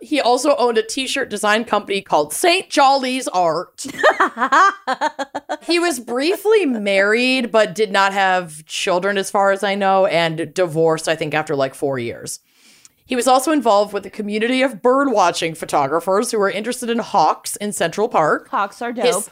He 0.00 0.20
also 0.20 0.56
owned 0.56 0.78
a 0.78 0.82
t-shirt 0.82 1.28
design 1.28 1.64
company 1.64 2.00
called 2.00 2.32
St. 2.32 2.70
Jolly's 2.70 3.28
Art. 3.28 3.84
he 5.62 5.78
was 5.78 6.00
briefly 6.00 6.64
married, 6.64 7.50
but 7.50 7.74
did 7.74 7.92
not 7.92 8.12
have 8.12 8.64
children, 8.64 9.18
as 9.18 9.30
far 9.30 9.52
as 9.52 9.62
I 9.62 9.74
know, 9.74 10.06
and 10.06 10.54
divorced, 10.54 11.08
I 11.08 11.16
think, 11.16 11.34
after 11.34 11.54
like 11.54 11.74
four 11.74 11.98
years. 11.98 12.40
He 13.04 13.16
was 13.16 13.26
also 13.26 13.50
involved 13.52 13.92
with 13.92 14.06
a 14.06 14.10
community 14.10 14.62
of 14.62 14.80
bird 14.80 15.10
watching 15.10 15.54
photographers 15.54 16.30
who 16.30 16.38
were 16.38 16.50
interested 16.50 16.88
in 16.88 17.00
hawks 17.00 17.56
in 17.56 17.72
Central 17.72 18.08
Park. 18.08 18.48
Hawks 18.48 18.80
are 18.80 18.92
dope. 18.92 19.04
His- 19.04 19.30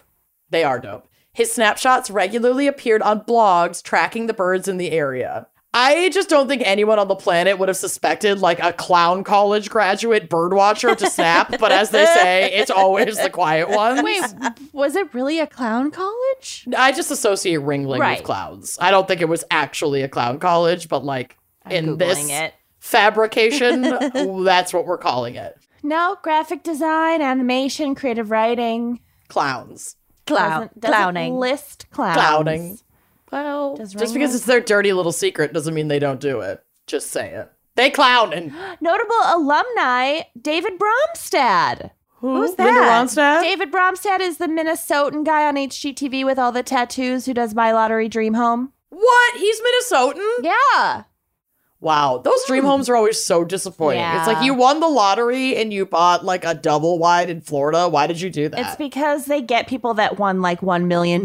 they 0.51 0.65
are 0.65 0.79
dope. 0.81 1.09
His 1.33 1.53
snapshots 1.53 2.11
regularly 2.11 2.67
appeared 2.67 3.03
on 3.03 3.21
blogs 3.21 3.83
tracking 3.83 4.27
the 4.27 4.35
birds 4.35 4.67
in 4.67 4.77
the 4.77 4.91
area. 4.91 5.47
I 5.75 6.09
just 6.09 6.29
don't 6.31 6.49
think 6.49 6.63
anyone 6.65 6.99
on 6.99 7.09
the 7.09 7.15
planet 7.15 7.59
would 7.59 7.69
have 7.69 7.77
suspected 7.77 8.39
like 8.41 8.59
a 8.59 8.73
clown 8.73 9.23
college 9.23 9.69
graduate 9.69 10.29
bird 10.31 10.55
watcher 10.55 10.95
to 10.95 11.11
snap, 11.11 11.55
but 11.61 11.71
as 11.71 11.91
they 11.91 12.07
say, 12.07 12.51
it's 12.55 12.71
always 12.71 13.21
the 13.23 13.29
quiet 13.29 13.69
ones. 13.69 14.03
Wait, 14.03 14.23
was 14.73 14.97
it 14.97 15.13
really 15.13 15.39
a 15.41 15.47
clown 15.47 15.91
college? 15.91 16.67
I 16.77 16.91
just 16.93 17.11
associate 17.11 17.61
Ringling 17.61 17.99
Right. 18.01 18.19
with 18.19 18.25
clowns. 18.27 18.79
I 18.81 18.91
don't 18.91 19.07
think 19.07 19.21
it 19.21 19.29
was 19.29 19.45
actually 19.51 20.03
a 20.03 20.09
clown 20.09 20.39
college, 20.39 20.89
but 20.89 21.05
like 21.05 21.37
in 21.71 21.97
Googling 21.97 21.99
this 21.99 22.31
it. 22.31 22.55
fabrication, 22.81 23.83
that's 24.45 24.73
what 24.73 24.87
we're 24.87 24.99
calling 24.99 25.35
it. 25.37 25.57
No, 25.83 26.17
graphic 26.23 26.63
design, 26.63 27.21
animation, 27.23 27.95
creative 27.95 28.31
writing. 28.31 29.01
Clowns. 29.29 29.97
Clown. 30.27 30.51
Doesn't- 30.63 30.81
doesn't 30.81 30.95
Clowning. 30.97 31.37
List 31.37 31.87
clowns. 31.91 32.17
Clowning. 32.17 32.79
Well, 33.31 33.77
Does 33.77 33.93
just 33.93 34.15
because 34.15 34.35
it's 34.35 34.47
their 34.47 34.61
dirty 34.61 34.93
little 34.93 35.13
secret 35.13 35.53
doesn't 35.53 35.75
mean 35.75 35.89
they 35.89 35.99
don't 35.99 36.21
do 36.21 36.41
it. 36.41 36.63
Just 36.87 37.11
say 37.11 37.31
it. 37.31 37.51
They 37.75 37.91
clowning. 37.91 38.53
Notable 38.81 39.15
alumni, 39.25 40.23
David 40.41 40.75
Bromstad. 40.79 41.91
Who? 42.17 42.37
Who's 42.37 42.55
that? 42.57 42.67
Ronstadt? 42.67 43.43
David 43.43 43.71
Bromstad 43.71 44.21
is 44.21 44.39
the 44.39 44.49
Minnesotan 44.49 45.25
guy 45.25 45.47
on 45.47 45.55
HGTV 45.55 46.25
with 46.25 46.39
all 46.39 46.51
the 46.51 46.65
tattoos 46.65 47.27
who 47.27 47.35
does 47.35 47.55
My 47.55 47.73
Lottery 47.73 48.09
Dream 48.09 48.35
Home. 48.35 48.73
What? 48.89 49.37
He's 49.37 49.61
Minnesotan? 49.61 50.27
Yeah. 50.43 51.05
Wow. 51.81 52.19
Those 52.19 52.45
dream 52.47 52.63
hmm. 52.63 52.71
homes 52.71 52.89
are 52.89 52.97
always 52.97 53.23
so 53.23 53.45
disappointing. 53.45 54.05
It's 54.05 54.27
like 54.27 54.45
you 54.45 54.55
won 54.55 54.81
the 54.81 54.89
lottery 54.89 55.57
and 55.57 55.73
you 55.73 55.87
bought 55.87 56.25
like 56.25 56.45
a 56.45 56.55
double 56.55 56.99
wide 56.99 57.31
in 57.31 57.41
Florida. 57.41 57.89
Why 57.89 58.07
did 58.07 58.21
you 58.21 58.31
do 58.31 58.49
that? 58.49 58.59
It's 58.59 58.77
because 58.77 59.27
they 59.27 59.41
get 59.41 59.69
people 59.69 59.95
that 59.95 60.19
won 60.19 60.41
like 60.41 60.61
$1 60.61 60.87
million 60.87 61.23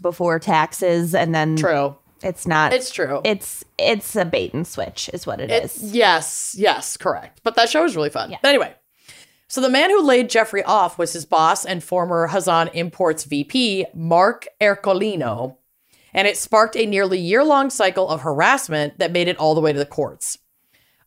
before 0.00 0.38
taxes 0.38 1.14
and 1.14 1.34
then 1.34 1.56
true. 1.56 1.96
it's 2.22 2.46
not. 2.46 2.72
It's 2.72 2.90
true. 2.90 3.20
it's 3.24 3.62
it's 3.76 4.16
a 4.16 4.24
bait 4.24 4.54
and 4.54 4.66
switch 4.66 5.10
is 5.12 5.26
what 5.26 5.40
it 5.40 5.50
It- 5.50 5.64
is. 5.64 5.82
yes, 5.94 6.54
yes, 6.58 6.96
correct. 6.96 7.40
But 7.42 7.56
that 7.56 7.68
show 7.68 7.82
was 7.82 7.94
really 7.94 8.10
fun. 8.10 8.34
But 8.40 8.48
anyway, 8.48 8.74
so 9.48 9.60
the 9.60 9.68
man 9.68 9.90
who 9.90 10.02
laid 10.02 10.30
Jeffrey 10.30 10.62
off 10.62 10.96
was 10.96 11.12
his 11.12 11.26
boss 11.26 11.66
and 11.66 11.84
former 11.84 12.28
Hazan 12.28 12.70
Imports 12.72 13.24
VP, 13.24 13.86
Mark 13.92 14.46
Ercolino. 14.60 15.56
And 16.12 16.26
it 16.26 16.36
sparked 16.36 16.76
a 16.76 16.86
nearly 16.86 17.18
year 17.18 17.44
long 17.44 17.70
cycle 17.70 18.08
of 18.08 18.22
harassment 18.22 18.98
that 18.98 19.12
made 19.12 19.28
it 19.28 19.38
all 19.38 19.54
the 19.54 19.60
way 19.60 19.72
to 19.72 19.78
the 19.78 19.86
courts. 19.86 20.38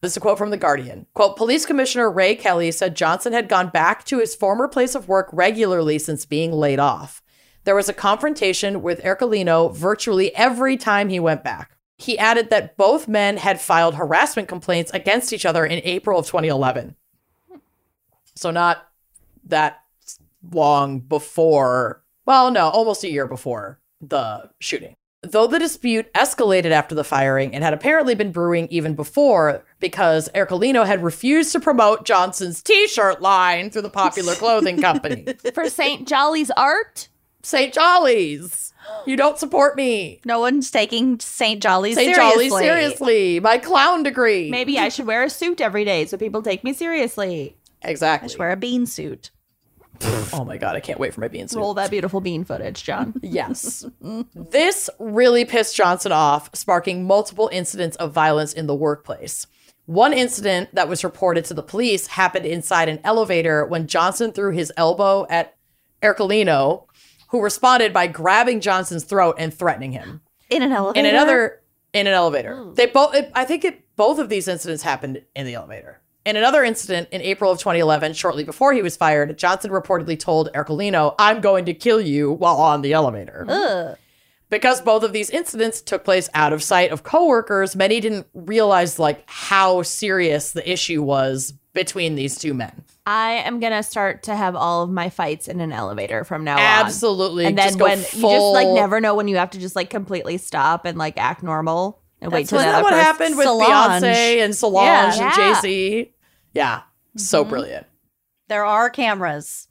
This 0.02 0.14
is 0.14 0.18
a 0.18 0.20
quote 0.20 0.38
from 0.38 0.50
The 0.50 0.58
Guardian. 0.58 1.06
Quote, 1.14 1.38
Police 1.38 1.66
Commissioner 1.66 2.12
Ray 2.12 2.36
Kelly 2.36 2.72
said 2.72 2.94
Johnson 2.94 3.32
had 3.32 3.48
gone 3.48 3.70
back 3.70 4.04
to 4.06 4.20
his 4.20 4.36
former 4.36 4.68
place 4.68 4.96
of 4.96 5.08
work 5.08 5.30
regularly 5.32 5.98
since 5.98 6.26
being 6.26 6.52
laid 6.52 6.78
off. 6.78 7.22
There 7.64 7.76
was 7.76 7.88
a 7.88 7.94
confrontation 7.94 8.82
with 8.82 9.02
Ercolino 9.04 9.74
virtually 9.74 10.36
every 10.36 10.76
time 10.76 11.08
he 11.08 11.22
went 11.22 11.42
back. 11.42 11.78
He 11.98 12.20
added 12.20 12.50
that 12.50 12.76
both 12.76 13.08
men 13.08 13.38
had 13.38 13.62
filed 13.62 13.96
harassment 13.96 14.50
complaints 14.50 14.92
against 14.92 15.32
each 15.32 15.46
other 15.46 15.66
in 15.66 15.80
April 15.86 16.20
of 16.20 16.26
2011. 16.26 16.98
So, 18.36 18.52
not 18.52 18.86
that 19.46 19.84
long 20.52 21.00
before, 21.00 22.04
well, 22.26 22.52
no, 22.52 22.68
almost 22.68 23.06
a 23.06 23.12
year 23.12 23.28
before 23.28 23.80
the 24.10 24.50
shooting. 24.60 24.96
Though 25.26 25.48
the 25.48 25.58
dispute 25.60 26.12
escalated 26.14 26.72
after 26.72 26.94
the 26.96 27.06
firing 27.06 27.56
and 27.56 27.64
had 27.64 27.74
apparently 27.74 28.14
been 28.14 28.34
brewing 28.34 28.68
even 28.70 28.94
before 28.94 29.64
because 29.80 30.28
Ercolino 30.36 30.86
had 30.86 31.02
refused 31.02 31.54
to 31.54 31.62
promote 31.62 32.04
Johnson's 32.04 32.62
t 32.62 32.88
shirt 32.88 33.22
line 33.22 33.70
through 33.70 33.84
the 33.84 33.90
popular 33.90 34.36
clothing 34.36 34.82
company. 34.82 35.26
For 35.54 35.70
St. 35.70 36.06
Jolly's 36.06 36.52
art, 36.52 37.08
St. 37.42 37.74
Jolly's, 37.74 38.74
you 39.06 39.16
don't 39.16 39.38
support 39.40 39.78
me. 39.78 40.20
No 40.26 40.40
one's 40.42 40.70
taking 40.70 41.20
St. 41.22 41.64
Jolly's 41.64 41.96
St. 41.96 42.14
seriously. 42.16 42.50
Jolly's, 42.50 42.64
seriously. 42.66 43.40
My 43.40 43.58
clown 43.60 44.04
degree. 44.04 44.52
maybe 44.52 44.78
I 44.78 44.90
should 44.90 45.06
wear 45.08 45.24
a 45.24 45.30
suit 45.30 45.62
every 45.62 45.86
day 45.86 46.06
so 46.06 46.18
people 46.18 46.42
take 46.42 46.66
me 46.66 46.74
seriously. 46.74 47.56
Exactly. 47.82 48.26
I 48.26 48.30
should 48.30 48.40
wear 48.40 48.52
a 48.52 48.58
bean 48.58 48.86
suit. 48.86 49.32
Oh 50.34 50.44
my 50.46 50.58
God, 50.58 50.76
I 50.76 50.80
can't 50.80 51.00
wait 51.00 51.14
for 51.14 51.22
my 51.22 51.28
bean 51.28 51.48
soup. 51.48 51.60
Roll 51.60 51.74
that 51.76 51.92
beautiful 51.92 52.20
bean 52.20 52.44
footage, 52.44 52.84
John. 52.84 53.14
Yes. 53.22 53.86
this 54.34 54.90
really 55.00 55.46
pissed 55.46 55.76
Johnson 55.76 56.12
off, 56.12 56.50
sparking 56.56 57.06
multiple 57.06 57.50
incidents 57.52 57.96
of 57.98 58.12
violence 58.14 58.54
in 58.54 58.68
the 58.68 58.76
workplace. 58.76 59.48
One 59.86 60.14
incident 60.14 60.74
that 60.74 60.88
was 60.88 61.04
reported 61.04 61.46
to 61.46 61.54
the 61.54 61.62
police 61.62 62.08
happened 62.08 62.46
inside 62.46 62.90
an 62.90 63.00
elevator 63.04 63.66
when 63.66 63.88
Johnson 63.88 64.32
threw 64.32 64.52
his 64.52 64.72
elbow 64.78 65.28
at 65.30 65.56
Ercolino, 66.02 66.86
who 67.30 67.42
responded 67.42 67.94
by 67.94 68.08
grabbing 68.08 68.62
Johnson's 68.62 69.04
throat 69.04 69.36
and 69.38 69.54
threatening 69.54 69.92
him. 69.92 70.22
In 70.50 70.62
an 70.62 70.72
elevator. 70.72 71.00
In 71.00 71.14
another, 71.14 71.62
in 71.94 72.08
an 72.08 72.14
elevator. 72.14 72.56
Hmm. 72.56 72.74
They 72.74 72.86
both. 72.86 73.16
I 73.36 73.46
think 73.46 73.66
it, 73.66 73.84
both 73.96 74.20
of 74.20 74.30
these 74.30 74.48
incidents 74.48 74.84
happened 74.84 75.22
in 75.36 75.46
the 75.46 75.56
elevator. 75.56 76.02
In 76.26 76.36
another 76.38 76.64
incident 76.64 77.10
in 77.12 77.22
April 77.22 77.52
of 77.52 77.60
2011, 77.60 78.14
shortly 78.14 78.44
before 78.46 78.72
he 78.74 78.82
was 78.82 78.96
fired, 78.96 79.38
Johnson 79.38 79.72
reportedly 79.72 80.18
told 80.18 80.50
Ercolino, 80.54 81.16
"I'm 81.20 81.42
going 81.42 81.66
to 81.66 81.74
kill 81.74 82.00
you" 82.00 82.32
while 82.32 82.56
on 82.58 82.82
the 82.82 82.94
elevator. 82.94 83.46
Ugh. 83.50 83.98
Because 84.50 84.82
both 84.82 85.04
of 85.04 85.14
these 85.14 85.30
incidents 85.32 85.82
took 85.82 86.04
place 86.06 86.30
out 86.34 86.54
of 86.54 86.62
sight 86.62 86.92
of 86.92 87.04
coworkers, 87.04 87.76
many 87.76 88.00
didn't 88.00 88.28
realize 88.34 89.00
like 89.00 89.24
how 89.26 89.82
serious 89.82 90.52
the 90.52 90.70
issue 90.72 91.02
was 91.02 91.54
between 91.74 92.16
these 92.16 92.38
two 92.38 92.54
men. 92.54 92.84
I 93.06 93.32
am 93.46 93.60
gonna 93.60 93.84
start 93.84 94.24
to 94.24 94.36
have 94.36 94.56
all 94.56 94.84
of 94.84 94.90
my 94.92 95.10
fights 95.10 95.48
in 95.48 95.60
an 95.60 95.74
elevator 95.74 96.24
from 96.24 96.44
now 96.44 96.54
on. 96.54 96.60
Absolutely. 96.62 97.48
And 97.48 97.58
then 97.58 97.70
Just 97.70 97.80
when 97.80 97.98
you 97.98 98.06
just 98.06 98.54
like 98.54 98.68
never 98.70 99.02
know 99.02 99.16
when 99.16 99.28
you 99.28 99.38
have 99.38 99.50
to 99.52 99.60
just 99.60 99.76
like 99.76 99.90
completely 99.90 100.38
stop 100.38 100.86
and 100.86 100.98
like 100.98 101.18
act 101.18 101.44
normal 101.44 102.00
and 102.22 102.32
wait 102.32 102.48
till 102.48 102.60
that 102.60 102.82
what 102.84 102.94
happened 102.94 103.36
with 103.36 103.46
Solange. 103.48 103.68
Beyonce 104.04 104.38
and 104.46 104.56
Solange 104.56 105.18
Yeah. 105.18 105.26
and 105.26 106.13
Yeah. 106.54 106.78
Mm-hmm. 106.78 107.20
So 107.20 107.44
brilliant. 107.44 107.86
There 108.48 108.66
are 108.66 108.90
cameras. 108.90 109.68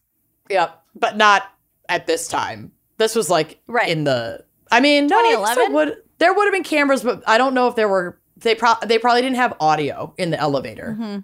Yep. 0.50 0.82
But 0.94 1.16
not 1.16 1.44
at 1.88 2.06
this 2.06 2.28
time. 2.28 2.72
This 2.98 3.14
was 3.14 3.30
like 3.30 3.60
Right. 3.66 3.88
in 3.88 4.04
the 4.04 4.44
I 4.70 4.80
mean, 4.80 5.06
no, 5.06 5.16
I 5.18 5.22
2011? 5.34 5.56
there 5.56 5.70
would 5.74 5.96
there 6.18 6.34
would 6.34 6.44
have 6.44 6.52
been 6.52 6.64
cameras, 6.64 7.02
but 7.02 7.22
I 7.26 7.36
don't 7.38 7.54
know 7.54 7.68
if 7.68 7.76
there 7.76 7.88
were 7.88 8.18
they 8.36 8.54
pro- 8.54 8.74
they 8.86 8.98
probably 8.98 9.22
didn't 9.22 9.36
have 9.36 9.54
audio 9.60 10.14
in 10.18 10.30
the 10.30 10.38
elevator. 10.40 10.96
Mm-hmm. 10.98 11.18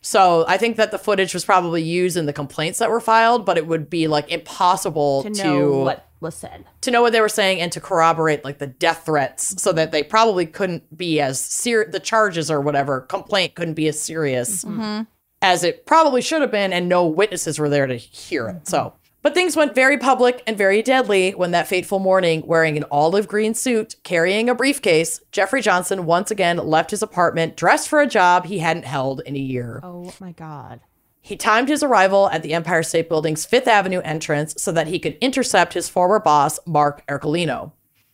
So 0.00 0.44
I 0.46 0.56
think 0.56 0.76
that 0.76 0.92
the 0.92 0.98
footage 0.98 1.34
was 1.34 1.44
probably 1.44 1.82
used 1.82 2.16
in 2.16 2.26
the 2.26 2.32
complaints 2.32 2.78
that 2.78 2.90
were 2.90 3.00
filed, 3.00 3.44
but 3.44 3.58
it 3.58 3.66
would 3.66 3.90
be 3.90 4.06
like 4.08 4.30
impossible 4.30 5.24
to 5.24 5.30
to 5.30 5.42
know 5.44 5.78
what 5.82 6.05
said. 6.30 6.64
to 6.80 6.90
know 6.90 7.02
what 7.02 7.12
they 7.12 7.20
were 7.20 7.28
saying 7.28 7.60
and 7.60 7.70
to 7.72 7.80
corroborate 7.80 8.44
like 8.44 8.58
the 8.58 8.66
death 8.66 9.04
threats 9.06 9.60
so 9.62 9.72
that 9.72 9.92
they 9.92 10.02
probably 10.02 10.46
couldn't 10.46 10.96
be 10.96 11.20
as 11.20 11.40
ser- 11.40 11.88
the 11.90 12.00
charges 12.00 12.50
or 12.50 12.60
whatever 12.60 13.00
complaint 13.02 13.54
couldn't 13.54 13.74
be 13.74 13.88
as 13.88 14.00
serious 14.00 14.64
mm-hmm. 14.64 15.02
as 15.42 15.62
it 15.64 15.86
probably 15.86 16.20
should 16.22 16.40
have 16.40 16.50
been 16.50 16.72
and 16.72 16.88
no 16.88 17.06
witnesses 17.06 17.58
were 17.58 17.68
there 17.68 17.86
to 17.86 17.96
hear 17.96 18.48
it 18.48 18.66
so 18.66 18.94
but 19.22 19.34
things 19.34 19.56
went 19.56 19.74
very 19.74 19.98
public 19.98 20.42
and 20.46 20.56
very 20.56 20.82
deadly 20.82 21.32
when 21.32 21.50
that 21.50 21.66
fateful 21.66 21.98
morning 21.98 22.42
wearing 22.46 22.76
an 22.76 22.84
olive 22.90 23.26
green 23.26 23.54
suit 23.54 23.96
carrying 24.04 24.48
a 24.48 24.54
briefcase 24.54 25.20
jeffrey 25.32 25.60
johnson 25.60 26.06
once 26.06 26.30
again 26.30 26.56
left 26.56 26.90
his 26.90 27.02
apartment 27.02 27.56
dressed 27.56 27.88
for 27.88 28.00
a 28.00 28.06
job 28.06 28.46
he 28.46 28.58
hadn't 28.60 28.84
held 28.84 29.20
in 29.26 29.36
a 29.36 29.40
year 29.40 29.80
Oh 29.82 30.12
my 30.20 30.32
god. 30.32 30.80
He 31.26 31.34
timed 31.34 31.68
his 31.68 31.82
arrival 31.82 32.30
at 32.30 32.44
the 32.44 32.54
Empire 32.54 32.84
State 32.84 33.08
Building's 33.08 33.44
Fifth 33.44 33.66
Avenue 33.66 34.00
entrance 34.02 34.54
so 34.62 34.70
that 34.70 34.86
he 34.86 35.00
could 35.00 35.18
intercept 35.20 35.72
his 35.72 35.88
former 35.88 36.20
boss, 36.20 36.60
Mark 36.64 37.04
Ercolino. 37.08 37.72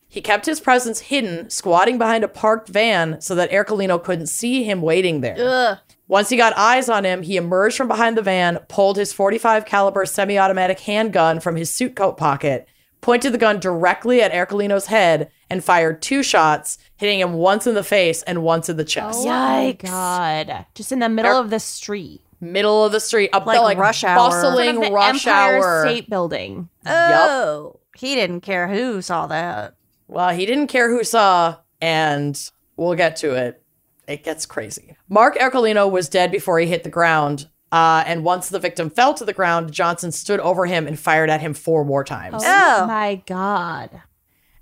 He 0.08 0.22
kept 0.22 0.46
his 0.46 0.60
presence 0.60 1.00
hidden, 1.00 1.50
squatting 1.50 1.98
behind 1.98 2.24
a 2.24 2.28
parked 2.28 2.70
van 2.70 3.20
so 3.20 3.34
that 3.34 3.50
Ercolino 3.50 4.02
couldn't 4.02 4.28
see 4.28 4.62
him 4.62 4.80
waiting 4.80 5.20
there. 5.20 5.36
Ugh. 5.38 5.78
Once 6.08 6.30
he 6.30 6.38
got 6.38 6.56
eyes 6.56 6.88
on 6.88 7.04
him, 7.04 7.20
he 7.20 7.36
emerged 7.36 7.76
from 7.76 7.86
behind 7.86 8.16
the 8.16 8.22
van, 8.22 8.58
pulled 8.70 8.96
his 8.96 9.12
45 9.12 9.66
caliber 9.66 10.06
semi-automatic 10.06 10.80
handgun 10.80 11.38
from 11.38 11.56
his 11.56 11.74
suit 11.74 11.94
coat 11.94 12.16
pocket, 12.16 12.66
pointed 13.02 13.34
the 13.34 13.38
gun 13.38 13.60
directly 13.60 14.22
at 14.22 14.32
Ercolino's 14.32 14.86
head, 14.86 15.30
and 15.50 15.62
fired 15.62 16.00
two 16.00 16.22
shots, 16.22 16.78
hitting 16.96 17.20
him 17.20 17.34
once 17.34 17.66
in 17.66 17.74
the 17.74 17.84
face 17.84 18.22
and 18.22 18.42
once 18.42 18.70
in 18.70 18.78
the 18.78 18.86
chest. 18.86 19.18
Oh 19.20 19.26
my 19.26 19.76
Yikes. 19.78 19.82
god! 19.82 20.64
Just 20.74 20.92
in 20.92 21.00
the 21.00 21.10
middle 21.10 21.36
er 21.36 21.40
of 21.40 21.50
the 21.50 21.60
street, 21.60 22.22
Middle 22.42 22.84
of 22.84 22.90
the 22.90 22.98
street, 23.00 23.30
up 23.32 23.46
Like 23.46 23.56
the 23.56 23.62
like 23.62 23.78
rush 23.78 24.02
hour. 24.02 24.16
bustling 24.16 24.74
Front 24.74 24.78
of 24.78 24.84
the 24.84 24.92
rush 24.92 25.26
Empire 25.26 25.56
hour. 25.64 25.86
State 25.86 26.10
Building. 26.10 26.68
Oh, 26.84 27.78
he 27.96 28.14
didn't 28.16 28.40
care 28.40 28.68
who 28.68 29.00
saw 29.00 29.28
that. 29.28 29.76
Well, 30.08 30.30
he 30.30 30.44
didn't 30.44 30.66
care 30.66 30.90
who 30.90 31.04
saw, 31.04 31.56
and 31.80 32.38
we'll 32.76 32.94
get 32.96 33.16
to 33.16 33.34
it. 33.34 33.62
It 34.08 34.24
gets 34.24 34.44
crazy. 34.44 34.96
Mark 35.08 35.38
Ercolino 35.38 35.88
was 35.90 36.08
dead 36.08 36.32
before 36.32 36.58
he 36.58 36.66
hit 36.66 36.82
the 36.82 36.90
ground. 36.90 37.48
Uh, 37.70 38.02
and 38.06 38.24
once 38.24 38.48
the 38.48 38.58
victim 38.58 38.90
fell 38.90 39.14
to 39.14 39.24
the 39.24 39.32
ground, 39.32 39.72
Johnson 39.72 40.10
stood 40.12 40.40
over 40.40 40.66
him 40.66 40.86
and 40.86 40.98
fired 40.98 41.30
at 41.30 41.40
him 41.40 41.54
four 41.54 41.84
more 41.84 42.04
times. 42.04 42.42
Oh. 42.44 42.86
my 42.86 43.22
god! 43.24 44.02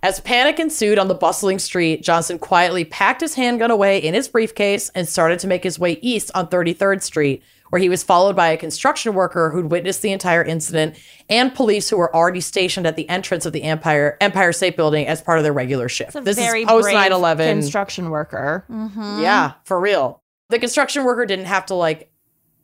As 0.02 0.20
panic 0.20 0.58
ensued 0.60 0.98
on 0.98 1.08
the 1.08 1.14
bustling 1.14 1.58
street, 1.58 2.02
Johnson 2.02 2.38
quietly 2.38 2.84
packed 2.84 3.20
his 3.20 3.34
handgun 3.34 3.70
away 3.70 3.98
in 3.98 4.14
his 4.14 4.28
briefcase 4.28 4.90
and 4.94 5.08
started 5.08 5.38
to 5.40 5.46
make 5.48 5.64
his 5.64 5.78
way 5.78 5.98
east 6.00 6.30
on 6.34 6.48
33rd 6.48 7.02
Street, 7.02 7.42
where 7.70 7.80
he 7.80 7.88
was 7.88 8.02
followed 8.02 8.36
by 8.36 8.48
a 8.48 8.56
construction 8.56 9.14
worker 9.14 9.50
who'd 9.50 9.70
witnessed 9.70 10.02
the 10.02 10.12
entire 10.12 10.44
incident 10.44 10.96
and 11.28 11.54
police 11.54 11.88
who 11.88 11.96
were 11.96 12.14
already 12.14 12.40
stationed 12.40 12.86
at 12.86 12.96
the 12.96 13.08
entrance 13.08 13.46
of 13.46 13.52
the 13.52 13.62
Empire 13.62 14.16
Empire 14.20 14.52
State 14.52 14.76
Building 14.76 15.06
as 15.06 15.22
part 15.22 15.38
of 15.38 15.44
their 15.44 15.52
regular 15.52 15.88
shift. 15.88 16.10
It's 16.10 16.16
a 16.16 16.20
This 16.20 16.36
very 16.36 16.62
is 16.62 16.68
post 16.68 16.84
brave 16.84 16.96
9/11. 17.10 17.38
construction 17.60 18.10
worker. 18.10 18.64
Mm-hmm. 18.70 19.20
Yeah, 19.22 19.52
for 19.64 19.80
real. 19.80 20.22
The 20.50 20.58
construction 20.58 21.04
worker 21.04 21.24
didn't 21.26 21.46
have 21.46 21.66
to 21.66 21.74
like 21.74 22.10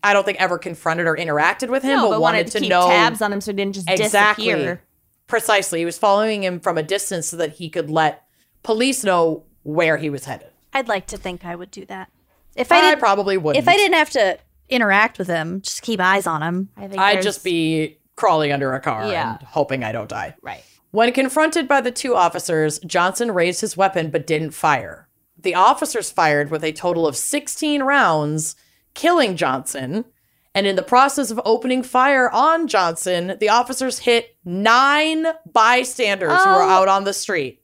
I 0.03 0.12
don't 0.12 0.24
think 0.24 0.41
ever 0.41 0.59
confronted 0.59 1.07
or 1.07 1.16
interacted 1.16 1.69
with 1.69 1.83
him, 1.83 1.97
No, 1.99 2.11
but, 2.11 2.20
wanted, 2.20 2.49
to 2.49 2.61
keep 2.61 2.69
know 2.70 2.87
tabs 2.87 3.20
on 3.23 3.33
him 3.33 3.41
so 3.41 3.51
he 3.51 3.57
didn't 3.57 3.74
just 3.74 3.91
exactly 3.91 4.45
disappear. 4.47 4.83
precisely. 5.27 5.81
He 5.81 5.85
was 5.85 5.99
following 5.99 6.45
him 6.45 6.61
from 6.61 6.78
a 6.78 6.83
distance 6.83 7.27
so 7.28 7.37
that 7.39 7.55
he 7.55 7.69
could 7.69 7.91
let 7.91 8.23
police 8.62 9.03
know 9.03 9.45
where 9.65 9.97
he 9.97 10.09
was 10.11 10.24
headed. 10.27 10.49
I'd 10.73 10.87
like 10.87 11.07
to 11.09 11.16
think 11.16 11.45
I 11.45 11.57
would 11.57 11.70
do 11.73 11.85
that. 11.87 12.11
If 12.55 12.70
I, 12.70 12.77
I 12.78 12.91
did, 12.91 12.99
probably 13.01 13.37
wouldn't. 13.37 13.61
if 13.62 13.69
I 13.69 13.74
didn't 13.77 13.95
have 13.97 14.11
to 14.11 14.39
interact 14.68 15.18
with 15.18 15.28
him, 15.28 15.60
just 15.62 15.82
keep 15.82 16.01
eyes 16.01 16.26
on 16.26 16.43
him. 16.43 16.68
I 16.76 16.88
think 16.88 17.01
I'd 17.01 17.14
there's- 17.14 17.24
just 17.24 17.44
be 17.44 17.98
crawling 18.16 18.52
under 18.52 18.72
a 18.72 18.80
car 18.80 19.06
Yeah. 19.06 19.36
and 19.38 19.47
hoping 19.48 19.84
I 19.84 19.93
don't 19.93 20.09
die. 20.09 20.34
right. 20.43 20.62
When 20.93 21.12
confronted 21.12 21.68
by 21.68 21.82
the 21.82 21.90
two 21.90 22.14
officers, 22.16 22.78
Johnson 22.80 23.30
raised 23.32 23.60
his 23.60 23.76
weapon 23.76 24.10
but 24.10 24.26
didn't 24.26 24.52
fire. 24.52 25.09
The 25.38 25.55
officers 25.55 26.10
fired 26.10 26.51
with 26.51 26.64
a 26.64 26.72
total 26.72 27.06
of 27.06 27.16
16 27.16 27.82
rounds, 27.82 28.56
killing 28.94 29.36
Johnson. 29.36 30.06
And 30.55 30.66
in 30.66 30.76
the 30.76 30.82
process 30.82 31.30
of 31.30 31.38
opening 31.44 31.82
fire 31.82 32.30
on 32.30 32.66
Johnson, 32.66 33.36
the 33.40 33.51
officers 33.51 33.98
hit 33.98 34.36
nine 34.43 35.26
bystanders 35.52 36.43
who 36.43 36.48
were 36.48 36.62
Oh. 36.62 36.68
out 36.68 36.88
on 36.88 37.05
the 37.05 37.12
street, 37.12 37.60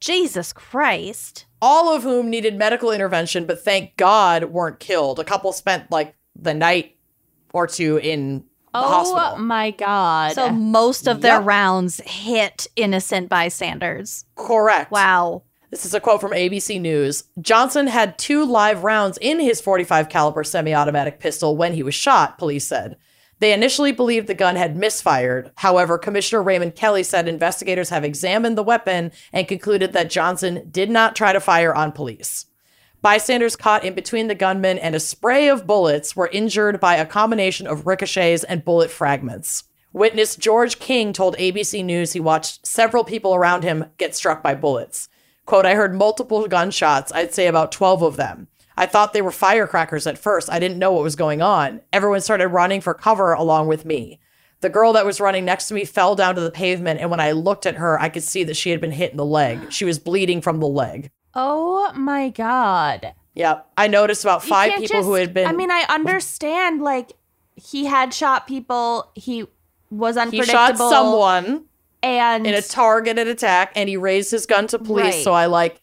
Jesus 0.00 0.52
Christ. 0.52 1.46
all 1.62 1.94
of 1.96 2.02
whom 2.02 2.28
needed 2.28 2.58
medical 2.58 2.90
intervention, 2.90 3.46
but 3.46 3.64
thank 3.64 3.96
God 3.96 4.44
weren't 4.44 4.78
killed. 4.80 5.18
A 5.18 5.24
couple 5.24 5.50
spent 5.54 5.90
like 5.90 6.14
the 6.36 6.54
night 6.54 6.96
or 7.52 7.66
two 7.66 7.98
in 7.98 8.38
the 8.38 8.44
Oh 8.80 9.04
hospital. 9.04 9.38
my 9.44 9.70
god! 9.70 10.32
So 10.32 10.50
most 10.50 11.06
of 11.06 11.20
their 11.20 11.36
Yep. 11.38 11.46
rounds 11.46 12.00
hit 12.04 12.66
innocent 12.76 13.28
bystanders. 13.28 14.24
Correct. 14.34 14.90
Wow. 14.90 15.42
This 15.70 15.84
is 15.86 15.94
a 15.94 16.00
quote 16.00 16.20
from 16.20 16.32
ABC 16.32 16.80
News. 16.80 17.24
Johnson 17.40 17.86
had 17.88 18.16
two 18.18 18.44
live 18.44 18.84
rounds 18.84 19.18
in 19.20 19.40
his 19.40 19.60
45 19.60 20.08
caliber 20.08 20.44
semi-automatic 20.44 21.18
pistol 21.18 21.56
when 21.56 21.72
he 21.74 21.82
was 21.82 21.94
shot, 21.96 22.38
police 22.38 22.66
said. 22.66 22.96
They 23.40 23.52
initially 23.52 23.90
believed 23.90 24.28
the 24.28 24.34
gun 24.34 24.54
had 24.54 24.76
misfired. 24.76 25.50
However, 25.56 25.98
Commissioner 25.98 26.42
Raymond 26.42 26.76
Kelly 26.76 27.02
said 27.02 27.26
investigators 27.28 27.88
have 27.90 28.04
examined 28.04 28.56
the 28.56 28.62
weapon 28.62 29.10
and 29.32 29.48
concluded 29.48 29.92
that 29.92 30.10
Johnson 30.10 30.68
did 30.70 30.90
not 30.90 31.16
try 31.16 31.32
to 31.32 31.40
fire 31.40 31.74
on 31.74 31.90
police. 31.90 32.46
Bystanders 33.04 33.54
caught 33.54 33.84
in 33.84 33.92
between 33.92 34.28
the 34.28 34.34
gunman 34.34 34.78
and 34.78 34.94
a 34.94 34.98
spray 34.98 35.48
of 35.48 35.66
bullets 35.66 36.16
were 36.16 36.30
injured 36.32 36.80
by 36.80 36.96
a 36.96 37.04
combination 37.04 37.66
of 37.66 37.86
ricochets 37.86 38.44
and 38.44 38.64
bullet 38.64 38.90
fragments. 38.90 39.64
Witness 39.92 40.36
George 40.36 40.78
King 40.78 41.12
told 41.12 41.36
ABC 41.36 41.84
News 41.84 42.14
he 42.14 42.20
watched 42.20 42.66
several 42.66 43.04
people 43.04 43.34
around 43.34 43.62
him 43.62 43.84
get 43.98 44.14
struck 44.14 44.42
by 44.42 44.54
bullets. 44.54 45.10
Quote, 45.44 45.66
I 45.66 45.74
heard 45.74 45.94
multiple 45.94 46.48
gunshots, 46.48 47.12
I'd 47.12 47.34
say 47.34 47.46
about 47.46 47.72
12 47.72 48.00
of 48.00 48.16
them. 48.16 48.48
I 48.74 48.86
thought 48.86 49.12
they 49.12 49.20
were 49.20 49.30
firecrackers 49.30 50.06
at 50.06 50.16
first. 50.16 50.50
I 50.50 50.58
didn't 50.58 50.78
know 50.78 50.92
what 50.92 51.02
was 51.02 51.14
going 51.14 51.42
on. 51.42 51.82
Everyone 51.92 52.22
started 52.22 52.48
running 52.48 52.80
for 52.80 52.94
cover 52.94 53.34
along 53.34 53.68
with 53.68 53.84
me. 53.84 54.18
The 54.62 54.70
girl 54.70 54.94
that 54.94 55.04
was 55.04 55.20
running 55.20 55.44
next 55.44 55.68
to 55.68 55.74
me 55.74 55.84
fell 55.84 56.14
down 56.14 56.36
to 56.36 56.40
the 56.40 56.50
pavement, 56.50 57.00
and 57.00 57.10
when 57.10 57.20
I 57.20 57.32
looked 57.32 57.66
at 57.66 57.74
her, 57.74 58.00
I 58.00 58.08
could 58.08 58.22
see 58.22 58.44
that 58.44 58.56
she 58.56 58.70
had 58.70 58.80
been 58.80 58.92
hit 58.92 59.10
in 59.10 59.18
the 59.18 59.26
leg. 59.26 59.70
She 59.70 59.84
was 59.84 59.98
bleeding 59.98 60.40
from 60.40 60.58
the 60.58 60.66
leg. 60.66 61.10
Oh 61.34 61.92
my 61.94 62.28
god! 62.30 63.14
Yep. 63.34 63.66
I 63.76 63.88
noticed 63.88 64.24
about 64.24 64.44
five 64.44 64.70
can't 64.70 64.82
people 64.82 65.02
who 65.02 65.14
had 65.14 65.34
been. 65.34 65.46
I 65.46 65.52
mean, 65.52 65.70
I 65.70 65.84
understand. 65.88 66.82
Like 66.82 67.12
he 67.56 67.84
had 67.86 68.12
shot 68.14 68.46
people. 68.46 69.10
He 69.14 69.44
was 69.90 70.16
unpredictable. 70.16 70.44
he 70.46 70.50
shot 70.50 70.76
someone 70.78 71.64
and 72.02 72.46
in 72.46 72.54
a 72.54 72.62
targeted 72.62 73.28
attack 73.28 73.72
and 73.76 73.88
he 73.88 73.96
raised 73.96 74.30
his 74.30 74.46
gun 74.46 74.66
to 74.68 74.78
police. 74.78 75.04
Right. 75.14 75.24
So 75.24 75.32
I 75.32 75.46
like 75.46 75.80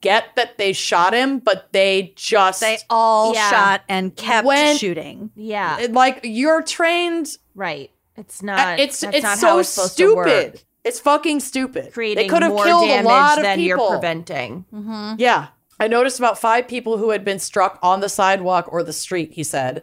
get 0.00 0.24
that 0.36 0.58
they 0.58 0.72
shot 0.72 1.14
him, 1.14 1.38
but 1.38 1.68
they 1.72 2.12
just. 2.16 2.60
They 2.60 2.78
all 2.90 3.34
Yeah. 3.34 3.50
shot 3.50 3.82
and 3.88 4.14
kept 4.14 4.46
When- 4.46 4.76
shooting. 4.76 5.30
yeah, 5.34 5.86
like 5.90 6.20
you're 6.24 6.62
trained. 6.62 7.36
right. 7.54 7.90
It's 8.16 8.42
not. 8.42 8.78
it's 8.78 9.00
that's 9.00 9.16
it's 9.16 9.22
not 9.22 9.38
so 9.38 9.46
how 9.48 9.58
it's 9.58 9.68
supposed 9.70 9.96
to 9.96 10.14
work. 10.14 10.28
stupid. 10.28 10.62
It's 10.84 11.00
fucking 11.00 11.40
stupid. 11.40 11.92
Creating 11.92 12.24
they 12.24 12.28
could 12.28 12.42
have 12.42 12.52
more 12.52 12.64
killed 12.64 12.84
a 12.84 12.88
damage 12.88 13.06
lot 13.06 13.38
of 13.38 13.44
than 13.44 13.58
people. 13.58 13.78
you're 13.78 13.90
preventing. 13.90 14.64
Mm-hmm. 14.72 15.14
Yeah. 15.18 15.48
I 15.78 15.88
noticed 15.88 16.18
about 16.18 16.38
five 16.38 16.68
people 16.68 16.98
who 16.98 17.10
had 17.10 17.24
been 17.24 17.38
struck 17.38 17.78
on 17.82 18.00
the 18.00 18.08
sidewalk 18.08 18.66
or 18.70 18.82
the 18.82 18.92
street, 18.92 19.32
he 19.32 19.42
said. 19.42 19.82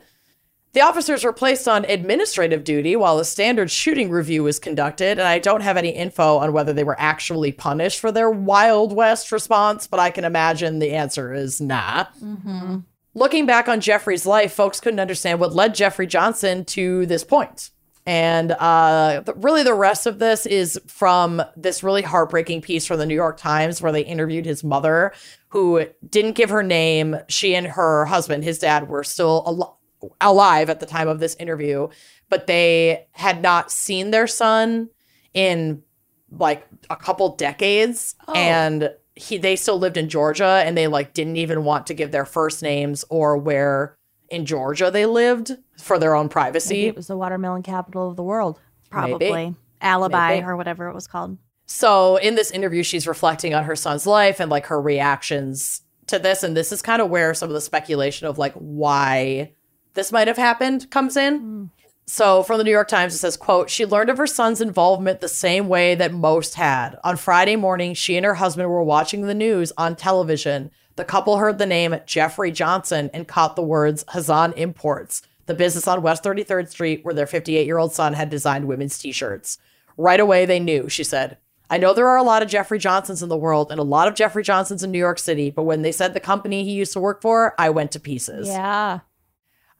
The 0.73 0.81
officers 0.81 1.23
were 1.23 1.33
placed 1.33 1.67
on 1.67 1.85
administrative 1.85 2.63
duty 2.63 2.95
while 2.95 3.17
a 3.17 3.25
standard 3.25 3.71
shooting 3.71 4.11
review 4.11 4.43
was 4.43 4.59
conducted, 4.59 5.17
and 5.17 5.27
I 5.27 5.39
don't 5.39 5.61
have 5.61 5.77
any 5.77 5.89
info 5.89 6.37
on 6.37 6.53
whether 6.53 6.71
they 6.71 6.83
were 6.83 6.99
actually 6.99 7.51
punished 7.51 7.99
for 7.99 8.11
their 8.11 8.29
Wild 8.29 8.93
West 8.93 9.31
response, 9.31 9.87
but 9.87 9.99
I 9.99 10.11
can 10.11 10.23
imagine 10.23 10.77
the 10.77 10.93
answer 10.93 11.33
is 11.33 11.59
nah. 11.59 12.05
Mm-hmm. 12.21 12.77
Looking 13.15 13.47
back 13.47 13.67
on 13.67 13.81
Jeffrey's 13.81 14.27
life, 14.27 14.53
folks 14.53 14.79
couldn't 14.79 14.99
understand 14.99 15.39
what 15.39 15.55
led 15.55 15.73
Jeffrey 15.73 16.05
Johnson 16.05 16.63
to 16.65 17.07
this 17.07 17.23
point. 17.23 17.71
And 18.07 18.53
uh, 18.53 19.21
really, 19.35 19.63
the 19.63 19.73
rest 19.73 20.07
of 20.07 20.17
this 20.17 20.45
is 20.45 20.79
from 20.87 21.41
this 21.57 21.83
really 21.83 22.03
heartbreaking 22.03 22.61
piece 22.61 22.85
from 22.85 22.99
the 22.99 23.05
New 23.05 23.13
York 23.13 23.35
Times 23.35 23.81
where 23.81 23.91
they 23.91 24.01
interviewed 24.01 24.45
his 24.45 24.63
mother, 24.63 25.11
who 25.49 25.85
didn't 26.09 26.37
give 26.37 26.49
her 26.49 26.63
name. 26.63 27.17
She 27.27 27.53
and 27.53 27.67
her 27.67 28.05
husband, 28.05 28.45
his 28.45 28.59
dad, 28.59 28.87
were 28.87 29.03
still 29.03 29.43
al- 29.45 29.79
alive 30.21 30.69
at 30.69 30.79
the 30.79 30.85
time 30.85 31.09
of 31.09 31.19
this 31.19 31.35
interview, 31.35 31.89
but 32.29 32.47
they 32.47 33.07
had 33.11 33.41
not 33.41 33.73
seen 33.73 34.11
their 34.11 34.27
son 34.27 34.89
in 35.33 35.83
like 36.31 36.65
a 36.89 36.95
couple 36.95 37.35
decades. 37.35 38.15
And 38.33 38.89
he 39.15 39.37
they 39.37 39.57
still 39.57 39.79
lived 39.79 39.97
in 39.97 40.07
Georgia 40.07 40.63
and 40.65 40.77
they 40.77 40.87
like 40.87 41.13
didn't 41.13 41.35
even 41.35 41.65
want 41.65 41.87
to 41.87 41.93
give 41.93 42.11
their 42.11 42.25
first 42.25 42.63
names 42.63 43.03
or 43.09 43.37
where 43.37 43.96
in 44.29 44.45
Georgia 44.45 44.91
they 44.91 45.05
lived 45.05 45.51
for 45.77 45.97
their 45.99 46.15
own 46.15 46.25
Maybe 46.25 46.33
privacy. 46.33 46.85
it 46.87 46.95
was 46.95 47.07
the 47.07 47.17
watermelon 47.17 47.63
capital 47.63 48.09
of 48.09 48.15
the 48.15 48.23
world. 48.23 48.59
Probably. 48.89 49.55
Alibi 49.81 50.35
Maybe. 50.35 50.45
or 50.45 50.55
whatever 50.57 50.87
it 50.87 50.95
was 50.95 51.07
called. 51.07 51.37
So 51.65 52.15
in 52.15 52.35
this 52.35 52.49
interview, 52.51 52.81
she's 52.81 53.07
reflecting 53.07 53.53
on 53.53 53.65
her 53.65 53.75
son's 53.75 54.07
life 54.07 54.39
and 54.39 54.49
like 54.49 54.67
her 54.67 54.81
reactions 54.81 55.81
to 56.07 56.17
this. 56.17 56.41
And 56.41 56.55
this 56.55 56.71
is 56.71 56.81
kind 56.81 57.01
of 57.01 57.09
where 57.09 57.33
some 57.33 57.49
of 57.49 57.53
the 57.53 57.61
speculation 57.61 58.25
of 58.27 58.37
like 58.37 58.53
why 58.53 59.51
this 59.93 60.11
might 60.11 60.27
have 60.27 60.37
happened 60.37 60.89
comes 60.89 61.17
in. 61.17 61.39
Hmm. 61.39 61.65
So 62.09 62.41
from 62.41 62.57
the 62.57 62.63
New 62.63 62.71
York 62.71 62.87
Times, 62.87 63.13
it 63.13 63.17
says, 63.17 63.35
quote, 63.35 63.69
she 63.69 63.85
learned 63.85 64.09
of 64.09 64.17
her 64.17 64.27
son's 64.27 64.61
involvement 64.61 65.19
the 65.19 65.27
same 65.27 65.67
way 65.67 65.93
that 65.95 66.13
most 66.13 66.55
had. 66.55 66.97
On 67.03 67.17
Friday 67.17 67.57
morning, 67.57 67.93
she 67.93 68.15
and 68.15 68.25
her 68.25 68.35
husband 68.35 68.69
were 68.69 68.81
watching 68.83 69.23
the 69.23 69.33
news 69.33 69.73
on 69.77 69.97
television. 69.97 70.71
The 70.97 71.05
couple 71.05 71.37
heard 71.37 71.59
the 71.59 71.67
name 71.67 71.95
Jeffrey 72.07 72.51
Johnson 72.51 73.11
and 73.13 73.27
caught 73.27 73.55
the 73.55 73.61
words 73.61 74.03
Hazan 74.05 74.57
Imports, 74.57 75.21
the 75.45 75.53
business 75.53 75.87
on 75.87 76.01
West 76.01 76.23
33rd 76.23 76.69
Street 76.69 77.05
where 77.05 77.13
their 77.13 77.27
58 77.27 77.67
year 77.67 77.77
old 77.77 77.93
son 77.93 78.13
had 78.13 78.31
designed 78.31 78.65
women's 78.65 78.97
t 78.97 79.11
shirts. 79.11 79.59
Right 79.95 80.19
away, 80.19 80.47
they 80.47 80.59
knew, 80.59 80.89
she 80.89 81.03
said. 81.03 81.37
I 81.69 81.77
know 81.77 81.93
there 81.93 82.07
are 82.07 82.17
a 82.17 82.23
lot 82.23 82.41
of 82.41 82.49
Jeffrey 82.49 82.79
Johnsons 82.79 83.21
in 83.21 83.29
the 83.29 83.37
world 83.37 83.71
and 83.71 83.79
a 83.79 83.83
lot 83.83 84.07
of 84.07 84.15
Jeffrey 84.15 84.41
Johnsons 84.41 84.83
in 84.83 84.89
New 84.89 84.97
York 84.97 85.19
City, 85.19 85.51
but 85.51 85.63
when 85.63 85.83
they 85.83 85.91
said 85.91 86.15
the 86.15 86.19
company 86.19 86.63
he 86.63 86.71
used 86.71 86.93
to 86.93 86.99
work 86.99 87.21
for, 87.21 87.53
I 87.59 87.69
went 87.69 87.91
to 87.91 87.99
pieces. 87.99 88.47
Yeah. 88.47 89.01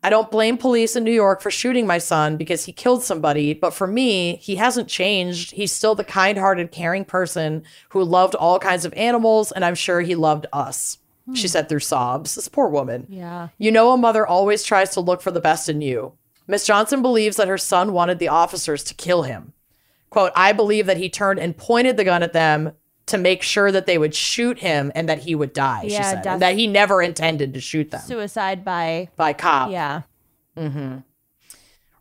I 0.04 0.12
don't 0.12 0.30
blame 0.30 0.60
police 0.60 0.96
in 0.96 1.04
New 1.04 1.12
York 1.12 1.42
for 1.42 1.50
shooting 1.50 1.88
my 1.88 1.98
son 1.98 2.38
because 2.38 2.66
he 2.66 2.72
killed 2.72 3.02
somebody, 3.02 3.56
but 3.56 3.74
for 3.74 3.88
me, 3.88 4.36
he 4.36 4.58
hasn't 4.58 4.88
changed. 4.88 5.54
He's 5.54 5.72
still 5.72 5.96
the 5.96 6.04
kind 6.04 6.38
hearted, 6.38 6.72
caring 6.72 7.06
person 7.06 7.64
who 7.90 8.04
loved 8.04 8.36
all 8.36 8.60
kinds 8.60 8.86
of 8.86 8.94
animals, 8.94 9.52
and 9.52 9.66
I'm 9.66 9.74
sure 9.74 10.02
he 10.02 10.14
loved 10.14 10.46
us. 10.54 11.00
She 11.34 11.48
said 11.48 11.68
through 11.68 11.80
sobs. 11.80 12.36
This 12.36 12.48
poor 12.48 12.68
woman. 12.70 13.06
Yeah. 13.10 13.50
You 13.58 13.72
know, 13.72 13.92
a 13.92 13.98
mother 13.98 14.26
always 14.26 14.64
tries 14.64 14.92
to 14.92 15.02
look 15.02 15.22
for 15.22 15.32
the 15.32 15.42
best 15.42 15.68
in 15.68 15.82
you. 15.82 16.14
Miss 16.48 16.66
Johnson 16.66 17.02
believes 17.02 17.36
that 17.38 17.50
her 17.50 17.58
son 17.58 17.92
wanted 17.92 18.20
the 18.20 18.30
officers 18.30 18.84
to 18.86 18.94
kill 18.94 19.24
him. 19.24 19.54
Quote, 20.10 20.32
I 20.36 20.54
believe 20.54 20.86
that 20.86 20.98
he 20.98 21.10
turned 21.10 21.40
and 21.40 21.58
pointed 21.58 21.98
the 21.98 22.06
gun 22.06 22.24
at 22.24 22.32
them 22.32 22.72
to 23.08 23.18
make 23.18 23.42
sure 23.42 23.72
that 23.72 23.86
they 23.86 23.98
would 23.98 24.16
shoot 24.16 24.60
him 24.60 24.92
and 24.96 25.10
that 25.10 25.20
he 25.20 25.36
would 25.36 25.52
die, 25.54 25.84
she 25.84 25.96
said. 26.02 26.26
And 26.26 26.42
that 26.42 26.56
he 26.56 26.68
never 26.68 27.02
intended 27.02 27.54
to 27.54 27.62
shoot 27.62 27.92
them 27.92 28.02
Suicide 28.02 28.64
by 28.64 29.10
by 29.16 29.34
cop. 29.34 29.72
yeah. 29.72 30.04
Mm-hmm. 30.58 31.00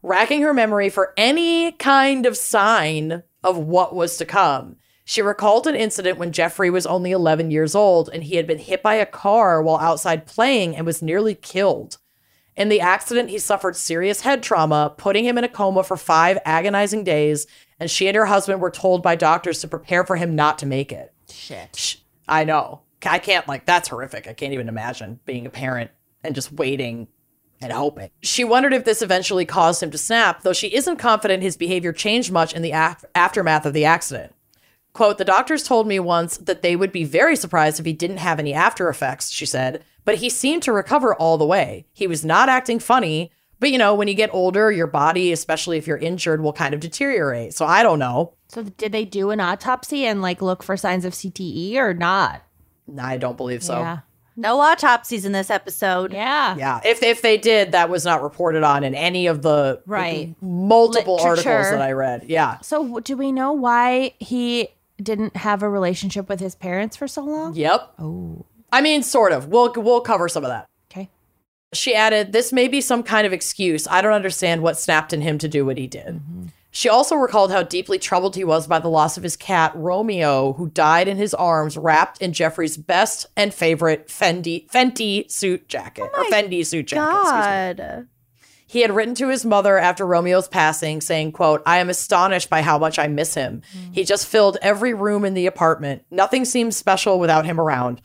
Racking 0.03 0.43
her 0.43 0.55
memory 0.55 0.89
for 0.89 1.13
any 1.17 1.73
kind 1.73 2.27
of 2.27 2.37
sign 2.37 3.23
of 3.43 3.59
what 3.59 3.95
was 3.95 4.17
to 4.19 4.25
come. 4.25 4.77
She 5.09 5.23
recalled 5.23 5.69
an 5.69 5.77
incident 5.77 6.19
when 6.19 6.33
Jeffrey 6.33 6.69
was 6.69 6.85
only 6.85 7.13
11 7.13 7.53
years 7.53 7.77
old 7.77 8.11
and 8.13 8.25
he 8.25 8.35
had 8.35 8.47
been 8.47 8.59
hit 8.59 8.83
by 8.83 8.97
a 8.97 9.07
car 9.07 9.63
while 9.63 9.79
outside 9.79 10.27
playing 10.27 10.75
and 10.75 10.85
was 10.85 11.01
nearly 11.01 11.37
killed. 11.37 11.99
In 12.57 12.71
the 12.71 12.81
accident, 12.81 13.31
he 13.31 13.39
suffered 13.39 13.77
serious 13.77 14.23
head 14.23 14.43
trauma, 14.43 14.93
putting 14.99 15.25
him 15.25 15.39
in 15.39 15.45
a 15.45 15.49
coma 15.49 15.85
for 15.85 15.97
five 15.97 16.39
agonizing 16.45 17.05
days, 17.05 17.47
and 17.79 17.89
she 17.89 18.09
and 18.09 18.17
her 18.17 18.27
husband 18.27 18.61
were 18.61 18.71
told 18.71 19.01
by 19.01 19.15
doctors 19.15 19.61
to 19.61 19.69
prepare 19.69 20.05
for 20.05 20.17
him 20.17 20.35
not 20.35 20.59
to 20.59 20.67
make 20.67 20.91
it. 20.91 21.15
Shit. 21.31 21.99
I 22.27 22.43
know. 22.43 22.81
I 23.05 23.21
can't, 23.21 23.47
like, 23.47 23.65
that's 23.65 23.89
horrific. 23.89 24.27
I 24.27 24.33
can't 24.33 24.55
even 24.55 24.69
imagine 24.69 25.21
being 25.25 25.47
a 25.47 25.51
parent 25.51 25.93
and 26.25 26.35
just 26.35 26.51
waiting 26.51 27.07
and 27.61 27.73
hoping. 27.73 28.11
She 28.23 28.43
wondered 28.43 28.73
if 28.73 28.85
this 28.85 29.03
eventually 29.03 29.45
caused 29.45 29.85
him 29.85 29.93
to 29.93 29.99
snap, 29.99 30.43
though 30.43 30.53
she 30.53 30.75
isn't 30.75 30.97
confident 30.97 31.45
his 31.45 31.57
behavior 31.57 31.93
changed 31.93 32.33
much 32.33 32.53
in 32.55 32.63
the 32.63 32.73
af- 32.73 33.05
aftermath 33.15 33.67
of 33.67 33.73
the 33.73 33.85
accident. 33.85 34.33
Quote, 34.97 35.19
the 35.19 35.25
doctors 35.27 35.63
told 35.63 35.87
me 35.87 36.01
once 36.01 36.39
that 36.39 36.63
they 36.63 36.75
would 36.75 36.91
be 36.91 37.05
very 37.05 37.37
surprised 37.37 37.79
if 37.79 37.85
he 37.85 37.93
didn't 37.93 38.17
have 38.17 38.39
any 38.39 38.55
after 38.55 38.89
effects, 38.89 39.31
she 39.31 39.45
said, 39.45 39.85
but 40.07 40.15
he 40.17 40.31
seemed 40.31 40.63
to 40.63 40.73
recover 40.73 41.15
all 41.15 41.37
the 41.37 41.45
way. 41.45 41.85
He 41.93 42.07
was 42.07 42.25
not 42.25 42.49
acting 42.49 42.79
funny, 42.79 43.31
but 43.61 43.71
you 43.71 43.77
know, 43.77 43.95
when 43.95 44.09
you 44.09 44.15
get 44.15 44.33
older, 44.33 44.73
your 44.73 44.87
body, 44.87 45.33
especially 45.33 45.77
if 45.77 45.87
you're 45.87 45.99
injured, 45.99 46.41
will 46.41 46.55
kind 46.55 46.73
of 46.73 46.81
deteriorate. 46.81 47.53
So 47.53 47.67
I 47.67 47.83
don't 47.83 47.99
know. 47.99 48.33
So 48.49 48.63
did 48.63 48.93
they 48.93 49.05
do 49.05 49.29
an 49.31 49.39
autopsy 49.41 50.07
and 50.07 50.23
like 50.23 50.41
look 50.41 50.63
for 50.63 50.79
signs 50.79 51.05
of 51.05 51.13
CTE 51.13 51.77
or 51.77 51.93
not? 51.93 52.43
I 52.99 53.19
don't 53.19 53.37
believe 53.37 53.63
so. 53.63 53.79
Yeah. 53.81 53.99
No 54.39 54.61
autopsies 54.61 55.25
in 55.25 55.33
this 55.33 55.49
episode. 55.49 56.13
Yeah. 56.13 56.57
Yeah, 56.57 56.81
if 56.85 57.03
if 57.03 57.23
they 57.23 57.39
did, 57.39 57.73
that 57.73 57.89
was 57.89 58.05
not 58.05 58.23
reported 58.23 58.63
on 58.63 58.85
in 58.85 58.95
any 58.95 59.27
of 59.27 59.41
the 59.41 59.81
Right. 59.87 60.35
multiple 60.43 61.19
articles 61.21 61.71
that 61.71 61.81
I 61.81 61.93
read. 61.93 62.25
Yeah, 62.29 62.59
So 62.61 63.01
do 63.01 63.17
we 63.17 63.33
know 63.33 63.53
why 63.53 64.13
he 64.19 64.69
didn't 65.03 65.37
have 65.37 65.63
a 65.63 65.69
relationship 65.69 66.29
with 66.29 66.41
his 66.41 66.55
parents 66.55 66.97
for 66.97 67.09
so 67.09 67.23
long? 67.23 67.55
yep. 67.55 67.93
Oh. 67.99 68.45
I 68.73 68.81
mean, 68.81 69.03
sort 69.03 69.33
of. 69.33 69.49
We'll 69.49 69.73
we'll 69.77 70.01
cover 70.01 70.29
some 70.29 70.45
of 70.45 70.49
that. 70.51 70.67
Okay. 70.91 71.09
She 71.73 71.95
added, 71.95 72.33
"This 72.33 72.53
may 72.53 72.67
be 72.69 72.81
some 72.81 73.03
kind 73.03 73.27
of 73.27 73.33
excuse. 73.33 73.87
I 73.89 74.03
don't 74.03 74.13
understand 74.13 74.63
what 74.63 74.79
snapped 74.79 75.13
in 75.13 75.21
him 75.21 75.39
to 75.39 75.49
do 75.49 75.65
what 75.65 75.79
he 75.79 75.87
did." 75.87 76.17
Mm-hmm. 76.17 76.47
She 76.73 76.91
also 76.91 77.15
recalled 77.15 77.53
how 77.53 77.63
deeply 77.63 77.99
troubled 77.99 78.37
he 78.37 78.45
was 78.45 78.67
by 78.67 78.81
the 78.81 78.91
loss 78.91 79.17
of 79.17 79.23
his 79.23 79.35
cat 79.35 79.73
Romeo, 79.75 80.53
who 80.55 80.69
died 80.69 81.09
in 81.09 81.17
his 81.17 81.33
arms, 81.33 81.79
wrapped 81.79 82.21
in 82.21 82.35
Jeffrey's 82.35 82.77
best 82.77 83.25
and 83.35 83.55
favorite 83.55 84.09
Fendi 84.09 84.69
Fenty 84.69 85.31
suit 85.31 85.69
jacket 85.69 86.11
oh 86.13 86.21
or 86.21 86.25
Fendi 86.25 86.67
suit 86.67 86.89
jacket. 86.89 87.19
excuse 87.19 87.33
me. 87.33 87.85
God. 87.85 88.09
He 88.67 88.81
had 88.81 88.95
written 88.95 89.15
to 89.17 89.29
his 89.29 89.45
mother 89.45 89.79
after 89.79 90.05
Romeo's 90.05 90.49
passing 90.49 91.01
saying, 91.01 91.33
quote, 91.33 91.63
I 91.65 91.79
am 91.79 91.89
astonished 91.89 92.51
by 92.51 92.63
how 92.63 92.79
much 92.79 92.99
I 92.99 93.07
miss 93.07 93.35
him. 93.35 93.63
Mm. 93.77 93.95
He 93.95 94.05
just 94.05 94.27
filled 94.27 94.59
every 94.61 94.93
room 94.93 95.25
in 95.25 95.35
the 95.35 95.47
apartment. 95.47 96.05
Nothing 96.11 96.45
seems 96.45 96.77
special 96.77 97.21
without 97.21 97.47
him 97.47 97.61
around. 97.61 98.03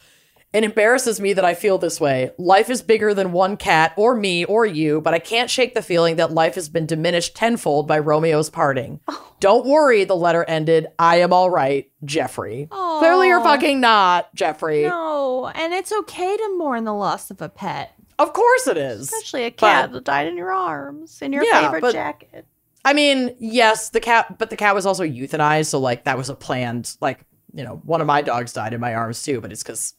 It 0.53 0.65
embarrasses 0.65 1.21
me 1.21 1.31
that 1.33 1.45
I 1.45 1.53
feel 1.53 1.77
this 1.77 2.01
way. 2.01 2.31
Life 2.38 2.69
is 2.69 2.81
bigger 2.81 3.13
than 3.13 3.31
one 3.31 3.55
cat 3.55 3.93
or 3.95 4.13
me 4.15 4.43
or 4.43 4.65
you, 4.65 4.99
but 4.99 5.13
I 5.13 5.19
can't 5.19 5.49
shake 5.49 5.73
the 5.73 5.81
feeling 5.81 6.17
that 6.17 6.33
life 6.33 6.55
has 6.55 6.67
been 6.67 6.85
diminished 6.85 7.35
tenfold 7.35 7.88
by 7.88 7.99
Romeo's 7.99 8.49
parting. 8.49 8.99
Oh. 9.07 9.35
Don't 9.39 9.65
worry, 9.65 10.03
the 10.03 10.15
letter 10.15 10.43
ended. 10.43 10.88
I 10.99 11.21
am 11.21 11.31
all 11.31 11.49
right, 11.49 11.89
Jeffrey. 12.03 12.67
Clearly 12.69 13.29
you're 13.29 13.41
fucking 13.41 13.79
not, 13.79 14.35
Jeffrey. 14.35 14.83
No, 14.83 15.47
and 15.47 15.73
it's 15.73 15.93
okay 15.93 16.35
to 16.38 16.57
mourn 16.57 16.83
the 16.83 16.93
loss 16.93 17.31
of 17.31 17.41
a 17.41 17.49
pet. 17.49 17.93
Of 18.22 18.34
course 18.34 18.68
it 18.68 18.77
is. 18.77 19.02
Especially 19.02 19.43
a 19.45 19.52
cat 19.52 19.88
But- 19.91 19.93
that 19.93 20.03
died 20.06 20.27
in 20.27 20.38
your 20.38 20.52
arms 20.52 21.22
in 21.22 21.34
your 21.34 21.43
Yeah, 21.43 21.61
favorite 21.64 21.81
but- 21.81 21.93
jacket. 21.93 22.45
I 22.84 22.93
mean, 22.93 23.35
yes, 23.39 23.89
the 23.89 23.99
cat, 23.99 24.38
but 24.39 24.49
the 24.49 24.57
cat 24.57 24.73
was 24.73 24.85
also 24.88 25.03
euthanized. 25.03 25.68
So, 25.68 25.80
like, 25.80 26.06
that 26.06 26.18
was 26.18 26.30
a 26.30 26.35
planned, 26.35 26.95
like, 26.99 27.26
you 27.53 27.64
know, 27.64 27.80
one 27.85 28.02
of 28.02 28.07
my 28.07 28.22
dogs 28.23 28.53
died 28.53 28.73
in 28.73 28.80
my 28.80 28.95
arms 28.95 29.22
too, 29.22 29.39
but 29.39 29.52
it's 29.52 29.61
because 29.61 29.93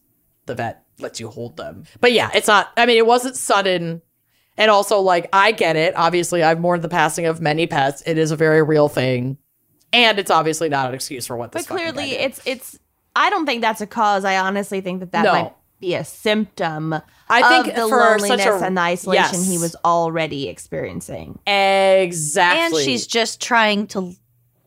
the 0.47 0.55
vet 0.57 0.83
lets 0.99 1.21
you 1.21 1.29
hold 1.29 1.57
them. 1.57 1.85
But 2.01 2.11
yeah, 2.13 2.31
it's 2.35 2.49
not, 2.49 2.71
I 2.77 2.87
mean, 2.87 2.97
it 2.97 3.07
wasn't 3.07 3.37
sudden. 3.37 4.03
And 4.59 4.71
also, 4.71 4.99
like, 4.99 5.29
I 5.33 5.53
get 5.53 5.77
it. 5.77 5.95
Obviously, 5.97 6.43
I've 6.43 6.59
mourned 6.61 6.83
the 6.83 6.89
passing 6.89 7.25
of 7.27 7.41
many 7.41 7.67
pets. 7.69 8.03
It 8.05 8.19
is 8.19 8.33
a 8.33 8.37
very 8.37 8.63
real 8.63 8.89
thing. 8.89 9.39
And 9.93 10.19
it's 10.19 10.31
obviously 10.31 10.69
not 10.69 10.89
an 10.89 10.95
excuse 10.95 11.27
for 11.27 11.37
what 11.37 11.53
this 11.53 11.67
But 11.67 11.77
clearly 11.77 12.13
it's 12.13 12.41
it's 12.47 12.79
I 13.15 13.31
don't 13.31 13.45
think 13.47 13.61
that's 13.61 13.81
a 13.83 13.87
cause. 13.87 14.25
I 14.25 14.39
honestly 14.39 14.81
think 14.81 15.01
that 15.01 15.13
that 15.13 15.23
No. 15.25 15.33
might 15.33 15.53
be 15.83 15.95
a 15.95 16.01
uh, 16.01 16.03
symptom 16.03 16.95
I 17.29 17.49
think 17.49 17.69
of 17.69 17.75
the 17.75 17.89
for 17.89 18.19
such 18.19 18.21
loneliness 18.21 18.63
a- 18.63 18.65
and 18.65 18.77
the 18.77 18.81
isolation 18.81 19.41
yes. 19.41 19.49
he 19.49 19.59
was 19.59 19.77
already 19.85 20.49
experiencing. 20.49 21.39
exactly. 21.47 22.61
And 22.81 22.85
she's 22.85 23.07
just 23.07 23.41
trying 23.43 23.87
to 23.89 24.15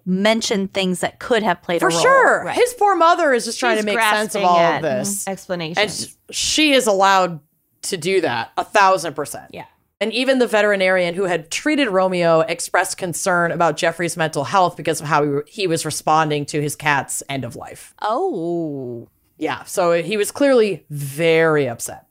mention 0.05 0.67
things 0.67 0.99
that 0.99 1.19
could 1.19 1.41
have 1.41 1.61
played 1.63 1.79
for 1.79 1.89
a 1.89 1.91
role. 1.91 2.01
sure. 2.01 2.43
Right. 2.45 2.55
His 2.55 2.73
poor 2.75 2.95
mother 2.95 3.33
is 3.33 3.45
just 3.45 3.59
trying 3.59 3.77
to 3.77 3.83
make 3.83 3.99
sense 3.99 4.35
of 4.35 4.43
all 4.43 4.57
of 4.57 4.81
this. 4.81 5.23
Mm-hmm. 5.23 5.31
Explanations. 5.31 6.17
And 6.27 6.35
she 6.35 6.73
is 6.73 6.85
allowed 6.87 7.39
to 7.83 7.97
do 7.97 8.21
that 8.21 8.51
a 8.57 8.63
thousand 8.63 9.15
percent. 9.15 9.51
Yeah. 9.51 9.65
And 10.01 10.11
even 10.11 10.39
the 10.39 10.47
veterinarian 10.47 11.15
who 11.15 11.23
had 11.23 11.49
treated 11.49 11.87
Romeo 11.87 12.41
expressed 12.41 12.97
concern 12.97 13.51
about 13.51 13.77
Jeffrey's 13.77 14.17
mental 14.17 14.43
health 14.43 14.75
because 14.75 14.99
of 14.99 15.07
how 15.07 15.23
he, 15.23 15.39
he 15.47 15.67
was 15.67 15.85
responding 15.85 16.45
to 16.47 16.61
his 16.61 16.75
cat's 16.75 17.23
end 17.29 17.45
of 17.45 17.55
life. 17.55 17.93
oh. 18.01 19.07
Yeah. 19.37 19.63
So 19.63 20.01
he 20.01 20.17
was 20.17 20.31
clearly 20.31 20.85
very 20.89 21.67
upset. 21.67 22.07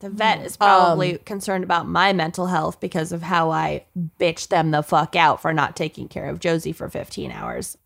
The 0.00 0.10
vet 0.10 0.44
is 0.44 0.56
Um, 0.60 0.66
probably 0.68 1.18
concerned 1.18 1.62
about 1.64 1.86
my 1.86 2.12
mental 2.12 2.46
health 2.46 2.80
because 2.80 3.12
of 3.12 3.22
how 3.22 3.50
I 3.50 3.86
bitched 4.18 4.48
them 4.48 4.72
the 4.72 4.82
fuck 4.82 5.14
out 5.14 5.40
for 5.40 5.52
not 5.52 5.76
taking 5.76 6.08
care 6.08 6.28
of 6.28 6.40
Josie 6.40 6.72
for 6.72 6.88
15 6.88 7.30
hours. 7.30 7.78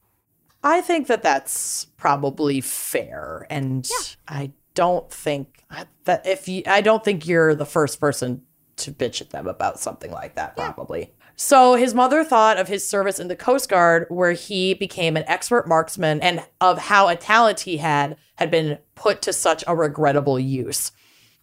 I 0.63 0.81
think 0.81 1.09
that 1.09 1.23
that's 1.23 1.85
probably 1.97 2.61
fair. 2.61 3.47
And 3.51 3.87
I 4.27 4.53
don't 4.75 5.11
think 5.11 5.63
that 6.05 6.27
if 6.27 6.49
you, 6.49 6.63
I 6.67 6.81
don't 6.81 7.05
think 7.05 7.27
you're 7.27 7.55
the 7.55 7.67
first 7.67 8.01
person 8.01 8.43
to 8.77 8.93
bitch 8.93 9.21
at 9.21 9.31
them 9.31 9.47
about 9.47 9.79
something 9.79 10.11
like 10.11 10.35
that, 10.37 10.57
probably. 10.57 11.13
So 11.37 11.75
his 11.75 11.95
mother 11.95 12.25
thought 12.25 12.59
of 12.59 12.69
his 12.69 12.89
service 12.89 13.19
in 13.19 13.29
the 13.29 13.37
Coast 13.37 13.69
Guard, 13.69 14.07
where 14.09 14.33
he 14.33 14.73
became 14.75 15.17
an 15.17 15.25
expert 15.27 15.69
marksman, 15.69 16.21
and 16.21 16.43
of 16.63 16.79
how 16.79 17.09
a 17.09 17.17
talent 17.17 17.61
he 17.61 17.77
had 17.77 18.17
had 18.37 18.51
been 18.51 18.79
put 18.95 19.23
to 19.23 19.33
such 19.33 19.65
a 19.67 19.75
regrettable 19.75 20.39
use. 20.39 20.93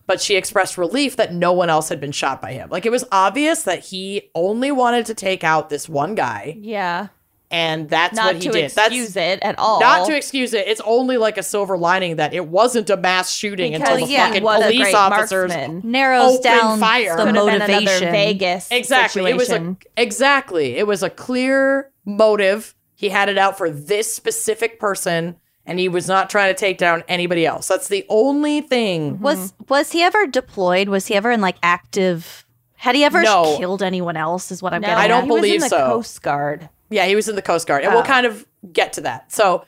But 0.05 0.19
she 0.21 0.35
expressed 0.35 0.77
relief 0.77 1.15
that 1.15 1.33
no 1.33 1.53
one 1.53 1.69
else 1.69 1.89
had 1.89 1.99
been 2.01 2.11
shot 2.11 2.41
by 2.41 2.51
him. 2.53 2.69
Like 2.69 2.85
it 2.85 2.91
was 2.91 3.05
obvious 3.11 3.63
that 3.63 3.79
he 3.85 4.29
only 4.35 4.71
wanted 4.71 5.05
to 5.07 5.13
take 5.13 5.43
out 5.43 5.69
this 5.69 5.87
one 5.87 6.13
guy, 6.13 6.57
Yeah. 6.59 7.07
and 7.49 7.87
that's 7.89 8.13
Not 8.15 8.25
what 8.33 8.35
he 8.35 8.41
to 8.41 8.51
did. 8.51 8.63
excuse 8.65 9.13
that's 9.13 9.39
it 9.41 9.47
at 9.47 9.57
all. 9.57 9.79
not 9.79 10.05
to 10.07 10.15
excuse 10.17 10.53
it. 10.53 10.67
It's 10.67 10.81
only 10.83 11.15
like 11.15 11.37
a 11.37 11.43
silver 11.43 11.77
lining 11.77 12.17
that 12.17 12.33
it 12.33 12.47
wasn't 12.49 12.89
a 12.89 12.97
mass 12.97 13.31
shooting 13.31 13.71
Because 13.71 13.89
until 13.91 14.05
the 14.05 14.11
yeah, 14.11 14.25
fucking 14.27 14.41
he 14.41 14.45
was 14.45 14.63
police 14.63 14.93
officers. 14.93 15.49
marksman. 15.53 15.81
Narrows 15.85 16.39
down 16.41 16.79
fire. 16.81 17.15
the 17.15 17.23
Could 17.23 17.35
have 17.35 17.45
been 17.45 17.55
another 17.55 17.73
motivation. 17.73 18.11
Vegas 18.11 18.67
Exactly. 18.71 19.31
It 19.31 19.37
was 19.37 19.51
a 19.51 19.77
exactly. 19.95 20.75
It 20.75 20.85
was 20.85 21.01
a 21.01 21.09
clear 21.09 21.91
motive. 22.03 22.75
He 22.95 23.07
had 23.09 23.29
it 23.29 23.37
out 23.37 23.57
for 23.57 23.69
this 23.69 24.13
specific 24.13 24.79
person, 24.81 25.37
and 25.65 25.79
he 25.79 25.87
was 25.89 26.07
not 26.07 26.29
trying 26.29 26.53
to 26.53 26.59
take 26.59 26.77
down 26.77 27.03
anybody 27.07 27.45
else. 27.45 27.67
That's 27.67 27.87
the 27.87 28.05
only 28.09 28.61
thing. 28.61 29.13
Mm-hmm. 29.15 29.23
Was 29.23 29.53
was 29.69 29.91
he 29.91 30.01
ever 30.01 30.27
deployed? 30.27 30.89
Was 30.89 31.07
he 31.07 31.15
ever 31.15 31.31
in 31.31 31.41
like 31.41 31.57
active? 31.63 32.45
Had 32.75 32.95
he 32.95 33.03
ever 33.03 33.21
No. 33.23 33.55
killed 33.57 33.81
anyone 33.81 34.17
else? 34.17 34.51
Is 34.51 34.61
what 34.61 34.73
I'm 34.73 34.81
No, 34.81 34.89
getting. 34.89 35.03
I 35.03 35.07
don't 35.07 35.19
at. 35.19 35.23
he 35.25 35.29
was 35.31 35.39
believe 35.41 35.55
in 35.55 35.61
the 35.61 35.69
so. 35.69 35.85
Coast 35.87 36.21
Guard. 36.21 36.69
Yeah, 36.89 37.05
he 37.05 37.15
was 37.15 37.29
in 37.29 37.35
the 37.35 37.41
Coast 37.41 37.65
Guard. 37.65 37.83
And 37.83 37.93
we'll 37.93 38.03
Oh. 38.03 38.05
kind 38.05 38.25
of 38.25 38.45
get 38.73 38.91
to 38.93 39.01
that. 39.01 39.31
So, 39.31 39.63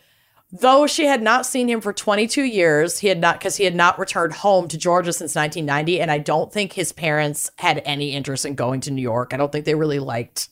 though 0.51 0.85
she 0.85 1.05
had 1.05 1.21
not 1.21 1.45
seen 1.45 1.69
him 1.69 1.79
for 1.81 1.93
22 1.93 2.43
years, 2.43 2.99
he 2.99 3.07
had 3.07 3.19
not, 3.21 3.39
because 3.39 3.55
he 3.55 3.63
had 3.63 3.73
not 3.73 3.97
returned 3.97 4.33
home 4.33 4.67
to 4.67 4.77
Georgia 4.77 5.13
since 5.13 5.33
1990. 5.33 6.01
And 6.01 6.11
I 6.11 6.17
don't 6.17 6.51
think 6.51 6.73
his 6.73 6.91
parents 6.91 7.49
had 7.57 7.81
any 7.85 8.11
interest 8.11 8.45
in 8.45 8.55
going 8.55 8.81
to 8.81 8.91
New 8.91 9.01
York. 9.01 9.33
I 9.33 9.37
don't 9.37 9.51
think 9.51 9.63
they 9.65 9.75
really 9.75 9.99
liked 9.99 10.49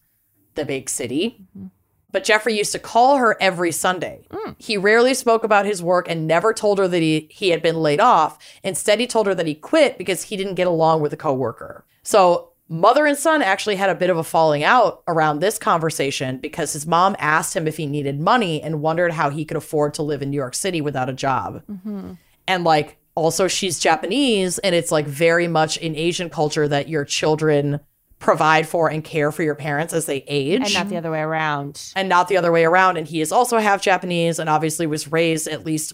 the 0.56 0.64
big 0.66 0.90
city. 0.90 1.46
Mm-hmm. 1.58 1.68
But 2.14 2.24
Jeffrey 2.24 2.56
used 2.56 2.72
to 2.72 2.80
call 2.80 3.18
her 3.18 3.36
every 3.42 3.74
Sunday. 3.74 4.28
Mm. 4.30 4.56
He 4.60 4.78
rarely 4.78 5.14
spoke 5.16 5.44
about 5.44 5.66
his 5.66 5.84
work 5.84 6.08
and 6.08 6.28
never 6.28 6.54
told 6.54 6.78
her 6.78 6.88
that 6.88 7.02
he, 7.02 7.28
he 7.32 7.50
had 7.50 7.62
been 7.62 7.76
laid 7.76 8.00
off. 8.00 8.38
Instead, 8.64 9.02
he 9.02 9.08
told 9.08 9.28
her 9.28 9.36
that 9.36 9.48
he 9.48 9.56
quit 9.56 9.98
because 9.98 10.24
he 10.24 10.38
didn't 10.38 10.54
get 10.54 10.68
along 10.68 11.02
with 11.02 11.12
a 11.12 11.18
coworker. 11.18 11.84
So, 12.04 12.52
mother 12.70 13.08
and 13.08 13.18
son 13.18 13.42
actually 13.42 13.76
had 13.76 13.90
a 13.90 13.96
bit 13.96 14.12
of 14.12 14.18
a 14.18 14.24
falling 14.24 14.64
out 14.64 15.02
around 15.08 15.40
this 15.40 15.58
conversation 15.58 16.38
because 16.38 16.72
his 16.72 16.86
mom 16.86 17.16
asked 17.18 17.56
him 17.56 17.68
if 17.68 17.78
he 17.78 17.88
needed 17.88 18.20
money 18.20 18.62
and 18.62 18.82
wondered 18.82 19.12
how 19.12 19.32
he 19.32 19.44
could 19.44 19.58
afford 19.58 19.96
to 19.96 20.04
live 20.04 20.22
in 20.22 20.30
New 20.30 20.38
York 20.38 20.54
City 20.56 20.82
without 20.82 21.10
a 21.10 21.14
job. 21.14 21.64
Mm-hmm. 21.70 22.14
And 22.48 22.64
like, 22.64 22.98
also 23.16 23.48
she's 23.48 23.80
Japanese 23.80 24.58
and 24.60 24.74
it's 24.74 24.92
like 24.92 25.06
very 25.06 25.48
much 25.48 25.78
in 25.78 25.96
Asian 25.96 26.30
culture 26.30 26.68
that 26.68 26.90
your 26.90 27.06
children 27.06 27.80
provide 28.24 28.66
for 28.68 28.90
and 28.90 29.04
care 29.04 29.32
for 29.34 29.44
your 29.44 29.54
parents 29.54 29.94
as 29.94 30.06
they 30.06 30.24
age 30.28 30.62
and 30.62 30.74
not 30.74 30.88
the 30.88 30.96
other 30.96 31.12
way 31.12 31.20
around. 31.20 31.92
and 31.96 32.08
not 32.08 32.30
the 32.30 32.38
other 32.38 32.52
way 32.54 32.64
around. 32.64 32.98
And 32.98 33.06
he 33.06 33.20
is 33.20 33.32
also 33.34 33.58
half 33.58 33.82
Japanese 33.82 34.40
and 34.40 34.50
obviously 34.50 34.88
was 34.88 35.12
raised 35.12 35.48
at 35.48 35.66
least 35.66 35.94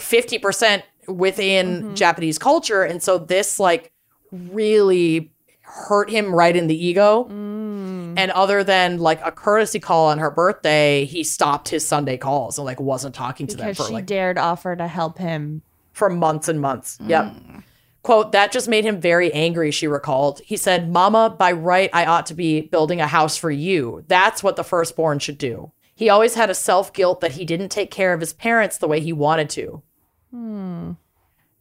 fifty 0.00 0.38
percent 0.38 0.82
within 1.06 1.66
mm-hmm. 1.66 1.94
Japanese 1.94 2.38
culture. 2.38 2.82
And 2.82 3.00
so 3.02 3.18
this 3.18 3.60
like 3.60 3.92
really 4.32 5.32
hurt 5.62 6.10
him 6.10 6.34
right 6.34 6.56
in 6.56 6.66
the 6.66 6.86
ego. 6.86 7.24
Mm. 7.30 8.14
And 8.16 8.30
other 8.32 8.64
than 8.64 8.98
like 8.98 9.20
a 9.24 9.30
courtesy 9.30 9.78
call 9.78 10.08
on 10.08 10.18
her 10.18 10.30
birthday, 10.32 11.04
he 11.04 11.22
stopped 11.22 11.68
his 11.68 11.86
Sunday 11.86 12.16
calls 12.16 12.58
and 12.58 12.64
like 12.64 12.80
wasn't 12.80 13.14
talking 13.14 13.46
to 13.46 13.56
them 13.56 13.68
Because 13.68 13.76
for 13.78 13.88
she 13.88 13.94
like 13.94 14.06
dared 14.06 14.38
offer 14.38 14.74
to 14.74 14.88
help 14.88 15.18
him. 15.18 15.62
for 15.92 16.10
months 16.10 16.48
and 16.48 16.60
months. 16.60 16.98
Yep. 17.06 17.24
Mm. 17.24 17.62
Quote, 18.04 18.32
that 18.32 18.52
just 18.52 18.68
made 18.68 18.84
him 18.84 19.00
very 19.00 19.32
angry, 19.32 19.70
she 19.70 19.88
recalled. 19.88 20.42
He 20.44 20.58
said, 20.58 20.92
Mama, 20.92 21.34
by 21.38 21.52
right, 21.52 21.88
I 21.94 22.04
ought 22.04 22.26
to 22.26 22.34
be 22.34 22.60
building 22.60 23.00
a 23.00 23.06
house 23.06 23.38
for 23.38 23.50
you. 23.50 24.04
That's 24.08 24.42
what 24.42 24.56
the 24.56 24.62
firstborn 24.62 25.20
should 25.20 25.38
do. 25.38 25.72
He 25.94 26.10
always 26.10 26.34
had 26.34 26.50
a 26.50 26.54
self 26.54 26.92
guilt 26.92 27.22
that 27.22 27.32
he 27.32 27.46
didn't 27.46 27.70
take 27.70 27.90
care 27.90 28.12
of 28.12 28.20
his 28.20 28.34
parents 28.34 28.76
the 28.76 28.86
way 28.86 29.00
he 29.00 29.14
wanted 29.14 29.48
to. 29.50 29.82
Hmm. 30.30 30.92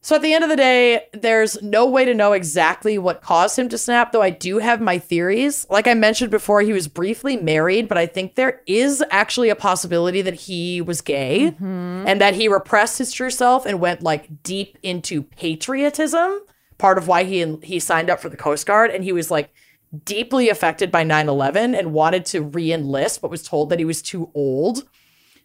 So 0.03 0.17
at 0.17 0.21
the 0.21 0.33
end 0.33 0.43
of 0.43 0.49
the 0.49 0.57
day, 0.57 1.05
there's 1.13 1.61
no 1.61 1.85
way 1.85 2.03
to 2.03 2.13
know 2.13 2.33
exactly 2.33 2.97
what 2.97 3.21
caused 3.21 3.57
him 3.57 3.69
to 3.69 3.77
snap, 3.77 4.11
though 4.11 4.21
I 4.21 4.31
do 4.31 4.57
have 4.57 4.81
my 4.81 4.99
theories. 4.99 5.65
Like 5.69 5.87
I 5.87 5.93
mentioned 5.93 6.29
before, 6.29 6.59
he 6.59 6.73
was 6.73 6.89
briefly 6.89 7.37
married, 7.37 7.87
but 7.87 7.97
I 7.97 8.05
think 8.05 8.35
there 8.35 8.61
is 8.67 9.01
actually 9.11 9.47
a 9.47 9.55
possibility 9.55 10.21
that 10.21 10.33
he 10.33 10.81
was 10.81 10.99
gay 10.99 11.51
mm-hmm. 11.51 12.03
and 12.05 12.19
that 12.19 12.35
he 12.35 12.49
repressed 12.49 12.97
his 12.97 13.13
true 13.13 13.29
self 13.29 13.65
and 13.65 13.79
went 13.79 14.03
like 14.03 14.43
deep 14.43 14.77
into 14.83 15.23
patriotism. 15.23 16.41
Part 16.77 16.97
of 16.97 17.07
why 17.07 17.23
he 17.23 17.55
he 17.63 17.79
signed 17.79 18.09
up 18.09 18.19
for 18.19 18.27
the 18.27 18.35
Coast 18.35 18.67
Guard 18.67 18.91
and 18.91 19.05
he 19.05 19.13
was 19.13 19.31
like 19.31 19.53
deeply 20.03 20.49
affected 20.49 20.91
by 20.91 21.05
9/11 21.05 21.79
and 21.79 21.93
wanted 21.93 22.25
to 22.25 22.41
re-enlist 22.41 23.21
but 23.21 23.31
was 23.31 23.43
told 23.43 23.69
that 23.69 23.79
he 23.79 23.85
was 23.85 24.01
too 24.01 24.29
old. 24.33 24.83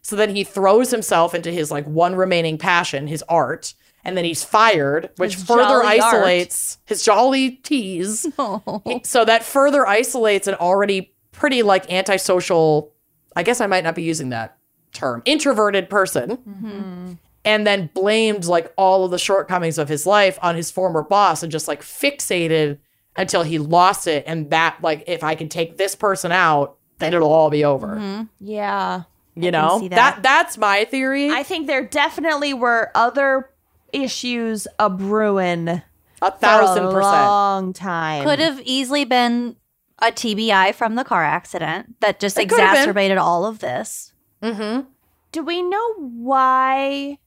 So 0.01 0.17
then 0.17 0.35
he 0.35 0.43
throws 0.43 0.91
himself 0.91 1.33
into 1.33 1.49
his 1.49 1.71
like 1.71 1.85
one 1.85 2.15
remaining 2.15 2.57
passion, 2.57 3.07
his 3.07 3.23
art, 3.29 3.73
and 4.03 4.15
then 4.17 4.25
he's 4.25 4.43
fired, 4.43 5.09
which 5.17 5.35
His 5.35 5.43
further 5.43 5.81
jolly 5.83 5.99
art. 5.99 6.13
isolates 6.13 6.77
his 6.85 7.03
jolly 7.03 7.51
tease. 7.51 8.23
He- 8.23 8.31
oh. 8.39 9.01
so 9.03 9.25
that 9.25 9.43
further 9.43 9.85
isolates 9.85 10.47
an 10.47 10.55
already 10.55 11.13
pretty 11.31 11.63
like 11.63 11.91
antisocial, 11.91 12.93
I 13.35 13.43
guess 13.43 13.61
I 13.61 13.67
might 13.67 13.83
not 13.83 13.95
be 13.95 14.03
using 14.03 14.29
that 14.29 14.57
term, 14.93 15.21
introverted 15.25 15.89
person. 15.89 16.37
Mm-hmm. 16.37 17.13
And 17.45 17.65
then 17.65 17.89
blamed 17.93 18.45
like 18.45 18.71
all 18.77 19.05
of 19.05 19.11
the 19.11 19.17
shortcomings 19.17 19.77
of 19.77 19.87
his 19.87 20.05
life 20.05 20.37
on 20.41 20.55
his 20.55 20.69
former 20.69 21.01
boss 21.01 21.41
and 21.41 21.51
just 21.51 21.67
like 21.67 21.81
fixated 21.81 22.79
until 23.15 23.43
he 23.43 23.59
lost 23.59 24.07
it. 24.07 24.25
And 24.27 24.49
that, 24.49 24.77
like, 24.81 25.05
if 25.07 25.23
I 25.23 25.35
can 25.35 25.47
take 25.47 25.77
this 25.77 25.95
person 25.95 26.31
out, 26.31 26.77
then 26.99 27.13
it'll 27.13 27.31
all 27.31 27.49
be 27.49 27.63
over. 27.63 27.95
Mm-hmm. 27.95 28.23
Yeah. 28.41 29.03
You 29.35 29.51
know, 29.51 29.79
that. 29.79 29.89
that. 29.91 30.23
that's 30.23 30.57
my 30.57 30.83
theory. 30.85 31.29
I 31.29 31.43
think 31.43 31.67
there 31.67 31.85
definitely 31.85 32.53
were 32.53 32.91
other 32.93 33.48
issues 33.93 34.67
a 34.77 34.89
brewing 34.89 35.67
a 35.69 35.83
for 36.21 36.31
thousand 36.37 36.85
a 36.85 36.91
percent. 36.91 37.03
long 37.03 37.73
time. 37.73 38.23
Could 38.23 38.39
have 38.39 38.59
easily 38.61 39.05
been 39.05 39.55
a 40.01 40.07
TBI 40.11 40.73
from 40.75 40.95
the 40.95 41.03
car 41.03 41.23
accident 41.23 41.95
that 42.01 42.19
just 42.19 42.37
It 42.37 42.49
could 42.49 42.59
have 42.59 42.69
been. 42.73 42.75
exacerbated 42.77 43.17
all 43.17 43.45
of 43.45 43.59
this. 43.59 44.13
Mm-hmm. 44.41 44.87
Do 45.31 45.43
we 45.43 45.61
know 45.61 45.93
why 45.95 47.17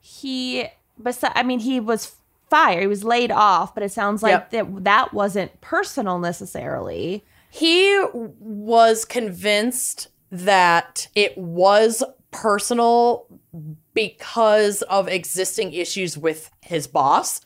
he? 0.00 0.66
Besi- 1.00 1.32
I 1.34 1.42
mean, 1.42 1.60
he 1.60 1.80
was 1.80 2.12
fired. 2.50 2.80
He 2.82 2.86
was 2.86 3.04
laid 3.04 3.30
off, 3.30 3.74
but 3.74 3.82
it 3.82 3.92
sounds 3.92 4.22
like 4.22 4.32
Yep. 4.32 4.50
that 4.50 4.84
that 4.84 5.14
wasn't 5.14 5.60
personal 5.60 6.18
necessarily. 6.18 7.24
He 7.50 8.02
was 8.12 9.04
convinced 9.04 10.08
that 10.30 11.08
it 11.14 11.36
was 11.36 12.02
personal 12.30 13.26
because 13.94 14.82
of 14.82 15.08
existing 15.08 15.72
issues 15.72 16.16
with 16.16 16.50
his 16.60 16.86
boss. 16.86 17.40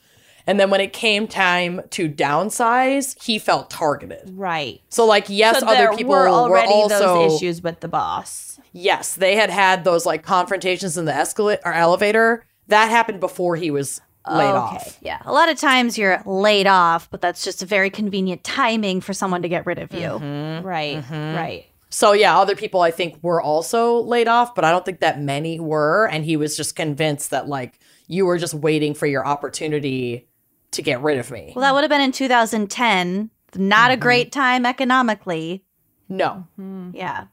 And 0.45 0.57
then 0.57 0.69
when 0.69 0.79
it 0.79 0.93
came 0.93 1.27
time 1.27 1.81
to 1.91 2.07
downsize, 2.09 3.21
he 3.21 3.37
felt 3.37 3.69
targeted. 3.69 4.31
Right. 4.33 4.81
So, 4.89 5.05
like, 5.05 5.25
yes, 5.27 5.59
so 5.59 5.67
other 5.67 5.95
people 5.95 6.11
were 6.13 6.21
were, 6.21 6.29
already 6.29 6.71
also 6.71 6.99
those 6.99 7.35
issues 7.35 7.61
with 7.61 7.81
the 7.81 7.89
boss. 7.89 8.57
Yes, 8.71 9.15
they 9.15 9.35
had 9.35 9.49
had 9.49 9.83
those 9.83 10.05
like 10.05 10.23
confrontations 10.23 10.97
in 10.97 11.03
the 11.05 11.13
escalator 11.13 11.61
or 11.65 11.73
elevator. 11.73 12.45
That 12.67 12.89
happened 12.89 13.19
before 13.19 13.57
he 13.57 13.71
was 13.71 13.99
laid 14.29 14.49
Okay. 14.49 14.57
off. 14.57 14.97
Yeah. 15.01 15.21
A 15.25 15.33
lot 15.33 15.49
of 15.49 15.57
times 15.57 15.97
you're 15.97 16.21
laid 16.25 16.67
off, 16.67 17.09
but 17.09 17.21
that's 17.21 17.43
just 17.43 17.61
a 17.63 17.65
very 17.65 17.89
convenient 17.89 18.43
timing 18.43 19.01
for 19.01 19.13
someone 19.13 19.41
to 19.41 19.49
get 19.49 19.65
rid 19.65 19.79
of 19.79 19.93
you. 19.93 19.99
Mm-hmm. 20.07 20.65
Right. 20.65 21.03
Right. 21.09 21.65
So 21.89 22.11
yeah, 22.11 22.37
other 22.37 22.55
people 22.55 22.81
I 22.81 22.91
think 22.91 23.17
were 23.21 23.41
also 23.41 24.01
laid 24.01 24.27
off, 24.27 24.53
but 24.55 24.65
I 24.65 24.71
don't 24.71 24.83
think 24.85 24.99
that 24.99 25.21
many 25.21 25.59
were. 25.59 26.07
And 26.07 26.25
he 26.25 26.35
was 26.37 26.57
just 26.57 26.75
convinced 26.75 27.29
that 27.31 27.47
like 27.47 27.79
you 28.07 28.25
were 28.25 28.37
just 28.37 28.53
waiting 28.53 28.93
for 28.93 29.05
your 29.05 29.25
opportunity 29.25 30.27
to 30.71 30.81
get 30.81 31.01
rid 31.01 31.17
of 31.17 31.31
me. 31.31 31.53
Well, 31.55 31.61
that 31.63 31.73
would 31.73 31.83
have 31.83 31.89
been 31.89 32.01
in 32.01 32.11
2010. 32.11 33.29
Not 33.55 33.91
a 33.91 33.97
great 33.97 34.31
time 34.31 34.65
economically. 34.65 35.63
No. 36.09 36.45
Yeah. 36.93 37.25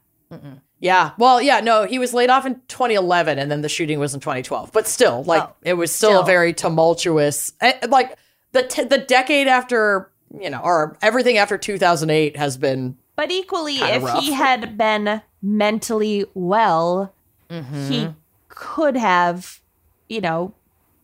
Yeah. 0.79 1.11
Well, 1.17 1.41
yeah, 1.41 1.59
no, 1.61 1.85
he 1.85 1.99
was 1.99 2.13
laid 2.13 2.29
off 2.29 2.45
in 2.45 2.55
2011 2.67 3.39
and 3.39 3.49
then 3.51 3.61
the 3.61 3.69
shooting 3.69 3.99
was 3.99 4.13
in 4.13 4.19
2012. 4.19 4.71
But 4.71 4.87
still, 4.87 5.23
like 5.23 5.43
Oh, 5.43 5.53
it 5.63 5.73
was 5.73 5.91
still, 5.91 6.11
still. 6.11 6.21
a 6.21 6.25
very 6.25 6.53
tumultuous 6.53 7.51
eh, 7.61 7.73
like 7.89 8.17
the 8.51 8.63
t- 8.63 8.83
the 8.83 8.97
decade 8.97 9.47
after, 9.47 10.11
you 10.39 10.49
know, 10.49 10.59
or 10.63 10.97
everything 11.01 11.37
after 11.37 11.57
2008 11.57 12.37
has 12.37 12.57
been 12.57 12.97
But 13.15 13.31
equally, 13.31 13.77
Kinda 13.77 13.93
if 13.95 14.03
rough. 14.03 14.23
he 14.23 14.33
had 14.33 14.77
been 14.77 15.21
mentally 15.41 16.25
well, 16.33 17.13
Mm-hmm. 17.49 17.87
he 17.91 18.07
could 18.49 18.97
have, 18.97 19.61
you 20.09 20.19
know, 20.19 20.53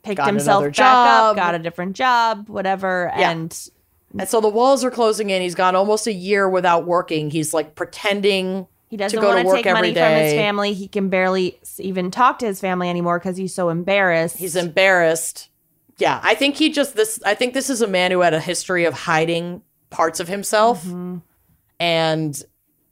picked 0.03 0.17
Gotten 0.17 0.35
himself 0.35 0.63
another 0.63 0.71
back 0.71 1.07
up, 1.21 1.35
got 1.35 1.53
a 1.55 1.59
different 1.59 1.95
job, 1.95 2.49
whatever, 2.49 3.11
Yeah. 3.15 3.29
and 3.31 3.69
And 4.17 4.27
so 4.27 4.41
the 4.41 4.49
walls 4.49 4.83
are 4.83 4.89
closing 4.91 5.29
in. 5.29 5.41
He's 5.41 5.53
gone 5.55 5.75
almost 5.75 6.07
a 6.07 6.11
year 6.11 6.49
without 6.49 6.85
working. 6.85 7.29
He's 7.29 7.53
like 7.53 7.75
pretending 7.75 8.67
he 8.89 8.97
doesn't 8.97 9.21
go 9.21 9.27
want 9.29 9.37
to 9.39 9.43
to 9.51 9.55
take 9.55 9.65
every 9.67 9.79
money 9.89 9.93
from 9.93 10.11
his 10.13 10.33
family. 10.33 10.73
He 10.73 10.87
can 10.89 11.07
barely 11.09 11.59
even 11.77 12.11
talk 12.11 12.39
to 12.39 12.45
his 12.47 12.59
family 12.59 12.89
anymore 12.89 13.19
because 13.19 13.37
he's 13.37 13.53
so 13.53 13.69
embarrassed. 13.69 14.35
He's 14.37 14.55
embarrassed. 14.57 15.47
Yeah, 15.97 16.19
I 16.23 16.33
think 16.35 16.55
he 16.57 16.71
just 16.71 16.95
this. 16.95 17.21
I 17.23 17.35
think 17.35 17.53
this 17.53 17.69
is 17.69 17.81
a 17.81 17.87
man 17.87 18.09
who 18.11 18.19
had 18.21 18.33
a 18.33 18.39
history 18.41 18.83
of 18.85 18.93
hiding 18.95 19.61
parts 19.91 20.19
of 20.19 20.27
himself, 20.27 20.83
and 21.81 22.43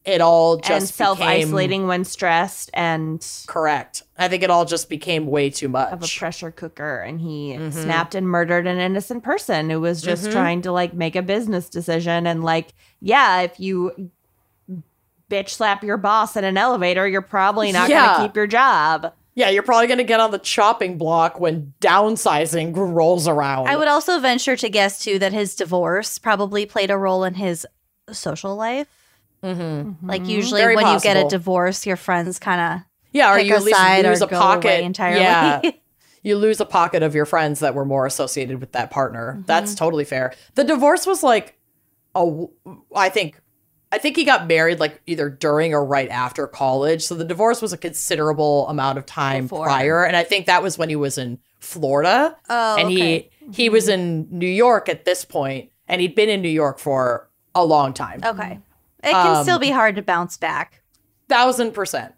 it 0.05 0.21
all 0.21 0.57
just 0.57 0.71
and 0.71 0.89
self 0.89 1.21
isolating 1.21 1.85
when 1.85 2.03
stressed 2.03 2.71
and 2.73 3.25
Correct. 3.47 4.01
I 4.17 4.27
think 4.27 4.41
it 4.43 4.49
all 4.49 4.65
just 4.65 4.89
became 4.89 5.27
way 5.27 5.49
too 5.51 5.67
much 5.69 5.91
of 5.91 6.01
a 6.03 6.07
pressure 6.07 6.51
cooker 6.51 6.99
and 7.01 7.19
he 7.21 7.51
Mm-hmm. 7.51 7.69
snapped 7.71 8.15
and 8.15 8.27
murdered 8.27 8.65
an 8.65 8.79
innocent 8.79 9.23
person 9.23 9.69
who 9.69 9.79
was 9.79 10.01
just 10.01 10.31
trying 10.31 10.61
to 10.63 10.71
like 10.71 10.93
make 10.93 11.15
a 11.15 11.21
business 11.21 11.69
decision 11.69 12.25
and 12.25 12.43
like 12.43 12.73
yeah 13.01 13.41
if 13.41 13.59
you 13.59 14.09
bitch 15.29 15.49
slap 15.49 15.83
your 15.83 15.97
boss 15.97 16.35
in 16.35 16.43
an 16.43 16.57
elevator 16.57 17.07
you're 17.07 17.21
probably 17.21 17.71
not 17.71 17.89
Yeah. 17.89 18.13
gonna 18.15 18.27
keep 18.27 18.35
your 18.35 18.47
job 18.47 19.13
yeah, 19.35 19.47
you're 19.49 19.63
probably 19.63 19.87
going 19.87 19.99
to 19.99 20.03
get 20.03 20.19
on 20.19 20.31
the 20.31 20.39
chopping 20.39 20.97
block 20.97 21.39
when 21.39 21.73
downsizing 21.79 22.73
rolls 22.75 23.25
around. 23.25 23.69
I 23.69 23.77
would 23.77 23.87
also 23.87 24.19
venture 24.19 24.57
to 24.57 24.67
guess, 24.67 25.01
too, 25.01 25.17
that 25.19 25.31
his 25.31 25.55
divorce 25.55 26.17
probably 26.17 26.65
played 26.65 26.91
a 26.91 26.97
role 26.97 27.23
in 27.23 27.35
his 27.35 27.65
social 28.13 28.55
life. 28.55 28.87
Mm-hmm. 29.43 30.07
Like, 30.07 30.27
usually 30.27 30.61
Very 30.61 30.75
when 30.75 30.87
you 30.93 30.99
get 30.99 31.17
a 31.17 31.27
divorce, 31.27 31.85
your 31.85 31.95
friends 31.95 32.39
kind 32.39 32.59
of 32.59 32.85
Yeah, 33.11 33.31
or 33.33 33.37
pick 33.37 33.47
you 33.47 33.55
at 33.55 33.61
a 33.61 33.63
least 33.63 33.79
or 33.79 34.09
lose 34.09 34.21
a 34.21 34.27
go 34.27 34.37
pocket 34.37 34.67
away 34.67 34.83
entirely. 34.83 35.21
Yeah, 35.21 35.61
you 36.23 36.35
lose 36.35 36.59
a 36.59 36.65
pocket 36.65 37.03
of 37.03 37.15
your 37.15 37.25
friends 37.25 37.61
that 37.61 37.73
were 37.73 37.85
more 37.85 38.05
associated 38.05 38.59
with 38.59 38.73
that 38.73 38.91
partner. 38.91 39.33
Mm-hmm. 39.33 39.43
That's 39.45 39.75
totally 39.75 40.03
fair. 40.05 40.33
The 40.55 40.65
divorce 40.65 41.07
was 41.07 41.23
like 41.23 41.57
a, 42.15 42.19
w- 42.25 42.49
I 42.93 43.07
think, 43.09 43.39
I 43.91 43.97
think 43.97 44.17
he 44.17 44.25
got 44.25 44.45
married 44.47 44.79
like 44.79 45.01
either 45.05 45.29
during 45.29 45.73
or 45.73 45.85
right 45.85 46.09
after 46.09 46.45
college. 46.45 47.03
So 47.03 47.15
the 47.15 47.23
divorce 47.23 47.61
was 47.61 47.71
a 47.71 47.77
considerable 47.77 48.67
amount 48.67 48.97
of 48.97 49.05
time 49.05 49.45
Before. 49.45 49.65
prior, 49.65 50.03
and 50.03 50.17
I 50.17 50.23
think 50.23 50.47
that 50.47 50.61
was 50.61 50.77
when 50.77 50.89
he 50.89 50.95
was 50.97 51.17
in 51.17 51.39
Florida. 51.59 52.35
Oh, 52.49 52.75
and 52.77 52.89
he 52.89 53.29
he 53.53 53.69
was 53.69 53.87
in 53.87 54.27
New 54.29 54.47
York 54.47 54.89
at 54.89 55.05
this 55.05 55.23
point, 55.23 55.71
and 55.87 56.01
he'd 56.01 56.13
been 56.13 56.29
in 56.29 56.41
New 56.41 56.49
York 56.49 56.77
for 56.77 57.28
a 57.61 57.65
long 57.65 57.93
time. 57.93 58.21
Okay. 58.23 58.59
It 59.03 59.11
can 59.11 59.37
Um, 59.37 59.43
still 59.43 59.59
be 59.59 59.71
hard 59.71 59.95
to 59.95 60.01
bounce 60.01 60.37
back. 60.37 60.81
thousand 61.27 61.73
percent. 61.73 62.13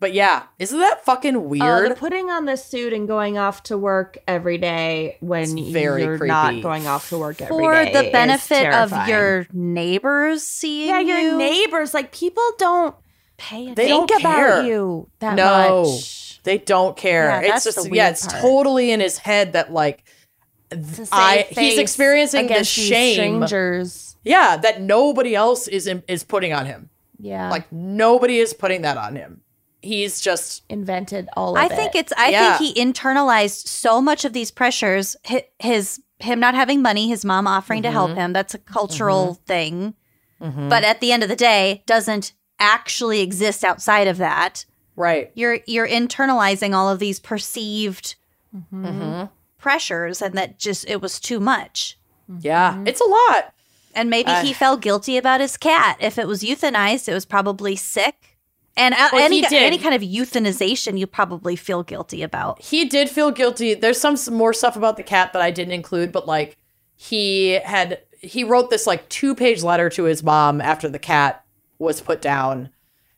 But 0.00 0.14
yeah, 0.14 0.44
isn't 0.58 0.78
that 0.78 1.04
fucking 1.04 1.36
Uh, 1.36 1.40
weird? 1.40 1.90
the 1.90 1.94
putting 1.94 2.30
on 2.30 2.46
the 2.46 2.56
suit 2.56 2.92
and 2.94 3.06
going 3.06 3.36
off 3.36 3.62
to 3.64 3.76
work 3.76 4.16
every 4.26 4.56
day 4.56 5.18
when 5.20 5.70
very 5.72 6.02
you're 6.04 6.16
creepy. 6.16 6.28
not 6.28 6.62
going 6.62 6.86
off 6.86 7.10
to 7.10 7.18
work 7.18 7.40
every 7.42 7.54
For 7.54 7.74
day 7.84 7.92
the 7.92 8.06
is 8.06 8.12
benefit 8.12 8.72
of 8.72 9.08
your 9.08 9.46
neighbors 9.52 10.42
seeing 10.42 10.88
yeah 10.88 11.00
you. 11.00 11.14
your 11.14 11.36
neighbors 11.36 11.92
like 11.94 12.12
people 12.12 12.42
don't 12.58 12.94
pay 13.36 13.74
They 13.74 13.88
don't 13.88 14.08
care. 14.08 14.18
about 14.20 14.34
care. 14.36 14.64
you 14.64 15.08
that 15.20 15.34
No. 15.36 15.84
much 15.84 16.40
They 16.44 16.56
don't 16.58 16.96
care. 16.96 17.28
Yeah, 17.28 17.40
it's 17.40 17.48
that's 17.48 17.64
just 17.76 17.88
the 17.90 17.94
yeah, 17.94 18.08
it's 18.08 18.26
part. 18.26 18.40
totally 18.40 18.90
in 18.92 19.00
his 19.00 19.18
head 19.18 19.52
that 19.52 19.70
like 19.72 19.98
To 19.98 20.04
save 20.04 20.19
I- 21.12 21.46
he's 21.50 21.78
experiencing 21.78 22.46
the 22.46 22.52
against 22.54 22.70
shame. 22.72 23.14
Strangers. 23.14 24.16
yeah, 24.24 24.56
that 24.56 24.80
nobody 24.80 25.34
else 25.34 25.68
is 25.68 25.90
is 26.08 26.24
putting 26.24 26.52
on 26.52 26.66
him. 26.66 26.90
Yeah. 27.18 27.50
Like 27.50 27.70
nobody 27.72 28.38
is 28.38 28.54
putting 28.54 28.82
that 28.82 28.96
on 28.96 29.16
him. 29.16 29.42
He's 29.82 30.20
just 30.20 30.62
invented 30.68 31.28
all 31.36 31.56
of 31.56 31.62
I 31.62 31.66
it. 31.66 31.72
think 31.72 31.94
it's. 31.94 32.12
I 32.16 32.30
Yeah. 32.30 32.58
think 32.58 32.76
he 32.76 32.82
internalized 32.82 33.66
so 33.66 34.00
much 34.00 34.24
of 34.24 34.32
these 34.32 34.50
pressures. 34.50 35.16
His, 35.24 35.42
his 35.58 36.00
him 36.18 36.38
not 36.38 36.54
having 36.54 36.82
money, 36.82 37.08
his 37.08 37.24
mom 37.24 37.46
offering 37.46 37.82
to 37.82 37.90
help 37.90 38.10
mm-hmm. 38.10 38.20
him. 38.20 38.32
That's 38.32 38.54
a 38.54 38.58
cultural 38.58 39.34
mm-hmm. 39.34 39.44
thing. 39.44 39.94
Mm-hmm. 40.40 40.68
But 40.68 40.84
at 40.84 41.00
the 41.00 41.12
end 41.12 41.22
of 41.22 41.28
the 41.28 41.36
day, 41.36 41.82
doesn't 41.86 42.32
actually 42.58 43.20
exist 43.20 43.64
outside 43.64 44.06
of 44.06 44.18
that. 44.18 44.66
right. 44.96 45.30
You're 45.34 45.60
you're 45.66 45.88
internalizing 45.88 46.74
all 46.74 46.88
of 46.90 46.98
these 46.98 47.18
perceived 47.18 48.16
Mm-hmm. 48.54 49.26
Pressures, 49.60 50.20
and 50.22 50.34
that 50.34 50.58
just 50.58 50.88
it 50.88 51.00
was 51.00 51.20
too 51.20 51.40
much. 51.40 51.98
Yeah, 52.40 52.82
it's 52.86 53.00
a 53.00 53.08
lot. 53.08 53.54
And 53.94 54.08
maybe 54.08 54.30
he 54.42 54.52
felt 54.52 54.80
guilty 54.82 55.16
about 55.16 55.40
his 55.40 55.56
cat. 55.56 55.96
If 56.00 56.16
it 56.16 56.28
was 56.28 56.42
euthanized, 56.44 57.08
it 57.08 57.14
was 57.14 57.24
probably 57.26 57.74
sick. 57.74 58.38
And 58.76 58.94
uh, 58.94 59.08
Well, 59.12 59.22
any 59.24 59.42
any 59.66 59.78
kind 59.78 59.94
of 59.96 60.00
euthanization, 60.02 60.96
you 60.96 61.08
probably 61.08 61.56
feel 61.56 61.82
guilty 61.82 62.22
about. 62.22 62.62
He 62.62 62.84
did 62.84 63.10
feel 63.10 63.32
guilty. 63.32 63.74
There's 63.74 64.00
some 64.00 64.14
s- 64.14 64.28
more 64.30 64.52
stuff 64.52 64.76
about 64.76 64.96
the 64.96 65.02
cat 65.02 65.32
that 65.32 65.42
I 65.42 65.50
didn't 65.50 65.72
include, 65.74 66.12
but 66.12 66.28
like 66.28 66.56
he 66.94 67.52
had 67.64 68.00
he 68.20 68.44
wrote 68.44 68.70
this 68.70 68.86
like 68.86 69.08
two 69.08 69.34
page 69.34 69.62
letter 69.64 69.90
to 69.90 70.04
his 70.04 70.22
mom 70.22 70.60
after 70.60 70.88
the 70.88 70.98
cat 71.00 71.44
was 71.80 72.00
put 72.00 72.22
down, 72.22 72.70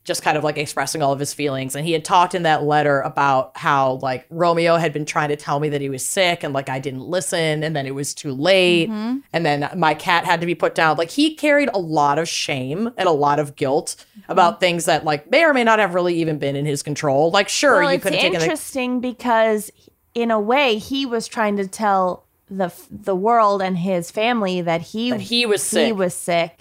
just 0.04 0.22
kind 0.22 0.36
of 0.36 0.42
like 0.42 0.58
expressing 0.58 1.00
all 1.00 1.12
of 1.12 1.20
his 1.20 1.32
feelings. 1.32 1.76
And 1.76 1.86
he 1.86 1.92
had 1.92 2.04
talked 2.04 2.34
in 2.34 2.42
that 2.42 2.64
letter 2.64 3.00
about 3.02 3.56
how 3.56 3.94
like 4.02 4.26
Romeo 4.30 4.76
had 4.76 4.92
been 4.92 5.04
trying 5.04 5.28
to 5.28 5.36
tell 5.36 5.60
me 5.60 5.68
that 5.68 5.80
he 5.80 5.88
was 5.88 6.04
sick 6.04 6.42
and 6.42 6.52
like 6.52 6.68
I 6.68 6.78
didn't 6.78 7.02
listen, 7.02 7.62
and 7.62 7.76
then 7.76 7.86
it 7.86 7.94
was 7.94 8.14
too 8.14 8.32
late, 8.32 8.90
mm-hmm. 8.90 9.18
and 9.32 9.46
then 9.46 9.70
my 9.76 9.94
cat 9.94 10.24
had 10.24 10.40
to 10.40 10.46
be 10.46 10.54
put 10.54 10.74
down. 10.74 10.96
Like 10.96 11.10
he 11.10 11.34
carried 11.34 11.70
a 11.72 11.78
lot 11.78 12.18
of 12.18 12.28
shame 12.28 12.90
and 12.96 13.08
a 13.08 13.12
lot 13.12 13.38
of 13.38 13.54
guilt 13.54 14.04
mm-hmm. 14.18 14.32
about 14.32 14.60
things 14.60 14.86
that 14.86 15.04
like 15.04 15.30
may 15.30 15.44
or 15.44 15.54
may 15.54 15.64
not 15.64 15.78
have 15.78 15.94
really 15.94 16.14
even 16.16 16.38
been 16.38 16.56
in 16.56 16.66
his 16.66 16.82
control. 16.82 17.30
Like 17.30 17.48
sure, 17.48 17.80
well, 17.80 17.92
you 17.92 18.00
could 18.00 18.12
have 18.12 18.20
taken 18.20 18.38
the 18.38 18.44
interesting 18.44 19.00
because 19.00 19.70
in 20.14 20.30
a 20.30 20.40
way 20.40 20.78
he 20.78 21.06
was 21.06 21.28
trying 21.28 21.56
to 21.58 21.66
tell 21.68 22.26
the 22.50 22.72
the 22.90 23.14
world 23.14 23.62
and 23.62 23.78
his 23.78 24.10
family 24.10 24.60
that 24.60 24.80
he 24.80 25.10
That 25.10 25.20
he 25.20 25.46
was 25.46 25.70
he 25.70 25.92
was 25.92 26.12
sick 26.12 26.60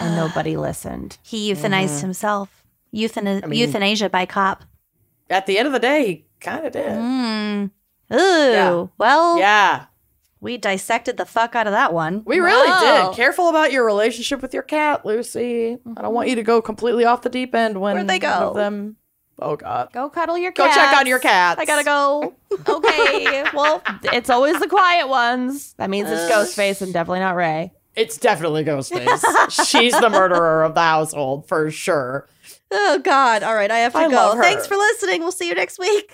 and 0.00 0.16
nobody 0.22 0.56
listened. 0.56 1.18
He 1.22 1.52
euthanized 1.52 2.00
himself. 2.00 2.64
Euthana- 2.94 3.40
Mm-hmm. 3.40 3.50
mean- 3.50 3.58
euthanasia 3.60 4.08
by 4.10 4.26
cop. 4.26 4.64
at 5.30 5.46
the 5.46 5.58
end 5.58 5.66
of 5.66 5.72
the 5.72 5.80
day, 5.80 6.06
he 6.06 6.24
kind 6.40 6.66
of 6.66 6.72
did. 6.72 6.86
Mm. 6.86 7.70
Ooh. 8.12 8.90
Well, 8.98 9.38
Yeah, 9.38 9.86
we 10.40 10.58
dissected 10.58 11.16
the 11.16 11.24
fuck 11.24 11.54
out 11.56 11.66
of 11.66 11.72
that 11.72 11.92
one. 11.92 12.22
we 12.26 12.38
really 12.38 12.68
Wow. 12.70 13.08
did. 13.10 13.16
Careful 13.16 13.48
about 13.48 13.72
your 13.72 13.84
relationship 13.84 14.42
with 14.42 14.52
your 14.54 14.62
cat, 14.62 15.04
Lucy. 15.06 15.78
I 15.96 16.02
don't 16.02 16.14
want 16.14 16.28
you 16.28 16.36
to 16.36 16.42
go 16.42 16.60
completely 16.62 17.04
off 17.04 17.22
the 17.22 17.30
deep 17.30 17.54
end 17.54 17.80
when 17.80 17.94
Where'd 17.96 18.06
they 18.08 18.14
one 18.14 18.20
go? 18.20 18.48
of 18.50 18.54
them. 18.54 18.96
Oh 19.40 19.56
God. 19.56 19.88
Go 19.92 20.08
cuddle 20.10 20.38
your 20.38 20.52
cat. 20.52 20.56
Go 20.56 20.64
cats. 20.66 20.76
check 20.76 20.96
on 21.00 21.06
your 21.08 21.18
cats. 21.18 21.60
I 21.60 21.64
gotta 21.64 21.82
go. 21.84 22.34
Okay. 22.68 23.44
well, 23.52 23.82
it's 24.12 24.30
always 24.30 24.60
the 24.60 24.68
quiet 24.68 25.08
ones. 25.08 25.72
That 25.78 25.90
means 25.90 26.08
it's 26.08 26.30
Ghostface 26.32 26.82
and 26.82 26.92
definitely 26.92 27.18
not 27.20 27.34
Ray. 27.34 27.72
It's 27.96 28.18
definitely 28.18 28.64
Ghostface. 28.64 29.68
She's 29.70 29.98
the 29.98 30.10
murderer 30.10 30.64
of 30.64 30.74
the 30.74 30.82
household 30.82 31.46
for 31.46 31.70
sure. 31.70 32.28
Oh 32.70 32.98
God! 32.98 33.42
All 33.42 33.54
right, 33.54 33.70
I 33.70 33.78
have 33.78 33.92
to 33.92 33.98
I 33.98 34.10
go. 34.10 34.40
Thanks 34.40 34.66
for 34.66 34.76
listening. 34.76 35.20
We'll 35.20 35.32
see 35.32 35.48
you 35.48 35.54
next 35.54 35.78
week. 35.78 36.10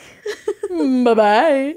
bye 1.04 1.14
bye. 1.14 1.76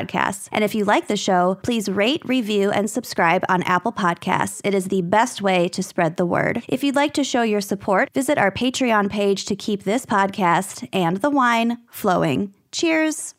podcasts. 0.01 0.47
And 0.51 0.63
if 0.63 0.75
you 0.75 0.85
like 0.85 1.07
the 1.07 1.17
show, 1.17 1.57
please 1.63 1.89
rate, 1.89 2.21
review, 2.25 2.71
and 2.71 2.89
subscribe 2.89 3.43
on 3.49 3.63
Apple 3.63 3.91
Podcasts. 3.91 4.61
It 4.63 4.73
is 4.73 4.85
the 4.85 5.01
best 5.01 5.41
way 5.41 5.67
to 5.69 5.83
spread 5.83 6.17
the 6.17 6.25
word. 6.25 6.63
If 6.67 6.83
you'd 6.83 6.95
like 6.95 7.13
to 7.13 7.23
show 7.23 7.41
your 7.43 7.61
support, 7.61 8.11
visit 8.13 8.37
our 8.37 8.51
Patreon 8.51 9.09
page 9.09 9.45
to 9.45 9.55
keep 9.55 9.83
this 9.83 10.05
podcast 10.05 10.87
and 10.93 11.17
the 11.17 11.29
wine 11.29 11.79
flowing. 11.89 12.53
Cheers. 12.71 13.33